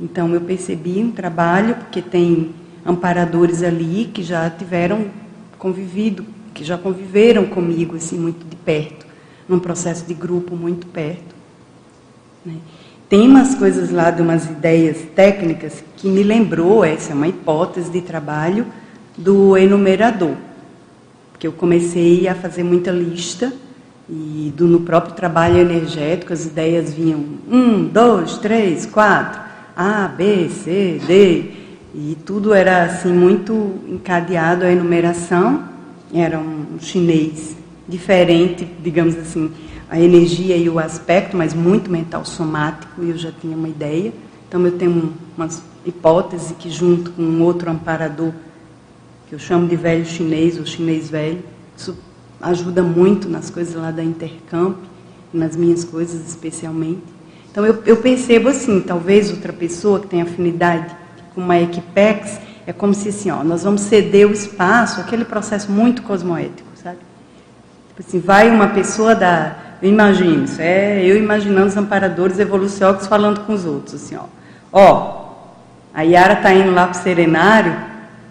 Então 0.00 0.32
eu 0.34 0.40
percebi 0.40 0.98
um 1.02 1.10
trabalho, 1.10 1.76
porque 1.76 2.02
tem 2.02 2.50
amparadores 2.84 3.62
ali 3.62 4.10
que 4.12 4.22
já 4.22 4.48
tiveram 4.50 5.06
convivido 5.58 6.24
que 6.56 6.64
já 6.64 6.78
conviveram 6.78 7.44
comigo 7.44 7.96
assim 7.96 8.18
muito 8.18 8.42
de 8.48 8.56
perto, 8.56 9.06
num 9.46 9.58
processo 9.58 10.06
de 10.06 10.14
grupo 10.14 10.56
muito 10.56 10.86
perto. 10.86 11.34
Né? 12.44 12.54
Tem 13.10 13.28
umas 13.28 13.54
coisas 13.54 13.90
lá 13.90 14.10
de 14.10 14.22
umas 14.22 14.46
ideias 14.46 14.96
técnicas 15.14 15.84
que 15.98 16.08
me 16.08 16.22
lembrou, 16.22 16.82
essa 16.82 17.12
é 17.12 17.14
uma 17.14 17.28
hipótese 17.28 17.90
de 17.90 18.00
trabalho, 18.00 18.66
do 19.18 19.54
enumerador. 19.56 20.34
Porque 21.30 21.46
eu 21.46 21.52
comecei 21.52 22.26
a 22.26 22.34
fazer 22.34 22.62
muita 22.62 22.90
lista 22.90 23.52
e 24.08 24.50
do, 24.56 24.66
no 24.66 24.80
próprio 24.80 25.14
trabalho 25.14 25.58
energético 25.58 26.32
as 26.32 26.46
ideias 26.46 26.94
vinham 26.94 27.22
um, 27.50 27.84
dois, 27.84 28.38
três, 28.38 28.86
quatro, 28.86 29.42
A, 29.76 30.08
B, 30.08 30.48
C, 30.48 31.02
D, 31.06 31.50
e 31.94 32.16
tudo 32.24 32.54
era 32.54 32.84
assim 32.84 33.12
muito 33.12 33.74
encadeado 33.86 34.64
a 34.64 34.72
enumeração. 34.72 35.75
Era 36.12 36.38
um 36.38 36.78
chinês 36.80 37.56
diferente, 37.88 38.66
digamos 38.82 39.16
assim, 39.16 39.50
a 39.88 40.00
energia 40.00 40.56
e 40.56 40.68
o 40.68 40.78
aspecto, 40.78 41.36
mas 41.36 41.54
muito 41.54 41.90
mental 41.90 42.24
somático, 42.24 43.02
e 43.02 43.10
eu 43.10 43.18
já 43.18 43.30
tinha 43.30 43.56
uma 43.56 43.68
ideia. 43.68 44.12
Então 44.48 44.64
eu 44.64 44.72
tenho 44.72 45.12
umas 45.36 45.62
hipóteses 45.84 46.52
que 46.58 46.70
junto 46.70 47.10
com 47.12 47.22
um 47.22 47.42
outro 47.42 47.70
amparador, 47.70 48.32
que 49.28 49.34
eu 49.34 49.38
chamo 49.38 49.66
de 49.66 49.76
velho 49.76 50.04
chinês, 50.04 50.58
ou 50.58 50.66
chinês 50.66 51.08
velho, 51.08 51.42
isso 51.76 51.96
ajuda 52.40 52.82
muito 52.82 53.28
nas 53.28 53.50
coisas 53.50 53.74
lá 53.74 53.90
da 53.90 54.02
Intercamp, 54.02 54.76
nas 55.32 55.56
minhas 55.56 55.84
coisas 55.84 56.28
especialmente. 56.28 57.02
Então 57.50 57.64
eu, 57.64 57.82
eu 57.86 57.96
percebo 57.96 58.48
assim, 58.48 58.80
talvez 58.80 59.30
outra 59.30 59.52
pessoa 59.52 60.00
que 60.00 60.06
tem 60.06 60.20
afinidade 60.20 60.94
com 61.34 61.40
uma 61.40 61.58
Equipex, 61.58 62.38
é 62.66 62.72
como 62.72 62.92
se 62.92 63.10
assim, 63.10 63.30
ó, 63.30 63.44
nós 63.44 63.62
vamos 63.62 63.82
ceder 63.82 64.26
o 64.26 64.32
espaço, 64.32 65.00
aquele 65.00 65.24
processo 65.24 65.70
muito 65.70 66.02
cosmoético, 66.02 66.68
sabe? 66.82 66.98
Tipo 67.88 68.02
assim, 68.06 68.18
vai 68.18 68.50
uma 68.50 68.68
pessoa 68.68 69.14
da. 69.14 69.54
Eu 69.80 69.88
imagino, 69.88 70.44
isso 70.44 70.60
é 70.60 71.04
eu 71.04 71.16
imaginando 71.16 71.66
os 71.66 71.76
amparadores 71.76 72.38
evoluciólogos 72.38 73.06
falando 73.06 73.40
com 73.40 73.52
os 73.52 73.64
outros, 73.64 73.94
assim, 73.94 74.16
ó. 74.16 74.24
Ó, 74.72 75.26
a 75.94 76.02
Yara 76.02 76.34
está 76.34 76.52
indo 76.52 76.72
lá 76.72 76.88
para 76.88 76.98
o 76.98 77.02
serenário, 77.02 77.76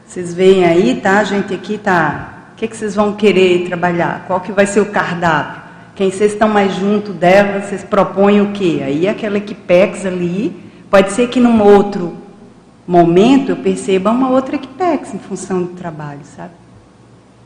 vocês 0.06 0.34
veem 0.34 0.66
aí, 0.66 1.00
tá? 1.02 1.20
A 1.20 1.24
gente 1.24 1.54
aqui 1.54 1.78
tá 1.78 2.32
o 2.56 2.58
que, 2.58 2.70
que 2.70 2.78
vocês 2.78 2.96
vão 2.96 3.14
querer 3.14 3.68
trabalhar? 3.68 4.24
Qual 4.28 4.40
que 4.40 4.54
vai 4.54 4.66
ser 4.66 4.80
o 4.80 4.86
cardápio? 4.86 5.62
Quem 5.94 6.10
vocês 6.10 6.32
estão 6.32 6.48
mais 6.48 6.74
junto 6.74 7.12
dela, 7.12 7.62
vocês 7.62 7.84
propõem 7.84 8.42
o 8.42 8.52
quê? 8.54 8.82
Aí 8.82 9.08
aquela 9.10 9.38
equipex 9.38 10.06
ali, 10.06 10.56
pode 10.90 11.12
ser 11.12 11.28
que 11.28 11.40
num 11.40 11.62
outro 11.62 12.25
momento 12.88 13.50
eu 13.50 13.56
perceba 13.58 14.12
uma 14.12 14.30
outra 14.30 14.56
equipex 14.56 15.14
em 15.14 15.20
função 15.20 15.64
do 15.64 15.70
trabalho, 15.70 16.22
sabe? 16.36 16.52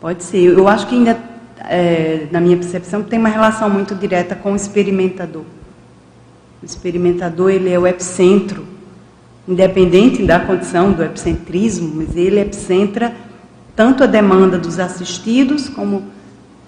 Pode 0.01 0.23
ser. 0.23 0.57
Eu 0.57 0.67
acho 0.67 0.87
que 0.87 0.95
ainda, 0.95 1.17
é, 1.59 2.27
na 2.31 2.39
minha 2.39 2.57
percepção, 2.57 3.03
tem 3.03 3.19
uma 3.19 3.29
relação 3.29 3.69
muito 3.69 3.95
direta 3.95 4.35
com 4.35 4.53
o 4.53 4.55
experimentador. 4.55 5.43
O 6.61 6.65
experimentador, 6.65 7.51
ele 7.51 7.69
é 7.69 7.79
o 7.79 7.87
epicentro, 7.87 8.65
independente 9.47 10.23
da 10.23 10.39
condição 10.39 10.91
do 10.91 11.03
epicentrismo, 11.03 11.95
mas 11.95 12.15
ele 12.15 12.39
epicentra 12.39 13.13
tanto 13.75 14.03
a 14.03 14.07
demanda 14.07 14.57
dos 14.57 14.77
assistidos 14.77 15.69
como 15.69 16.03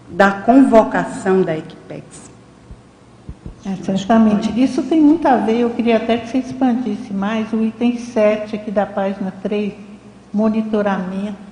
da 0.10 0.32
convocação 0.32 1.42
da 1.42 1.58
Equipex. 1.58 2.31
É, 3.66 3.76
certamente. 3.84 4.52
Isso 4.62 4.84
tem 4.84 5.00
muito 5.00 5.28
a 5.28 5.38
ver, 5.38 5.60
eu 5.60 5.70
queria 5.70 5.98
até 5.98 6.18
que 6.18 6.30
você 6.30 6.40
expandisse 6.40 7.14
mais 7.14 7.52
o 7.54 7.64
item 7.64 7.98
7 7.98 8.56
aqui 8.56 8.72
da 8.72 8.86
página 8.86 9.32
3, 9.44 9.74
monitoramento. 10.34 11.52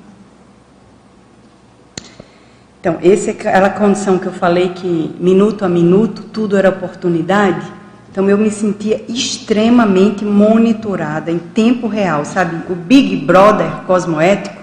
Então, 2.80 2.98
essa 3.04 3.30
é 3.30 3.34
aquela 3.34 3.70
condição 3.70 4.18
que 4.18 4.26
eu 4.26 4.32
falei 4.32 4.70
que 4.70 5.16
minuto 5.20 5.66
a 5.66 5.70
minuto 5.70 6.24
tudo 6.24 6.56
era 6.58 6.70
oportunidade. 6.70 7.80
Então 8.12 8.28
eu 8.28 8.38
me 8.38 8.50
sentia 8.50 9.04
extremamente 9.08 10.26
monitorada 10.26 11.30
em 11.30 11.38
tempo 11.38 11.88
real, 11.88 12.26
sabe? 12.26 12.72
O 12.72 12.76
Big 12.76 13.18
Brother 13.18 13.70
cosmoético 13.86 14.58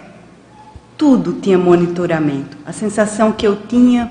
tudo 0.97 1.35
tinha 1.35 1.59
monitoramento. 1.59 2.57
A 2.67 2.73
sensação 2.73 3.31
que 3.31 3.47
eu 3.47 3.57
tinha 3.69 4.11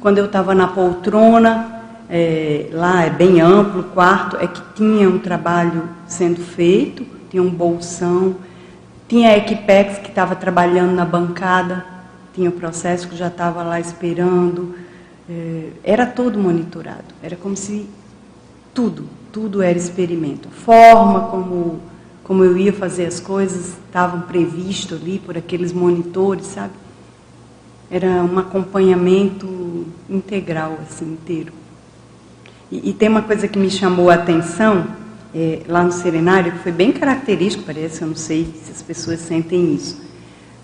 quando 0.00 0.18
eu 0.18 0.26
estava 0.26 0.54
na 0.54 0.68
poltrona, 0.68 1.79
é, 2.10 2.68
lá 2.72 3.04
é 3.04 3.10
bem 3.10 3.40
amplo 3.40 3.80
o 3.80 3.84
quarto, 3.84 4.36
é 4.36 4.46
que 4.46 4.60
tinha 4.74 5.08
um 5.08 5.18
trabalho 5.18 5.84
sendo 6.08 6.40
feito, 6.40 7.06
tinha 7.30 7.42
um 7.42 7.50
bolsão, 7.50 8.36
tinha 9.08 9.30
a 9.30 9.36
Equipex 9.38 9.98
que 9.98 10.08
estava 10.08 10.34
trabalhando 10.34 10.92
na 10.92 11.04
bancada, 11.04 11.84
tinha 12.34 12.50
o 12.50 12.52
processo 12.52 13.08
que 13.08 13.16
já 13.16 13.28
estava 13.28 13.62
lá 13.62 13.78
esperando. 13.78 14.74
É, 15.28 15.68
era 15.84 16.04
todo 16.04 16.38
monitorado, 16.38 17.14
era 17.22 17.36
como 17.36 17.56
se 17.56 17.88
tudo, 18.74 19.06
tudo 19.32 19.62
era 19.62 19.78
experimento. 19.78 20.48
A 20.48 20.50
forma 20.50 21.28
como 21.28 21.80
como 22.30 22.44
eu 22.44 22.56
ia 22.56 22.72
fazer 22.72 23.06
as 23.06 23.18
coisas, 23.18 23.74
estavam 23.86 24.20
previsto 24.20 24.94
ali 24.94 25.18
por 25.18 25.36
aqueles 25.36 25.72
monitores, 25.72 26.46
sabe? 26.46 26.74
Era 27.90 28.06
um 28.06 28.38
acompanhamento 28.38 29.84
integral, 30.08 30.78
assim, 30.80 31.06
inteiro. 31.06 31.52
E, 32.70 32.90
e 32.90 32.92
tem 32.92 33.08
uma 33.08 33.22
coisa 33.22 33.48
que 33.48 33.58
me 33.58 33.70
chamou 33.70 34.10
a 34.10 34.14
atenção 34.14 34.86
é, 35.34 35.60
lá 35.68 35.82
no 35.82 35.92
Serenário, 35.92 36.52
que 36.52 36.58
foi 36.58 36.72
bem 36.72 36.92
característico, 36.92 37.64
parece, 37.64 38.02
eu 38.02 38.08
não 38.08 38.16
sei 38.16 38.52
se 38.62 38.70
as 38.72 38.82
pessoas 38.82 39.20
sentem 39.20 39.74
isso, 39.74 40.00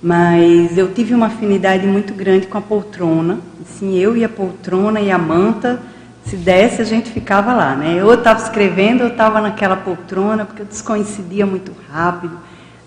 mas 0.02 0.76
eu 0.76 0.92
tive 0.92 1.14
uma 1.14 1.26
afinidade 1.26 1.86
muito 1.86 2.14
grande 2.14 2.46
com 2.46 2.58
a 2.58 2.60
poltrona. 2.60 3.38
Assim, 3.62 3.96
eu 3.98 4.16
e 4.16 4.24
a 4.24 4.28
poltrona 4.28 5.00
e 5.00 5.10
a 5.10 5.18
manta 5.18 5.80
se 6.26 6.36
desse, 6.36 6.82
a 6.82 6.84
gente 6.84 7.10
ficava 7.10 7.54
lá, 7.54 7.76
né? 7.76 7.94
Eu 8.00 8.12
estava 8.12 8.42
escrevendo, 8.42 9.02
eu 9.02 9.08
estava 9.08 9.40
naquela 9.40 9.76
poltrona, 9.76 10.44
porque 10.44 10.62
eu 10.62 10.66
descoincidia 10.66 11.46
muito 11.46 11.72
rápido. 11.88 12.36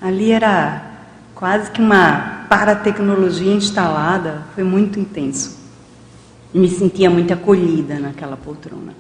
Ali 0.02 0.32
era 0.32 0.84
quase 1.34 1.72
que 1.72 1.82
uma 1.82 2.46
paratecnologia 2.50 3.54
instalada, 3.54 4.44
foi 4.54 4.64
muito 4.64 5.00
intenso. 5.00 5.58
Me 6.54 6.68
sentia 6.68 7.10
muito 7.10 7.34
acolhida 7.34 7.98
naquela 7.98 8.36
poltrona. 8.36 8.94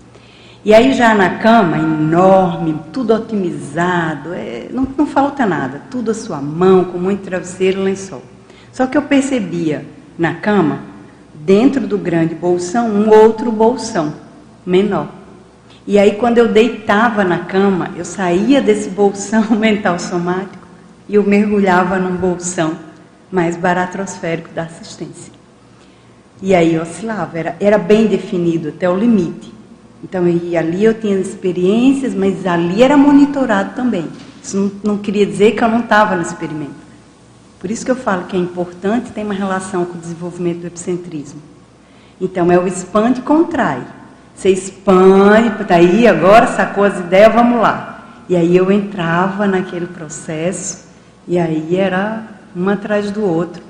E 0.64 0.73
aí 0.73 0.91
já 0.94 1.15
na 1.15 1.38
cama, 1.38 1.77
enorme, 1.77 2.77
tudo 2.91 3.14
otimizado, 3.14 4.34
é, 4.34 4.68
não, 4.69 4.86
não 4.98 5.07
falta 5.07 5.45
nada, 5.45 5.81
tudo 5.90 6.11
à 6.11 6.14
sua 6.14 6.41
mão, 6.41 6.84
com 6.84 6.98
muito 6.98 7.23
travesseiro 7.23 7.80
e 7.80 7.84
lençol. 7.84 8.22
Só 8.73 8.86
que 8.86 8.98
eu 8.98 9.02
percebia 9.03 9.86
na 10.18 10.36
cama, 10.36 10.80
dentro 11.34 11.88
do 11.88 11.98
grande 11.98 12.36
bolsão, 12.36 12.90
um 12.90 13.10
outro 13.10 13.52
bolsão 13.52 14.14
menor. 14.65 15.07
E 15.88 15.98
aí, 15.98 16.15
quando 16.15 16.38
eu 16.38 16.49
deitava 16.49 17.23
na 17.23 17.40
cama, 17.40 17.91
eu 17.95 18.03
saía 18.03 18.61
desse 18.61 18.90
bolsão 18.90 19.52
mental 19.56 19.98
somático 19.98 20.68
e 21.07 21.15
eu 21.15 21.23
mergulhava 21.23 21.98
num 21.98 22.15
bolsão 22.18 22.77
mais 23.31 23.56
baratrosférico 23.56 24.49
da 24.49 24.64
assistência. 24.64 25.31
E 26.41 26.53
aí 26.53 26.77
oscilava, 26.77 27.38
era, 27.40 27.56
era 27.60 27.77
bem 27.77 28.07
definido 28.07 28.69
até 28.69 28.90
o 28.90 28.95
limite. 28.95 29.59
Então, 30.04 30.28
e 30.28 30.56
ali 30.56 30.86
eu 30.86 30.94
tinha 30.94 31.18
experiências, 31.20 32.14
mas 32.14 32.46
ali 32.46 32.82
era 32.82 32.96
monitorado 32.96 33.76
também. 33.76 34.08
Isso 34.42 34.58
não, 34.58 34.94
não 34.94 34.98
queria 34.98 35.26
dizer 35.26 35.52
que 35.52 35.64
eu 35.64 35.68
não 35.68 35.82
estava 35.82 36.16
no 36.16 36.22
experimento. 36.22 36.90
Por 37.60 37.70
isso 37.70 37.84
que 37.84 37.92
eu 37.92 37.96
falo 37.96 38.24
que 38.24 38.38
é 38.38 38.40
importante 38.40 39.12
ter 39.12 39.24
uma 39.24 39.34
relação 39.34 39.84
com 39.84 39.98
o 39.98 40.02
desenvolvimento 40.02 40.60
do 40.60 40.68
epicentrismo. 40.68 41.42
Então, 42.20 42.52
é 42.52 42.58
o 42.58 42.66
expande 42.66 43.20
e 43.20 43.24
contrai. 43.24 43.82
Você 44.34 44.50
expande, 44.50 45.64
daí 45.66 46.04
tá 46.04 46.12
agora 46.12 46.48
sacou 46.48 46.86
as 46.86 46.98
ideias, 46.98 47.34
vamos 47.34 47.62
lá. 47.62 48.24
E 48.30 48.38
aí 48.38 48.56
eu 48.56 48.72
entrava 48.72 49.46
naquele 49.46 49.88
processo, 49.88 50.88
e 51.28 51.38
aí 51.38 51.76
era 51.76 52.24
um 52.56 52.70
atrás 52.70 53.12
do 53.12 53.22
outro, 53.22 53.62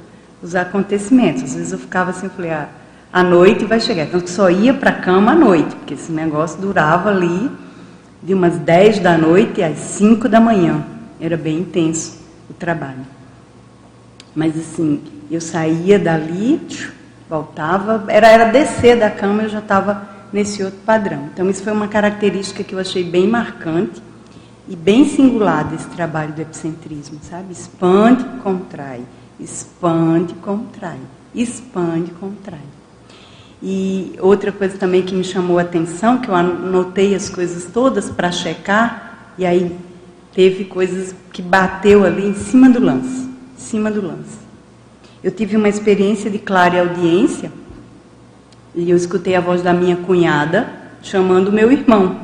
os 0.44 0.54
acontecimentos. 0.54 1.44
Às 1.44 1.56
vezes 1.56 1.72
eu 1.72 1.80
ficava 1.80 2.12
assim, 2.12 2.28
eu 2.28 2.32
falei, 2.32 2.52
ah, 2.52 2.70
a 3.12 3.24
noite 3.24 3.66
vai 3.66 3.80
chegar. 3.80 4.06
Então 4.06 4.26
só 4.26 4.50
ia 4.50 4.74
para 4.74 4.92
a 4.92 4.94
cama 5.02 5.32
à 5.32 5.36
noite, 5.36 5.76
porque 5.76 5.94
esse 5.94 6.12
negócio 6.12 6.60
durava 6.60 7.10
ali 7.10 7.52
de 8.22 8.34
umas 8.34 8.58
10 8.58 9.00
da 9.00 9.18
noite 9.18 9.64
às 9.64 9.78
5 9.78 10.28
da 10.30 10.40
manhã. 10.40 10.84
Era 11.20 11.38
bem 11.38 11.60
intenso 11.60 12.20
o 12.50 12.54
trabalho. 12.54 13.06
Mas 14.36 14.58
assim, 14.58 15.02
eu 15.30 15.42
saía 15.42 15.98
dali, 15.98 16.62
voltava, 17.30 18.06
era, 18.08 18.28
era 18.28 18.46
descer 18.46 18.98
da 18.98 19.10
cama, 19.10 19.44
eu 19.44 19.50
já 19.50 19.60
estava 19.60 20.08
nesse 20.32 20.64
outro 20.64 20.80
padrão. 20.86 21.30
Então, 21.34 21.50
isso 21.50 21.64
foi 21.64 21.74
uma 21.74 21.88
característica 21.88 22.64
que 22.64 22.74
eu 22.74 22.80
achei 22.80 23.04
bem 23.04 23.28
marcante 23.28 24.02
e 24.68 24.76
bem 24.76 25.06
singular 25.06 25.64
desse 25.64 25.88
trabalho 25.88 26.34
do 26.34 26.42
epicentrismo, 26.42 27.20
sabe? 27.22 27.52
Expande, 27.52 28.24
contrai, 28.44 29.04
expande, 29.40 30.34
contrai, 30.36 31.00
expande, 31.34 32.12
contrai. 32.12 32.79
E 33.62 34.14
outra 34.20 34.52
coisa 34.52 34.78
também 34.78 35.02
que 35.02 35.14
me 35.14 35.24
chamou 35.24 35.60
a 35.60 35.64
atenção, 35.64 36.20
que 36.20 36.30
eu 36.30 36.36
anotei 36.36 37.14
as 37.14 37.30
coisas 37.30 37.66
todas 37.66 38.10
para 38.10 38.32
checar, 38.32 39.34
e 39.38 39.46
aí 39.46 39.76
teve 40.34 40.64
coisas 40.66 41.14
que 41.34 41.42
bateu 41.42 42.06
ali 42.06 42.26
em 42.26 42.34
cima 42.34 42.70
do 42.70 42.80
lance, 42.80 43.30
em 43.58 43.60
cima 43.60 43.92
do 43.92 44.02
lance. 44.02 44.40
Eu 45.22 45.32
tive 45.32 45.58
uma 45.58 45.68
experiência 45.68 46.32
de 46.32 46.40
clara 46.40 46.80
audiência 46.80 47.52
e 48.74 48.90
eu 48.90 48.96
escutei 48.96 49.36
a 49.36 49.42
voz 49.42 49.62
da 49.62 49.74
minha 49.74 49.98
cunhada 49.98 50.70
chamando 51.02 51.52
meu 51.52 51.70
irmão. 51.70 52.18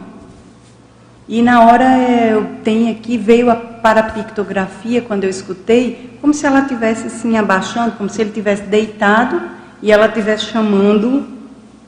E 1.27 1.41
na 1.41 1.65
hora 1.65 1.83
é, 1.83 2.33
eu 2.33 2.45
tenho 2.63 2.91
aqui, 2.91 3.17
veio 3.17 3.49
a 3.49 3.55
parapictografia 3.55 5.01
quando 5.01 5.25
eu 5.25 5.29
escutei, 5.29 6.17
como 6.21 6.33
se 6.33 6.45
ela 6.45 6.61
estivesse 6.61 7.07
assim 7.07 7.35
abaixando, 7.35 7.97
como 7.97 8.09
se 8.09 8.21
ele 8.21 8.31
tivesse 8.31 8.63
deitado 8.63 9.54
e 9.81 9.91
ela 9.91 10.07
estivesse 10.07 10.45
chamando 10.45 11.25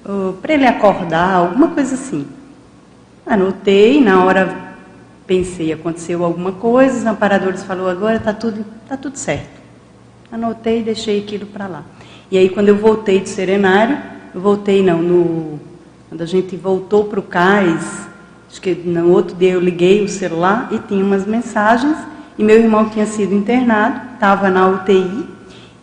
uh, 0.06 0.34
para 0.42 0.54
ele 0.54 0.66
acordar, 0.66 1.36
alguma 1.36 1.70
coisa 1.70 1.96
assim. 1.96 2.28
Anotei, 3.26 4.02
na 4.02 4.24
hora 4.24 4.76
pensei, 5.26 5.74
aconteceu 5.74 6.24
alguma 6.24 6.54
coisa, 6.54 6.98
os 6.98 7.06
amparadores 7.06 7.64
falou 7.64 7.90
agora 7.90 8.16
está 8.16 8.34
tudo, 8.34 8.66
tá 8.88 8.96
tudo 8.96 9.18
certo. 9.18 9.58
Anotei 10.32 10.80
e 10.80 10.84
deixei 10.84 11.20
aquilo 11.20 11.46
para 11.46 11.68
lá. 11.68 11.84
E 12.32 12.38
aí 12.38 12.50
quando 12.50 12.70
eu 12.70 12.78
voltei 12.78 13.20
do 13.20 13.28
serenário, 13.28 13.98
eu 14.34 14.40
voltei 14.40 14.82
não, 14.82 15.02
no, 15.02 15.60
quando 16.10 16.22
a 16.22 16.26
gente 16.26 16.56
voltou 16.56 17.06
para 17.06 17.20
o 17.20 17.24
cais, 17.24 18.08
acho 18.50 18.62
que 18.62 18.74
no 18.74 19.12
outro 19.12 19.36
dia 19.36 19.52
eu 19.54 19.60
liguei 19.60 20.04
o 20.04 20.08
celular 20.08 20.70
e 20.72 20.80
tinha 20.80 21.04
umas 21.04 21.26
mensagens, 21.26 21.98
e 22.38 22.44
meu 22.44 22.58
irmão 22.58 22.90
tinha 22.90 23.06
sido 23.06 23.34
internado, 23.34 24.14
estava 24.14 24.50
na 24.50 24.68
UTI, 24.68 25.28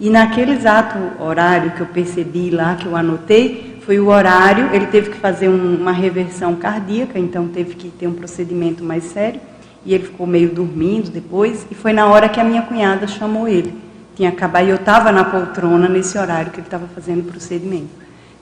e 0.00 0.10
naquele 0.10 0.52
exato 0.52 0.98
horário 1.22 1.70
que 1.72 1.80
eu 1.80 1.86
percebi 1.86 2.50
lá, 2.50 2.74
que 2.74 2.86
eu 2.86 2.96
anotei, 2.96 3.78
foi 3.84 4.00
o 4.00 4.08
horário, 4.08 4.70
ele 4.72 4.86
teve 4.86 5.10
que 5.10 5.16
fazer 5.18 5.48
um, 5.48 5.76
uma 5.76 5.92
reversão 5.92 6.56
cardíaca, 6.56 7.18
então 7.18 7.48
teve 7.48 7.74
que 7.74 7.88
ter 7.90 8.06
um 8.06 8.14
procedimento 8.14 8.82
mais 8.82 9.04
sério, 9.04 9.40
e 9.84 9.94
ele 9.94 10.04
ficou 10.04 10.26
meio 10.26 10.48
dormindo 10.48 11.10
depois, 11.10 11.66
e 11.70 11.74
foi 11.74 11.92
na 11.92 12.06
hora 12.06 12.28
que 12.28 12.40
a 12.40 12.44
minha 12.44 12.62
cunhada 12.62 13.06
chamou 13.06 13.46
ele. 13.46 13.74
Tinha 14.16 14.30
acabado, 14.30 14.66
e 14.66 14.70
eu 14.70 14.76
estava 14.76 15.12
na 15.12 15.24
poltrona 15.24 15.88
nesse 15.88 16.16
horário 16.16 16.50
que 16.50 16.58
ele 16.58 16.66
estava 16.66 16.86
fazendo 16.88 17.20
o 17.20 17.24
procedimento. 17.24 17.90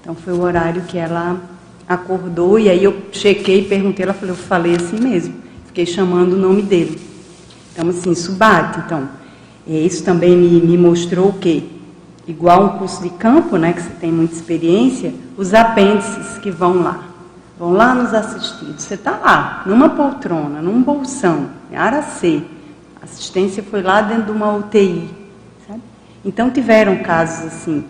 Então 0.00 0.14
foi 0.14 0.32
o 0.32 0.40
horário 0.40 0.82
que 0.82 0.96
ela 0.96 1.40
acordou, 1.88 2.58
e 2.58 2.70
aí 2.70 2.82
eu 2.82 2.96
chequei, 3.12 3.64
perguntei, 3.64 4.04
ela 4.04 4.14
falou, 4.14 4.34
eu 4.34 4.40
falei 4.40 4.76
assim 4.76 4.98
mesmo, 4.98 5.34
fiquei 5.66 5.84
chamando 5.84 6.34
o 6.34 6.38
nome 6.38 6.62
dele. 6.62 7.00
Então 7.72 7.88
assim, 7.88 8.12
isso 8.12 8.32
bate, 8.32 8.80
então. 8.86 9.08
Isso 9.66 10.04
também 10.04 10.36
me, 10.36 10.60
me 10.60 10.76
mostrou 10.76 11.28
o 11.28 11.32
quê? 11.34 11.62
igual 12.26 12.64
um 12.64 12.78
curso 12.78 13.02
de 13.02 13.10
campo, 13.10 13.56
né, 13.56 13.72
que 13.72 13.82
você 13.82 13.90
tem 14.00 14.12
muita 14.12 14.34
experiência, 14.34 15.12
os 15.36 15.52
apêndices 15.54 16.38
que 16.38 16.50
vão 16.50 16.82
lá, 16.82 17.04
vão 17.58 17.72
lá 17.72 17.94
nos 17.94 18.14
assistir. 18.14 18.66
Você 18.78 18.94
está 18.94 19.18
lá, 19.18 19.62
numa 19.66 19.90
poltrona, 19.90 20.62
num 20.62 20.82
bolsão, 20.82 21.50
em 21.70 21.76
área 21.76 22.02
C, 22.02 22.42
a 23.00 23.04
assistência 23.04 23.62
foi 23.62 23.82
lá 23.82 24.00
dentro 24.02 24.26
de 24.26 24.32
uma 24.32 24.54
UTI. 24.54 25.08
Sabe? 25.66 25.80
Então 26.24 26.50
tiveram 26.50 27.02
casos 27.02 27.46
assim, 27.46 27.84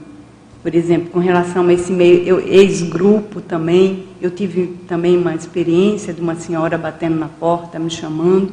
por 0.62 0.74
exemplo, 0.74 1.10
com 1.10 1.18
relação 1.18 1.66
a 1.66 1.72
esse 1.72 1.92
meio, 1.92 2.40
ex-grupo 2.40 3.40
também, 3.40 4.06
eu 4.20 4.30
tive 4.30 4.78
também 4.88 5.18
uma 5.18 5.34
experiência 5.34 6.14
de 6.14 6.20
uma 6.20 6.36
senhora 6.36 6.78
batendo 6.78 7.16
na 7.16 7.28
porta, 7.28 7.78
me 7.78 7.90
chamando, 7.90 8.52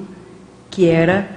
que 0.70 0.88
era 0.88 1.30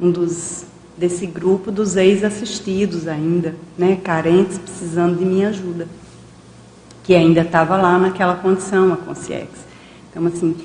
um 0.00 0.10
dos 0.10 0.66
desse 0.96 1.26
grupo 1.26 1.70
dos 1.70 1.96
ex-assistidos 1.96 3.08
ainda, 3.08 3.54
né, 3.76 3.98
carentes, 4.02 4.58
precisando 4.58 5.18
de 5.18 5.24
minha 5.24 5.48
ajuda, 5.48 5.88
que 7.02 7.14
ainda 7.14 7.40
estava 7.40 7.76
lá 7.76 7.98
naquela 7.98 8.36
condição, 8.36 8.92
a 8.92 8.96
Concierge. 8.96 9.48
Então, 10.10 10.26
assim, 10.26 10.56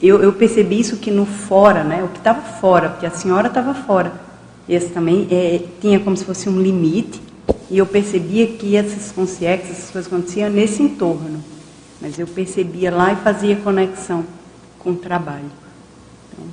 eu, 0.00 0.22
eu, 0.22 0.32
percebi 0.32 0.78
isso 0.78 0.98
que 0.98 1.10
no 1.10 1.24
fora, 1.24 1.82
né, 1.82 2.04
o 2.04 2.08
que 2.08 2.18
estava 2.18 2.42
fora, 2.42 2.90
porque 2.90 3.06
a 3.06 3.10
senhora 3.10 3.48
estava 3.48 3.72
fora, 3.72 4.12
esse 4.68 4.90
também 4.90 5.26
é, 5.30 5.62
tinha 5.80 5.98
como 5.98 6.16
se 6.16 6.24
fosse 6.24 6.48
um 6.48 6.60
limite, 6.60 7.20
e 7.70 7.78
eu 7.78 7.86
percebia 7.86 8.46
que 8.46 8.76
essas 8.76 9.10
concierges, 9.10 9.70
essas 9.70 9.90
coisas 9.90 10.12
aconteciam 10.12 10.50
nesse 10.50 10.82
entorno, 10.82 11.42
mas 12.00 12.18
eu 12.18 12.26
percebia 12.26 12.94
lá 12.94 13.12
e 13.12 13.16
fazia 13.16 13.56
conexão 13.56 14.24
com 14.78 14.90
o 14.90 14.96
trabalho. 14.96 15.50
Então, 16.32 16.44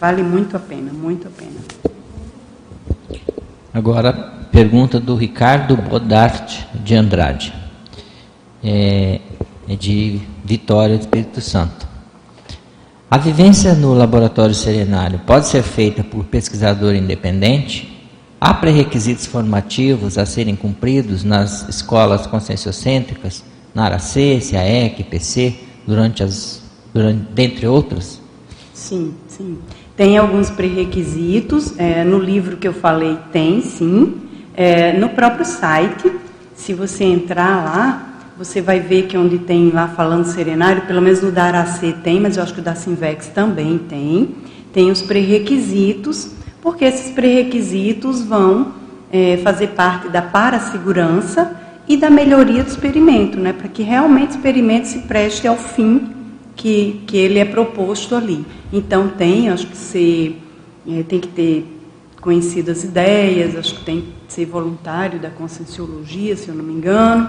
vale 0.00 0.22
muito 0.22 0.56
a 0.56 0.60
pena, 0.60 0.92
muito 0.92 1.26
a 1.26 1.30
pena. 1.30 1.92
Agora, 3.74 4.12
pergunta 4.52 5.00
do 5.00 5.16
Ricardo 5.16 5.76
Bodart 5.76 6.64
de 6.74 6.94
Andrade, 6.94 7.54
é, 8.62 9.18
é 9.66 9.74
de 9.74 10.20
Vitória 10.44 10.98
do 10.98 11.00
Espírito 11.00 11.40
Santo. 11.40 11.88
A 13.10 13.16
vivência 13.16 13.74
no 13.74 13.94
laboratório 13.94 14.54
serenário 14.54 15.20
pode 15.20 15.46
ser 15.46 15.62
feita 15.62 16.04
por 16.04 16.24
pesquisador 16.24 16.94
independente? 16.94 18.06
Há 18.38 18.52
pré-requisitos 18.52 19.24
formativos 19.24 20.18
a 20.18 20.26
serem 20.26 20.54
cumpridos 20.54 21.24
nas 21.24 21.66
escolas 21.66 22.26
conscienciocêntricas, 22.26 23.42
na 23.74 23.84
ARAC, 23.84 24.50
CAEC, 24.50 25.04
PC, 25.04 25.54
durante 25.86 26.22
as, 26.22 26.62
durante, 26.92 27.22
dentre 27.32 27.66
outras? 27.66 28.20
Sim, 28.74 29.14
sim. 29.28 29.58
Tem 29.96 30.16
alguns 30.16 30.48
pré-requisitos, 30.48 31.78
é, 31.78 32.02
no 32.02 32.18
livro 32.18 32.56
que 32.56 32.66
eu 32.66 32.72
falei 32.72 33.18
tem, 33.30 33.60
sim. 33.60 34.14
É, 34.54 34.92
no 34.94 35.10
próprio 35.10 35.44
site, 35.44 36.10
se 36.54 36.72
você 36.72 37.04
entrar 37.04 37.62
lá, 37.62 38.12
você 38.38 38.62
vai 38.62 38.80
ver 38.80 39.02
que 39.02 39.18
onde 39.18 39.38
tem 39.38 39.70
lá 39.70 39.88
falando 39.88 40.24
serenário, 40.24 40.82
pelo 40.82 41.02
menos 41.02 41.20
no 41.20 41.30
da 41.30 41.44
Aracê 41.44 41.92
tem, 41.92 42.18
mas 42.18 42.38
eu 42.38 42.42
acho 42.42 42.54
que 42.54 42.60
o 42.60 42.62
da 42.62 42.74
Sinvex 42.74 43.28
também 43.28 43.76
tem. 43.78 44.34
Tem 44.72 44.90
os 44.90 45.02
pré-requisitos, 45.02 46.30
porque 46.62 46.86
esses 46.86 47.12
pré-requisitos 47.12 48.22
vão 48.22 48.72
é, 49.12 49.38
fazer 49.44 49.68
parte 49.68 50.08
da 50.08 50.22
parasegurança 50.22 51.54
e 51.86 51.98
da 51.98 52.08
melhoria 52.08 52.62
do 52.62 52.68
experimento, 52.68 53.38
né, 53.38 53.52
para 53.52 53.68
que 53.68 53.82
realmente 53.82 54.30
o 54.30 54.36
experimento 54.36 54.88
se 54.88 55.00
preste 55.00 55.46
ao 55.46 55.56
fim 55.56 56.21
que, 56.62 57.02
que 57.08 57.16
ele 57.16 57.40
é 57.40 57.44
proposto 57.44 58.14
ali. 58.14 58.46
Então 58.72 59.08
tem, 59.08 59.48
acho 59.48 59.66
que 59.66 59.76
você 59.76 60.36
é, 60.88 61.02
tem 61.02 61.18
que 61.18 61.26
ter 61.26 61.66
conhecido 62.20 62.70
as 62.70 62.84
ideias, 62.84 63.56
acho 63.56 63.74
que 63.74 63.84
tem 63.84 64.00
que 64.00 64.32
ser 64.32 64.46
voluntário 64.46 65.18
da 65.18 65.28
conscienciologia, 65.28 66.36
se 66.36 66.48
eu 66.48 66.54
não 66.54 66.64
me 66.64 66.72
engano, 66.72 67.28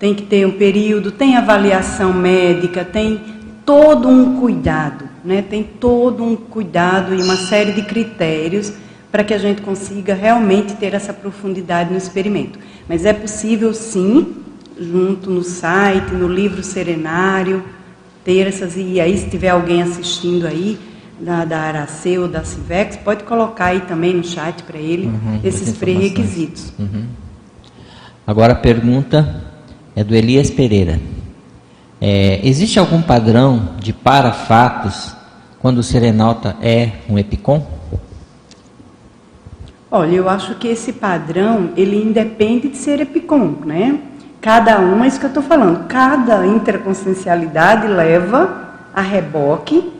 tem 0.00 0.12
que 0.12 0.24
ter 0.24 0.44
um 0.44 0.58
período, 0.58 1.12
tem 1.12 1.36
avaliação 1.36 2.12
médica, 2.12 2.84
tem 2.84 3.20
todo 3.64 4.08
um 4.08 4.40
cuidado, 4.40 5.08
né? 5.24 5.42
tem 5.48 5.62
todo 5.62 6.24
um 6.24 6.34
cuidado 6.34 7.14
e 7.14 7.22
uma 7.22 7.36
série 7.36 7.70
de 7.70 7.82
critérios 7.82 8.72
para 9.12 9.22
que 9.22 9.32
a 9.32 9.38
gente 9.38 9.62
consiga 9.62 10.12
realmente 10.12 10.74
ter 10.74 10.92
essa 10.92 11.12
profundidade 11.12 11.92
no 11.92 11.96
experimento. 11.96 12.58
Mas 12.88 13.04
é 13.04 13.12
possível 13.12 13.72
sim, 13.72 14.34
junto 14.76 15.30
no 15.30 15.44
site, 15.44 16.12
no 16.14 16.26
livro 16.26 16.64
Serenário, 16.64 17.62
terças, 18.24 18.76
e 18.76 19.00
aí 19.00 19.16
se 19.18 19.28
tiver 19.28 19.50
alguém 19.50 19.82
assistindo 19.82 20.46
aí, 20.46 20.78
da, 21.18 21.44
da 21.44 21.86
ou 22.20 22.28
da 22.28 22.42
Civex, 22.42 22.96
pode 22.96 23.22
colocar 23.24 23.66
aí 23.66 23.80
também 23.80 24.14
no 24.14 24.24
chat 24.24 24.62
para 24.64 24.78
ele 24.78 25.06
uhum, 25.06 25.40
esses 25.44 25.76
pré-requisitos. 25.76 26.72
Uhum. 26.78 27.04
Agora 28.26 28.54
a 28.54 28.56
pergunta 28.56 29.44
é 29.94 30.02
do 30.02 30.14
Elias 30.14 30.50
Pereira. 30.50 31.00
É, 32.00 32.40
existe 32.42 32.78
algum 32.78 33.00
padrão 33.00 33.76
de 33.78 33.92
parafatos 33.92 35.14
quando 35.60 35.78
o 35.78 35.82
serenauta 35.82 36.56
é 36.60 36.90
um 37.08 37.16
epicom? 37.16 37.64
Olha, 39.88 40.16
eu 40.16 40.28
acho 40.28 40.56
que 40.56 40.66
esse 40.66 40.92
padrão, 40.92 41.70
ele 41.76 42.02
independe 42.02 42.68
de 42.68 42.76
ser 42.76 43.00
epicom, 43.00 43.58
né? 43.64 44.00
Cada 44.42 44.78
um, 44.80 45.04
é 45.04 45.06
isso 45.06 45.20
que 45.20 45.26
eu 45.26 45.28
estou 45.28 45.42
falando, 45.42 45.86
cada 45.86 46.44
interconsciencialidade 46.44 47.86
leva 47.86 48.72
a 48.92 49.00
reboque 49.00 49.92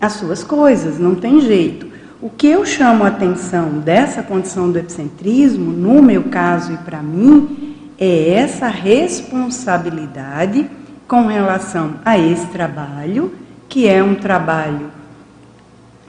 as 0.00 0.14
suas 0.14 0.42
coisas, 0.42 0.98
não 0.98 1.14
tem 1.14 1.40
jeito. 1.40 1.86
O 2.20 2.28
que 2.28 2.48
eu 2.48 2.66
chamo 2.66 3.04
a 3.04 3.06
atenção 3.06 3.78
dessa 3.78 4.20
condição 4.20 4.68
do 4.68 4.80
epicentrismo, 4.80 5.70
no 5.70 6.02
meu 6.02 6.24
caso 6.24 6.72
e 6.72 6.76
para 6.78 7.00
mim, 7.00 7.76
é 7.96 8.30
essa 8.30 8.66
responsabilidade 8.66 10.68
com 11.06 11.28
relação 11.28 11.94
a 12.04 12.18
esse 12.18 12.46
trabalho, 12.46 13.32
que 13.68 13.88
é 13.88 14.02
um 14.02 14.16
trabalho 14.16 14.90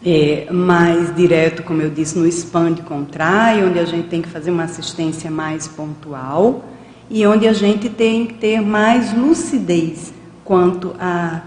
é, 0.04 0.48
mais 0.52 1.16
direto, 1.16 1.62
como 1.62 1.84
eu 1.84 1.92
disse, 1.92 2.18
no 2.18 2.26
expande 2.26 2.82
contrai, 2.82 3.64
onde 3.64 3.78
a 3.78 3.86
gente 3.86 4.08
tem 4.08 4.24
que 4.24 4.30
fazer 4.30 4.50
uma 4.50 4.64
assistência 4.64 5.30
mais 5.30 5.68
pontual 5.68 6.73
e 7.10 7.26
onde 7.26 7.48
a 7.48 7.54
gente 7.54 7.90
tem 7.90 8.26
que 8.26 8.34
ter 8.36 8.62
mais 8.62 9.14
lucidez 9.14 10.14
quanto 10.44 10.96
a, 11.00 11.42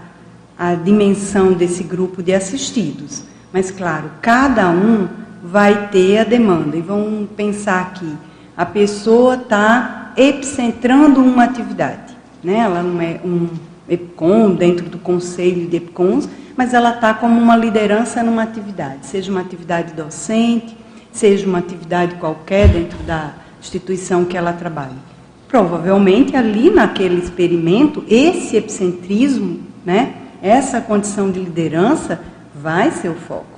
a 0.57 0.75
dimensão 0.75 1.53
desse 1.53 1.83
grupo 1.83 2.23
de 2.23 2.33
assistidos. 2.33 3.23
Mas, 3.51 3.71
claro, 3.71 4.11
cada 4.21 4.69
um 4.69 5.07
vai 5.43 5.89
ter 5.89 6.19
a 6.19 6.23
demanda. 6.23 6.75
E 6.75 6.81
vamos 6.81 7.29
pensar 7.35 7.81
aqui: 7.81 8.13
a 8.55 8.65
pessoa 8.65 9.35
está 9.35 10.13
epicentrando 10.17 11.21
uma 11.21 11.43
atividade. 11.43 12.15
Né? 12.43 12.57
Ela 12.59 12.81
não 12.81 13.01
é 13.01 13.19
um 13.23 13.49
EPCOM 13.87 14.55
dentro 14.55 14.89
do 14.89 14.97
conselho 14.97 15.67
de 15.67 15.77
EPCOMs, 15.77 16.27
mas 16.55 16.73
ela 16.73 16.95
está 16.95 17.13
como 17.13 17.39
uma 17.39 17.55
liderança 17.55 18.23
numa 18.23 18.43
atividade, 18.43 19.05
seja 19.05 19.31
uma 19.31 19.41
atividade 19.41 19.93
docente, 19.93 20.75
seja 21.11 21.47
uma 21.47 21.59
atividade 21.59 22.15
qualquer 22.15 22.67
dentro 22.67 22.97
da 23.03 23.33
instituição 23.59 24.25
que 24.25 24.35
ela 24.35 24.53
trabalha. 24.53 25.06
Provavelmente 25.47 26.35
ali 26.35 26.69
naquele 26.69 27.21
experimento, 27.21 28.03
esse 28.09 28.57
epicentrismo, 28.57 29.61
né, 29.85 30.13
essa 30.41 30.81
condição 30.81 31.31
de 31.31 31.39
liderança 31.39 32.19
vai 32.53 32.91
ser 32.91 33.09
o 33.09 33.15
foco. 33.15 33.57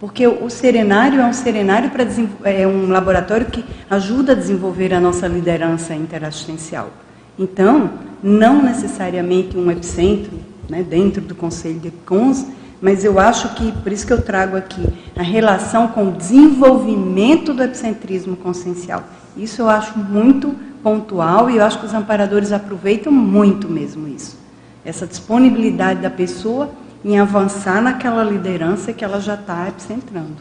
Porque 0.00 0.26
o 0.26 0.50
serenário 0.50 1.20
é 1.20 1.24
um 1.24 1.32
serenário 1.32 1.90
para 1.90 2.04
é 2.44 2.66
um 2.66 2.88
laboratório 2.88 3.46
que 3.46 3.64
ajuda 3.88 4.32
a 4.32 4.34
desenvolver 4.34 4.92
a 4.92 5.00
nossa 5.00 5.28
liderança 5.28 5.94
interassistencial. 5.94 6.90
Então, 7.38 7.90
não 8.22 8.62
necessariamente 8.62 9.56
um 9.56 9.70
epicentro 9.70 10.32
né, 10.68 10.82
dentro 10.82 11.20
do 11.20 11.34
Conselho 11.36 11.78
de 11.78 11.90
Cons, 11.90 12.44
mas 12.80 13.04
eu 13.04 13.20
acho 13.20 13.54
que, 13.54 13.70
por 13.70 13.92
isso 13.92 14.04
que 14.04 14.12
eu 14.12 14.20
trago 14.20 14.56
aqui, 14.56 14.82
a 15.16 15.22
relação 15.22 15.86
com 15.86 16.08
o 16.08 16.12
desenvolvimento 16.12 17.54
do 17.54 17.62
epicentrismo 17.62 18.36
consciencial. 18.36 19.04
Isso 19.36 19.62
eu 19.62 19.68
acho 19.68 19.96
muito 19.96 20.52
pontual 20.82 21.48
e 21.50 21.56
eu 21.56 21.64
acho 21.64 21.78
que 21.78 21.86
os 21.86 21.94
amparadores 21.94 22.52
aproveitam 22.52 23.12
muito 23.12 23.68
mesmo 23.68 24.08
isso. 24.08 24.36
Essa 24.84 25.06
disponibilidade 25.06 26.00
da 26.00 26.10
pessoa 26.10 26.70
em 27.04 27.18
avançar 27.18 27.80
naquela 27.80 28.22
liderança 28.22 28.92
que 28.92 29.04
ela 29.04 29.20
já 29.20 29.34
está 29.34 29.68
epicentrando. 29.68 30.36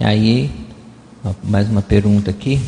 E 0.00 0.04
aí, 0.04 0.50
mais 1.42 1.68
uma 1.68 1.82
pergunta 1.82 2.30
aqui. 2.30 2.60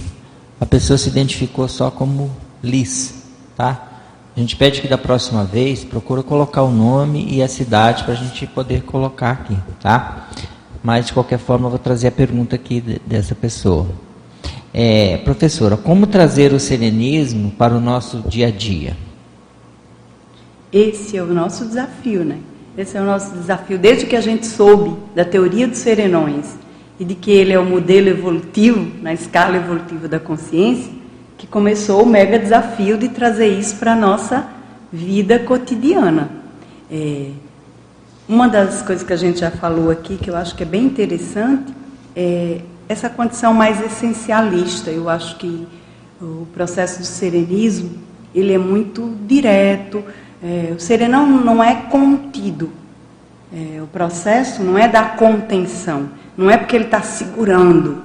A 0.61 0.67
pessoa 0.67 0.99
se 0.99 1.09
identificou 1.09 1.69
só 1.69 1.91
como 1.91 2.31
Liz, 2.63 3.25
tá? 3.57 3.89
A 4.37 4.41
gente 4.41 4.57
pede 4.57 4.81
que 4.81 4.89
da 4.89 4.99
próxima 4.99 5.45
vez 5.45 5.85
procura 5.85 6.23
colocar 6.23 6.63
o 6.63 6.71
nome 6.71 7.27
e 7.31 7.43
a 7.43 7.49
cidade 7.49 8.05
para 8.05 8.13
a 8.13 8.17
gente 8.17 8.47
poder 8.47 8.83
colocar 8.83 9.31
aqui, 9.33 9.57
tá? 9.81 10.29
Mas 10.83 11.07
de 11.07 11.13
qualquer 11.13 11.39
forma 11.39 11.67
eu 11.67 11.71
vou 11.71 11.79
trazer 11.79 12.09
a 12.09 12.13
pergunta 12.13 12.57
aqui 12.57 12.81
dessa 13.07 13.35
pessoa. 13.35 13.87
É, 14.73 15.17
professora, 15.19 15.77
como 15.77 16.07
trazer 16.07 16.53
o 16.53 16.61
serenismo 16.61 17.51
para 17.51 17.75
o 17.75 17.81
nosso 17.81 18.19
dia 18.29 18.47
a 18.47 18.51
dia? 18.51 18.97
Esse 20.73 21.17
é 21.17 21.23
o 21.23 21.27
nosso 21.27 21.65
desafio, 21.65 22.25
né? 22.25 22.39
Esse 22.79 22.97
é 22.97 23.01
o 23.01 23.05
nosso 23.05 23.33
desafio. 23.33 23.77
Desde 23.77 24.07
que 24.07 24.15
a 24.15 24.21
gente 24.21 24.47
soube 24.47 24.97
da 25.15 25.25
teoria 25.25 25.67
dos 25.67 25.79
serenões 25.79 26.57
e 27.01 27.05
de 27.05 27.17
que 27.17 27.33
ele 27.33 27.53
é 27.53 27.59
o 27.59 27.65
modelo 27.65 28.09
evolutivo, 28.09 28.89
na 29.03 29.13
escala 29.13 29.57
evolutiva 29.57 30.07
da 30.07 30.21
consciência, 30.21 30.93
que 31.37 31.47
começou 31.47 32.03
o 32.05 32.07
mega 32.07 32.39
desafio 32.39 32.97
de 32.97 33.09
trazer 33.09 33.49
isso 33.49 33.77
para 33.77 33.95
a 33.95 33.97
nossa 33.97 34.47
vida 34.93 35.41
cotidiana. 35.41 36.31
É, 36.89 37.31
uma 38.29 38.49
das 38.49 38.83
coisas 38.83 39.05
que 39.05 39.13
a 39.13 39.17
gente 39.17 39.41
já 39.41 39.51
falou 39.51 39.91
aqui, 39.91 40.17
que 40.17 40.31
eu 40.31 40.37
acho 40.37 40.55
que 40.55 40.63
é 40.63 40.67
bem 40.67 40.85
interessante, 40.85 41.73
é 42.15 42.61
essa 42.91 43.09
condição 43.09 43.55
mais 43.55 43.81
essencialista. 43.81 44.91
Eu 44.91 45.09
acho 45.09 45.37
que 45.37 45.65
o 46.21 46.45
processo 46.53 46.99
do 46.99 47.05
serenismo, 47.05 47.93
ele 48.35 48.53
é 48.53 48.59
muito 48.59 49.17
direto, 49.29 50.03
é, 50.43 50.73
o 50.77 50.81
serenão 50.81 51.25
não 51.25 51.63
é 51.63 51.73
contido. 51.83 52.73
É, 53.55 53.81
o 53.81 53.87
processo 53.87 54.65
não 54.65 54.77
é 54.77 54.89
da 54.89 55.05
contenção. 55.05 56.09
Não 56.37 56.51
é 56.51 56.57
porque 56.57 56.75
ele 56.75 56.87
está 56.87 57.01
segurando 57.01 58.03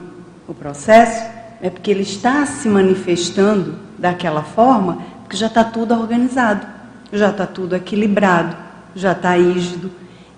o 0.47 0.53
processo, 0.53 1.25
é 1.63 1.69
porque 1.71 1.89
ele 1.89 2.03
está 2.03 2.45
se 2.45 2.69
manifestando 2.69 3.79
daquela 3.97 4.43
forma, 4.43 4.99
porque 5.23 5.35
já 5.35 5.47
está 5.47 5.63
tudo 5.63 5.95
organizado, 5.95 6.63
já 7.11 7.31
está 7.31 7.47
tudo 7.47 7.75
equilibrado, 7.75 8.55
já 8.93 9.13
está 9.13 9.35
rígido. 9.35 9.89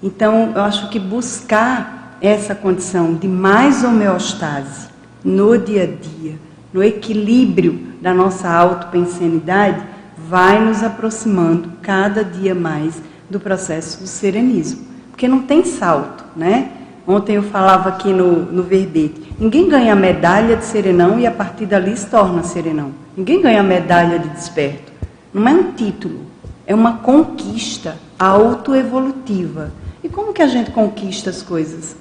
Então, 0.01 0.53
eu 0.55 0.61
acho 0.61 0.89
que 0.89 0.99
buscar 0.99 1.96
essa 2.21 2.55
condição 2.55 3.13
de 3.13 3.27
mais 3.27 3.83
homeostase 3.83 4.87
no 5.23 5.57
dia 5.57 5.83
a 5.83 5.85
dia, 5.85 6.35
no 6.73 6.83
equilíbrio 6.83 7.79
da 8.01 8.13
nossa 8.13 8.49
autopensanidade, 8.49 9.81
vai 10.17 10.63
nos 10.63 10.83
aproximando 10.83 11.71
cada 11.81 12.23
dia 12.23 12.53
mais 12.53 13.01
do 13.29 13.39
processo 13.39 14.01
do 14.01 14.07
serenismo. 14.07 14.85
Porque 15.11 15.27
não 15.27 15.41
tem 15.41 15.63
salto, 15.63 16.23
né? 16.35 16.71
Ontem 17.07 17.37
eu 17.37 17.43
falava 17.43 17.89
aqui 17.89 18.11
no, 18.11 18.43
no 18.51 18.63
verbete, 18.63 19.33
ninguém 19.39 19.69
ganha 19.69 19.95
medalha 19.95 20.57
de 20.57 20.65
serenão 20.65 21.17
e 21.17 21.25
a 21.25 21.31
partir 21.31 21.65
dali 21.65 21.95
se 21.95 22.05
torna 22.07 22.43
serenão. 22.43 22.91
Ninguém 23.15 23.41
ganha 23.41 23.63
medalha 23.63 24.19
de 24.19 24.27
desperto. 24.29 24.91
Não 25.33 25.47
é 25.47 25.53
um 25.53 25.71
título, 25.71 26.19
é 26.65 26.75
uma 26.75 26.97
conquista 26.97 27.95
autoevolutiva. 28.19 29.71
E 30.03 30.09
como 30.09 30.33
que 30.33 30.41
a 30.41 30.47
gente 30.47 30.71
conquista 30.71 31.29
as 31.29 31.41
coisas? 31.41 31.95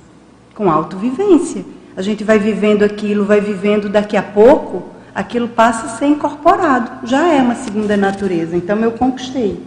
Com 0.57 0.69
autovivência. 0.69 1.65
A 1.97 2.03
gente 2.03 2.25
vai 2.25 2.41
vivendo 2.41 2.83
aquilo, 2.83 3.25
vai 3.25 3.41
vivendo 3.41 3.89
daqui 3.89 4.17
a 4.17 4.23
pouco, 4.23 4.91
aquilo 5.15 5.49
passa 5.49 5.87
a 5.87 5.89
ser 5.91 6.07
incorporado, 6.07 7.07
já 7.07 7.33
é 7.33 7.41
uma 7.41 7.55
segunda 7.55 7.97
natureza, 7.97 8.57
então 8.57 8.79
eu 8.81 8.91
conquistei. 8.91 9.63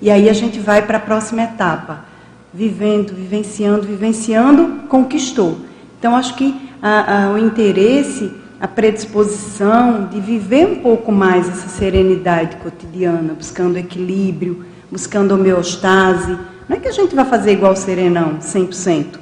E 0.00 0.10
aí 0.10 0.28
a 0.28 0.32
gente 0.32 0.60
vai 0.60 0.82
para 0.82 0.98
a 0.98 1.00
próxima 1.00 1.42
etapa, 1.42 2.04
vivendo, 2.52 3.14
vivenciando, 3.14 3.86
vivenciando, 3.86 4.88
conquistou. 4.88 5.58
Então 5.98 6.14
acho 6.14 6.34
que 6.34 6.70
a, 6.82 7.24
a, 7.24 7.30
o 7.30 7.38
interesse, 7.38 8.32
a 8.60 8.68
predisposição 8.68 10.06
de 10.06 10.20
viver 10.20 10.66
um 10.66 10.76
pouco 10.76 11.10
mais 11.10 11.48
essa 11.48 11.68
serenidade 11.68 12.56
cotidiana, 12.56 13.34
buscando 13.34 13.76
equilíbrio, 13.76 14.64
buscando 14.90 15.34
homeostase. 15.34 16.38
Não 16.68 16.76
é 16.76 16.80
que 16.80 16.88
a 16.88 16.92
gente 16.92 17.14
vai 17.14 17.24
fazer 17.24 17.52
igual 17.52 17.72
o 17.72 17.76
serenão, 17.76 18.38
100%, 18.40 19.21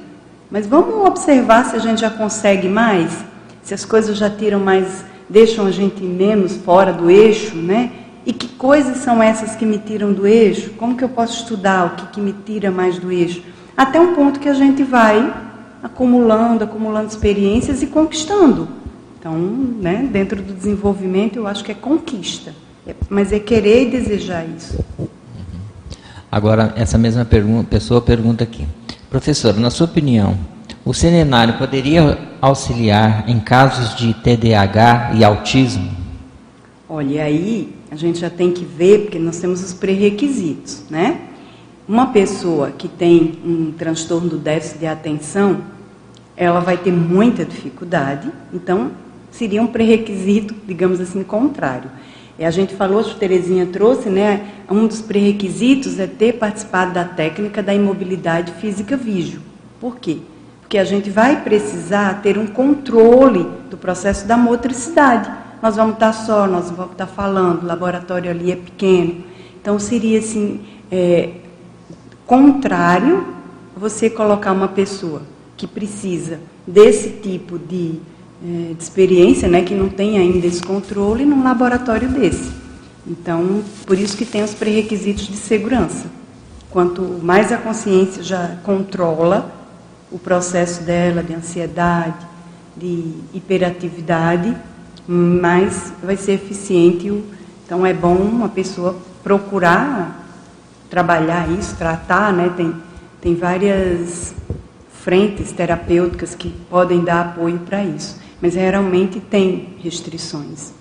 mas 0.51 0.67
vamos 0.67 1.07
observar 1.07 1.65
se 1.65 1.75
a 1.75 1.79
gente 1.79 2.01
já 2.01 2.09
consegue 2.09 2.67
mais, 2.67 3.23
se 3.63 3.73
as 3.73 3.85
coisas 3.85 4.17
já 4.17 4.29
tiram 4.29 4.59
mais 4.59 5.05
deixam 5.31 5.65
a 5.65 5.71
gente 5.71 6.03
menos 6.03 6.57
fora 6.57 6.91
do 6.91 7.09
eixo, 7.09 7.55
né? 7.55 7.91
E 8.25 8.33
que 8.33 8.49
coisas 8.49 8.97
são 8.97 9.23
essas 9.23 9.55
que 9.55 9.65
me 9.65 9.79
tiram 9.79 10.11
do 10.11 10.27
eixo? 10.27 10.71
Como 10.71 10.95
que 10.95 11.03
eu 11.03 11.09
posso 11.09 11.41
estudar 11.41 11.85
o 11.85 11.89
que, 11.95 12.05
que 12.07 12.21
me 12.21 12.33
tira 12.33 12.69
mais 12.69 12.99
do 12.99 13.11
eixo? 13.11 13.41
Até 13.75 13.99
um 13.99 14.13
ponto 14.13 14.39
que 14.39 14.49
a 14.49 14.53
gente 14.53 14.83
vai 14.83 15.33
acumulando, 15.81 16.63
acumulando 16.63 17.07
experiências 17.07 17.81
e 17.81 17.87
conquistando. 17.87 18.67
Então, 19.17 19.33
né, 19.33 20.07
dentro 20.11 20.41
do 20.41 20.53
desenvolvimento, 20.53 21.37
eu 21.37 21.47
acho 21.47 21.63
que 21.63 21.71
é 21.71 21.75
conquista. 21.75 22.53
É, 22.85 22.93
mas 23.09 23.31
é 23.31 23.39
querer 23.39 23.87
e 23.87 23.91
desejar 23.91 24.45
isso. 24.45 24.83
Agora, 26.31 26.73
essa 26.75 26.97
mesma 26.97 27.23
pergunta, 27.23 27.67
pessoa 27.69 28.01
pergunta 28.01 28.43
aqui. 28.43 28.65
Professor, 29.11 29.53
na 29.57 29.69
sua 29.69 29.87
opinião, 29.87 30.37
o 30.85 30.93
serenário 30.93 31.57
poderia 31.57 32.17
auxiliar 32.39 33.29
em 33.29 33.41
casos 33.41 33.93
de 33.93 34.13
TDAH 34.13 35.11
e 35.15 35.23
autismo? 35.25 35.91
Olha, 36.87 37.25
aí 37.25 37.75
a 37.91 37.97
gente 37.97 38.19
já 38.19 38.29
tem 38.29 38.53
que 38.53 38.63
ver, 38.63 39.01
porque 39.01 39.19
nós 39.19 39.37
temos 39.37 39.61
os 39.61 39.73
pré-requisitos, 39.73 40.83
né? 40.89 41.19
Uma 41.85 42.13
pessoa 42.13 42.71
que 42.71 42.87
tem 42.87 43.37
um 43.43 43.73
transtorno 43.73 44.29
do 44.29 44.37
déficit 44.37 44.79
de 44.79 44.87
atenção, 44.87 45.59
ela 46.37 46.61
vai 46.61 46.77
ter 46.77 46.93
muita 46.93 47.43
dificuldade, 47.43 48.31
então 48.53 48.91
seria 49.29 49.61
um 49.61 49.67
pré-requisito, 49.67 50.55
digamos 50.65 51.01
assim, 51.01 51.21
contrário. 51.21 51.91
E 52.41 52.43
a 52.43 52.51
gente 52.51 52.75
falou, 52.75 52.99
a 52.99 53.03
Terezinha 53.13 53.65
trouxe, 53.67 54.09
né? 54.09 54.47
Um 54.69 54.85
dos 54.85 54.99
pré-requisitos 54.99 55.97
é 55.97 56.07
ter 56.07 56.33
participado 56.33 56.93
da 56.93 57.05
técnica 57.05 57.63
da 57.63 57.73
imobilidade 57.73 58.51
física 58.53 58.97
vígio. 58.97 59.39
Por 59.79 59.97
quê? 59.97 60.17
porque 60.71 60.77
a 60.77 60.85
gente 60.85 61.09
vai 61.09 61.43
precisar 61.43 62.21
ter 62.21 62.37
um 62.37 62.47
controle 62.47 63.45
do 63.69 63.75
processo 63.75 64.25
da 64.25 64.37
motricidade. 64.37 65.29
Nós 65.61 65.75
vamos 65.75 65.95
estar 65.95 66.13
só, 66.13 66.47
nós 66.47 66.71
vamos 66.71 66.93
estar 66.93 67.07
falando, 67.07 67.63
o 67.63 67.65
laboratório 67.65 68.31
ali 68.31 68.53
é 68.53 68.55
pequeno. 68.55 69.21
Então 69.59 69.77
seria 69.77 70.19
assim, 70.19 70.61
é, 70.89 71.31
contrário 72.25 73.35
você 73.75 74.09
colocar 74.09 74.53
uma 74.53 74.69
pessoa 74.69 75.23
que 75.57 75.67
precisa 75.67 76.39
desse 76.65 77.09
tipo 77.21 77.59
de, 77.59 77.99
é, 78.43 78.73
de 78.73 78.81
experiência, 78.81 79.47
né, 79.47 79.61
que 79.61 79.73
não 79.73 79.89
tem 79.89 80.17
ainda 80.17 80.45
esse 80.47 80.61
controle, 80.61 81.25
num 81.25 81.43
laboratório 81.43 82.09
desse. 82.09 82.51
Então, 83.05 83.63
por 83.85 83.97
isso 83.97 84.15
que 84.15 84.25
tem 84.25 84.43
os 84.43 84.53
pré-requisitos 84.53 85.27
de 85.27 85.37
segurança. 85.37 86.05
Quanto 86.69 87.01
mais 87.21 87.51
a 87.51 87.57
consciência 87.57 88.23
já 88.23 88.57
controla, 88.63 89.51
o 90.11 90.19
processo 90.19 90.83
dela 90.83 91.23
de 91.23 91.33
ansiedade, 91.33 92.25
de 92.77 93.13
hiperatividade, 93.33 94.55
mais 95.07 95.91
vai 96.03 96.15
ser 96.15 96.33
eficiente. 96.33 97.23
Então 97.65 97.85
é 97.85 97.93
bom 97.93 98.15
uma 98.15 98.49
pessoa 98.49 98.97
procurar 99.23 100.21
trabalhar 100.91 101.49
isso, 101.49 101.75
tratar, 101.77 102.33
né? 102.33 102.53
Tem, 102.55 102.75
tem 103.21 103.33
várias 103.33 104.35
frentes 104.91 105.51
terapêuticas 105.53 106.35
que 106.35 106.49
podem 106.69 107.01
dar 107.03 107.21
apoio 107.21 107.59
para 107.59 107.81
isso, 107.81 108.19
mas 108.41 108.55
realmente 108.55 109.19
tem 109.19 109.75
restrições 109.83 110.73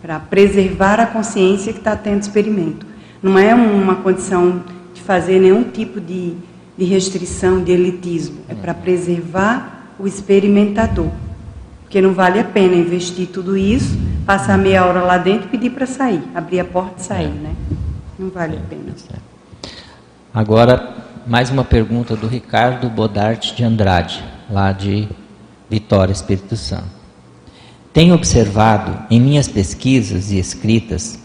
para 0.00 0.20
preservar 0.20 1.00
a 1.00 1.06
consciência 1.06 1.72
que 1.72 1.80
está 1.80 1.96
tendo 1.96 2.22
experimento. 2.22 2.86
Não 3.22 3.38
é 3.38 3.54
uma 3.54 3.96
condição 3.96 4.62
de 4.94 5.02
fazer 5.02 5.40
nenhum 5.40 5.64
tipo 5.64 6.00
de 6.00 6.36
de 6.78 6.84
restrição, 6.84 7.62
de 7.62 7.72
elitismo. 7.72 8.38
É 8.48 8.54
para 8.54 8.72
preservar 8.72 9.88
o 9.98 10.06
experimentador. 10.06 11.10
Porque 11.82 12.00
não 12.00 12.14
vale 12.14 12.38
a 12.38 12.44
pena 12.44 12.76
investir 12.76 13.26
tudo 13.26 13.56
isso, 13.56 13.98
passar 14.24 14.56
meia 14.56 14.86
hora 14.86 15.00
lá 15.00 15.18
dentro 15.18 15.46
e 15.46 15.50
pedir 15.50 15.70
para 15.70 15.86
sair, 15.86 16.22
abrir 16.34 16.60
a 16.60 16.64
porta 16.64 17.00
e 17.00 17.02
sair, 17.02 17.30
né? 17.30 17.54
Não 18.16 18.28
vale 18.30 18.56
a 18.56 18.60
pena. 18.60 18.94
Agora, 20.32 20.94
mais 21.26 21.50
uma 21.50 21.64
pergunta 21.64 22.14
do 22.14 22.28
Ricardo 22.28 22.88
Bodart 22.88 23.54
de 23.54 23.64
Andrade, 23.64 24.22
lá 24.48 24.70
de 24.70 25.08
Vitória, 25.70 26.12
Espírito 26.12 26.56
Santo. 26.56 26.98
Tenho 27.92 28.14
observado 28.14 28.96
em 29.10 29.20
minhas 29.20 29.48
pesquisas 29.48 30.30
e 30.30 30.38
escritas 30.38 31.18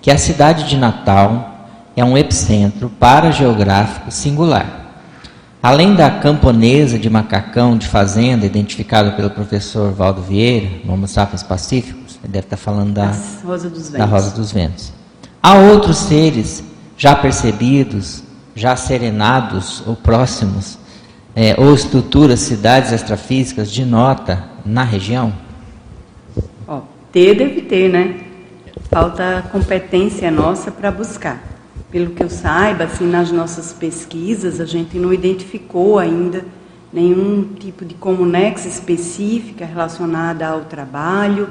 que 0.00 0.10
a 0.10 0.18
cidade 0.18 0.68
de 0.68 0.76
Natal 0.76 1.66
é 1.96 2.04
um 2.04 2.16
epicentro 2.16 2.88
parageográfico 2.88 4.10
singular. 4.10 4.80
Além 5.62 5.94
da 5.94 6.10
camponesa 6.10 6.98
de 6.98 7.08
macacão 7.08 7.78
de 7.78 7.86
fazenda, 7.86 8.44
identificada 8.44 9.12
pelo 9.12 9.30
professor 9.30 9.92
Valdo 9.92 10.20
Vieira, 10.20 10.68
no 10.84 10.92
Homo 10.94 11.06
sapiens 11.06 11.42
pacíficos, 11.42 12.18
ele 12.22 12.32
deve 12.32 12.46
estar 12.46 12.56
falando 12.56 12.94
da 12.94 13.12
Rosa. 13.44 13.70
Da 13.96 14.04
Rosa 14.04 14.30
dos 14.30 14.50
Ventos. 14.50 14.92
Há 15.40 15.54
outros 15.54 15.98
seres 15.98 16.64
já 16.96 17.14
percebidos, 17.14 18.24
já 18.54 18.74
serenados 18.74 19.82
ou 19.86 19.94
próximos, 19.94 20.78
é, 21.34 21.54
ou 21.58 21.74
estruturas, 21.74 22.40
cidades 22.40 22.92
extrafísicas 22.92 23.70
de 23.70 23.84
nota 23.84 24.44
na 24.64 24.84
região? 24.84 25.32
Ó, 26.66 26.82
ter 27.10 27.34
deve 27.34 27.62
ter, 27.62 27.88
né? 27.88 28.20
Falta 28.90 29.44
competência 29.50 30.30
nossa 30.30 30.70
para 30.70 30.90
buscar. 30.90 31.42
Pelo 31.90 32.10
que 32.10 32.22
eu 32.22 32.30
saiba, 32.30 32.84
assim, 32.84 33.06
nas 33.06 33.30
nossas 33.30 33.72
pesquisas, 33.72 34.60
a 34.60 34.64
gente 34.64 34.98
não 34.98 35.12
identificou 35.12 35.98
ainda 35.98 36.44
nenhum 36.92 37.44
tipo 37.58 37.84
de 37.84 37.94
comunex 37.94 38.66
específica 38.66 39.64
relacionada 39.64 40.46
ao 40.46 40.62
trabalho. 40.62 41.48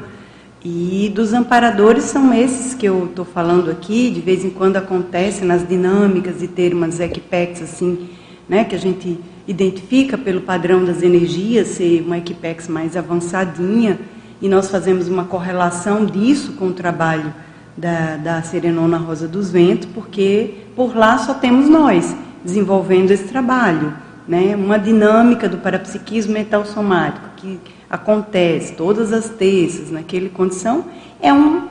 E 0.63 1.11
dos 1.15 1.33
amparadores 1.33 2.03
são 2.03 2.31
esses 2.31 2.75
que 2.75 2.85
eu 2.85 3.05
estou 3.05 3.25
falando 3.25 3.71
aqui, 3.71 4.11
de 4.11 4.21
vez 4.21 4.45
em 4.45 4.51
quando 4.51 4.77
acontece 4.77 5.43
nas 5.43 5.67
dinâmicas 5.67 6.39
de 6.39 6.47
ter 6.47 6.73
umas 6.73 6.99
equipex 6.99 7.63
assim, 7.63 8.09
né, 8.47 8.63
que 8.63 8.75
a 8.75 8.79
gente 8.79 9.19
identifica 9.47 10.17
pelo 10.17 10.41
padrão 10.41 10.83
das 10.83 11.01
energias 11.01 11.69
ser 11.69 12.01
uma 12.01 12.17
equipex 12.17 12.67
mais 12.67 12.95
avançadinha, 12.95 13.99
e 14.41 14.49
nós 14.49 14.69
fazemos 14.69 15.07
uma 15.07 15.25
correlação 15.25 16.05
disso 16.05 16.53
com 16.53 16.67
o 16.67 16.73
trabalho 16.73 17.33
da, 17.77 18.17
da 18.17 18.41
Serenona 18.41 18.97
Rosa 18.97 19.27
dos 19.27 19.51
Ventos, 19.51 19.87
porque 19.93 20.55
por 20.75 20.95
lá 20.95 21.17
só 21.17 21.33
temos 21.33 21.69
nós 21.69 22.15
desenvolvendo 22.43 23.11
esse 23.11 23.25
trabalho. 23.25 23.93
Né? 24.27 24.55
Uma 24.55 24.77
dinâmica 24.77 25.47
do 25.47 25.57
parapsiquismo 25.57 26.33
mental 26.33 26.65
somático 26.65 27.27
que 27.37 27.59
acontece 27.89 28.73
todas 28.73 29.11
as 29.11 29.29
terças 29.29 29.91
naquele 29.91 30.29
condição 30.29 30.85
é 31.21 31.33
um, 31.33 31.67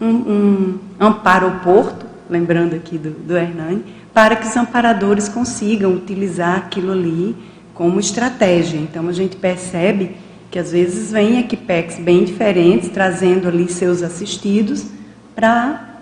um, 0.00 0.08
um 0.08 0.78
amparo 0.98 1.46
ao 1.46 1.52
porto, 1.60 2.06
lembrando 2.28 2.74
aqui 2.74 2.98
do, 2.98 3.10
do 3.10 3.36
Hernani, 3.36 3.84
para 4.12 4.36
que 4.36 4.46
os 4.46 4.56
amparadores 4.56 5.28
consigam 5.28 5.92
utilizar 5.92 6.56
aquilo 6.56 6.92
ali 6.92 7.36
como 7.74 8.00
estratégia. 8.00 8.78
Então 8.78 9.08
a 9.08 9.12
gente 9.12 9.36
percebe 9.36 10.16
que 10.50 10.58
às 10.58 10.72
vezes 10.72 11.12
vem 11.12 11.38
equipex 11.38 11.98
bem 11.98 12.24
diferentes, 12.24 12.88
trazendo 12.90 13.48
ali 13.48 13.70
seus 13.70 14.02
assistidos 14.02 14.86
para 15.34 16.00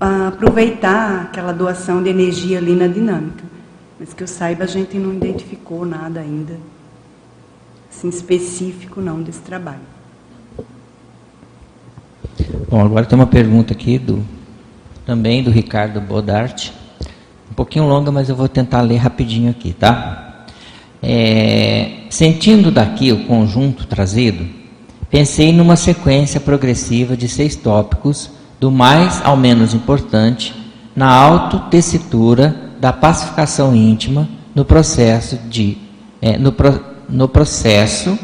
uh, 0.00 0.28
aproveitar 0.28 1.22
aquela 1.22 1.52
doação 1.52 2.02
de 2.02 2.08
energia 2.08 2.58
ali 2.58 2.74
na 2.74 2.86
dinâmica. 2.86 3.44
Mas 4.00 4.12
que 4.12 4.22
eu 4.22 4.26
saiba, 4.26 4.64
a 4.64 4.66
gente 4.66 4.96
não 4.96 5.12
identificou 5.12 5.84
nada 5.84 6.20
ainda 6.20 6.54
assim, 8.04 8.08
específico 8.08 9.00
não 9.00 9.22
desse 9.22 9.40
trabalho. 9.40 9.80
Bom, 12.68 12.80
agora 12.80 13.06
tem 13.06 13.16
uma 13.16 13.26
pergunta 13.26 13.72
aqui 13.72 13.98
do 13.98 14.24
também 15.06 15.42
do 15.42 15.50
Ricardo 15.50 16.00
Bodart. 16.00 16.72
Um 17.50 17.54
pouquinho 17.54 17.86
longa, 17.86 18.10
mas 18.10 18.28
eu 18.28 18.36
vou 18.36 18.48
tentar 18.48 18.80
ler 18.80 18.96
rapidinho 18.96 19.50
aqui, 19.50 19.72
tá? 19.72 20.46
É, 21.02 21.90
sentindo 22.08 22.70
daqui 22.70 23.12
o 23.12 23.26
conjunto 23.26 23.86
trazido, 23.86 24.46
pensei 25.10 25.52
numa 25.52 25.76
sequência 25.76 26.40
progressiva 26.40 27.16
de 27.16 27.28
seis 27.28 27.54
tópicos, 27.54 28.30
do 28.58 28.70
mais 28.70 29.20
ao 29.24 29.36
menos 29.36 29.74
importante, 29.74 30.54
na 30.96 31.12
autotessitura 31.12 32.72
da 32.80 32.92
pacificação 32.92 33.74
íntima 33.74 34.28
no 34.54 34.64
processo 34.64 35.36
de 35.48 35.76
é, 36.22 36.38
no, 36.38 36.54
no 37.08 37.28
processo 37.28 38.16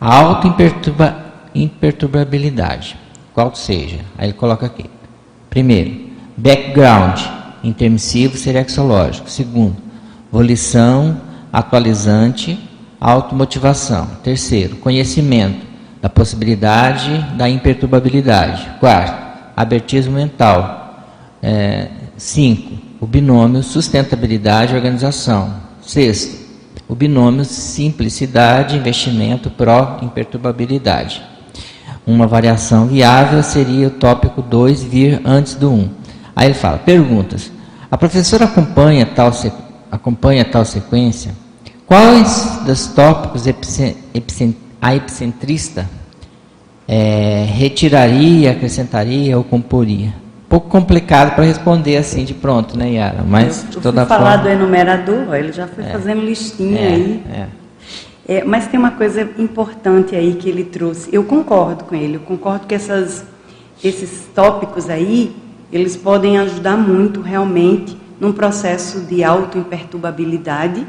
auto-imperturbabilidade, 0.00 2.96
qual 3.32 3.54
seja. 3.54 4.00
Aí 4.16 4.26
ele 4.26 4.32
coloca 4.32 4.66
aqui. 4.66 4.86
Primeiro, 5.48 6.08
background, 6.36 7.20
intermissivo 7.62 8.36
serexológico. 8.36 9.30
Segundo, 9.30 9.76
volição 10.30 11.20
atualizante, 11.52 12.58
automotivação. 13.00 14.06
Terceiro, 14.22 14.76
conhecimento 14.76 15.66
da 16.00 16.08
possibilidade 16.08 17.18
da 17.36 17.48
imperturbabilidade. 17.48 18.66
Quarto, 18.80 19.52
abertismo 19.56 20.14
mental. 20.14 21.06
É, 21.42 21.88
cinco, 22.16 22.78
o 23.00 23.06
binômio 23.06 23.62
sustentabilidade 23.62 24.72
e 24.72 24.76
organização. 24.76 25.54
Sexto, 25.80 26.36
o 26.88 26.94
binômio 26.94 27.44
simplicidade, 27.44 28.76
investimento, 28.76 29.50
pró-imperturbabilidade. 29.50 31.22
Uma 32.06 32.26
variação 32.26 32.86
viável 32.86 33.42
seria 33.42 33.88
o 33.88 33.90
tópico 33.90 34.40
2 34.40 34.82
vir 34.82 35.20
antes 35.24 35.54
do 35.54 35.70
1. 35.70 35.74
Um. 35.74 35.90
Aí 36.38 36.46
ele 36.46 36.54
fala, 36.54 36.78
perguntas. 36.78 37.50
A 37.90 37.98
professora 37.98 38.44
acompanha 38.44 39.04
tal, 39.04 39.32
acompanha 39.90 40.44
tal 40.44 40.64
sequência? 40.64 41.34
Quais 41.84 42.60
dos 42.64 42.86
tópicos 42.86 43.44
a 44.80 44.94
epicentrista 44.94 45.90
é, 46.86 47.44
retiraria, 47.48 48.52
acrescentaria 48.52 49.36
ou 49.36 49.42
comporia? 49.42 50.14
pouco 50.48 50.68
complicado 50.68 51.34
para 51.34 51.44
responder 51.44 51.96
assim 51.96 52.24
de 52.24 52.32
pronto, 52.32 52.78
né, 52.78 52.92
Yara? 52.92 53.22
Mas 53.26 53.64
eu, 53.64 53.74
eu 53.74 53.80
toda 53.82 54.06
fui 54.06 54.16
falar 54.16 54.36
do 54.36 54.48
enumerador, 54.48 55.34
ele 55.34 55.52
já 55.52 55.66
foi 55.66 55.84
é, 55.84 55.88
fazendo 55.88 56.22
listinha 56.22 56.80
é, 56.80 56.86
aí. 56.86 57.22
É. 57.30 57.46
É, 58.28 58.44
mas 58.44 58.66
tem 58.68 58.78
uma 58.78 58.92
coisa 58.92 59.28
importante 59.38 60.14
aí 60.14 60.34
que 60.34 60.48
ele 60.48 60.64
trouxe. 60.64 61.10
Eu 61.12 61.24
concordo 61.24 61.84
com 61.84 61.94
ele. 61.94 62.14
Eu 62.14 62.20
concordo 62.20 62.66
que 62.66 62.74
essas, 62.74 63.26
esses 63.82 64.26
tópicos 64.34 64.88
aí 64.88 65.36
eles 65.72 65.96
podem 65.96 66.38
ajudar 66.38 66.76
muito 66.76 67.20
realmente 67.20 67.96
num 68.20 68.32
processo 68.32 69.00
de 69.00 69.22
auto-imperturbabilidade. 69.22 70.86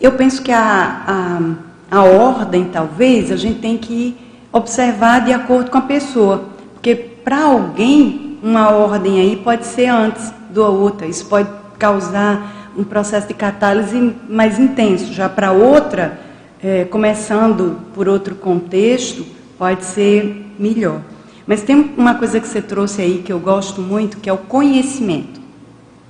Eu 0.00 0.12
penso 0.12 0.42
que 0.42 0.52
a, 0.52 1.56
a, 1.90 1.98
a 1.98 2.02
ordem, 2.04 2.64
talvez, 2.66 3.30
a 3.32 3.36
gente 3.36 3.60
tem 3.60 3.76
que 3.76 4.16
observar 4.52 5.24
de 5.24 5.32
acordo 5.32 5.70
com 5.70 5.78
a 5.78 5.82
pessoa. 5.82 6.44
Porque 6.74 6.94
para 6.94 7.44
alguém 7.44 8.38
uma 8.42 8.70
ordem 8.70 9.20
aí 9.20 9.36
pode 9.36 9.66
ser 9.66 9.86
antes 9.86 10.32
do 10.50 10.62
outra. 10.62 11.06
Isso 11.06 11.26
pode 11.26 11.48
causar 11.78 12.72
um 12.76 12.84
processo 12.84 13.26
de 13.26 13.34
catálise 13.34 14.14
mais 14.28 14.58
intenso. 14.58 15.12
Já 15.12 15.28
para 15.28 15.52
outra, 15.52 16.18
é, 16.62 16.84
começando 16.84 17.80
por 17.94 18.08
outro 18.08 18.34
contexto, 18.34 19.26
pode 19.58 19.84
ser 19.84 20.54
melhor. 20.58 21.00
Mas 21.46 21.62
tem 21.62 21.94
uma 21.96 22.14
coisa 22.14 22.40
que 22.40 22.48
você 22.48 22.60
trouxe 22.60 23.00
aí 23.00 23.22
que 23.24 23.32
eu 23.32 23.38
gosto 23.38 23.80
muito, 23.80 24.16
que 24.16 24.28
é 24.28 24.32
o 24.32 24.38
conhecimento. 24.38 25.40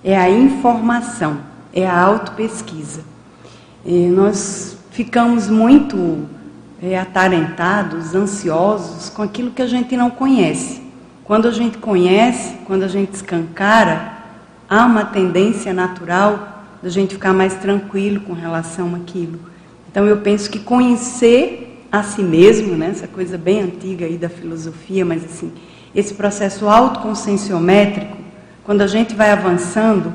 É 0.03 0.17
a 0.17 0.31
informação, 0.31 1.39
é 1.73 1.87
a 1.87 2.01
autopesquisa. 2.01 3.03
Nós 3.85 4.77
ficamos 4.91 5.49
muito 5.49 6.27
é, 6.83 6.99
atarentados, 6.99 8.15
ansiosos 8.15 9.11
com 9.11 9.23
aquilo 9.23 9.51
que 9.51 9.63
a 9.63 9.67
gente 9.67 9.97
não 9.97 10.11
conhece. 10.11 10.81
Quando 11.25 11.49
a 11.49 11.51
gente 11.51 11.79
conhece, 11.79 12.55
quando 12.65 12.85
a 12.85 12.89
gente 12.89 13.15
escancara, 13.15 14.13
há 14.69 14.87
uma 14.87 15.05
tendência 15.05 15.73
natural 15.73 16.65
da 16.83 16.89
gente 16.89 17.15
ficar 17.15 17.33
mais 17.33 17.55
tranquilo 17.55 18.21
com 18.21 18.33
relação 18.33 18.95
àquilo. 18.95 19.41
Então 19.91 20.07
eu 20.07 20.19
penso 20.19 20.49
que 20.49 20.59
conhecer 20.59 21.65
a 21.98 22.02
si 22.02 22.23
mesmo, 22.23 22.77
né, 22.77 22.90
essa 22.90 23.06
coisa 23.06 23.36
bem 23.36 23.60
antiga 23.60 24.06
aí 24.06 24.16
da 24.16 24.28
filosofia, 24.28 25.05
mas 25.05 25.24
assim, 25.24 25.52
esse 25.94 26.14
processo 26.14 26.68
autoconscienciométrico, 26.68 28.16
quando 28.64 28.82
a 28.82 28.86
gente 28.86 29.14
vai 29.14 29.31
avançando, 29.31 30.12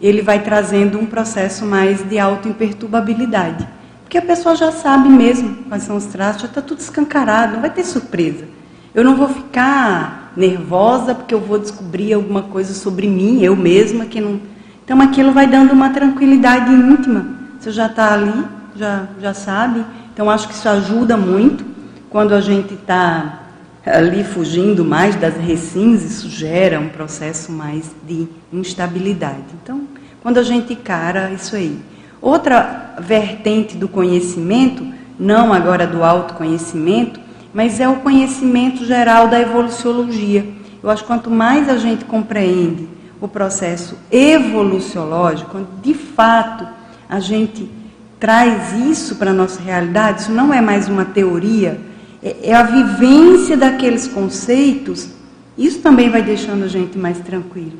ele 0.00 0.22
vai 0.22 0.42
trazendo 0.42 0.98
um 0.98 1.06
processo 1.06 1.64
mais 1.64 2.02
de 2.08 2.18
autoimperturbabilidade. 2.18 3.68
Porque 4.02 4.18
a 4.18 4.22
pessoa 4.22 4.56
já 4.56 4.72
sabe 4.72 5.08
mesmo 5.08 5.64
quais 5.68 5.84
são 5.84 5.96
os 5.96 6.06
traços, 6.06 6.42
já 6.42 6.48
está 6.48 6.60
tudo 6.60 6.80
escancarado, 6.80 7.52
não 7.54 7.60
vai 7.60 7.70
ter 7.70 7.84
surpresa. 7.84 8.44
Eu 8.92 9.04
não 9.04 9.14
vou 9.14 9.28
ficar 9.28 10.32
nervosa 10.36 11.14
porque 11.14 11.32
eu 11.32 11.40
vou 11.40 11.58
descobrir 11.58 12.12
alguma 12.12 12.42
coisa 12.42 12.74
sobre 12.74 13.06
mim, 13.06 13.42
eu 13.42 13.54
mesma 13.54 14.06
que 14.06 14.20
não. 14.20 14.40
Então 14.84 15.00
aquilo 15.00 15.32
vai 15.32 15.46
dando 15.46 15.72
uma 15.72 15.90
tranquilidade 15.90 16.72
íntima. 16.72 17.26
Você 17.58 17.70
já 17.70 17.86
está 17.86 18.14
ali, 18.14 18.44
já, 18.74 19.06
já 19.20 19.34
sabe. 19.34 19.84
Então 20.20 20.28
acho 20.28 20.48
que 20.48 20.52
isso 20.52 20.68
ajuda 20.68 21.16
muito 21.16 21.64
quando 22.10 22.34
a 22.34 22.42
gente 22.42 22.74
está 22.74 23.40
ali 23.86 24.22
fugindo 24.22 24.84
mais 24.84 25.16
das 25.16 25.34
recins, 25.34 26.02
isso 26.02 26.28
gera 26.28 26.78
um 26.78 26.90
processo 26.90 27.50
mais 27.50 27.90
de 28.06 28.28
instabilidade. 28.52 29.46
Então, 29.62 29.84
quando 30.22 30.36
a 30.36 30.42
gente 30.42 30.74
encara 30.74 31.30
isso 31.30 31.56
aí. 31.56 31.80
Outra 32.20 32.96
vertente 32.98 33.78
do 33.78 33.88
conhecimento, 33.88 34.86
não 35.18 35.54
agora 35.54 35.86
do 35.86 36.04
autoconhecimento, 36.04 37.18
mas 37.54 37.80
é 37.80 37.88
o 37.88 38.00
conhecimento 38.00 38.84
geral 38.84 39.26
da 39.26 39.40
evoluciologia. 39.40 40.46
Eu 40.82 40.90
acho 40.90 41.02
que 41.02 41.08
quanto 41.08 41.30
mais 41.30 41.66
a 41.66 41.78
gente 41.78 42.04
compreende 42.04 42.86
o 43.22 43.26
processo 43.26 43.96
evoluciológico, 44.12 45.66
de 45.80 45.94
fato 45.94 46.68
a 47.08 47.18
gente 47.20 47.79
traz 48.20 48.74
isso 48.74 49.16
para 49.16 49.30
a 49.30 49.34
nossa 49.34 49.62
realidade, 49.62 50.20
isso 50.20 50.32
não 50.32 50.52
é 50.52 50.60
mais 50.60 50.88
uma 50.88 51.06
teoria, 51.06 51.80
é, 52.22 52.50
é 52.50 52.54
a 52.54 52.62
vivência 52.62 53.56
daqueles 53.56 54.06
conceitos, 54.06 55.08
isso 55.56 55.80
também 55.80 56.10
vai 56.10 56.22
deixando 56.22 56.64
a 56.64 56.68
gente 56.68 56.98
mais 56.98 57.18
tranquilo. 57.18 57.78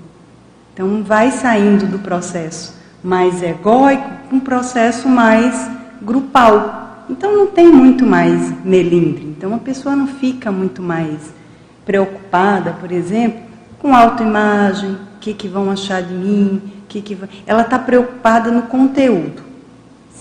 Então, 0.73 1.03
vai 1.03 1.31
saindo 1.31 1.87
do 1.87 1.99
processo 1.99 2.75
mais 3.03 3.43
egóico 3.43 4.09
um 4.33 4.41
processo 4.41 5.09
mais 5.09 5.69
grupal. 6.01 7.05
Então, 7.11 7.37
não 7.37 7.47
tem 7.49 7.69
muito 7.69 8.07
mais 8.07 8.53
melindre. 8.65 9.25
Então, 9.25 9.55
a 9.55 9.59
pessoa 9.59 9.95
não 9.95 10.07
fica 10.07 10.51
muito 10.51 10.81
mais 10.81 11.35
preocupada, 11.85 12.73
por 12.73 12.93
exemplo, 12.93 13.41
com 13.79 13.95
autoimagem, 13.95 14.93
o 14.93 15.19
que, 15.21 15.35
que 15.35 15.49
vão 15.49 15.71
achar 15.71 16.03
de 16.03 16.15
mim, 16.15 16.63
que 16.89 17.03
que 17.03 17.19
ela 17.47 17.63
está 17.63 17.79
preocupada 17.79 18.51
no 18.51 18.63
conteúdo. 18.63 19.50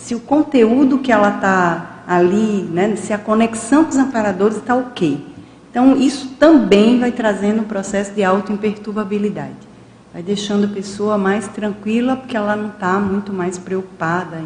Se 0.10 0.15
o 0.15 0.19
conteúdo 0.19 0.98
que 0.98 1.11
ela 1.11 1.36
está 1.36 2.02
ali, 2.07 2.64
né, 2.64 2.95
se 2.95 3.14
a 3.14 3.18
conexão 3.19 3.84
com 3.84 3.91
os 3.91 3.95
amparadores 3.95 4.57
está 4.57 4.76
ok. 4.76 5.23
Então, 5.69 5.95
isso 5.95 6.30
também 6.40 6.99
vai 6.99 7.11
trazendo 7.11 7.61
um 7.61 7.64
processo 7.64 8.11
de 8.14 8.23
auto-imperturbabilidade. 8.23 9.53
Vai 10.11 10.23
deixando 10.23 10.65
a 10.65 10.68
pessoa 10.68 11.15
mais 11.15 11.48
tranquila, 11.49 12.15
porque 12.15 12.36
ela 12.36 12.56
não 12.56 12.69
está 12.69 12.94
muito 12.94 13.31
mais 13.31 13.60
preocupada. 13.60 14.41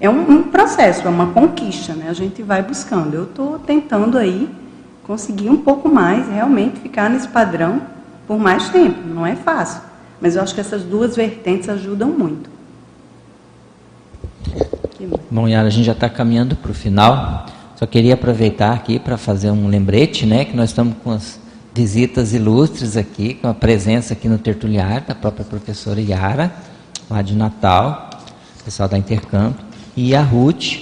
É 0.00 0.10
um, 0.10 0.28
um, 0.28 0.42
processo, 0.42 1.06
é 1.06 1.10
uma 1.10 1.28
conquista, 1.28 1.92
né? 1.94 2.08
A 2.08 2.12
gente 2.12 2.42
vai 2.42 2.60
buscando. 2.60 3.14
Eu 3.14 3.22
estou 3.22 3.60
tentando 3.60 4.18
aí 4.18 4.50
conseguir 5.04 5.48
um 5.48 5.58
pouco 5.58 5.88
mais, 5.88 6.28
realmente 6.28 6.80
ficar 6.80 7.08
nesse 7.08 7.28
padrão 7.28 7.82
por 8.26 8.36
mais 8.36 8.68
tempo. 8.70 8.98
Não 9.06 9.24
é 9.24 9.36
fácil. 9.36 9.80
Mas 10.20 10.34
eu 10.34 10.42
acho 10.42 10.52
que 10.52 10.60
essas 10.60 10.82
duas 10.82 11.14
vertentes 11.14 11.68
ajudam 11.68 12.08
muito. 12.08 12.51
Bom, 15.30 15.48
Yara, 15.48 15.68
a 15.68 15.70
gente 15.70 15.84
já 15.84 15.92
está 15.92 16.08
caminhando 16.08 16.56
para 16.56 16.70
o 16.70 16.74
final. 16.74 17.46
Só 17.76 17.86
queria 17.86 18.14
aproveitar 18.14 18.72
aqui 18.72 18.98
para 18.98 19.16
fazer 19.16 19.50
um 19.50 19.66
lembrete, 19.66 20.24
né? 20.24 20.44
Que 20.44 20.56
nós 20.56 20.70
estamos 20.70 20.94
com 21.02 21.10
as 21.10 21.40
visitas 21.74 22.34
ilustres 22.34 22.96
aqui, 22.96 23.34
com 23.34 23.48
a 23.48 23.54
presença 23.54 24.12
aqui 24.12 24.28
no 24.28 24.38
Tertuliar 24.38 25.00
da 25.00 25.14
própria 25.14 25.44
professora 25.44 26.00
Yara, 26.00 26.52
lá 27.08 27.22
de 27.22 27.34
Natal, 27.34 28.10
pessoal 28.64 28.88
da 28.88 28.98
Intercâmbio, 28.98 29.58
e 29.96 30.14
a 30.14 30.22
Ruth, 30.22 30.78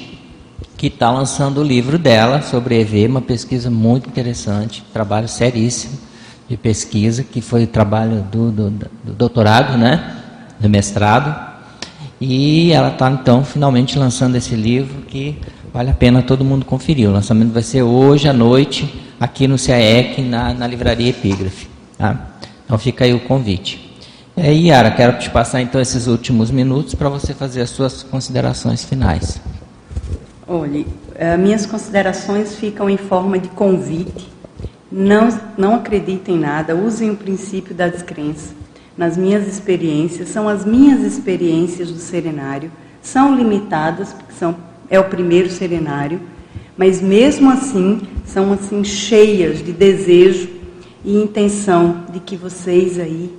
que 0.76 0.88
está 0.88 1.10
lançando 1.10 1.60
o 1.60 1.64
livro 1.64 1.98
dela 1.98 2.42
sobre 2.42 2.80
EV, 2.80 3.06
uma 3.06 3.22
pesquisa 3.22 3.70
muito 3.70 4.08
interessante, 4.08 4.84
trabalho 4.92 5.28
seríssimo 5.28 5.98
de 6.48 6.56
pesquisa, 6.56 7.22
que 7.22 7.40
foi 7.40 7.64
o 7.64 7.66
trabalho 7.66 8.22
do, 8.30 8.50
do, 8.50 8.70
do 8.70 9.12
doutorado, 9.12 9.78
né, 9.78 10.16
do 10.58 10.68
mestrado, 10.68 11.49
e 12.20 12.70
ela 12.72 12.88
está 12.88 13.10
então 13.10 13.42
finalmente 13.42 13.98
lançando 13.98 14.36
esse 14.36 14.54
livro 14.54 15.02
que 15.02 15.38
vale 15.72 15.90
a 15.90 15.94
pena 15.94 16.22
todo 16.22 16.44
mundo 16.44 16.66
conferir. 16.66 17.08
O 17.08 17.12
lançamento 17.12 17.52
vai 17.52 17.62
ser 17.62 17.82
hoje 17.82 18.28
à 18.28 18.32
noite, 18.32 18.92
aqui 19.18 19.48
no 19.48 19.56
CAEC, 19.56 20.20
na, 20.20 20.52
na 20.52 20.66
Livraria 20.66 21.08
Epígrafe. 21.08 21.68
Tá? 21.96 22.32
Então 22.64 22.78
fica 22.78 23.04
aí 23.04 23.14
o 23.14 23.20
convite. 23.20 23.90
Aí, 24.36 24.68
Yara, 24.68 24.90
quero 24.90 25.18
te 25.18 25.28
passar 25.30 25.60
então 25.60 25.80
esses 25.80 26.06
últimos 26.06 26.50
minutos 26.50 26.94
para 26.94 27.08
você 27.08 27.34
fazer 27.34 27.62
as 27.62 27.70
suas 27.70 28.02
considerações 28.02 28.84
finais. 28.84 29.40
Olhe, 30.46 30.86
eh, 31.14 31.36
minhas 31.36 31.66
considerações 31.66 32.56
ficam 32.56 32.88
em 32.88 32.96
forma 32.96 33.38
de 33.38 33.48
convite. 33.48 34.28
Não, 34.90 35.28
não 35.56 35.74
acreditem 35.76 36.36
em 36.36 36.38
nada, 36.38 36.74
usem 36.74 37.10
o 37.10 37.16
princípio 37.16 37.74
da 37.74 37.88
descrença. 37.88 38.59
Nas 39.00 39.16
minhas 39.16 39.48
experiências, 39.48 40.28
são 40.28 40.46
as 40.46 40.62
minhas 40.62 41.00
experiências 41.00 41.90
do 41.90 41.98
serenário, 41.98 42.70
são 43.00 43.34
limitadas, 43.34 44.12
porque 44.12 44.34
são, 44.34 44.54
é 44.90 45.00
o 45.00 45.04
primeiro 45.04 45.48
serenário, 45.48 46.20
mas 46.76 47.00
mesmo 47.00 47.50
assim 47.50 48.02
são 48.26 48.52
assim 48.52 48.84
cheias 48.84 49.64
de 49.64 49.72
desejo 49.72 50.50
e 51.02 51.16
intenção 51.16 52.04
de 52.12 52.20
que 52.20 52.36
vocês 52.36 52.98
aí 52.98 53.34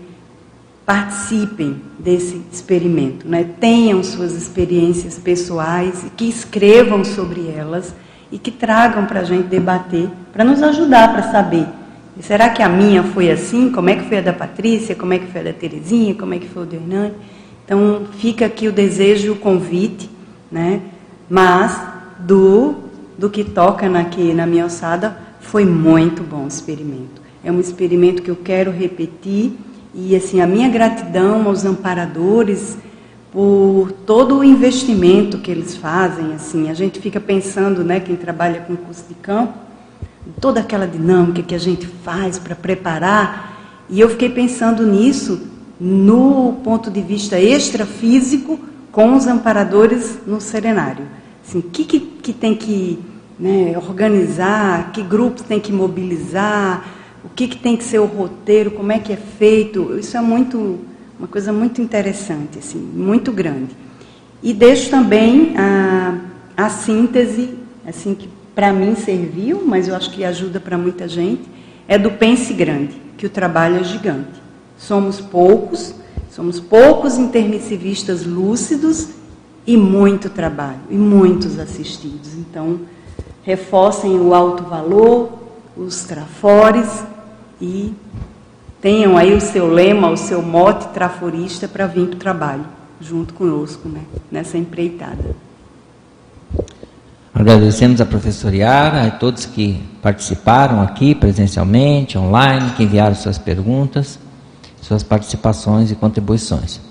participem 0.83 1.79
desse 1.99 2.41
experimento, 2.51 3.27
né? 3.29 3.47
tenham 3.59 4.03
suas 4.03 4.33
experiências 4.33 5.19
pessoais 5.19 6.03
que 6.17 6.27
escrevam 6.27 7.05
sobre 7.05 7.47
elas 7.47 7.93
e 8.31 8.39
que 8.39 8.49
tragam 8.49 9.05
para 9.05 9.19
a 9.19 9.23
gente 9.23 9.45
debater, 9.45 10.09
para 10.33 10.43
nos 10.43 10.63
ajudar 10.63 11.13
para 11.13 11.31
saber. 11.31 11.67
E 12.21 12.23
será 12.23 12.49
que 12.49 12.61
a 12.61 12.69
minha 12.69 13.01
foi 13.01 13.31
assim? 13.31 13.71
Como 13.71 13.89
é 13.89 13.95
que 13.95 14.07
foi 14.07 14.19
a 14.19 14.21
da 14.21 14.31
Patrícia? 14.31 14.93
Como 14.93 15.11
é 15.11 15.17
que 15.17 15.25
foi 15.25 15.41
a 15.41 15.45
da 15.45 15.53
Terezinha? 15.53 16.13
Como 16.13 16.35
é 16.35 16.37
que 16.37 16.47
foi 16.47 16.61
o 16.61 16.65
do 16.67 16.75
Hernani? 16.75 17.13
Então 17.65 18.03
fica 18.19 18.45
aqui 18.45 18.67
o 18.67 18.71
desejo 18.71 19.31
o 19.31 19.35
convite, 19.37 20.07
né? 20.51 20.81
mas 21.27 21.81
do 22.19 22.75
do 23.17 23.27
que 23.27 23.43
toca 23.43 23.87
aqui 23.99 24.35
na 24.35 24.45
minha 24.45 24.67
ossada, 24.67 25.17
foi 25.39 25.65
muito 25.65 26.21
bom 26.21 26.43
o 26.43 26.47
experimento. 26.47 27.23
É 27.43 27.51
um 27.51 27.59
experimento 27.59 28.21
que 28.21 28.29
eu 28.29 28.35
quero 28.35 28.69
repetir 28.69 29.53
e 29.91 30.15
assim 30.15 30.41
a 30.41 30.45
minha 30.45 30.69
gratidão 30.69 31.47
aos 31.47 31.65
amparadores 31.65 32.77
por 33.31 33.91
todo 34.05 34.37
o 34.37 34.43
investimento 34.43 35.39
que 35.39 35.49
eles 35.49 35.75
fazem, 35.75 36.35
assim, 36.35 36.69
a 36.69 36.73
gente 36.75 36.99
fica 36.99 37.19
pensando, 37.19 37.83
né, 37.83 37.99
quem 37.99 38.15
trabalha 38.15 38.59
com 38.61 38.75
curso 38.75 39.05
de 39.07 39.15
campo, 39.15 39.70
toda 40.39 40.59
aquela 40.59 40.87
dinâmica 40.87 41.41
que 41.41 41.55
a 41.55 41.59
gente 41.59 41.85
faz 41.87 42.37
para 42.37 42.55
preparar, 42.55 43.85
e 43.89 43.99
eu 43.99 44.09
fiquei 44.09 44.29
pensando 44.29 44.85
nisso 44.85 45.47
no 45.79 46.59
ponto 46.63 46.89
de 46.91 47.01
vista 47.01 47.39
extrafísico 47.39 48.59
com 48.91 49.15
os 49.15 49.27
amparadores 49.27 50.19
no 50.25 50.39
serenário. 50.39 51.05
Assim, 51.45 51.59
o 51.59 51.63
que, 51.63 51.83
que, 51.83 51.99
que 51.99 52.33
tem 52.33 52.55
que 52.55 52.99
né, 53.39 53.75
organizar, 53.75 54.91
que 54.91 55.01
grupos 55.01 55.41
tem 55.41 55.59
que 55.59 55.71
mobilizar, 55.71 56.85
o 57.25 57.29
que, 57.29 57.47
que 57.47 57.57
tem 57.57 57.75
que 57.75 57.83
ser 57.83 57.99
o 57.99 58.05
roteiro, 58.05 58.71
como 58.71 58.91
é 58.91 58.99
que 58.99 59.11
é 59.11 59.17
feito. 59.17 59.97
Isso 59.97 60.15
é 60.15 60.21
muito 60.21 60.79
uma 61.17 61.27
coisa 61.27 61.51
muito 61.51 61.81
interessante, 61.81 62.59
assim, 62.59 62.79
muito 62.79 63.31
grande. 63.31 63.75
E 64.41 64.53
deixo 64.53 64.89
também 64.89 65.53
a, 65.55 66.17
a 66.57 66.69
síntese, 66.69 67.55
assim 67.85 68.15
que 68.15 68.27
para 68.53 68.73
mim 68.73 68.95
serviu, 68.95 69.63
mas 69.65 69.87
eu 69.87 69.95
acho 69.95 70.11
que 70.11 70.23
ajuda 70.23 70.59
para 70.59 70.77
muita 70.77 71.07
gente, 71.07 71.43
é 71.87 71.97
do 71.97 72.11
pense 72.11 72.53
grande, 72.53 73.01
que 73.17 73.25
o 73.25 73.29
trabalho 73.29 73.77
é 73.77 73.83
gigante. 73.83 74.41
Somos 74.77 75.21
poucos, 75.21 75.93
somos 76.29 76.59
poucos 76.59 77.17
intermissivistas 77.17 78.25
lúcidos 78.25 79.09
e 79.65 79.77
muito 79.77 80.29
trabalho, 80.29 80.79
e 80.89 80.95
muitos 80.95 81.59
assistidos. 81.59 82.33
Então, 82.35 82.81
reforcem 83.43 84.19
o 84.19 84.33
alto 84.33 84.63
valor, 84.63 85.29
os 85.75 86.03
trafores 86.03 87.03
e 87.59 87.93
tenham 88.81 89.17
aí 89.17 89.33
o 89.33 89.41
seu 89.41 89.67
lema, 89.67 90.09
o 90.09 90.17
seu 90.17 90.41
mote 90.41 90.87
traforista 90.89 91.67
para 91.67 91.85
vir 91.85 92.07
para 92.07 92.15
o 92.15 92.19
trabalho, 92.19 92.65
junto 92.99 93.33
conosco, 93.33 93.87
né, 93.87 94.01
nessa 94.31 94.57
empreitada. 94.57 95.35
Agradecemos 97.33 98.01
a 98.01 98.05
professora 98.05 98.55
Yara, 98.55 99.07
a 99.07 99.11
todos 99.11 99.45
que 99.45 99.81
participaram 100.01 100.81
aqui 100.81 101.15
presencialmente, 101.15 102.17
online, 102.17 102.71
que 102.71 102.83
enviaram 102.83 103.15
suas 103.15 103.37
perguntas, 103.37 104.19
suas 104.81 105.01
participações 105.01 105.91
e 105.91 105.95
contribuições. 105.95 106.81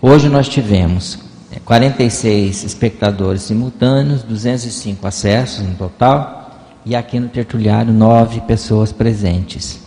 Hoje 0.00 0.28
nós 0.28 0.48
tivemos 0.48 1.18
46 1.64 2.64
espectadores 2.64 3.42
simultâneos, 3.42 4.22
205 4.22 5.06
acessos 5.06 5.66
no 5.66 5.74
total, 5.74 6.50
e 6.84 6.94
aqui 6.94 7.18
no 7.18 7.28
tertuliário, 7.28 7.92
9 7.92 8.42
pessoas 8.42 8.92
presentes. 8.92 9.80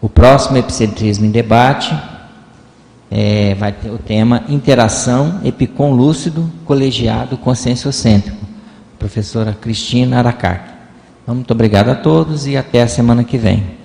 O 0.00 0.08
próximo 0.08 0.56
Epicentrismo 0.56 1.26
em 1.26 1.30
Debate 1.30 1.94
é, 3.10 3.54
vai 3.54 3.72
ter 3.72 3.90
o 3.90 3.98
tema 3.98 4.42
Interação 4.48 5.40
Epicom 5.44 5.92
Lúcido 5.92 6.50
Colegiado 6.64 7.36
Conscienciocêntrico, 7.36 8.38
professora 8.98 9.56
Cristina. 9.58 10.20
Então, 11.22 11.34
muito 11.34 11.50
obrigado 11.52 11.90
a 11.90 11.94
todos 11.94 12.46
e 12.46 12.56
até 12.56 12.82
a 12.82 12.88
semana 12.88 13.22
que 13.22 13.38
vem. 13.38 13.77